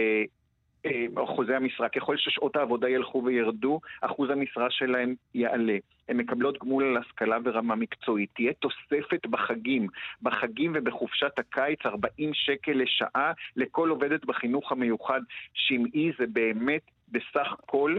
אה, 0.86 1.24
אחוזי 1.24 1.54
המשרה, 1.54 1.90
ככל 1.90 2.18
ששעות 2.18 2.56
העבודה 2.56 2.90
ילכו 2.90 3.24
וירדו, 3.26 3.80
אחוז 4.02 4.30
המשרה 4.30 4.68
שלהם 4.70 5.16
יעלה. 5.34 5.78
הן 6.10 6.18
מקבלות 6.18 6.58
גמול 6.60 6.84
על 6.84 6.98
השכלה 6.98 7.38
ורמה 7.44 7.76
מקצועית. 7.76 8.30
תהיה 8.36 8.54
תוספת 8.54 9.26
בחגים. 9.30 9.88
בחגים 10.22 10.72
ובחופשת 10.76 11.40
הקיץ 11.40 11.80
40 11.86 12.32
שקל 12.34 12.72
לשעה 12.72 13.32
לכל 13.56 13.90
עובדת 13.90 14.26
בחינוך 14.26 14.72
המיוחד. 14.72 15.22
שמעי 15.54 16.12
זה 16.20 16.26
באמת 16.28 16.82
בסך 17.12 17.56
כל 17.66 17.98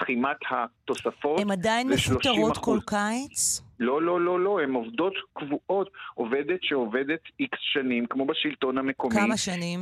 סכימת 0.00 0.36
התוספות. 0.50 1.40
הן 1.40 1.50
עדיין 1.50 1.88
מפוטרות 1.88 2.56
30%. 2.56 2.60
כל 2.60 2.78
קיץ? 2.86 3.62
לא, 3.80 4.02
לא, 4.02 4.20
לא, 4.20 4.40
לא, 4.40 4.60
הן 4.60 4.72
עובדות 4.72 5.14
קבועות. 5.32 5.90
עובדת 6.14 6.62
שעובדת 6.62 7.20
איקס 7.40 7.58
שנים, 7.60 8.06
כמו 8.06 8.26
בשלטון 8.26 8.78
המקומי. 8.78 9.14
כמה 9.14 9.36
שנים? 9.36 9.80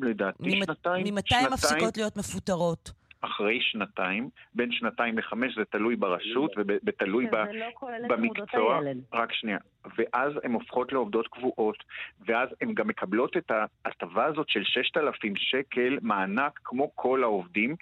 לדעתי 0.00 0.42
ממ- 0.42 0.64
שנתיים. 0.64 1.06
ממתי 1.14 1.34
הן 1.34 1.52
מפסיקות 1.52 1.96
להיות 1.96 2.16
מפוטרות? 2.16 3.00
אחרי 3.20 3.58
שנתיים, 3.60 4.28
בין 4.54 4.72
שנתיים 4.72 5.18
לחמש, 5.18 5.54
זה 5.56 5.64
תלוי 5.64 5.96
ברשות 5.96 6.52
ותלוי 6.86 7.26
ב... 7.26 7.30
זה 7.30 7.52
לא 7.52 7.66
כולל 7.74 8.04
את 8.04 8.10
לימודות 8.10 8.38
במקצוע, 8.38 8.78
הילד. 8.78 9.00
רק 9.12 9.32
שנייה, 9.32 9.58
ואז 9.98 10.32
הן 10.44 10.52
הופכות 10.52 10.92
לעובדות 10.92 11.28
קבועות, 11.28 11.84
ואז 12.26 12.48
הן 12.60 12.74
גם 12.74 12.88
מקבלות 12.88 13.36
את 13.36 13.50
ההטבה 13.84 14.24
הזאת 14.24 14.48
של 14.48 14.64
6,000 14.64 15.36
שקל 15.36 15.98
מענק 16.02 16.60
כמו 16.64 16.90
כל 16.94 17.22
העובדים, 17.22 17.76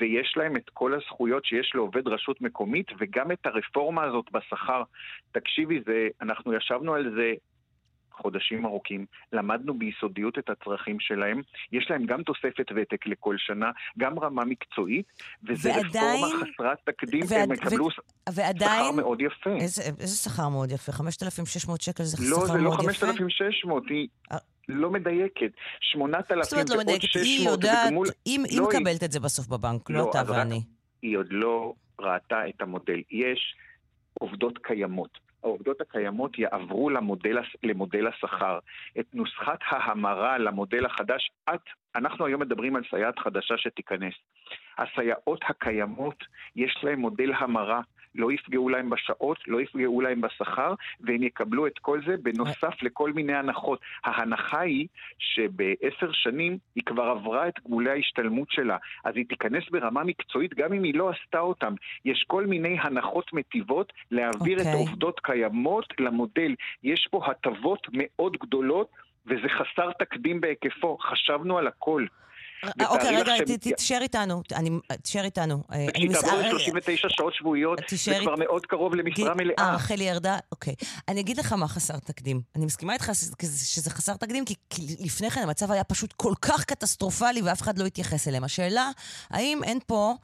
ויש 0.00 0.34
להם 0.36 0.56
את 0.56 0.70
כל 0.72 0.94
הזכויות 0.94 1.44
שיש 1.44 1.72
לעובד 1.74 2.08
רשות 2.08 2.40
מקומית, 2.40 2.86
וגם 2.98 3.32
את 3.32 3.46
הרפורמה 3.46 4.04
הזאת 4.04 4.32
בשכר. 4.32 4.82
תקשיבי, 5.32 5.80
זה, 5.86 6.08
אנחנו 6.22 6.54
ישבנו 6.54 6.94
על 6.94 7.12
זה 7.16 7.32
חודשים 8.22 8.66
ארוכים, 8.66 9.06
למדנו 9.32 9.78
ביסודיות 9.78 10.38
את 10.38 10.50
הצרכים 10.50 11.00
שלהם, 11.00 11.40
יש 11.72 11.86
להם 11.90 12.06
גם 12.06 12.22
תוספת 12.22 12.66
ותק 12.76 13.06
לכל 13.06 13.34
שנה, 13.38 13.66
גם 13.98 14.18
רמה 14.18 14.44
מקצועית, 14.44 15.06
וזה 15.48 15.70
ועדיין- 15.70 16.24
רפורמה 16.24 16.44
חסרת 16.54 16.78
תקדים, 16.84 17.20
ועד- 17.28 17.32
והם 17.40 17.52
יקבלו 17.52 17.84
ו- 17.86 17.90
ועדיין... 18.34 18.82
שכר 18.84 18.92
מאוד 18.92 19.20
יפה. 19.20 19.50
איזה, 19.50 19.82
איזה 20.00 20.16
שכר 20.16 20.48
מאוד 20.48 20.70
יפה? 20.70 20.92
5,600 20.92 21.80
שקל 21.80 22.02
זה 22.04 22.16
לא, 22.30 22.36
שכר 22.36 22.46
זה 22.46 22.58
לא 22.58 22.60
מאוד 22.62 22.80
יפה? 22.90 23.06
5,600, 23.06 23.82
היא 23.90 24.08
לא 24.68 24.90
מדייקת. 24.90 25.50
8,000 25.80 26.42
זאת 26.44 26.52
אומרת, 26.52 26.70
לא 26.70 26.76
מדייקת, 26.78 27.02
היא 27.14 27.38
600 27.38 27.52
יודעת, 27.52 27.88
בגמול- 27.88 28.08
היא 28.24 28.38
היא 28.50 28.60
לא, 28.60 28.68
היא- 28.70 28.78
מקבלת 28.80 29.04
את 29.04 29.12
זה 29.12 29.20
בסוף 29.20 29.46
בבנק, 29.46 29.90
לא 29.90 30.10
אתה 30.10 30.20
אז 30.20 30.30
רק- 30.30 30.36
ואני. 30.38 30.60
היא 31.02 31.16
עוד 31.18 31.26
לא 31.30 31.72
ראתה 32.00 32.48
את 32.48 32.62
המודל. 32.62 33.00
יש 33.10 33.54
עובדות 34.20 34.58
קיימות. 34.62 35.25
העובדות 35.46 35.80
הקיימות 35.80 36.38
יעברו 36.38 36.90
למודל, 36.90 37.38
למודל 37.62 38.06
השכר. 38.06 38.58
את 39.00 39.06
נוסחת 39.14 39.58
ההמרה 39.62 40.38
למודל 40.38 40.86
החדש, 40.86 41.30
את, 41.54 41.60
אנחנו 41.96 42.26
היום 42.26 42.40
מדברים 42.40 42.76
על 42.76 42.82
סייעת 42.90 43.18
חדשה 43.18 43.58
שתיכנס. 43.58 44.14
הסייעות 44.78 45.40
הקיימות, 45.48 46.24
יש 46.56 46.76
להן 46.82 46.98
מודל 46.98 47.32
המרה. 47.38 47.80
לא 48.16 48.32
יפגעו 48.32 48.68
להם 48.68 48.90
בשעות, 48.90 49.38
לא 49.46 49.60
יפגעו 49.60 50.00
להם 50.00 50.20
בשכר, 50.20 50.74
והם 51.00 51.22
יקבלו 51.22 51.66
את 51.66 51.78
כל 51.78 52.00
זה 52.06 52.14
בנוסף 52.22 52.82
לכל 52.82 53.12
מיני 53.12 53.34
הנחות. 53.34 53.80
ההנחה 54.04 54.60
היא 54.60 54.86
שבעשר 55.18 56.12
שנים 56.12 56.58
היא 56.74 56.84
כבר 56.84 57.02
עברה 57.02 57.48
את 57.48 57.54
גמולי 57.66 57.90
ההשתלמות 57.90 58.50
שלה, 58.50 58.76
אז 59.04 59.16
היא 59.16 59.24
תיכנס 59.28 59.62
ברמה 59.70 60.04
מקצועית 60.04 60.54
גם 60.54 60.72
אם 60.72 60.82
היא 60.82 60.94
לא 60.94 61.10
עשתה 61.10 61.40
אותם. 61.40 61.74
יש 62.04 62.24
כל 62.26 62.46
מיני 62.46 62.76
הנחות 62.80 63.32
מטיבות 63.32 63.92
להעביר 64.10 64.56
את 64.56 64.66
אוקיי. 64.66 64.72
העובדות 64.72 65.20
קיימות 65.20 65.86
למודל. 65.98 66.54
יש 66.82 67.08
פה 67.10 67.26
הטבות 67.26 67.86
מאוד 67.92 68.36
גדולות, 68.36 68.90
וזה 69.26 69.48
חסר 69.48 69.92
תקדים 69.92 70.40
בהיקפו. 70.40 70.98
חשבנו 71.00 71.58
על 71.58 71.66
הכל. 71.66 72.06
אה, 72.64 72.86
אוקיי, 72.88 73.16
רגע, 73.16 73.34
לך 73.36 73.42
ת- 73.42 73.46
שהם- 73.48 73.56
ת- 73.56 73.76
תשאר 73.76 74.02
איתנו. 74.02 74.42
תשאר 75.02 75.24
איתנו. 75.24 75.62
אה, 75.72 75.76
אני 75.76 75.92
כשהיא 75.92 76.10
תעבור 76.12 76.38
רגע, 76.38 76.52
ל-39 76.52 77.08
שעות 77.08 77.34
שבועיות, 77.34 77.78
זה 77.78 77.84
תישאר 77.88 78.20
כבר 78.22 78.34
מאוד 78.36 78.66
קרוב 78.66 78.94
למשרה 78.94 79.28
אה, 79.28 79.34
מלאה. 79.34 79.74
רחלי 79.74 80.04
ירדה? 80.04 80.38
אוקיי. 80.52 80.74
אני 81.08 81.20
אגיד 81.20 81.36
לך 81.38 81.52
מה 81.52 81.68
חסר 81.68 81.98
תקדים. 81.98 82.40
אני 82.56 82.66
מסכימה 82.66 82.92
איתך 82.92 83.10
שזה 83.14 83.90
חסר 83.90 84.16
תקדים, 84.16 84.44
כי 84.44 84.54
כי 84.70 84.96
לפני 85.00 85.30
כן 85.30 85.42
המצב 85.42 85.70
היה 85.72 85.84
פשוט 85.84 86.12
כל 86.12 86.32
כך 86.42 86.64
קטסטרופלי 86.64 87.42
ואף 87.42 87.62
אחד 87.62 87.78
לא 87.78 87.84
התייחס 87.86 88.28
אליהם. 88.28 88.44
השאלה, 88.44 88.90
האם 89.30 89.64
אין 89.64 89.78
פה, 89.86 90.14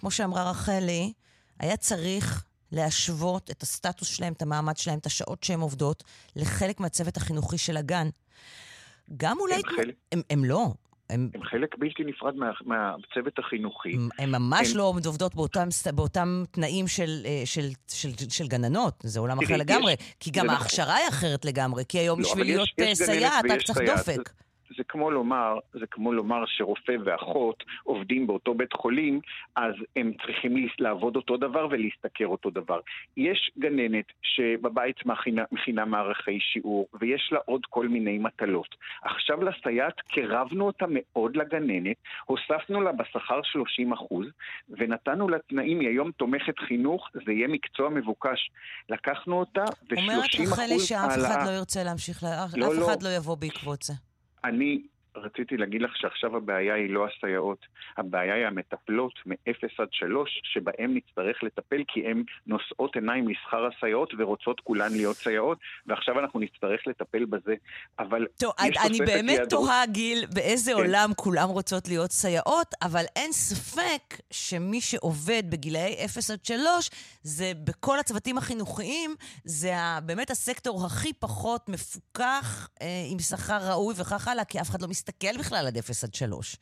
כמו 0.00 0.10
שאמרה 0.10 0.50
רחלי, 0.50 1.12
היה 1.60 1.76
צריך 1.76 2.44
להשוות 2.72 3.50
את 3.50 3.62
הסטטוס 3.62 4.08
שלהם, 4.08 4.32
את 4.32 4.42
המעמד 4.42 4.76
שלהם, 4.76 4.98
את 4.98 5.06
השעות 5.06 5.42
שהן 5.44 5.60
עובדות, 5.60 6.04
לחלק 6.36 6.80
מהצוות 6.80 7.16
החינוכי 7.16 7.58
של 7.58 7.76
הגן. 7.76 8.08
גם 9.16 9.36
אולי... 9.40 9.54
הם 9.54 9.60
חלק- 9.76 9.94
הם, 10.12 10.22
הם 10.30 10.44
לא. 10.44 10.66
הם, 11.10 11.28
הם 11.34 11.42
חלק 11.42 11.74
בלתי 11.78 12.04
נפרד 12.04 12.34
מה, 12.36 12.50
מהצוות 12.64 13.38
החינוכי. 13.38 13.96
הן 14.18 14.30
ממש 14.30 14.70
הם- 14.70 14.76
לא 14.76 14.82
עובדות 14.82 15.34
באותם, 15.34 15.68
באותם 15.94 16.42
תנאים 16.50 16.88
של, 16.88 17.22
אה, 17.24 17.42
של, 17.44 17.62
של, 17.88 18.08
של 18.30 18.46
גננות, 18.48 18.94
זה 19.02 19.20
עולם 19.20 19.36
תראי, 19.36 19.46
אחר 19.46 19.56
לגמרי. 19.56 19.92
יש- 19.92 19.98
כי 20.20 20.30
גם 20.30 20.46
זה 20.46 20.52
נכון. 20.52 20.62
ההכשרה 20.62 20.94
היא 20.96 21.08
אחרת 21.08 21.44
לגמרי, 21.44 21.84
כי 21.88 21.98
היום 21.98 22.20
לא, 22.20 22.28
בשביל 22.28 22.44
יש- 22.50 22.54
להיות 22.56 22.68
יש 22.78 23.00
אה, 23.00 23.06
סייעת 23.06 23.44
ויש 23.50 23.64
צריך. 23.64 23.90
דופק. 23.96 24.30
זה 24.76 24.84
כמו 24.84 25.10
לומר, 25.10 25.58
זה 25.72 25.86
כמו 25.90 26.12
לומר 26.12 26.44
שרופא 26.46 26.96
ואחות 27.04 27.64
עובדים 27.84 28.26
באותו 28.26 28.54
בית 28.54 28.72
חולים, 28.72 29.20
אז 29.56 29.74
הם 29.96 30.12
צריכים 30.26 30.66
לעבוד 30.78 31.16
אותו 31.16 31.36
דבר 31.36 31.66
ולהשתכר 31.70 32.26
אותו 32.26 32.50
דבר. 32.50 32.80
יש 33.16 33.50
גננת 33.58 34.04
שבבית 34.22 35.06
מכינה, 35.06 35.42
מכינה 35.52 35.84
מערכי 35.84 36.40
שיעור, 36.40 36.88
ויש 37.00 37.28
לה 37.32 37.38
עוד 37.44 37.60
כל 37.70 37.88
מיני 37.88 38.18
מטלות. 38.18 38.74
עכשיו 39.02 39.42
לסייעת 39.42 40.00
קירבנו 40.00 40.66
אותה 40.66 40.84
מאוד 40.88 41.36
לגננת, 41.36 41.96
הוספנו 42.24 42.80
לה 42.80 42.92
בשכר 42.92 43.40
30 43.42 43.92
אחוז, 43.92 44.26
ונתנו 44.68 45.28
לה 45.28 45.38
תנאים, 45.38 45.80
היא 45.80 45.88
היום 45.88 46.10
תומכת 46.10 46.58
חינוך, 46.58 47.08
זה 47.26 47.32
יהיה 47.32 47.48
מקצוע 47.48 47.88
מבוקש. 47.88 48.50
לקחנו 48.88 49.40
אותה, 49.40 49.64
ו-30 49.90 50.00
אומרת 50.00 50.24
אחוז 50.34 50.52
רחלי 50.52 50.78
שאף 50.78 51.08
אחד 51.08 51.18
העלאה. 51.18 51.44
לא 51.44 51.50
ירצה 51.50 51.84
להמשיך, 51.84 52.22
לא, 52.22 52.28
אף 52.28 52.56
לא. 52.56 52.92
אחד 52.92 53.02
לא 53.02 53.08
יבוא 53.08 53.36
בעקבות 53.36 53.82
זה. 53.82 53.92
אני 54.48 54.86
רציתי 55.16 55.56
להגיד 55.56 55.82
לך 55.82 55.96
שעכשיו 55.96 56.36
הבעיה 56.36 56.74
היא 56.74 56.90
לא 56.90 57.06
הסייעות, 57.06 57.66
הבעיה 57.96 58.34
היא 58.34 58.46
המטפלות 58.46 59.12
מ-0 59.26 59.68
עד 59.78 59.88
3, 59.92 60.40
שבהן 60.44 60.94
נצטרך 60.94 61.42
לטפל 61.42 61.82
כי 61.88 62.06
הן 62.06 62.22
נושאות 62.46 62.94
עיניים 62.94 63.28
לשכר 63.28 63.66
הסייעות 63.66 64.14
ורוצות 64.18 64.60
כולן 64.60 64.92
להיות 64.92 65.16
סייעות, 65.16 65.58
ועכשיו 65.86 66.20
אנחנו 66.20 66.40
נצטרך 66.40 66.86
לטפל 66.86 67.24
בזה. 67.24 67.54
אבל 67.98 68.26
טוב, 68.38 68.52
אני 68.58 68.98
באמת. 68.98 69.50
תוהה, 69.50 69.86
גיל, 69.86 70.26
באיזה 70.34 70.70
כן. 70.72 70.76
עולם 70.76 71.10
כולם 71.16 71.48
רוצות 71.48 71.88
להיות 71.88 72.10
סייעות, 72.10 72.74
אבל 72.82 73.04
אין 73.16 73.32
ספק 73.32 74.14
שמי 74.30 74.80
שעובד 74.80 75.42
בגילאי 75.50 76.04
0 76.04 76.30
עד 76.30 76.44
3, 76.44 76.90
זה 77.22 77.52
בכל 77.64 77.98
הצוותים 77.98 78.38
החינוכיים, 78.38 79.14
זה 79.44 79.72
באמת 80.02 80.30
הסקטור 80.30 80.86
הכי 80.86 81.12
פחות 81.12 81.68
מפוקח, 81.68 82.68
אה, 82.82 82.86
עם 83.10 83.18
שכר 83.18 83.58
ראוי 83.70 83.94
וכך 83.98 84.28
הלאה, 84.28 84.44
כי 84.44 84.60
אף 84.60 84.70
אחד 84.70 84.82
לא 84.82 84.88
מסתכל 84.88 85.05
בכלל 85.38 85.66
עד 85.66 85.76
0 85.76 86.04
עד 86.04 86.14
3. 86.14 86.56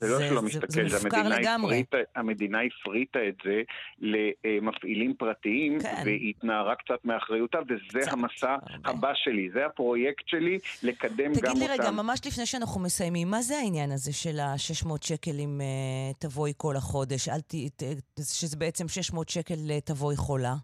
זה 0.00 0.08
לא 0.08 0.28
שלא 0.28 0.42
מסתכל, 0.42 0.66
זה 0.68 0.88
זה 0.88 0.96
מופקר 0.96 1.16
המדינה 1.16 1.38
לגמרי. 1.38 1.80
הפריטה, 1.80 2.10
המדינה 2.20 2.58
הפריטה 2.62 3.18
את 3.28 3.34
זה 3.44 3.62
למפעילים 4.00 5.14
פרטיים, 5.18 5.80
כן. 5.80 6.02
והיא 6.04 6.30
התנערה 6.30 6.74
קצת 6.74 7.04
מאחריותה, 7.04 7.58
וזה 7.68 8.10
המסע 8.10 8.56
הבא 8.84 9.12
שלי, 9.14 9.50
זה 9.54 9.66
הפרויקט 9.66 10.28
שלי, 10.28 10.58
לקדם 10.82 11.24
גם 11.26 11.32
תגיד 11.32 11.46
אותם. 11.48 11.58
לי 11.58 11.68
רגע, 11.68 11.90
ממש 11.90 12.20
לפני 12.26 12.46
שאנחנו 12.46 12.80
מסיימים, 12.80 13.30
מה 13.30 13.42
זה 13.42 13.56
העניין 13.56 13.92
הזה 13.92 14.12
של 14.12 14.38
ה-600 14.40 14.88
שקל 15.02 15.40
אם 15.40 15.60
uh, 15.60 16.16
תבואי 16.18 16.52
כל 16.56 16.76
החודש? 16.76 17.28
אל 17.28 17.40
ת... 17.40 17.54
ת- 17.76 18.22
שזה 18.22 18.56
בעצם 18.56 18.88
600 18.88 19.28
שקל 19.28 19.54
uh, 19.54 19.80
תבואי 19.84 20.16
חולה? 20.16 20.54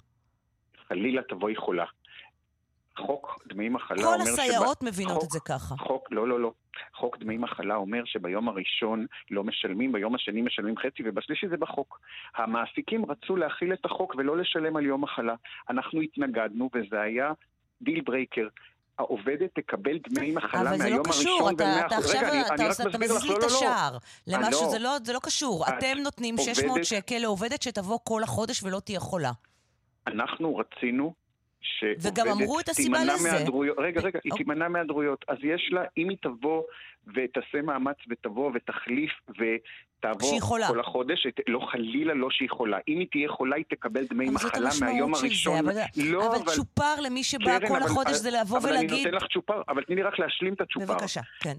חלילה 0.88 1.22
תבואי 1.28 1.56
חולה. 1.56 1.84
חוק 2.98 3.38
דמי 3.48 3.68
מחלה 3.68 3.96
כל 4.02 4.04
אומר... 4.04 4.22
הסייעות 4.32 4.78
שב- 4.80 4.86
מבינות 4.88 5.12
חוק- 5.14 5.24
את 5.24 5.30
זה 5.30 5.38
ככה. 5.40 5.74
חוק, 5.78 6.08
לא, 6.12 6.28
לא, 6.28 6.40
לא. 6.40 6.52
חוק 6.94 7.18
דמי 7.18 7.36
מחלה 7.38 7.74
אומר 7.74 8.02
שביום 8.04 8.48
הראשון 8.48 9.06
לא 9.30 9.44
משלמים, 9.44 9.92
ביום 9.92 10.14
השני 10.14 10.42
משלמים 10.42 10.74
חצי, 10.78 11.02
ובשלישי 11.06 11.48
זה 11.48 11.56
בחוק. 11.56 12.00
המעסיקים 12.36 13.04
רצו 13.10 13.36
להכיל 13.36 13.72
את 13.72 13.84
החוק 13.84 14.14
ולא 14.18 14.36
לשלם 14.36 14.76
על 14.76 14.86
יום 14.86 15.02
מחלה. 15.04 15.34
אנחנו 15.70 16.00
התנגדנו, 16.00 16.70
וזה 16.74 17.00
היה 17.00 17.32
דיל 17.82 18.00
ברייקר. 18.00 18.46
העובדת 18.98 19.50
תקבל 19.54 19.98
דמי 20.08 20.30
מחלה 20.34 20.60
אבל 20.60 20.78
זה 20.78 20.84
לא 20.84 20.90
מהיום 20.90 21.02
קשור, 21.08 21.30
הראשון 21.32 21.54
אתה, 21.54 21.86
אתה. 21.86 21.96
עכשיו, 21.96 22.20
רגע, 22.20 22.30
אני, 22.32 22.40
אתה, 22.40 22.54
אני 22.54 22.70
אתה 22.70 22.88
מסביר 22.88 22.98
מזיז 23.00 23.24
לי 23.24 23.32
את 23.34 23.42
לא, 23.42 23.48
לא. 23.48 23.56
השער. 23.56 23.96
למשהו. 24.26 24.70
זה, 24.70 24.78
לא, 24.78 24.96
זה 25.04 25.12
לא 25.12 25.18
קשור. 25.22 25.64
את 25.68 25.72
אתם 25.78 25.98
נותנים 26.02 26.36
600 26.38 26.68
עובדת- 26.70 26.84
שקל 26.84 27.18
לעובדת 27.18 27.62
שתבוא 27.62 27.98
כל 28.04 28.22
החודש 28.22 28.62
ולא 28.62 28.80
תהיה 28.80 29.00
חולה. 29.00 29.30
אנחנו 30.06 30.56
רצינו 30.56 31.12
שעובדת 31.60 32.12
וגם 32.12 32.28
אמרו 32.28 32.60
את 32.60 32.68
הסיבה 32.68 32.98
לזה. 33.04 33.30
מהיעדרויות, 33.30 33.76
רגע, 33.78 34.00
רגע, 34.00 34.18
היא 34.24 34.32
אוקיי. 34.32 34.44
תימנע 34.44 34.68
מהיעדרויות. 34.68 35.24
אז 35.28 35.36
יש 35.42 35.68
לה, 35.72 35.82
אם 35.96 36.08
היא 36.08 36.16
תבוא 36.22 36.62
ותעשה 37.14 37.62
מאמץ 37.62 37.96
ותבוא 38.10 38.50
ותחליף 38.54 39.10
ותעבור. 39.28 40.40
כל 40.40 40.80
החודש, 40.80 41.26
את- 41.26 41.40
לא 41.48 41.60
חלילה 41.70 42.14
לא 42.14 42.28
שהיא 42.30 42.50
חולה. 42.50 42.78
אם 42.88 42.98
היא 42.98 43.06
תהיה 43.10 43.28
חולה, 43.28 43.56
היא 43.56 43.64
תקבל 43.70 44.04
דמי 44.10 44.24
אבל 44.28 44.34
מחלה 44.34 44.70
מהיום 44.80 45.14
הראשון. 45.14 45.64
זה, 45.64 45.72
אבל, 45.72 45.80
לא, 46.04 46.36
אבל 46.36 46.44
צ'ופר 46.54 47.00
למי 47.00 47.24
שבא 47.24 47.44
קרן, 47.58 47.68
כל 47.68 47.76
אבל- 47.76 47.82
החודש 47.82 48.12
זה 48.16 48.30
לבוא 48.30 48.58
אבל 48.58 48.68
ולהגיד... 48.70 48.90
אני 48.92 49.04
נותן 49.04 49.14
לך 49.16 49.24
צ'ופר, 49.32 49.62
אבל 49.68 49.82
תני 49.84 49.96
לי 49.96 50.02
רק 50.02 50.18
להשלים 50.18 50.54
את 50.54 50.60
הצ'ופר. 50.60 50.86
בבקשה, 50.94 51.20
כן. 51.40 51.54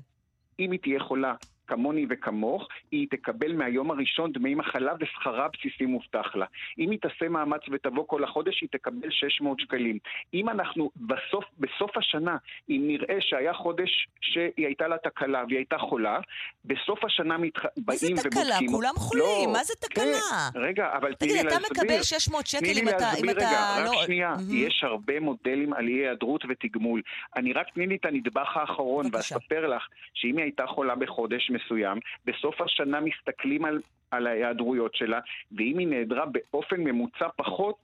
אם 0.59 0.71
היא 0.71 0.79
תהיה 0.79 0.99
חולה 0.99 1.33
כמוני 1.69 2.05
וכמוך, 2.09 2.67
היא 2.91 3.07
תקבל 3.11 3.53
מהיום 3.53 3.91
הראשון 3.91 4.31
דמי 4.31 4.55
מחלה 4.55 4.93
ושכרה 4.99 5.45
הבסיסי 5.45 5.85
מובטח 5.85 6.35
לה. 6.35 6.45
אם 6.79 6.91
היא 6.91 6.99
תעשה 6.99 7.29
מאמץ 7.29 7.61
ותבוא 7.71 8.03
כל 8.07 8.23
החודש, 8.23 8.61
היא 8.61 8.69
תקבל 8.71 9.09
600 9.09 9.59
שקלים. 9.59 9.97
אם 10.33 10.49
אנחנו 10.49 10.91
בסוף, 10.95 11.45
בסוף 11.59 11.97
השנה, 11.97 12.37
אם 12.69 12.83
נראה 12.87 13.17
שהיה 13.19 13.53
חודש 13.53 14.07
שהיא 14.21 14.65
הייתה 14.65 14.87
לה 14.87 14.97
תקלה 14.97 15.43
והיא 15.47 15.57
הייתה 15.57 15.77
חולה, 15.77 16.19
בסוף 16.65 17.03
השנה 17.03 17.37
מתח... 17.37 17.65
באים 17.77 18.15
תקלה? 18.17 18.41
ובודקים... 18.41 18.71
כולם 18.71 18.93
חולים, 18.97 19.47
לא, 19.47 19.53
מה 19.53 19.63
זה 19.63 19.73
תקלה? 19.79 20.03
כן, 20.03 20.59
רגע, 20.59 20.89
אבל 20.97 21.13
תני 21.13 21.27
לי 21.27 21.33
תגיד, 21.33 21.45
להסביר. 21.45 21.67
אתה 21.67 21.81
מקבל 21.81 22.03
600 22.03 22.47
שקל 22.47 22.59
תני 22.59 22.73
לי 22.73 22.81
אם 22.81 22.89
אתה... 22.89 22.97
אם 22.97 23.03
להסביר 23.03 23.31
אתה 23.31 23.39
רגע, 23.39 23.85
לא... 23.85 23.89
רק 23.89 24.05
שנייה. 24.05 24.29
מהמם. 24.29 24.67
יש 24.67 24.83
הרבה 24.83 25.19
מודלים 25.19 25.73
על 25.73 25.87
אי 25.87 25.93
היעדרות 25.93 26.45
ותגמול. 26.49 27.01
אני 27.35 27.53
רק 27.53 27.67
תני 27.73 27.87
לי 27.87 27.95
את 27.95 28.05
הנדבך 28.05 28.57
האחרון, 28.57 29.05
ואספר 29.13 29.67
לך 29.67 29.87
שאם 30.13 30.37
היא 30.37 30.43
הייתה 30.43 30.65
חולה 30.67 30.95
בחודש 30.95 31.51
מסוים, 31.65 31.97
בסוף 32.25 32.61
השנה 32.61 32.99
מסתכלים 32.99 33.65
על, 33.65 33.81
על 34.11 34.27
ההיעדרויות 34.27 34.95
שלה, 34.95 35.19
ואם 35.51 35.77
היא 35.77 35.87
נעדרה 35.87 36.25
באופן 36.25 36.81
ממוצע 36.81 37.27
פחות, 37.35 37.75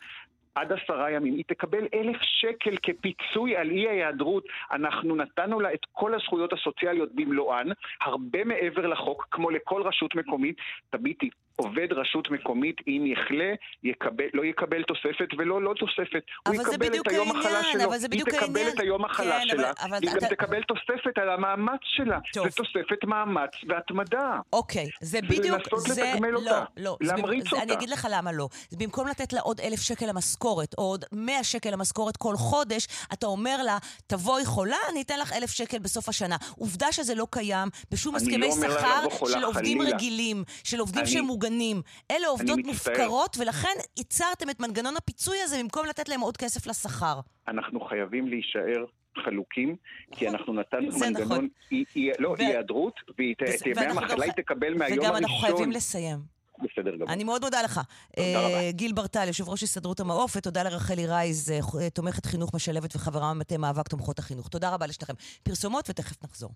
עד 0.56 0.72
עשרה 0.72 1.12
ימים. 1.12 1.34
היא 1.34 1.44
תקבל 1.48 1.88
אלף 1.94 2.18
שקל 2.22 2.76
כפיצוי 2.84 3.56
על 3.56 3.72
אי 3.72 3.88
ההיעדרות. 3.88 4.44
אנחנו 4.72 5.16
נתנו 5.16 5.60
לה 5.60 5.74
את 5.74 5.86
כל 5.92 6.16
הזכויות 6.16 6.54
הסוציאליות 6.54 7.10
במלואן, 7.16 7.68
הרבה 8.02 8.44
מעבר 8.44 8.88
לחוק, 8.88 9.28
כמו 9.32 9.50
לכל 9.50 9.82
רשות 9.82 10.16
מקומית. 10.16 10.58
תביטי, 10.90 11.30
עובד 11.56 11.88
רשות 11.92 12.32
מקומית, 12.32 12.76
אם 12.88 13.04
יחלה, 13.08 13.54
יקבל, 13.84 14.26
לא 14.34 14.46
יקבל 14.46 14.84
תוספת 14.84 15.28
ולא 15.38 15.62
לא 15.62 15.74
תוספת. 15.80 16.24
הוא 16.48 16.56
יקבל 16.56 17.00
את 17.00 17.08
היום 17.08 17.30
מחלה 17.30 17.64
שלו. 17.72 17.84
אבל 17.86 17.98
זה 17.98 18.08
בדיוק 18.08 18.30
היא 18.30 18.40
תקבל 18.40 18.58
העניין. 18.58 18.76
את 18.76 18.80
היום 18.80 19.06
מחלה 19.06 19.40
כן, 19.40 19.48
שלה, 19.48 19.72
אבל- 19.72 19.90
אבל 19.90 19.98
היא 20.02 20.12
גם 20.12 20.18
אתה- 20.18 20.28
תקבל 20.28 20.62
תוספת 20.64 21.18
על 21.18 21.30
המאמץ 21.30 21.80
שלה. 21.84 22.20
טוב. 22.34 22.50
זה 22.50 22.56
תוספת 22.56 23.04
מאמץ 23.06 23.50
והתמדה. 23.70 24.40
אוקיי, 24.54 24.90
זה 25.02 25.22
בדיוק, 25.22 25.46
ולנסות 25.46 25.80
זה, 25.80 26.04
לתגמל 26.14 26.28
לא, 26.30 26.40
אותה, 26.40 26.64
לא. 26.78 26.98
זה 27.04 27.14
להמריץ 27.14 27.44
זה- 27.44 27.50
אותה. 27.52 27.64
אני 27.64 27.74
אגיד 27.74 27.90
לך 27.90 28.08
למה 28.12 28.32
לא. 28.32 28.48
זה 28.70 28.78
במקום 28.80 29.08
לתת 29.08 29.34
לה 29.34 29.42
עוד 29.42 29.62
אלף 29.62 29.82
שקל 29.82 30.06
למשכורת, 30.06 30.76
או 30.78 30.84
עוד 30.84 31.06
מאה 31.12 31.44
שקל 31.44 31.70
למשכורת 31.72 32.18
כל 32.18 32.36
חודש, 32.36 32.88
אתה 33.14 33.26
אומר 33.28 33.64
לה, 33.64 33.78
תבואי 34.08 34.46
חולה, 34.46 34.78
אני 34.92 35.02
אתן 35.02 35.20
לך 35.20 35.34
אלף 35.34 35.50
שקל 35.52 35.80
בסוף 35.80 36.10
השנה. 36.10 36.36
עובדה 36.58 36.92
שזה 36.92 37.16
לא 37.16 37.28
קיים 37.32 37.68
בשום 37.92 38.16
הסכמי 38.16 38.38
לא 38.38 38.52
שכר 38.52 39.28
של 39.28 39.44
עובדים 39.44 39.80
חלילה. 39.82 39.96
רגילים, 39.96 40.44
של 40.64 40.80
עובדים 40.80 41.06
שהם 41.06 41.26
מוגנים. 41.46 41.82
אלה 42.12 42.28
עובדות. 42.28 42.60
מופקרות, 42.66 43.38
ולכן 43.40 43.76
ייצרתם 43.98 44.50
את 44.50 44.60
מנגנון 44.60 44.98
הפיצוי 44.98 45.38
הזה 45.42 45.60
במקום 45.60 45.86
לתת 45.86 46.10
להם 46.10 46.22
עוד 46.22 46.38
כסף 46.38 46.68
לשכר. 46.68 47.20
אנחנו 47.48 47.80
חייבים 47.80 48.28
להישאר 48.28 48.86
חלוקים, 49.26 49.76
כי 50.12 50.30
אנחנו 50.30 50.54
נתנו 50.54 51.00
מנגנון, 51.00 51.22
נכון. 51.22 51.48
אי- 51.72 52.12
לא, 52.20 52.30
ו- 52.30 52.36
היעדרות, 52.38 52.94
ואת 53.08 53.66
ימי 53.66 53.86
המחלה 53.86 54.24
היא 54.26 54.32
תקבל 54.32 54.74
מהיום 54.74 55.00
וגם 55.00 55.12
הראשון. 55.12 55.24
אנחנו 55.24 55.38
חייבים 55.38 55.72
לסיים. 55.72 56.20
בסדר 56.60 56.96
גמור. 56.96 57.10
אני 57.14 57.24
מאוד 57.24 57.44
מודה 57.44 57.62
לך. 57.62 57.82
תודה 58.16 58.28
אה, 58.28 58.48
רבה. 58.48 58.72
גיל 58.72 58.94
ברטל, 58.94 59.28
יושב 59.28 59.50
ראש 59.50 59.64
הסתדרות 59.64 60.00
המעוף, 60.00 60.36
ותודה 60.38 60.64
לרחלי 60.64 61.08
רייז, 61.08 61.52
אה, 61.52 61.60
אה, 61.82 61.90
תומכת 61.90 62.26
חינוך 62.26 62.54
משלבת 62.56 62.96
וחברה 62.96 63.30
במטה 63.34 63.58
מאבק 63.58 63.88
תומכות 63.88 64.20
החינוך. 64.20 64.48
תודה 64.48 64.74
רבה 64.74 64.88
לשניכם. 64.88 65.14
פרסומות 65.44 65.90
ותכף 65.90 66.24
נחזור. 66.24 66.50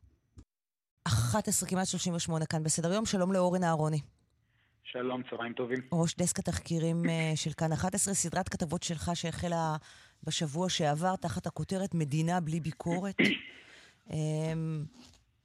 11 1.07 1.69
כמעט 1.69 1.87
38 1.87 2.45
כאן 2.45 2.63
בסדר 2.63 2.93
יום, 2.93 3.05
שלום 3.05 3.33
לאורן 3.33 3.63
אהרוני. 3.63 3.99
שלום, 4.91 5.21
צהריים 5.29 5.53
טובים. 5.53 5.79
ראש 5.93 6.15
דסק 6.15 6.39
התחקירים 6.39 6.95
אה, 7.09 7.31
של 7.35 7.49
כאן 7.57 7.71
11, 7.71 8.13
סדרת 8.13 8.49
כתבות 8.49 8.83
שלך 8.83 9.11
שהחלה 9.13 9.75
בשבוע 10.23 10.69
שעבר 10.69 11.15
תחת 11.15 11.47
הכותרת 11.47 11.95
מדינה 11.95 12.39
בלי 12.39 12.59
ביקורת. 12.59 13.15
אה, 14.11 14.53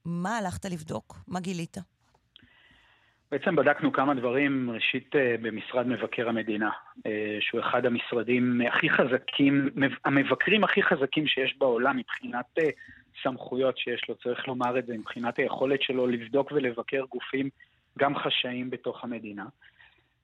מה 0.04 0.38
הלכת 0.38 0.64
לבדוק? 0.64 1.16
מה 1.28 1.40
גילית? 1.40 1.76
בעצם 3.30 3.56
בדקנו 3.56 3.92
כמה 3.92 4.14
דברים, 4.14 4.70
ראשית 4.70 5.16
אה, 5.16 5.34
במשרד 5.42 5.86
מבקר 5.86 6.28
המדינה, 6.28 6.70
אה, 7.06 7.36
שהוא 7.40 7.60
אחד 7.60 7.86
המשרדים 7.86 8.60
הכי 8.68 8.90
חזקים, 8.90 9.70
מב- 9.74 9.98
המבקרים 10.04 10.64
הכי 10.64 10.82
חזקים 10.82 11.26
שיש 11.26 11.54
בעולם 11.58 11.96
מבחינת 11.96 12.58
סמכויות 13.22 13.78
שיש 13.78 14.08
לו, 14.08 14.14
צריך 14.14 14.48
לומר 14.48 14.78
את 14.78 14.86
זה, 14.86 14.94
מבחינת 14.98 15.38
היכולת 15.38 15.82
שלו 15.82 16.06
לבדוק 16.06 16.52
ולבקר 16.52 17.04
גופים 17.10 17.48
גם 17.98 18.16
חשאיים 18.18 18.70
בתוך 18.70 19.04
המדינה. 19.04 19.44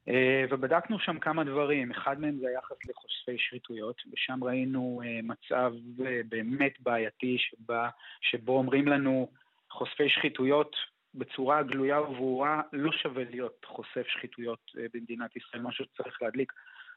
אה, 0.08 0.44
ובדקנו 0.50 0.98
שם 0.98 1.18
כמה 1.18 1.44
דברים, 1.44 1.90
אחד 1.90 2.20
מהם 2.20 2.36
זה 2.40 2.48
היחס 2.48 2.76
לחושפי 2.88 3.38
שחיתויות, 3.38 4.02
ושם 4.12 4.44
ראינו 4.44 5.02
אה, 5.04 5.20
מצב 5.22 5.72
אה, 6.06 6.20
באמת 6.28 6.72
בעייתי 6.80 7.36
שבה, 7.38 7.88
שבו 8.20 8.58
אומרים 8.58 8.88
לנו 8.88 9.28
חושפי 9.70 10.08
שחיתויות 10.08 10.76
בצורה 11.14 11.62
גלויה 11.62 12.00
וברורה 12.00 12.62
לא 12.72 12.92
שווה 12.92 13.24
להיות 13.30 13.66
חושף 13.66 14.06
שחיתויות 14.06 14.70
במדינת 14.94 15.36
ישראל, 15.36 15.62
משהו 15.62 15.84
שצריך 15.84 16.22
להדליק 16.22 16.52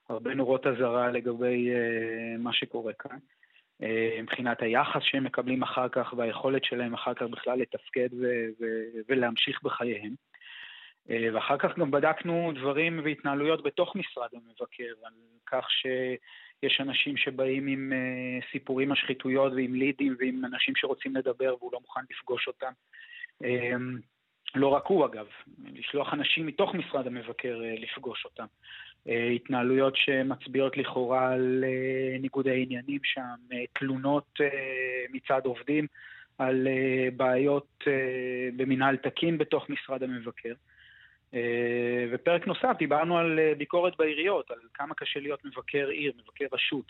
הרבה 0.09 0.33
נורות 0.33 0.67
אזהרה 0.67 1.11
לגבי 1.11 1.69
מה 2.39 2.53
שקורה 2.53 2.93
כאן. 2.93 3.17
מבחינת 4.21 4.61
היחס 4.61 5.01
שהם 5.01 5.23
מקבלים 5.23 5.63
אחר 5.63 5.89
כך 5.89 6.13
והיכולת 6.17 6.63
שלהם 6.63 6.93
אחר 6.93 7.13
כך 7.13 7.21
בכלל 7.21 7.59
לתפקד 7.59 8.09
ו- 8.13 8.47
ו- 8.61 8.99
ולהמשיך 9.09 9.63
בחייהם. 9.63 10.13
אה, 11.09 11.27
ואחר 11.33 11.57
כך 11.57 11.77
גם 11.77 11.91
בדקנו 11.91 12.51
דברים 12.55 12.99
והתנהלויות 13.03 13.63
בתוך 13.63 13.95
משרד 13.95 14.29
המבקר, 14.33 14.93
על 15.03 15.13
כך 15.45 15.67
שיש 15.71 16.81
אנשים 16.81 17.17
שבאים 17.17 17.67
עם 17.67 17.93
אה, 17.93 18.47
סיפורים 18.51 18.91
על 18.91 18.97
שחיתויות 18.97 19.53
ועם 19.53 19.75
לידים 19.75 20.15
ועם 20.19 20.45
אנשים 20.45 20.75
שרוצים 20.75 21.15
לדבר 21.15 21.55
והוא 21.59 21.73
לא 21.73 21.79
מוכן 21.81 22.01
לפגוש 22.11 22.47
אותם. 22.47 22.71
אה, 23.43 23.75
לא 24.55 24.67
רק 24.67 24.85
הוא 24.85 25.05
אגב, 25.05 25.25
לשלוח 25.73 26.13
אנשים 26.13 26.45
מתוך 26.45 26.75
משרד 26.75 27.07
המבקר 27.07 27.61
לפגוש 27.77 28.25
אותם. 28.25 28.45
התנהלויות 29.35 29.95
שמצביעות 29.95 30.77
לכאורה 30.77 31.33
על 31.33 31.63
ניגודי 32.19 32.63
עניינים 32.63 32.99
שם, 33.03 33.55
תלונות 33.73 34.39
מצד 35.09 35.45
עובדים 35.45 35.87
על 36.37 36.67
בעיות 37.15 37.83
במינהל 38.55 38.97
תקין 38.97 39.37
בתוך 39.37 39.69
משרד 39.69 40.03
המבקר. 40.03 40.53
אה, 41.33 42.05
ופרק 42.11 42.47
נוסף, 42.47 42.75
דיברנו 42.79 43.17
על 43.17 43.39
אה, 43.39 43.53
ביקורת 43.57 43.97
בעיריות, 43.97 44.51
על 44.51 44.57
כמה 44.73 44.95
קשה 44.95 45.19
להיות 45.19 45.45
מבקר 45.45 45.87
עיר, 45.87 46.13
מבקר 46.23 46.45
רשות, 46.51 46.85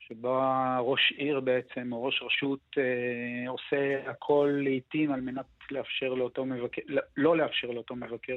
שבו 0.00 0.40
ראש 0.80 1.12
עיר 1.16 1.40
בעצם, 1.40 1.92
או 1.92 2.04
ראש 2.04 2.22
רשות, 2.22 2.60
אה, 2.78 3.50
עושה 3.50 4.10
הכל 4.10 4.50
לעיתים 4.62 5.12
על 5.12 5.20
מנת 5.20 5.46
לאפשר 5.70 6.14
לאותו 6.14 6.44
מבקר, 6.44 6.82
לא 7.16 7.36
לאפשר 7.36 7.70
לאותו 7.70 7.96
מבקר 7.96 8.36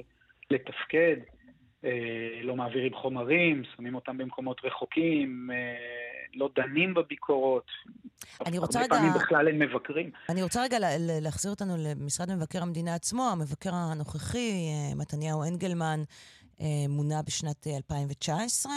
לתפקד, 0.51 1.17
לא 2.43 2.55
מעבירים 2.55 2.91
חומרים, 3.01 3.63
שמים 3.75 3.95
אותם 3.95 4.17
במקומות 4.17 4.57
רחוקים, 4.63 5.49
אה, 5.53 5.57
לא 6.35 6.49
דנים 6.55 6.93
בביקורות. 6.93 7.65
אני 8.45 8.57
רוצה 8.57 8.79
רגע- 8.81 8.95
פעמים 8.95 9.13
בכלל 9.13 9.47
אין 9.47 9.59
מבקרים. 9.59 10.11
אני 10.29 10.43
רוצה 10.43 10.63
רגע 10.63 10.79
לה- 10.79 10.97
לה- 10.97 11.19
להחזיר 11.19 11.51
אותנו 11.51 11.73
למשרד 11.77 12.35
מבקר 12.35 12.61
המדינה 12.61 12.95
עצמו. 12.95 13.29
המבקר 13.31 13.73
הנוכחי, 13.73 14.51
אה, 14.69 14.95
מתניהו 14.95 15.43
אנגלמן, 15.43 16.03
אה, 16.61 16.65
מונה 16.89 17.21
בשנת 17.21 17.67
אה, 17.67 17.75
2019. 17.77 18.71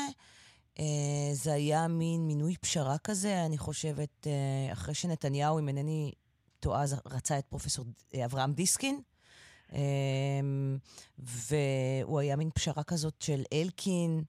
אה, 0.79 0.85
זה 1.33 1.53
היה 1.53 1.89
מין 1.89 2.27
מינוי 2.27 2.57
פשרה 2.57 2.99
כזה, 3.05 3.45
אני 3.47 3.59
חושבת, 3.59 4.27
אה, 4.27 4.73
אחרי 4.73 4.95
שנתניהו, 4.95 5.59
אם 5.59 5.69
אינני 5.69 6.13
טועה, 6.61 6.83
רצה 7.07 7.39
את 7.39 7.45
פרופסור 7.45 7.85
אה, 8.15 8.25
אברהם 8.25 8.53
דיסקין. 8.53 9.01
אה, 9.73 9.81
והוא 11.19 12.21
היה 12.21 12.37
מין 12.37 12.51
פשרה 12.55 12.83
כזאת 12.85 13.15
של 13.23 13.43
אלקין, 13.53 14.23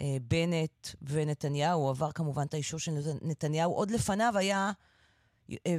אה, 0.00 0.16
בנט 0.22 0.88
ונתניהו. 1.02 1.80
הוא 1.80 1.90
עבר 1.90 2.12
כמובן 2.12 2.42
את 2.46 2.54
האישור 2.54 2.80
של 2.80 2.92
נת- 2.92 3.22
נתניהו. 3.22 3.72
עוד 3.72 3.90
לפניו 3.90 4.32
היה 4.38 4.72
אה, 5.50 5.56
אה, 5.66 5.76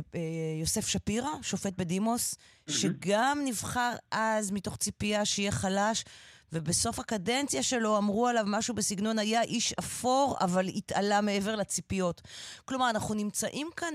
יוסף 0.59 0.87
שפירא, 0.87 1.29
שופט 1.41 1.73
בדימוס, 1.77 2.35
שגם 2.69 3.39
נבחר 3.45 3.95
אז 4.11 4.51
מתוך 4.51 4.77
ציפייה 4.77 5.25
שיהיה 5.25 5.51
חלש, 5.51 6.05
ובסוף 6.53 6.99
הקדנציה 6.99 7.63
שלו 7.63 7.97
אמרו 7.97 8.27
עליו 8.27 8.43
משהו 8.47 8.75
בסגנון 8.75 9.19
היה 9.19 9.41
איש 9.41 9.73
אפור, 9.73 10.37
אבל 10.41 10.67
התעלה 10.67 11.21
מעבר 11.21 11.55
לציפיות. 11.55 12.21
כלומר, 12.65 12.89
אנחנו 12.89 13.13
נמצאים 13.15 13.69
כאן 13.75 13.93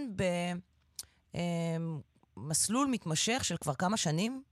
במסלול 2.36 2.86
מתמשך 2.86 3.44
של 3.44 3.56
כבר 3.56 3.74
כמה 3.74 3.96
שנים, 3.96 4.42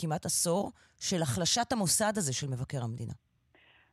כמעט 0.00 0.26
עשור, 0.26 0.72
של 1.00 1.22
החלשת 1.22 1.72
המוסד 1.72 2.12
הזה 2.16 2.32
של 2.32 2.46
מבקר 2.46 2.78
המדינה. 2.82 3.12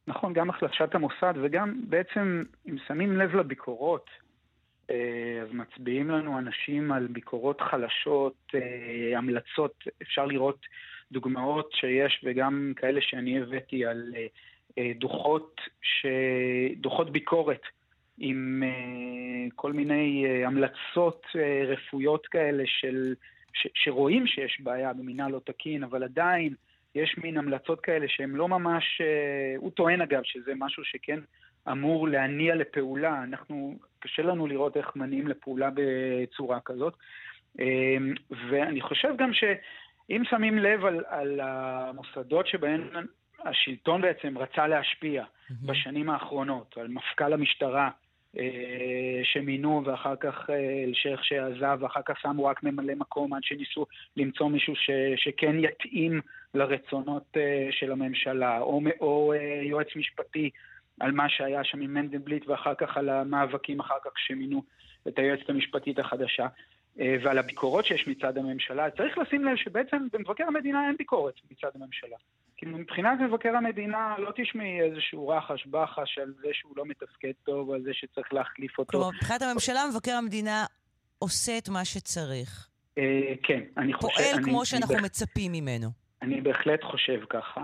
נכון, 0.08 0.34
גם 0.34 0.50
החלשת 0.50 0.96
המוסד 0.96 1.34
וגם 1.44 1.82
בעצם, 1.90 2.44
אם 2.70 2.76
שמים 2.88 3.18
לב 3.18 3.36
לביקורות, 3.36 4.10
אה, 4.90 5.42
אז 5.42 5.48
מצביעים 5.54 6.10
לנו 6.10 6.40
אנשים 6.40 6.92
על 6.92 7.08
ביקורות 7.08 7.62
חלשות, 7.62 8.36
אה, 8.56 9.18
המלצות, 9.18 9.84
אפשר 10.02 10.26
לראות 10.26 10.60
דוגמאות 11.12 11.72
שיש 11.74 12.22
וגם 12.24 12.74
כאלה 12.76 13.02
שאני 13.02 13.42
הבאתי 13.42 13.86
על 13.86 14.14
אה, 14.16 14.28
אה, 14.78 14.92
דוחות, 15.00 15.62
ש... 15.82 16.06
דוחות 16.78 17.12
ביקורת 17.12 17.62
עם 18.18 18.64
אה, 18.66 19.50
כל 19.56 19.74
מיני 19.74 20.26
אה, 20.26 20.48
המלצות 20.48 21.26
אה, 21.36 21.64
רפואיות 21.68 22.28
כאלה 22.28 22.64
של, 22.66 23.16
ש... 23.56 23.68
שרואים 23.74 24.28
שיש 24.28 24.62
בעיה 24.62 24.94
במינהל 24.94 25.32
לא 25.32 25.42
תקין, 25.46 25.84
אבל 25.84 26.04
עדיין 26.04 26.54
יש 26.96 27.18
מין 27.18 27.38
המלצות 27.38 27.82
כאלה 27.82 28.06
שהן 28.10 28.30
לא 28.30 28.48
ממש, 28.48 29.02
אה, 29.02 29.56
הוא 29.58 29.72
טוען 29.72 30.02
אגב 30.02 30.22
שזה 30.24 30.54
משהו 30.56 30.84
שכן 30.84 31.20
אמור 31.72 32.08
להניע 32.08 32.56
לפעולה, 32.56 33.24
אנחנו, 33.24 33.76
קשה 34.00 34.22
לנו 34.22 34.48
לראות 34.48 34.78
איך 34.78 34.96
מניעים 34.96 35.28
לפעולה 35.28 35.70
בצורה 35.74 36.60
כזאת. 36.66 36.94
אה, 37.60 37.98
ואני 38.50 38.82
חושב 38.82 39.14
גם 39.18 39.34
שאם 39.34 40.22
שמים 40.30 40.58
לב 40.58 40.86
על, 40.86 41.04
על 41.08 41.40
המוסדות 41.44 42.48
שבהן 42.48 42.82
השלטון 43.46 44.02
בעצם 44.02 44.38
רצה 44.38 44.68
להשפיע 44.68 45.24
בשנים 45.66 46.10
האחרונות, 46.10 46.78
על 46.78 46.88
מפכ"ל 46.88 47.34
המשטרה, 47.34 47.90
שמינו 49.24 49.82
ואחר 49.86 50.16
כך 50.16 50.50
אה, 50.50 50.84
אלשיך 50.88 51.26
שעזב 51.26 51.78
ואחר 51.82 52.02
כך 52.06 52.20
שמו 52.20 52.46
רק 52.46 52.64
ממלא 52.64 52.96
מקום 52.96 53.34
עד 53.34 53.44
שניסו 53.44 53.86
למצוא 54.18 54.50
מישהו 54.50 54.76
ש, 54.76 54.90
שכן 55.16 55.56
יתאים 55.60 56.22
לרצונות 56.54 57.24
אה, 57.38 57.68
של 57.72 57.92
הממשלה, 57.92 58.60
או, 58.60 58.82
או 59.02 59.34
אה, 59.34 59.62
יועץ 59.64 59.88
משפטי 59.96 60.50
על 61.00 61.12
מה 61.12 61.30
שהיה 61.30 61.64
שם 61.64 61.82
עם 61.82 61.94
מנדלבליט 61.94 62.48
ואחר 62.48 62.74
כך 62.76 62.98
על 62.98 63.10
המאבקים 63.10 63.80
אחר 63.80 63.98
כך 64.06 64.12
שמינו 64.18 64.64
את 65.08 65.20
היועצת 65.20 65.50
המשפטית 65.50 66.00
החדשה. 66.00 66.48
אה, 67.00 67.16
ועל 67.24 67.38
הביקורות 67.38 67.86
שיש 67.86 68.08
מצד 68.08 68.38
הממשלה, 68.38 68.90
צריך 68.90 69.18
לשים 69.18 69.46
לב 69.46 69.56
שבעצם 69.56 70.08
במבקר 70.14 70.44
המדינה 70.48 70.88
אין 70.88 70.96
ביקורת 70.98 71.34
מצד 71.52 71.70
הממשלה. 71.76 72.18
כאילו 72.58 72.78
מבחינת 72.78 73.20
מבקר 73.20 73.56
המדינה 73.56 74.16
לא 74.18 74.32
תשמעי 74.36 74.82
איזשהו 74.82 75.28
רחש 75.28 75.68
בחש 75.68 76.18
על 76.18 76.34
זה 76.42 76.48
שהוא 76.54 76.74
לא 76.78 76.86
מתפקד 76.86 77.32
טוב, 77.44 77.72
על 77.72 77.82
זה 77.82 77.94
שצריך 77.94 78.34
להחליף 78.34 78.80
אותו. 78.80 78.92
כלומר, 78.92 79.10
מבחינת 79.10 79.42
הממשלה, 79.42 79.80
מבקר 79.92 80.12
המדינה 80.12 80.66
עושה 81.20 81.58
את 81.58 81.70
מה 81.70 81.86
שצריך. 81.86 82.68
אה, 82.98 83.04
כן, 83.44 83.62
אני 83.78 83.94
חושב... 83.94 84.08
פועל 84.08 84.44
כמו 84.44 84.66
שאנחנו 84.66 84.96
מצפים 85.04 85.52
ממנו. 85.52 85.88
אני 86.22 86.42
בהחלט 86.42 86.84
חושב 86.84 87.20
ככה. 87.30 87.62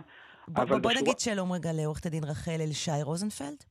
בוא, 0.47 0.91
נגיד 1.01 1.19
שלום 1.19 1.51
רגע 1.51 1.69
לעורכת 1.73 2.05
הדין 2.05 2.23
רחל 2.23 2.61
אלישי 2.61 2.91
רוזנפלד. 3.03 3.63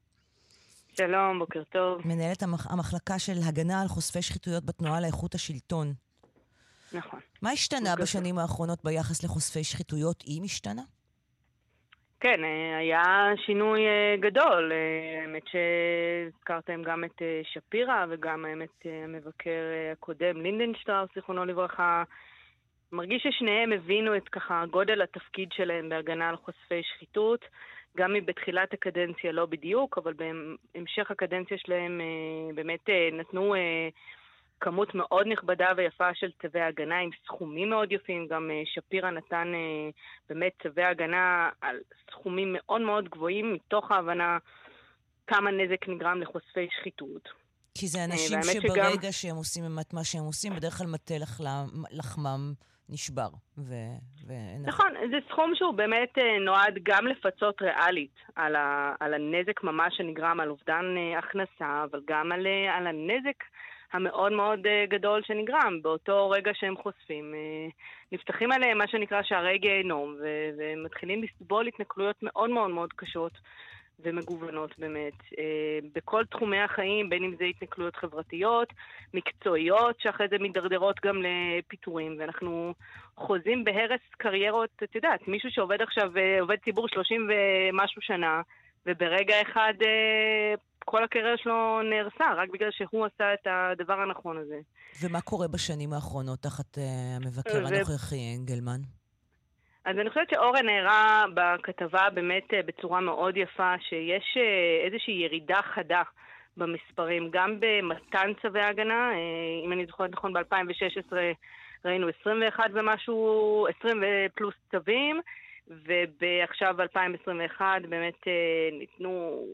שלום, 0.96 1.38
בוקר 1.38 1.62
טוב. 1.64 2.00
מנהלת 2.04 2.42
המח... 2.42 2.72
המחלקה 2.72 3.18
של 3.18 3.32
הגנה 3.48 3.80
על 3.80 3.88
חושפי 3.88 4.22
שחיתויות 4.22 4.64
בתנועה 4.64 5.00
לאיכות 5.00 5.34
השלטון. 5.34 5.92
נכון. 6.92 7.20
מה 7.42 7.50
השתנה 7.50 7.96
בשנים 7.96 8.38
האחרונות 8.38 8.84
ביחס 8.84 9.24
לחושפי 9.24 9.64
שחיתויות, 9.64 10.24
אם 10.26 10.42
השתנה? 10.44 10.82
כן, 12.20 12.44
אה, 12.44 12.78
היה 12.78 13.30
שינוי 13.46 13.80
אה, 13.86 14.16
גדול. 14.20 14.72
אה, 14.72 15.22
האמת 15.22 15.42
שהזכרתם 15.46 16.82
גם 16.82 17.04
את 17.04 17.22
שפירא 17.52 18.06
וגם 18.10 18.44
האמת 18.44 18.86
המבקר 19.04 19.62
הקודם, 19.92 20.42
לינדנשטראוס, 20.42 21.10
זיכרונו 21.14 21.44
לברכה. 21.44 22.02
מרגיש 22.92 23.22
ששניהם 23.22 23.72
הבינו 23.72 24.16
את 24.16 24.28
ככה 24.28 24.64
גודל 24.70 25.02
התפקיד 25.02 25.48
שלהם 25.52 25.88
בהגנה 25.88 26.28
על 26.28 26.36
חושפי 26.36 26.82
שחיתות. 26.82 27.44
גם 27.96 28.14
אם 28.16 28.26
בתחילת 28.26 28.72
הקדנציה 28.72 29.32
לא 29.32 29.46
בדיוק, 29.46 29.98
אבל 29.98 30.14
בהמשך 30.74 31.10
הקדנציה 31.10 31.58
שלהם 31.58 32.00
אה, 32.00 32.54
באמת 32.54 32.80
אה, 32.88 33.08
נתנו 33.12 33.54
אה, 33.54 33.88
כמות 34.60 34.94
מאוד 34.94 35.26
נכבדה 35.26 35.72
ויפה 35.76 36.14
של 36.14 36.30
צווי 36.42 36.60
הגנה 36.62 36.98
עם 36.98 37.10
סכומים 37.26 37.70
מאוד 37.70 37.92
יפים. 37.92 38.26
גם 38.30 38.50
שפירא 38.64 39.10
נתן 39.10 39.52
באמת 40.28 40.52
צווי 40.62 40.84
הגנה 40.84 41.48
על 41.60 41.76
סכומים 42.10 42.52
מאוד 42.58 42.80
מאוד 42.80 43.08
גבוהים, 43.08 43.52
מתוך 43.52 43.90
ההבנה 43.90 44.38
כמה 45.26 45.50
נזק 45.50 45.88
נגרם 45.88 46.20
לחושפי 46.22 46.68
שחיתות. 46.80 47.28
כי 47.74 47.86
זה 47.88 48.04
אנשים 48.04 48.42
שברגע 48.42 48.90
שגם- 49.02 49.12
שהם 49.12 49.36
עושים 49.36 49.64
את 49.80 49.94
מה 49.94 50.04
שהם 50.04 50.22
עושים, 50.24 50.52
בדרך 50.56 50.72
כלל 50.78 50.86
מטה 50.86 51.14
לחלם- 51.18 51.84
לחמם 51.90 52.52
נשבר. 52.90 53.28
ו... 53.58 53.74
ואין... 54.26 54.62
נכון, 54.66 54.92
זה 55.10 55.18
סכום 55.28 55.52
שהוא 55.54 55.74
באמת 55.74 56.18
אה, 56.18 56.38
נועד 56.38 56.78
גם 56.82 57.06
לפצות 57.06 57.62
ריאלית 57.62 58.14
על, 58.36 58.56
ה, 58.56 58.94
על 59.00 59.14
הנזק 59.14 59.62
ממש 59.62 59.96
שנגרם, 59.96 60.40
על 60.40 60.50
אובדן 60.50 60.84
אה, 60.96 61.18
הכנסה, 61.18 61.84
אבל 61.90 62.00
גם 62.06 62.32
על, 62.32 62.46
אה, 62.46 62.76
על 62.76 62.86
הנזק 62.86 63.44
המאוד 63.92 64.32
מאוד 64.32 64.60
גדול 64.88 65.22
שנגרם. 65.22 65.82
באותו 65.82 66.30
רגע 66.30 66.50
שהם 66.54 66.76
חושפים, 66.76 67.34
נפתחים 68.12 68.52
עליהם 68.52 68.78
מה 68.78 68.88
שנקרא 68.88 69.22
שערי 69.22 69.58
גיהנום, 69.58 70.16
ו- 70.20 70.50
ומתחילים 70.58 71.22
לסבול 71.22 71.66
התנכלויות 71.66 72.16
מאוד 72.22 72.50
מאוד 72.50 72.70
מאוד 72.70 72.92
קשות. 72.92 73.32
ומגוונות 74.02 74.78
באמת, 74.78 75.12
אה, 75.38 75.78
בכל 75.94 76.24
תחומי 76.30 76.60
החיים, 76.60 77.10
בין 77.10 77.24
אם 77.24 77.34
זה 77.38 77.44
התנכלויות 77.44 77.96
חברתיות, 77.96 78.68
מקצועיות, 79.14 80.00
שאחרי 80.00 80.26
זה 80.30 80.38
מידרדרות 80.38 80.96
גם 81.04 81.16
לפיטורים, 81.22 82.16
ואנחנו 82.18 82.74
חוזים 83.16 83.64
בהרס 83.64 84.00
קריירות, 84.18 84.70
את 84.84 84.94
יודעת, 84.94 85.28
מישהו 85.28 85.50
שעובד 85.50 85.82
עכשיו, 85.82 86.16
אה, 86.16 86.40
עובד 86.40 86.56
ציבור 86.64 86.88
30 86.88 87.28
ומשהו 87.30 88.02
שנה, 88.02 88.42
וברגע 88.86 89.34
אחד 89.42 89.74
אה, 89.82 90.54
כל 90.84 91.04
הקריירה 91.04 91.36
שלו 91.36 91.82
נהרסה, 91.82 92.34
רק 92.36 92.48
בגלל 92.52 92.70
שהוא 92.70 93.06
עשה 93.06 93.34
את 93.34 93.46
הדבר 93.46 94.00
הנכון 94.00 94.38
הזה. 94.38 94.58
ומה 95.02 95.20
קורה 95.20 95.48
בשנים 95.48 95.92
האחרונות 95.92 96.38
תחת 96.38 96.78
המבקר 97.16 97.62
ו- 97.64 97.66
הנוכחי, 97.66 98.36
אנגלמן? 98.38 98.80
אז 99.84 99.98
אני 99.98 100.08
חושבת 100.08 100.30
שאורן 100.30 100.68
הערה 100.68 101.24
בכתבה 101.34 102.10
באמת 102.14 102.54
אה, 102.54 102.62
בצורה 102.62 103.00
מאוד 103.00 103.36
יפה, 103.36 103.74
שיש 103.80 104.36
אה, 104.36 104.86
איזושהי 104.86 105.14
ירידה 105.14 105.60
חדה 105.62 106.02
במספרים, 106.56 107.30
גם 107.30 107.56
במתן 107.60 108.32
צווי 108.42 108.60
הגנה, 108.60 109.10
אה, 109.12 109.64
אם 109.64 109.72
אני 109.72 109.86
זוכרת 109.86 110.10
נכון, 110.12 110.32
ב-2016 110.32 111.12
ראינו 111.84 112.08
21 112.20 112.64
ומשהו, 112.72 113.66
20 113.78 114.02
פלוס 114.34 114.54
צווים, 114.70 115.20
ועכשיו 116.20 116.74
ב-2021 116.76 117.60
באמת 117.88 118.26
ניתנו 118.72 119.44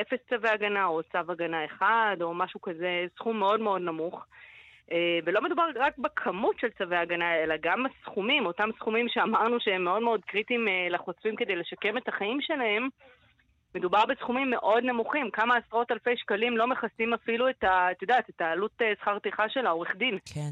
אפס 0.00 0.18
צווי 0.28 0.50
הגנה, 0.50 0.86
או 0.86 1.02
צו 1.02 1.32
הגנה 1.32 1.64
אחד, 1.64 2.16
או 2.20 2.34
משהו 2.34 2.60
כזה, 2.60 3.06
סכום 3.16 3.38
מאוד 3.38 3.60
מאוד 3.60 3.82
נמוך. 3.82 4.26
אה, 4.92 5.18
ולא 5.24 5.42
מדובר 5.42 5.66
רק 5.76 5.98
בכמות 5.98 6.56
של 6.60 6.68
צווי 6.78 6.96
הגנה, 6.96 7.34
אלא 7.34 7.54
גם 7.62 7.84
הסכומים, 7.86 8.46
אותם 8.46 8.68
סכומים 8.76 9.06
שאמרנו 9.08 9.56
שהם 9.60 9.84
מאוד 9.84 10.02
מאוד 10.02 10.20
קריטיים 10.24 10.68
אה, 10.68 10.88
לחושפים 10.90 11.36
כדי 11.36 11.56
לשקם 11.56 11.98
את 11.98 12.08
החיים 12.08 12.38
שלהם, 12.40 12.88
מדובר 13.74 14.06
בסכומים 14.06 14.50
מאוד 14.50 14.84
נמוכים, 14.84 15.30
כמה 15.32 15.54
עשרות 15.56 15.92
אלפי 15.92 16.16
שקלים 16.16 16.56
לא 16.56 16.66
מכסים 16.66 17.14
אפילו 17.14 17.50
את 17.50 17.64
ה... 17.64 17.90
את 17.92 18.02
יודעת, 18.02 18.30
את 18.30 18.40
העלות 18.40 18.72
אה, 18.82 18.92
שכר 19.00 19.18
טרחה 19.18 19.48
של 19.48 19.66
העורך 19.66 19.88
דין. 19.96 20.18
כן. 20.24 20.50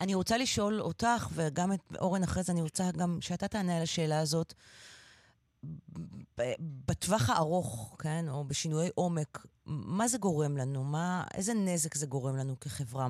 אני 0.00 0.14
רוצה 0.14 0.38
לשאול 0.38 0.80
אותך, 0.80 1.28
וגם 1.34 1.72
את 1.72 1.80
אורן 2.00 2.22
אחרי 2.22 2.42
זה, 2.42 2.52
אני 2.52 2.62
רוצה 2.62 2.84
גם 2.98 3.18
שאתה 3.20 3.48
תענה 3.48 3.76
על 3.76 3.82
השאלה 3.82 4.20
הזאת. 4.20 4.54
בטווח 6.88 7.30
הארוך, 7.30 7.96
כן, 7.98 8.24
או 8.28 8.44
בשינויי 8.44 8.90
עומק, 8.94 9.46
מה 9.66 10.08
זה 10.08 10.18
גורם 10.18 10.56
לנו? 10.56 10.84
מה, 10.84 11.24
איזה 11.34 11.54
נזק 11.54 11.94
זה 11.94 12.06
גורם 12.06 12.36
לנו 12.36 12.60
כחברה? 12.60 13.06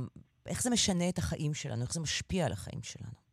איך 0.48 0.62
זה 0.62 0.70
משנה 0.70 1.09
את 1.09 1.18
החיים 1.18 1.55
שלנו? 1.55 1.82
איך 1.82 1.93
זה 1.93 2.01
משפיע 2.01 2.47
על 2.47 2.52
החיים 2.52 2.82
שלנו? 2.82 3.27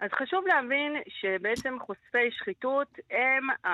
אז 0.00 0.10
חשוב 0.12 0.44
להבין 0.46 0.92
שבעצם 1.08 1.76
חושפי 1.86 2.30
שחיתות 2.30 2.88
הם, 3.10 3.66
ה... 3.66 3.70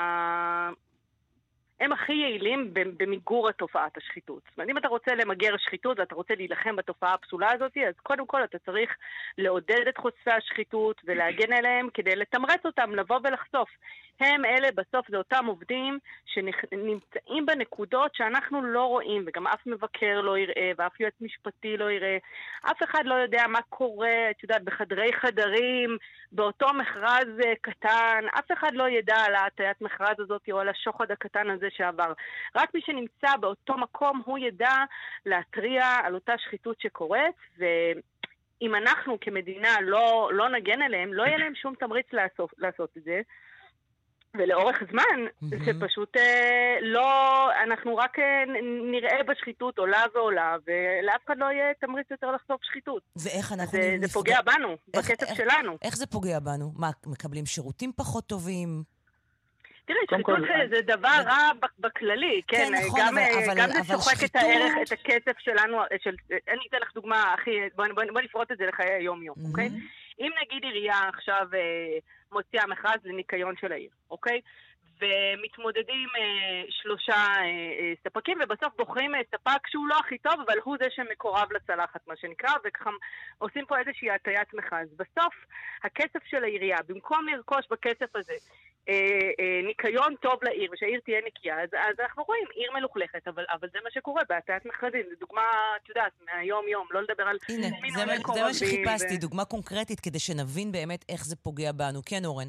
הם 1.80 1.92
הכי 1.92 2.12
יעילים 2.12 2.74
במיגור 2.74 3.48
התופעת 3.48 3.96
השחיתות. 3.96 4.42
זאת 4.48 4.58
אומרת, 4.58 4.70
אם 4.70 4.78
אתה 4.78 4.88
רוצה 4.88 5.14
למגר 5.14 5.56
שחיתות 5.56 5.98
ואתה 5.98 6.14
רוצה 6.14 6.34
להילחם 6.34 6.76
בתופעה 6.76 7.14
הפסולה 7.14 7.52
הזאת, 7.52 7.76
אז 7.88 7.94
קודם 8.02 8.26
כל 8.26 8.44
אתה 8.44 8.58
צריך 8.58 8.90
לעודד 9.38 9.84
את 9.88 9.98
חושפי 9.98 10.30
השחיתות 10.30 11.00
ולהגן 11.04 11.52
עליהם 11.52 11.88
כדי 11.94 12.16
לתמרץ 12.16 12.60
אותם 12.64 12.94
לבוא 12.94 13.18
ולחשוף. 13.24 13.68
הם 14.20 14.44
אלה, 14.44 14.68
בסוף 14.74 15.10
זה 15.10 15.16
אותם 15.16 15.44
עובדים 15.46 15.98
שנמצאים 16.26 17.46
בנקודות 17.46 18.14
שאנחנו 18.14 18.62
לא 18.62 18.84
רואים, 18.84 19.24
וגם 19.26 19.46
אף 19.46 19.66
מבקר 19.66 20.20
לא 20.20 20.38
יראה, 20.38 20.70
ואף 20.78 21.00
יועץ 21.00 21.14
משפטי 21.20 21.76
לא 21.76 21.90
יראה. 21.90 22.16
אף 22.70 22.82
אחד 22.82 23.02
לא 23.04 23.14
יודע 23.14 23.44
מה 23.48 23.62
קורה, 23.68 24.30
את 24.30 24.42
יודעת, 24.42 24.64
בחדרי 24.64 25.12
חדרים, 25.12 25.96
באותו 26.32 26.66
מכרז 26.74 27.40
אה, 27.44 27.52
קטן, 27.60 28.24
אף 28.38 28.52
אחד 28.52 28.70
לא 28.74 28.88
ידע 28.88 29.16
על 29.16 29.34
ההטיית 29.34 29.80
מכרז 29.80 30.20
הזאת 30.20 30.42
או 30.52 30.60
על 30.60 30.68
השוחד 30.68 31.10
הקטן 31.10 31.50
הזה 31.50 31.68
שעבר. 31.70 32.12
רק 32.56 32.74
מי 32.74 32.80
שנמצא 32.80 33.36
באותו 33.36 33.76
מקום, 33.76 34.22
הוא 34.24 34.38
ידע 34.38 34.74
להתריע 35.26 35.84
על 36.04 36.14
אותה 36.14 36.34
שחיתות 36.38 36.80
שקורית, 36.80 37.36
ו... 37.58 37.64
אם 38.62 38.74
אנחנו 38.74 39.20
כמדינה 39.20 39.80
לא, 39.80 40.30
לא 40.32 40.48
נגן 40.48 40.82
עליהם, 40.82 41.14
לא 41.14 41.22
יהיה 41.22 41.38
להם 41.38 41.54
שום 41.54 41.74
תמריץ 41.74 42.06
לעשות, 42.12 42.50
לעשות 42.58 42.90
את 42.96 43.02
זה. 43.02 43.20
ולאורך 44.38 44.82
זמן, 44.90 45.02
mm-hmm. 45.02 45.64
זה 45.64 45.86
פשוט 45.86 46.16
אה, 46.16 46.76
לא, 46.82 47.48
אנחנו 47.64 47.96
רק 47.96 48.18
אה, 48.18 48.44
נראה 48.90 49.22
בשחיתות 49.22 49.78
עולה 49.78 50.02
ועולה, 50.14 50.56
ולאף 50.66 51.20
אחד 51.26 51.38
לא 51.38 51.44
יהיה 51.44 51.74
תמריץ 51.80 52.06
יותר 52.10 52.32
לחשוף 52.32 52.60
שחיתות. 52.62 53.02
ואיך 53.16 53.52
אנחנו... 53.52 53.78
זה, 53.78 53.90
נפגע... 53.94 54.06
זה 54.06 54.12
פוגע 54.12 54.42
בנו, 54.42 54.76
איך, 54.94 55.10
בכסף 55.10 55.28
איך, 55.28 55.36
שלנו. 55.36 55.76
איך 55.82 55.96
זה 55.96 56.06
פוגע 56.06 56.38
בנו? 56.38 56.72
מה, 56.76 56.90
מקבלים 57.06 57.46
שירותים 57.46 57.92
פחות 57.96 58.26
טובים? 58.26 58.82
תראה, 59.86 59.98
שחיתות 60.10 60.38
זה, 60.40 60.76
זה 60.76 60.96
דבר 60.96 61.18
רע 61.26 61.50
בכללי, 61.78 62.40
כן, 62.48 62.56
כן 62.56 62.86
נכון, 62.86 63.00
גם, 63.00 63.18
אבל, 63.18 63.54
גם 63.56 63.70
אבל, 63.70 63.82
זה 63.82 63.92
שוחק 63.92 64.14
שחיתות... 64.14 64.30
את 64.30 64.36
הערך, 64.36 64.72
את 64.82 64.92
הכסף 64.92 65.38
שלנו, 65.38 65.78
של, 66.02 66.14
אני 66.30 66.60
אתן 66.68 66.76
לך 66.82 66.94
דוגמה, 66.94 67.34
אחי, 67.34 67.50
בוא, 67.76 67.84
בוא, 67.94 68.04
בוא 68.12 68.20
נפרוט 68.20 68.52
את 68.52 68.58
זה 68.58 68.66
לחיי 68.66 68.90
היום-יום, 68.90 69.36
Mm-hmm. 69.36 69.48
אוקיי? 69.48 69.70
אם 70.20 70.30
נגיד 70.42 70.62
עירייה 70.64 71.08
עכשיו 71.08 71.46
אה, 71.54 71.98
מוציאה 72.32 72.66
מכרז 72.66 73.00
לניקיון 73.04 73.54
של 73.56 73.72
העיר, 73.72 73.90
אוקיי? 74.10 74.40
ומתמודדים 75.00 76.08
אה, 76.18 76.62
שלושה 76.70 77.14
אה, 77.14 77.44
אה, 77.80 77.92
ספקים, 78.04 78.38
ובסוף 78.42 78.76
בוחרים 78.76 79.14
אה, 79.14 79.20
ספק 79.30 79.66
שהוא 79.66 79.88
לא 79.88 79.98
הכי 79.98 80.18
טוב, 80.18 80.34
אבל 80.46 80.58
הוא 80.64 80.76
זה 80.80 80.86
שמקורב 80.90 81.52
לצלחת, 81.52 82.00
מה 82.06 82.16
שנקרא, 82.16 82.50
וככה 82.64 82.90
עושים 83.38 83.66
פה 83.66 83.78
איזושהי 83.78 84.10
הטיית 84.10 84.54
מכרז. 84.54 84.88
בסוף, 84.96 85.34
הכסף 85.84 86.24
של 86.24 86.44
העירייה, 86.44 86.78
במקום 86.88 87.28
לרכוש 87.28 87.66
בכסף 87.70 88.16
הזה 88.16 88.34
אה, 88.88 89.30
אה, 89.40 89.60
ניקיון 89.66 90.14
טוב 90.20 90.38
לעיר, 90.42 90.70
ושהעיר 90.72 91.00
תהיה 91.04 91.20
נקייה, 91.26 91.62
אז, 91.62 91.68
אז 91.72 92.00
אנחנו 92.00 92.22
רואים 92.22 92.44
עיר 92.54 92.70
מלוכלכת, 92.74 93.28
אבל, 93.28 93.44
אבל 93.52 93.68
זה 93.72 93.78
מה 93.84 93.90
שקורה 93.90 94.22
בהטיית 94.28 94.66
מכרזים. 94.66 95.02
זו 95.10 95.16
דוגמה, 95.20 95.42
את 95.82 95.88
יודעת, 95.88 96.12
מהיום-יום, 96.26 96.86
לא 96.90 97.02
לדבר 97.02 97.22
על 97.22 97.36
הנה, 97.48 97.68
זה, 97.94 98.04
זה 98.34 98.42
מה 98.42 98.54
שחיפשתי, 98.54 99.16
ו... 99.16 99.20
דוגמה 99.20 99.44
קונקרטית, 99.44 100.00
כדי 100.00 100.18
שנבין 100.18 100.72
באמת 100.72 101.04
איך 101.08 101.24
זה 101.24 101.36
פוגע 101.36 101.72
בנו. 101.72 102.00
כן, 102.06 102.24
אורן. 102.24 102.48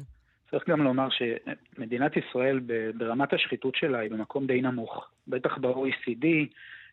צריך 0.50 0.68
גם 0.68 0.82
לומר 0.82 1.08
שמדינת 1.10 2.12
ישראל 2.16 2.60
ברמת 2.94 3.32
השחיתות 3.32 3.74
שלה 3.74 3.98
היא 3.98 4.10
במקום 4.10 4.46
די 4.46 4.60
נמוך. 4.60 5.10
בטח 5.28 5.58
ב-OECD, 5.58 6.26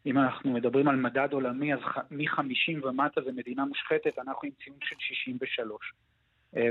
אם 0.05 0.17
אנחנו 0.17 0.53
מדברים 0.53 0.87
על 0.87 0.95
מדד 0.95 1.27
עולמי, 1.31 1.73
אז 1.73 1.79
מ-50 2.11 2.87
ומטה 2.87 3.21
זה 3.21 3.31
מדינה 3.31 3.65
מושחתת, 3.65 4.19
אנחנו 4.19 4.47
עם 4.47 4.51
ציון 4.63 4.77
של 4.83 4.95
63. 4.99 5.93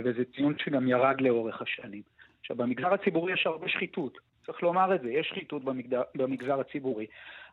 וזה 0.05 0.23
ציון 0.37 0.55
שגם 0.59 0.89
ירד 0.89 1.21
לאורך 1.21 1.63
השנים. 1.63 2.03
עכשיו, 2.45 2.57
במגזר 2.57 2.95
הציבורי 2.95 3.33
יש 3.33 3.47
הרבה 3.47 3.69
שחיתות, 3.69 4.19
צריך 4.47 4.63
לומר 4.63 4.95
את 4.95 5.01
זה, 5.01 5.11
יש 5.11 5.27
שחיתות 5.27 5.65
במגדר, 5.65 6.03
במגזר 6.15 6.61
הציבורי, 6.61 7.07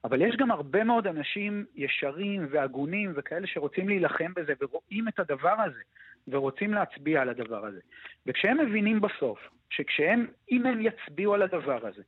אבל 0.04 0.22
יש 0.22 0.36
גם 0.36 0.52
הרבה 0.52 0.84
מאוד 0.84 1.08
אנשים 1.08 1.66
ישרים 1.76 2.48
והגונים 2.50 3.14
וכאלה 3.16 3.48
שרוצים 3.48 3.90
להילחם 3.90 4.34
בזה 4.36 4.54
ורואים 4.62 5.08
את 5.08 5.20
הדבר 5.20 5.56
הזה 5.66 5.82
ורוצים 6.28 6.74
להצביע 6.74 7.22
על 7.22 7.30
הדבר 7.30 7.66
הזה. 7.66 7.80
וכשהם 8.26 8.58
מבינים 8.58 9.02
בסוף 9.02 9.40
שכשהם, 9.70 10.28
אם 10.52 10.66
הם 10.66 10.82
יצביעו 10.82 11.34
על 11.34 11.42
הדבר 11.42 11.88
הזה 11.88 12.04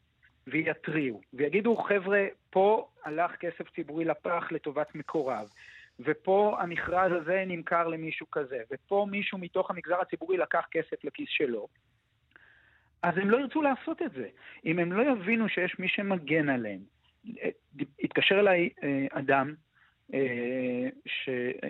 ויתריעו 0.48 1.22
ויגידו, 1.34 1.76
חבר'ה, 1.76 2.26
פה 2.50 2.88
הלך 3.06 3.32
כסף 3.36 3.76
ציבורי 3.76 4.06
לפח 4.06 4.48
לטובת 4.52 4.96
מקורב, 4.96 5.50
ופה 6.00 6.58
המכרז 6.60 7.12
הזה 7.12 7.44
נמכר 7.48 7.88
למישהו 7.88 8.32
כזה, 8.32 8.60
ופה 8.72 9.08
מישהו 9.10 9.38
מתוך 9.38 9.72
המגזר 9.72 10.02
הציבורי 10.02 10.38
לקח 10.38 10.66
כסף 10.72 11.04
לכיס 11.04 11.30
שלו, 11.30 11.68
אז 13.04 13.18
הם 13.18 13.30
לא 13.30 13.38
ירצו 13.38 13.62
לעשות 13.62 14.02
את 14.02 14.12
זה. 14.12 14.28
אם 14.66 14.80
הם 14.80 14.92
לא 14.92 15.12
יבינו 15.12 15.50
שיש 15.50 15.80
מי 15.80 15.88
שמגן 15.88 16.50
עליהם. 16.50 16.80
התקשר 18.04 18.40
אליי 18.40 18.70
אה, 18.84 19.06
אדם 19.12 19.54
אה, 20.14 20.90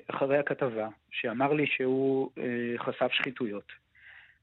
אחרי 0.08 0.38
הכתבה, 0.38 0.88
שאמר 1.12 1.54
לי 1.54 1.68
שהוא 1.68 2.30
אה, 2.38 2.78
חשף 2.78 3.12
שחיתויות. 3.12 3.72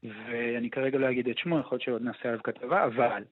ואני 0.03 0.69
כרגע 0.69 0.97
לא 0.97 1.09
אגיד 1.09 1.27
את 1.27 1.37
שמו, 1.37 1.59
יכול 1.59 1.75
להיות 1.75 1.81
שעוד 1.81 2.01
נעשה 2.01 2.29
עליו 2.29 2.43
כתבה, 2.43 2.85
אבל 2.85 3.23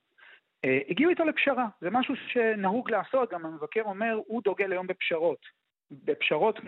הגיעו 0.64 1.10
איתו 1.10 1.24
לפשרה. 1.24 1.68
זה 1.80 1.90
משהו 1.90 2.14
שנהוג 2.16 2.90
לעשות, 2.90 3.32
גם 3.32 3.46
המבקר 3.46 3.82
אומר, 3.82 4.18
הוא 4.26 4.42
דוגל 4.44 4.72
היום 4.72 4.86
בפשרות. 4.86 5.46
בפשרות 5.90 6.60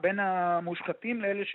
בין 0.00 0.18
המושחתים 0.18 1.20
לאלה 1.20 1.44
ש... 1.44 1.48